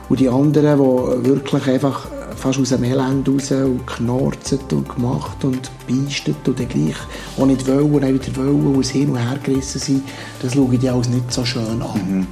Und 0.09 0.19
die 0.19 0.27
anderen, 0.29 0.77
die 1.23 1.29
wirklich 1.29 1.67
einfach 1.67 2.07
fast 2.35 2.59
aus 2.59 2.69
dem 2.69 2.83
Elend 2.83 3.29
raus 3.29 3.51
und 3.51 3.85
knorzt 3.85 4.57
und 4.73 4.89
gemacht 4.95 5.43
und 5.43 5.69
beistet 5.87 6.35
und 6.47 6.59
dann 6.59 6.67
gleich 6.67 6.95
auch 7.37 7.45
nicht 7.45 7.67
wollen 7.67 7.93
und 7.93 8.01
dann 8.01 8.13
wieder 8.15 8.35
wollen 8.35 8.75
und 8.75 8.85
hin 8.85 9.09
und 9.11 9.17
her 9.17 9.37
gerissen 9.43 9.79
sind, 9.79 10.03
das 10.41 10.53
schaue 10.53 10.73
ich 10.73 10.79
dir 10.79 10.93
alles 10.93 11.07
nicht 11.07 11.31
so 11.31 11.45
schön 11.45 11.81
an. 11.81 12.27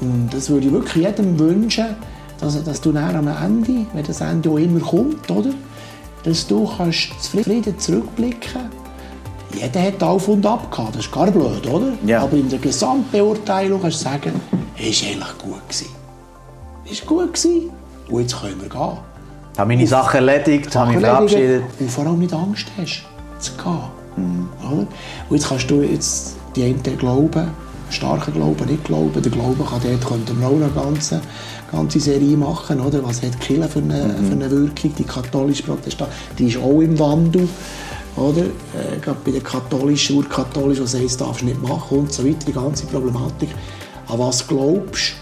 Und 0.00 0.28
das 0.32 0.50
würde 0.50 0.66
ich 0.66 0.72
wirklich 0.72 1.04
jedem 1.04 1.38
wünschen, 1.38 1.96
dass, 2.40 2.62
dass 2.62 2.80
du 2.80 2.92
dann 2.92 3.16
am 3.16 3.28
Ende, 3.28 3.86
wenn 3.94 4.04
das 4.04 4.20
Ende 4.20 4.50
auch 4.50 4.58
immer 4.58 4.80
kommt, 4.80 5.30
oder? 5.30 5.50
dass 6.26 6.46
du 6.46 6.68
kannst 6.76 7.12
zufrieden 7.20 7.78
zurückblicken 7.78 8.68
Jeder 9.54 9.80
hat 9.80 10.02
auf 10.02 10.26
und 10.26 10.44
ab 10.44 10.70
gehabt, 10.70 10.96
das 10.96 11.06
ist 11.06 11.12
gar 11.12 11.30
blöd, 11.30 11.66
oder? 11.68 11.92
Ja. 12.04 12.22
Aber 12.22 12.36
in 12.36 12.48
der 12.48 12.58
Gesamtbeurteilung 12.58 13.80
kannst 13.80 14.00
du 14.00 14.04
sagen, 14.04 14.40
es 14.76 15.02
war 15.02 15.10
eigentlich 15.10 15.38
gut. 15.38 15.68
Gewesen. 15.68 15.86
Es 16.90 17.00
war 17.00 17.06
gut 17.06 17.34
gewesen. 17.34 17.70
und 18.08 18.20
jetzt 18.20 18.40
können 18.40 18.60
wir 18.60 18.68
gehen. 18.68 18.98
habe 19.56 19.68
meine 19.68 19.86
Sachen 19.86 20.16
erledigt, 20.16 20.74
habe 20.74 20.92
mich 20.92 21.00
Sachen 21.00 21.28
verabschiedet. 21.28 21.62
Und 21.78 21.90
vor 21.90 22.06
allem 22.06 22.18
nicht 22.18 22.34
Angst 22.34 22.66
hast, 22.76 23.04
zu 23.38 23.52
gehen. 23.52 24.48
Oder? 24.60 24.86
Und 25.28 25.36
jetzt 25.36 25.48
kannst 25.48 25.70
du 25.70 25.82
jetzt 25.82 26.36
die 26.56 26.64
einen 26.64 26.98
glauben, 26.98 27.50
starken 27.90 28.34
Glauben, 28.34 28.66
nicht 28.66 28.84
glauben. 28.84 29.22
Der 29.22 29.32
Glaube 29.32 29.64
kann 29.64 29.80
dort 29.82 30.06
könnte 30.06 30.34
man 30.34 30.44
auch 30.44 30.56
eine 30.56 30.70
ganze, 30.70 31.20
ganze 31.70 32.00
Serie 32.00 32.36
machen. 32.36 32.80
Oder? 32.80 33.02
Was 33.04 33.22
hat 33.22 33.40
Kirche 33.40 33.68
für 33.68 33.78
eine, 33.78 34.14
für 34.26 34.32
eine 34.32 34.50
Wirkung? 34.50 34.94
Die 34.98 35.04
katholische 35.04 35.62
Protestant, 35.62 36.10
die 36.38 36.48
ist 36.48 36.58
auch 36.58 36.80
im 36.80 36.98
Wandel. 36.98 37.48
Oder? 38.16 38.42
Äh, 38.42 38.98
gerade 39.00 39.18
bei 39.24 39.30
den 39.30 39.42
katholischen, 39.42 40.16
urkatholischen, 40.16 40.84
was 40.84 40.94
heißt, 40.94 41.20
darfst 41.20 41.42
du 41.42 41.46
nicht 41.46 41.62
machen 41.62 41.98
und 41.98 42.12
so 42.12 42.24
weiter, 42.24 42.46
die 42.46 42.52
ganze 42.52 42.86
Problematik. 42.86 43.50
An 44.08 44.18
was 44.18 44.46
glaubst 44.46 45.14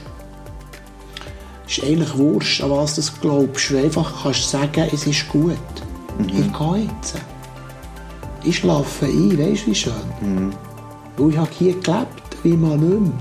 ist 1.67 1.83
eigentlich 1.83 2.17
wurscht, 2.17 2.63
an 2.63 2.71
was 2.71 2.95
du 2.95 3.03
glaubst. 3.21 3.71
Du 3.71 3.79
einfach 3.79 4.23
kannst 4.23 4.51
sagen, 4.51 4.89
es 4.93 5.07
ist 5.07 5.29
gut. 5.29 5.57
Ich 6.27 6.53
gehe 6.53 6.89
jetzt. 6.89 7.15
Ich 8.45 8.59
schlafe 8.59 9.07
ein, 9.07 9.39
weißt 9.39 9.67
du 9.67 9.71
wie 9.71 9.75
schön? 9.75 9.93
Und 11.17 11.31
ich 11.31 11.39
habe 11.39 11.51
hier 11.59 11.73
gelebt, 11.73 12.34
wie 12.45 12.57
mal 12.57 12.77
nicht 12.79 13.01
mehr. 13.01 13.13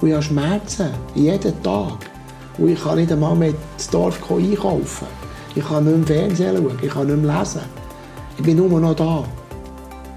Und 0.00 0.08
ich 0.08 0.14
habe 0.14 0.22
Schmerzen, 0.22 0.88
jeden 1.14 1.62
Tag. 1.62 1.92
Und 2.58 2.68
ich 2.68 2.82
kann 2.82 2.96
nicht 2.98 3.12
einmal 3.12 3.36
mehr 3.36 3.50
ins 3.74 3.88
Dorf 3.88 4.18
einkaufen. 4.30 5.06
Ich 5.54 5.64
kann 5.64 5.84
nicht 5.84 6.08
mehr 6.08 6.18
Fernsehen 6.18 6.56
schauen, 6.56 6.78
ich 6.82 6.90
kann 6.90 7.06
nicht 7.06 7.22
mehr 7.22 7.38
lesen. 7.38 7.60
Ich 8.36 8.42
bin 8.42 8.56
nur 8.56 8.80
noch 8.80 8.94
da. 8.96 9.22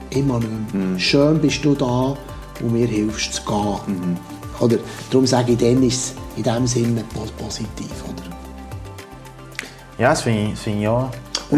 Immer 0.09 0.39
nicht 0.39 0.73
mehr. 0.73 0.97
Schön 0.99 1.39
bist 1.39 1.63
du 1.63 1.75
da 1.75 2.15
und 2.61 2.73
mir 2.73 2.87
hilfst 2.87 3.33
zu 3.35 3.41
gehen. 3.43 4.17
Oder, 4.59 4.77
darum 5.11 5.27
sage 5.27 5.51
ich, 5.51 5.57
dann 5.57 5.83
ist 5.83 5.93
es 5.93 6.15
in 6.37 6.43
diesem 6.43 6.65
Sinne 6.67 7.03
pos- 7.13 7.31
positiv. 7.37 7.91
Oder? 8.05 8.35
Ja, 9.97 10.09
das 10.09 10.21
finde 10.21 10.43
ich, 10.43 10.49
das 10.51 10.61
finde 10.61 10.81
ich 10.81 10.87
auch 10.87 11.09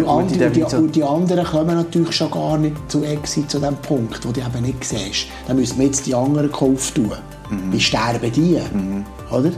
Und, 0.04 0.32
andere, 0.32 0.50
die, 0.50 0.64
und 0.64 0.96
die 0.96 1.04
anderen 1.04 1.46
kommen 1.46 1.76
natürlich 1.76 2.16
schon 2.16 2.32
gar 2.32 2.58
nicht 2.58 2.76
zu 2.88 3.04
Exit, 3.04 3.50
zu 3.50 3.60
dem 3.60 3.76
Punkt, 3.78 4.26
wo 4.28 4.32
du 4.32 4.42
eben 4.42 4.62
nicht 4.62 4.84
siehst. 4.84 5.28
Dann 5.48 5.58
müssen 5.58 5.78
wir 5.80 5.86
jetzt 5.86 6.06
die 6.06 6.16
anderen 6.16 6.52
Kauf 6.52 6.92
tun. 6.92 7.12
Wie 7.72 7.80
sterben 7.80 8.32
die? 8.32 8.60
Oder? 9.32 9.52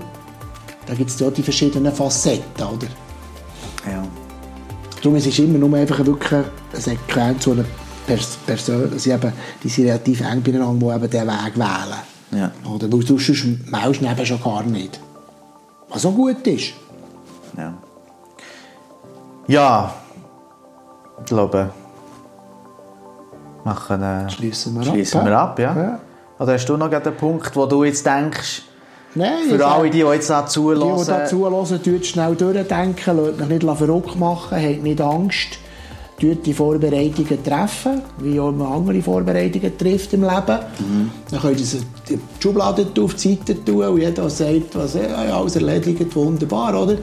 Da 0.85 0.93
gibt 0.93 1.09
es 1.09 1.19
ja 1.19 1.29
die 1.29 1.43
verschiedenen 1.43 1.91
Facetten. 1.93 2.43
Oder? 2.63 2.87
Ja. 3.85 4.03
Darum 5.01 5.15
es 5.15 5.25
ist 5.25 5.39
immer 5.39 5.57
nur 5.57 5.77
einfach 5.77 6.05
wirklich 6.05 6.33
eine 6.33 6.45
Sequenz, 6.73 7.45
so 7.45 7.51
eine 7.51 7.65
Pers 8.05 8.37
Person, 8.45 8.97
sie 8.97 9.11
eben, 9.11 9.31
die 9.63 9.69
sind 9.69 9.85
relativ 9.85 10.21
eng 10.21 10.41
beieinander, 10.41 10.87
die 10.87 10.95
eben 10.95 11.09
diesen 11.09 11.27
Weg 11.27 11.55
wählen. 11.55 11.99
Ja. 12.31 12.51
Oder? 12.69 12.91
Weil 12.91 12.99
du 12.99 13.17
sonst 13.17 13.45
meldest 13.71 14.01
du 14.01 14.05
eben 14.05 14.25
schon 14.25 14.43
gar 14.43 14.63
nicht. 14.63 14.99
Was 15.89 16.05
auch 16.05 16.13
gut 16.13 16.45
ist. 16.45 16.73
ja. 17.57 17.73
Ja, 19.47 19.95
ich 21.19 21.25
glaube, 21.25 21.69
machen, 23.63 24.01
äh, 24.01 24.29
Schließen 24.29 24.75
wir 24.75 24.83
schließen 24.83 25.21
ab. 25.21 25.25
wir 25.25 25.39
ab. 25.39 25.59
Ja. 25.59 25.75
Ja. 25.75 25.99
Oder 26.39 26.53
hast 26.53 26.65
du 26.65 26.77
noch 26.77 26.91
einen 26.91 27.15
Punkt, 27.15 27.55
wo 27.55 27.65
du 27.65 27.83
jetzt 27.83 28.05
denkst, 28.05 28.63
Nein, 29.15 29.49
für 29.49 29.65
alle, 29.65 29.89
die, 29.89 29.99
die 30.01 30.05
jetzt 30.05 30.29
da 30.29 30.41
Die, 30.41 30.47
die 30.47 30.51
zuhören, 30.51 31.05
da 31.05 31.25
zuhören, 31.25 31.83
tut 31.83 32.05
schnell 32.05 32.35
durchdenken, 32.35 33.17
lasst 33.17 33.41
euch 33.41 33.49
nicht 33.49 33.63
verrückt 33.77 34.19
machen, 34.19 34.57
habt 34.57 34.83
nicht 34.83 35.01
Angst. 35.01 35.59
Tut 36.19 36.45
die 36.45 36.53
Vorbereitungen 36.53 37.43
treffen, 37.43 38.01
wie 38.17 38.39
auch 38.41 38.51
man 38.51 38.73
andere 38.73 39.01
Vorbereitungen 39.01 39.77
trifft 39.77 40.13
im 40.13 40.23
Leben. 40.23 40.59
Dann 41.31 41.39
könnt 41.41 41.59
ihr 41.59 41.65
sie 41.65 41.79
die 42.09 42.19
Schublade 42.41 42.87
auf 43.01 43.13
die 43.13 43.35
Seite 43.35 43.63
tun 43.63 43.83
und 43.83 43.99
jeder 43.99 44.11
der 44.11 44.29
sagt, 44.29 44.75
was, 44.75 44.95
ja, 44.95 45.25
ja, 45.25 45.37
alles 45.39 45.55
erledigt, 45.55 46.13
wunderbar, 46.15 46.83
oder? 46.83 46.97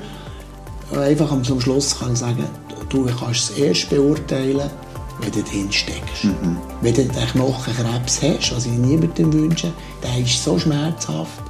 Einfach 1.01 1.33
am 1.33 1.43
zum 1.43 1.61
Schluss 1.61 1.99
kann 1.99 2.13
ich 2.13 2.19
sagen, 2.19 2.45
du 2.89 3.07
kannst 3.07 3.51
es 3.51 3.59
erst 3.59 3.91
beurteilen, 3.91 4.71
wenn 5.21 5.33
du 5.33 5.43
drin 5.43 5.71
steckst. 5.71 6.25
Wenn 6.81 6.95
du 6.95 7.05
den 7.05 7.27
Knochenkrebs 7.27 8.23
hast, 8.23 8.55
was 8.55 8.67
ich 8.67 8.73
niemandem 8.73 9.33
wünsche, 9.33 9.73
der 10.03 10.19
ist 10.19 10.43
so 10.43 10.59
schmerzhaft, 10.59 11.43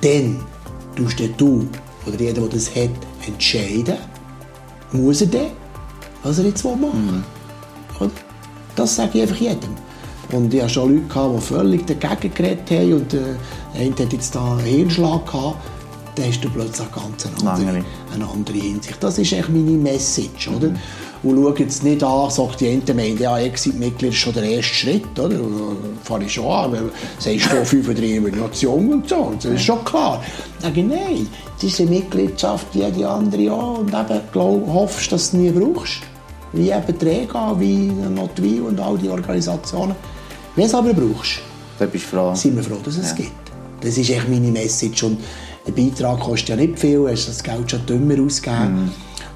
dann 0.00 0.40
tust 0.96 1.20
du 1.36 1.68
oder 2.06 2.18
jeder, 2.18 2.40
der 2.42 2.50
das 2.50 2.74
hat, 2.74 2.90
entscheiden, 3.26 3.96
muss 4.92 5.20
er 5.20 5.26
dann, 5.28 5.50
was 6.22 6.38
er 6.38 6.46
jetzt 6.46 6.64
machen 6.64 6.80
will. 6.80 7.22
Oder? 8.00 8.10
Das 8.76 8.96
sage 8.96 9.10
ich 9.14 9.22
einfach 9.22 9.36
jedem. 9.36 9.76
Und 10.32 10.54
ich 10.54 10.62
hatte 10.62 10.74
schon 10.74 10.94
Leute, 10.94 11.06
gehabt, 11.08 11.34
die 11.36 11.40
völlig 11.40 11.86
dagegen 11.86 12.34
geredet 12.34 12.70
haben 12.70 12.92
und 12.94 13.14
äh, 13.14 13.18
einer 13.74 13.90
hat 13.90 14.12
jetzt 14.12 14.34
da 14.34 14.52
einen 14.52 14.60
Hirnschlag 14.60 15.26
gehabt, 15.26 15.56
dann 16.20 16.28
hast 16.28 16.44
du 16.44 16.50
plötzlich 16.50 16.86
eine 16.86 17.06
ganz 17.06 17.26
eine 17.26 17.50
andere, 17.50 17.84
eine 18.14 18.28
andere 18.28 18.58
Hinsicht. 18.58 19.02
Das 19.02 19.18
ist 19.18 19.32
echt 19.32 19.48
meine 19.48 19.70
Message, 19.70 20.48
oder? 20.48 20.72
Und 21.22 21.36
schau 21.36 21.54
jetzt 21.54 21.84
nicht 21.84 22.02
an, 22.02 22.30
sagt 22.30 22.60
die 22.60 22.68
eine 22.68 22.80
Gemeinde, 22.80 23.22
ja, 23.24 23.38
Exit-Mitglied 23.38 24.12
ist 24.12 24.18
schon 24.18 24.32
der 24.32 24.44
erste 24.44 24.74
Schritt, 24.74 25.18
oder? 25.18 25.36
Dann 25.36 25.76
Fange 26.02 26.24
ich 26.24 26.32
schon 26.32 26.46
an, 26.46 26.72
weil 26.72 26.90
sagst 27.18 27.52
du 27.52 27.64
35 27.64 28.20
Millionen 28.20 28.92
und 28.92 29.08
so, 29.08 29.16
und 29.16 29.44
das 29.44 29.52
ist 29.52 29.62
schon 29.62 29.84
klar. 29.84 30.22
Dann 30.60 30.74
sage 30.74 30.86
nein, 30.86 31.26
diese 31.60 31.84
Mitgliedschaft, 31.84 32.66
wie 32.72 32.82
jede 32.82 33.08
andere 33.08 33.52
auch, 33.52 33.78
und 33.78 33.88
eben 33.88 34.20
glaub, 34.32 34.66
hoffst, 34.66 35.12
dass 35.12 35.30
du 35.30 35.38
nie 35.38 35.50
brauchst. 35.50 36.00
Wie 36.52 36.70
eben 36.70 36.98
die 37.00 37.04
Rega, 37.04 37.54
wie 37.58 37.92
Notwil 38.14 38.62
und 38.62 38.80
all 38.80 38.98
die 38.98 39.08
Organisationen. 39.08 39.94
Wenn 40.56 40.64
du 40.64 40.68
es 40.68 40.74
aber 40.74 40.92
brauchst, 40.92 41.40
Da 41.78 41.86
bist 41.86 42.06
du 42.06 42.16
froh. 42.16 42.34
sind 42.34 42.56
wir 42.56 42.64
froh, 42.64 42.80
dass 42.82 42.96
es 42.96 43.14
gibt. 43.14 43.30
Das 43.82 43.96
ist 43.96 44.10
echt 44.10 44.28
meine 44.28 44.50
Message. 44.50 45.04
Und 45.04 45.18
der 45.70 45.82
Beitrag 45.82 46.20
kostet 46.20 46.48
ja 46.50 46.56
nicht 46.56 46.78
viel, 46.78 46.96
du 46.96 47.08
hast 47.08 47.28
das 47.28 47.42
Geld 47.42 47.70
schon 47.70 47.84
dümmer 47.86 48.22
ausgegeben. 48.24 48.90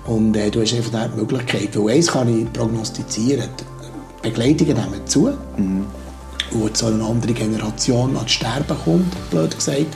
Und 0.06 0.36
äh, 0.36 0.50
du 0.50 0.60
hast 0.60 0.74
einfach 0.74 1.08
die 1.08 1.20
Möglichkeit. 1.20 1.76
Weil 1.78 1.94
eins 1.94 2.08
kann 2.08 2.28
ich 2.28 2.52
prognostizieren, 2.52 3.48
die 4.22 4.28
Begleitungen 4.28 4.74
nehmen 4.74 5.06
zu. 5.06 5.32
Und 6.50 6.76
so 6.76 6.86
eine 6.86 7.02
andere 7.02 7.32
Generation 7.32 8.16
an 8.16 8.28
Sterben 8.28 8.76
kommt, 8.84 9.30
blöd 9.30 9.54
gesagt. 9.56 9.86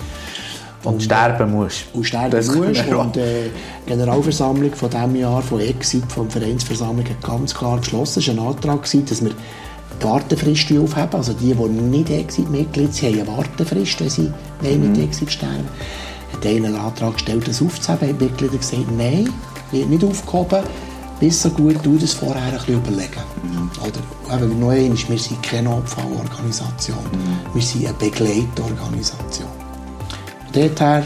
und 0.84 1.02
sterben 1.02 1.52
musst. 1.52 1.84
Und 1.92 2.04
sterben 2.04 2.30
Das 2.30 2.54
musst. 2.54 2.86
Und 2.86 3.16
äh, 3.16 3.50
die 3.84 3.90
Generalversammlung 3.90 4.74
von 4.74 4.90
diesem 4.90 5.16
Jahr, 5.16 5.42
von 5.42 5.60
Exit, 5.60 6.10
von 6.10 6.28
der 6.28 6.40
Vereinsversammlung, 6.40 7.04
hat 7.04 7.22
ganz 7.22 7.54
klar 7.54 7.78
beschlossen, 7.78 8.20
es 8.20 8.28
war 8.28 8.34
ein 8.34 8.54
Antrag, 8.54 8.82
gewesen, 8.82 9.06
dass 9.06 9.24
wir 9.24 9.32
die 10.00 10.04
Wartefrist 10.04 10.72
aufheben. 10.72 11.14
Also 11.14 11.32
die, 11.32 11.54
die 11.54 11.68
nicht 11.68 12.10
Exit-Mitglied 12.10 12.94
sind, 12.94 13.20
haben 13.20 13.28
eine 13.28 13.38
Wartefrist, 13.38 14.00
wenn 14.00 14.10
sie 14.10 14.32
wollen 14.62 14.92
mit 14.92 15.02
Exit 15.02 15.30
sterben. 15.30 15.68
Hat 16.32 16.46
einer 16.46 16.68
einen 16.68 16.76
Antrag 16.76 17.14
gestellt, 17.14 17.48
das 17.48 17.62
aufzuheben. 17.62 18.08
Haben 18.08 18.18
die 18.18 18.24
Mitglieder 18.24 18.56
gesagt, 18.56 18.90
nein, 18.96 19.32
wird 19.70 19.88
nicht 19.88 20.04
aufgehoben. 20.04 20.62
Bis 21.20 21.42
so 21.42 21.50
gut 21.50 21.76
du 21.82 21.98
das 21.98 22.14
vorher 22.14 22.42
ein 22.42 22.52
bisschen 22.52 22.76
überlegen. 22.76 23.22
Oder, 23.80 24.36
eben, 24.36 24.60
noch 24.60 24.70
einmal, 24.70 25.08
wir 25.08 25.18
sind 25.18 25.42
keine 25.42 25.70
Abfallorganisation. 25.70 26.98
Wir 27.54 27.62
sind 27.62 27.86
eine 27.86 27.94
Begleitorganisation. 27.94 29.48
Von 29.48 30.52
dort 30.52 30.80
her, 30.80 31.04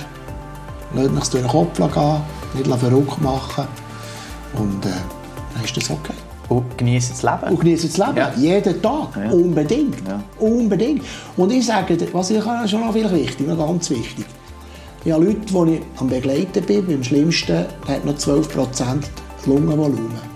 lasst 0.95 1.35
euch 1.35 1.43
durch 1.43 1.43
den 1.43 1.49
Kopf 1.49 1.77
gehen, 1.95 2.21
nicht 2.55 2.79
verrückt 2.79 3.23
machen. 3.23 3.65
Und 4.55 4.85
äh, 4.85 4.91
dann 5.55 5.65
ist 5.65 5.77
das 5.77 5.91
okay. 5.91 6.13
Und 6.49 6.77
genießen 6.77 7.15
das 7.15 7.23
Leben. 7.23 7.53
Und 7.53 7.61
genießen 7.61 7.89
das 7.89 7.99
Leben. 7.99 8.17
Ja. 8.19 8.33
Jeden 8.37 8.83
Tag. 8.83 9.17
Unbedingt. 9.33 10.07
Ja. 10.07 10.23
Unbedingt. 10.39 11.03
Und 11.39 11.51
ich 11.51 11.65
sage, 11.65 11.97
was 12.13 12.31
ich 12.31 12.43
schon 12.43 12.81
noch 12.81 12.93
viel 12.93 13.11
wichtig, 13.11 13.47
noch 13.49 13.57
ganz 13.57 13.89
wichtig. 13.89 14.27
Ich 15.05 15.13
habe 15.13 15.25
Leute, 15.25 15.41
die 15.41 15.75
ich 15.75 15.83
am 15.99 16.09
Begleiten 16.09 16.65
bin, 16.65 16.87
beim 16.87 17.03
Schlimmsten, 17.03 17.67
der 17.87 17.97
hat 17.97 18.05
noch 18.05 18.15
12% 18.15 19.03
Lungenvolumen. 19.47 20.33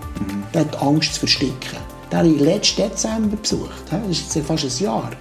Der 0.53 0.61
hat 0.61 0.81
Angst 0.81 1.13
zu 1.13 1.19
versticken. 1.21 1.79
Den 2.11 2.17
habe 2.17 2.27
ich 2.27 2.39
letzten 2.41 2.83
Dezember 2.83 3.37
besucht. 3.37 3.83
Das 3.89 4.07
ist 4.09 4.35
jetzt 4.35 4.47
fast 4.47 4.65
ein 4.65 4.83
Jahr. 4.83 5.11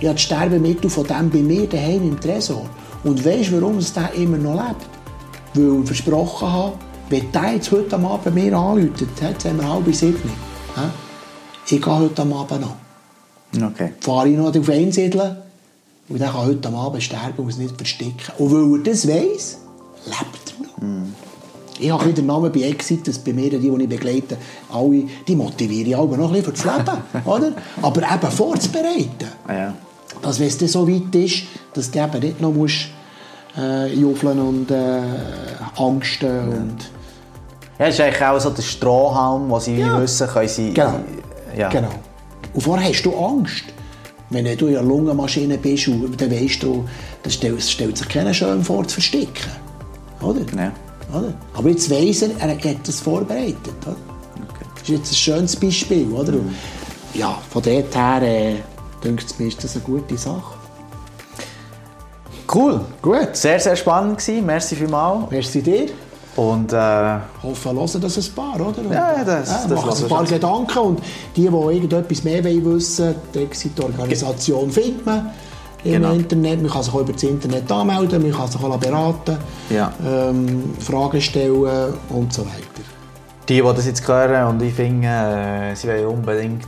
Ich 0.00 0.06
habe 0.06 0.14
das 0.14 0.22
Sterbemittel 0.22 0.90
von 0.90 1.06
dem 1.06 1.30
bei 1.30 1.38
mir 1.38 1.66
daheim 1.66 2.02
im 2.08 2.20
Tresor. 2.20 2.68
Und 3.04 3.24
weißt 3.24 3.50
du, 3.50 3.60
warum 3.60 3.78
es 3.78 3.92
der 3.92 4.12
immer 4.14 4.38
noch 4.38 4.54
lebt? 4.54 4.86
weil 5.54 5.80
ich 5.80 5.86
versprochen 5.86 6.52
habe, 6.52 6.72
wenn 7.08 7.32
der 7.32 7.54
jetzt 7.54 7.72
heute 7.72 7.96
am 7.96 8.06
Abend 8.06 8.34
mir 8.34 8.56
anruft, 8.56 9.00
jetzt 9.00 9.44
haben 9.44 9.58
wir 9.58 9.68
halb 9.68 9.94
sieben, 9.94 10.30
ich 11.68 11.80
gehe 11.80 11.98
heute 11.98 12.22
am 12.22 12.32
Abend 12.32 12.60
noch. 12.60 12.76
Okay. 13.70 13.92
Fahre 14.00 14.28
ich 14.28 14.36
noch 14.36 14.54
auf 14.54 14.68
Einsiedeln 14.68 15.36
und 16.10 16.20
dann 16.20 16.32
kann 16.32 16.46
heute 16.46 16.68
am 16.68 16.74
Abend 16.74 17.02
sterben 17.02 17.38
und 17.38 17.48
es 17.48 17.56
nicht 17.56 17.76
verstecken. 17.76 18.32
Und 18.38 18.52
weil 18.52 18.78
er 18.80 18.92
das 18.92 19.08
weiss, 19.08 19.58
lebt 20.04 20.54
er 20.58 20.86
noch. 20.86 21.06
Ich 21.78 21.90
habe 21.90 22.12
den 22.12 22.26
Namen 22.26 22.52
bei 22.52 22.60
Exit, 22.60 23.08
dass 23.08 23.18
bei 23.18 23.32
mir, 23.32 23.48
die, 23.48 23.58
die 23.58 23.82
ich 23.82 23.88
begleite, 23.88 24.36
alle, 24.70 25.04
die 25.26 25.34
motiviere 25.36 25.88
ich 25.88 25.96
alle 25.96 26.18
noch 26.18 26.28
ein 26.32 26.42
bisschen 26.42 26.44
für 26.44 26.52
das 26.52 26.64
Leben. 26.64 27.24
oder? 27.24 27.52
Aber 27.80 28.02
eben 28.02 28.30
vorzubereiten. 28.32 29.28
Ja. 29.48 29.72
Dass, 30.20 30.38
wenn 30.38 30.48
es 30.48 30.58
dann 30.58 30.68
so 30.68 30.86
weit 30.86 31.14
ist, 31.14 31.44
dass 31.72 31.90
du 31.90 31.98
eben 31.98 32.20
nicht 32.20 32.40
noch 32.40 32.52
musst, 32.52 32.88
äh, 33.56 33.94
juffeln 33.94 34.38
und 34.40 34.70
äh, 34.70 35.00
angsten 35.76 36.48
und... 36.48 36.76
Ja, 37.78 37.86
das 37.86 37.94
ist 37.94 38.00
eigentlich 38.02 38.22
auch 38.22 38.38
so 38.38 38.50
der 38.50 38.62
Strohhalm, 38.62 39.48
wo 39.48 39.58
sie 39.58 39.76
Ja. 39.78 40.00
wissen, 40.02 40.28
können 40.28 40.48
sie... 40.48 40.74
Genau. 40.74 41.00
Ja. 41.56 41.68
Genau. 41.70 41.88
Und 42.52 42.60
vorher 42.60 42.90
hast 42.90 43.02
du 43.02 43.16
Angst. 43.16 43.64
Wenn 44.30 44.44
du 44.56 44.66
in 44.66 44.74
der 44.74 44.82
Lungenmaschine 44.82 45.58
bist, 45.58 45.88
dann 45.88 46.30
weißt 46.30 46.62
du, 46.62 46.84
das 47.22 47.34
stellt, 47.34 47.60
sich 47.98 48.08
keiner 48.08 48.32
schön 48.32 48.62
vor, 48.62 48.86
zu 48.86 48.94
verstecken. 48.94 49.50
Oder? 50.22 50.40
Ja. 50.56 50.72
oder? 51.12 51.34
Aber 51.54 51.68
jetzt 51.68 51.90
weiss 51.90 52.22
er, 52.22 52.30
er 52.38 52.50
hat 52.50 52.88
das 52.88 53.00
vorbereitet. 53.00 53.74
Oder? 53.84 53.96
Das 54.74 54.82
ist 54.82 54.88
jetzt 54.88 55.12
ein 55.12 55.16
schönes 55.16 55.56
Beispiel. 55.56 56.06
Oder? 56.12 56.34
Und 56.34 56.54
Ja, 57.14 57.38
von 57.50 57.62
dort 57.62 57.94
her 57.94 58.22
äh, 58.22 58.54
denkt 59.02 59.24
es 59.24 59.38
mir, 59.38 59.48
ist 59.48 59.62
das 59.64 59.74
eine 59.74 59.84
gute 59.84 60.16
Sache. 60.16 60.54
Cool. 62.52 62.80
Gut. 63.02 63.30
Sehr, 63.32 63.58
sehr 63.58 63.76
spannend 63.76 64.18
gewesen. 64.18 64.46
Merci 64.46 64.76
vielmals. 64.76 65.30
Merci 65.30 65.62
dir. 65.62 65.88
Und 66.36 66.72
äh, 66.72 66.76
Hoffe, 67.42 67.74
hören 67.74 68.00
das 68.00 68.16
ein 68.16 68.34
paar, 68.34 68.54
oder? 68.54 68.78
Und, 68.78 68.92
Ja, 68.92 69.24
das- 69.24 69.48
das 69.48 69.68
machen 69.68 70.02
ein 70.04 70.08
paar. 70.08 70.24
Gedanken 70.24 70.78
und 70.78 71.00
die, 71.36 71.42
die 71.42 71.46
irgendetwas 71.48 72.24
mehr 72.24 72.42
wollen 72.44 72.64
wissen 72.64 73.14
die 73.34 73.38
Exit-Organisation 73.40 74.70
findet 74.70 75.04
man 75.04 75.30
im 75.82 75.92
Genau. 75.92 76.12
Internet. 76.12 76.62
Man 76.62 76.70
kann 76.70 76.82
sich 76.82 76.94
auch 76.94 77.00
über 77.00 77.12
das 77.12 77.22
Internet 77.24 77.70
anmelden, 77.72 78.22
man 78.22 78.32
kann 78.32 78.48
sich 78.48 78.62
auch 78.62 78.78
beraten, 78.78 79.38
Ja. 79.70 79.92
ähm, 80.06 80.72
Fragen 80.78 81.20
stellen 81.20 81.94
und 82.10 82.32
so 82.32 82.42
weiter. 82.42 82.56
die, 83.48 83.56
die 83.56 83.62
das 83.62 83.86
jetzt 83.86 84.06
hören 84.06 84.46
und 84.46 84.62
ich 84.62 84.72
finde, 84.72 85.08
äh, 85.08 85.74
sie 85.74 85.88
wollen 85.88 86.06
unbedingt... 86.06 86.64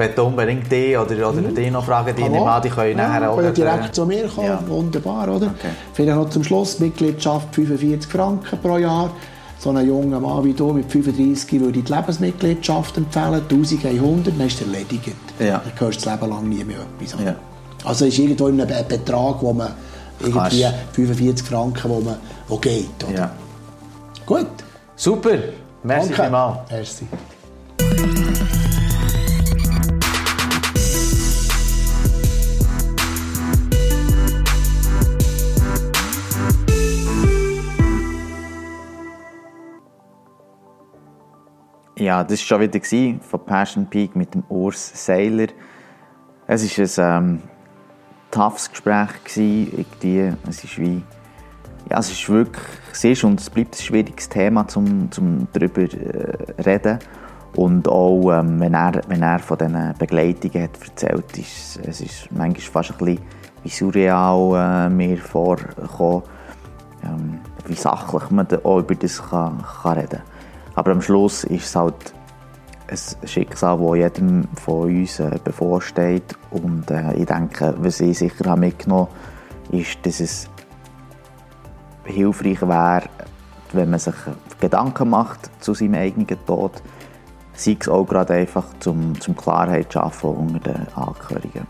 wollen 0.00 0.18
unbedingt 0.26 0.72
die 0.72 0.96
oder, 0.96 1.30
oder 1.30 1.42
die 1.42 1.70
noch 1.70 1.84
fragen, 1.84 2.14
die 2.16 2.22
nehmen 2.22 2.46
an, 2.48 2.60
die 2.62 2.68
können 2.70 2.96
nachher 2.96 3.30
auch... 3.30 3.36
können 3.36 3.54
gleich, 3.54 3.68
äh, 3.68 3.76
direkt 3.76 3.94
zu 3.94 4.06
mir 4.06 4.26
kommen, 4.28 4.46
Ja. 4.48 4.60
wunderbar, 4.66 5.28
oder? 5.28 5.46
Okay. 5.46 5.70
Vielleicht 5.92 6.16
noch 6.18 6.30
zum 6.30 6.42
Schluss, 6.42 6.78
Mitgliedschaft 6.80 7.54
45 7.54 8.10
Franken 8.10 8.58
pro 8.60 8.78
Jahr. 8.78 9.10
So 9.58 9.68
einen 9.70 9.86
jungen 9.86 10.22
Mann 10.22 10.42
wie 10.44 10.54
du 10.54 10.72
mit 10.72 10.90
35 10.90 11.60
würde 11.60 11.78
ich 11.80 11.84
die 11.84 11.92
Lebensmitgliedschaft 11.92 12.96
empfehlen, 12.96 13.42
1100, 13.50 14.38
dann 14.38 14.46
ist 14.46 14.60
er 14.62 14.66
erledigt. 14.68 15.14
Ja. 15.38 15.60
Dann 15.64 15.72
hörst 15.78 16.00
du 16.00 16.04
das 16.08 16.14
Leben 16.20 16.30
lang 16.32 16.48
nie 16.48 16.64
mehr 16.64 16.78
etwas. 16.98 17.20
Ja. 17.22 17.34
Also 17.84 18.06
ist 18.06 18.18
irgendwo 18.18 18.46
ein 18.46 18.56
Be- 18.56 18.84
Betrag, 18.88 19.36
wo 19.42 19.52
man 19.52 19.72
irgendwie 20.18 20.62
Kannst. 20.62 20.94
45 20.94 21.46
Franken, 21.46 21.90
wo 21.90 22.00
man 22.00 22.16
wo 22.48 22.56
geht. 22.56 22.88
Oder? 23.08 23.18
Ja. 23.18 23.30
Gut. 24.26 24.46
Super. 24.96 25.36
Merci 25.82 26.08
Danke. 26.08 26.22
vielmals. 26.22 26.58
Merci. 26.70 27.04
Ja, 42.00 42.24
das 42.24 42.40
war 42.40 42.58
schon 42.58 42.60
wieder 42.62 43.20
von 43.20 43.44
Passion 43.44 43.84
Peak 43.84 44.16
mit 44.16 44.32
dem 44.32 44.42
Urs 44.48 44.90
Seiler. 45.04 45.48
Es 46.46 46.98
war 46.98 47.18
ein 47.18 47.24
ähm, 47.24 47.42
toughes 48.30 48.70
Gespräch. 48.70 49.22
Gewesen, 49.22 49.70
irgendwie. 49.76 50.32
Es 50.48 50.64
ist 50.64 50.78
wie... 50.78 51.02
Ja, 51.90 51.98
es 51.98 52.10
ist 52.10 52.26
wirklich... 52.30 52.64
Es 52.90 53.04
ist 53.04 53.22
und 53.22 53.38
es 53.38 53.50
bleibt 53.50 53.74
ein 53.74 53.82
schwieriges 53.82 54.30
Thema, 54.30 54.66
um 54.76 55.12
zum 55.12 55.46
darüber 55.52 55.82
äh, 55.82 56.62
reden. 56.62 57.00
Und 57.54 57.86
auch, 57.86 58.30
ähm, 58.32 58.58
wenn, 58.60 58.72
er, 58.72 59.02
wenn 59.08 59.22
er 59.22 59.38
von 59.38 59.58
diesen 59.58 59.94
Begleitungen 59.98 60.62
hat 60.62 60.82
erzählt, 60.82 61.36
ist 61.36 61.80
es 61.86 62.28
manchmal 62.30 62.84
fast 62.84 62.92
ein 62.92 63.18
bisschen 63.66 63.92
surreal 63.92 64.86
äh, 64.86 64.88
mir 64.88 65.18
vorgekommen, 65.18 66.22
ähm, 67.04 67.40
wie 67.66 67.74
sachlich 67.74 68.30
man 68.30 68.48
da 68.48 68.56
auch 68.64 68.78
über 68.78 68.94
das 68.94 69.22
kann, 69.22 69.62
kann 69.82 69.98
reden 69.98 70.20
kann. 70.20 70.29
Aber 70.74 70.92
am 70.92 71.02
Schluss 71.02 71.44
ist 71.44 71.66
es 71.66 71.76
halt 71.76 72.14
ein 72.88 73.28
Schicksal, 73.28 73.78
das 73.78 73.96
jedem 73.96 74.48
von 74.54 74.82
uns 74.88 75.20
äh, 75.20 75.38
bevorsteht. 75.42 76.36
Und 76.50 76.90
äh, 76.90 77.14
ich 77.14 77.26
denke, 77.26 77.74
was 77.78 78.00
ich 78.00 78.18
sicher 78.18 78.50
habe 78.50 78.60
mitgenommen 78.60 79.08
habe, 79.70 79.76
ist, 79.76 79.98
dass 80.04 80.20
es 80.20 80.50
hilfreich 82.04 82.60
wäre, 82.62 83.02
wenn 83.72 83.90
man 83.90 83.98
sich 83.98 84.14
Gedanken 84.60 85.10
macht 85.10 85.50
zu 85.62 85.74
seinem 85.74 85.94
eigenen 85.94 86.26
Tod, 86.46 86.82
sei 87.54 87.76
es 87.80 87.88
auch 87.88 88.04
gerade 88.04 88.34
einfach 88.34 88.66
zum, 88.80 89.18
zum 89.20 89.36
Klarheit 89.36 89.92
zu 89.92 89.98
schaffen 89.98 90.30
unter 90.30 90.72
den 90.72 90.86
Angehörigen. 90.94 91.66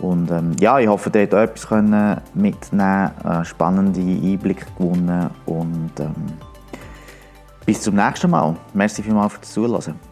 Und 0.00 0.30
ähm, 0.30 0.52
ja, 0.58 0.78
ich 0.78 0.88
hoffe, 0.88 1.10
ihr 1.14 1.22
habt 1.22 1.32
etwas 1.32 1.68
können 1.68 2.20
mitnehmen 2.34 3.10
können, 3.22 3.44
spannende 3.44 4.00
Einblicke 4.00 4.66
gewonnen 4.76 5.30
und 5.46 5.92
ähm, 6.00 6.14
bis 7.66 7.80
zum 7.80 7.94
nächsten 7.94 8.30
Mal. 8.30 8.56
Merci 8.74 9.02
vielmals 9.02 9.34
fürs 9.34 9.52
Zuhören. 9.52 10.11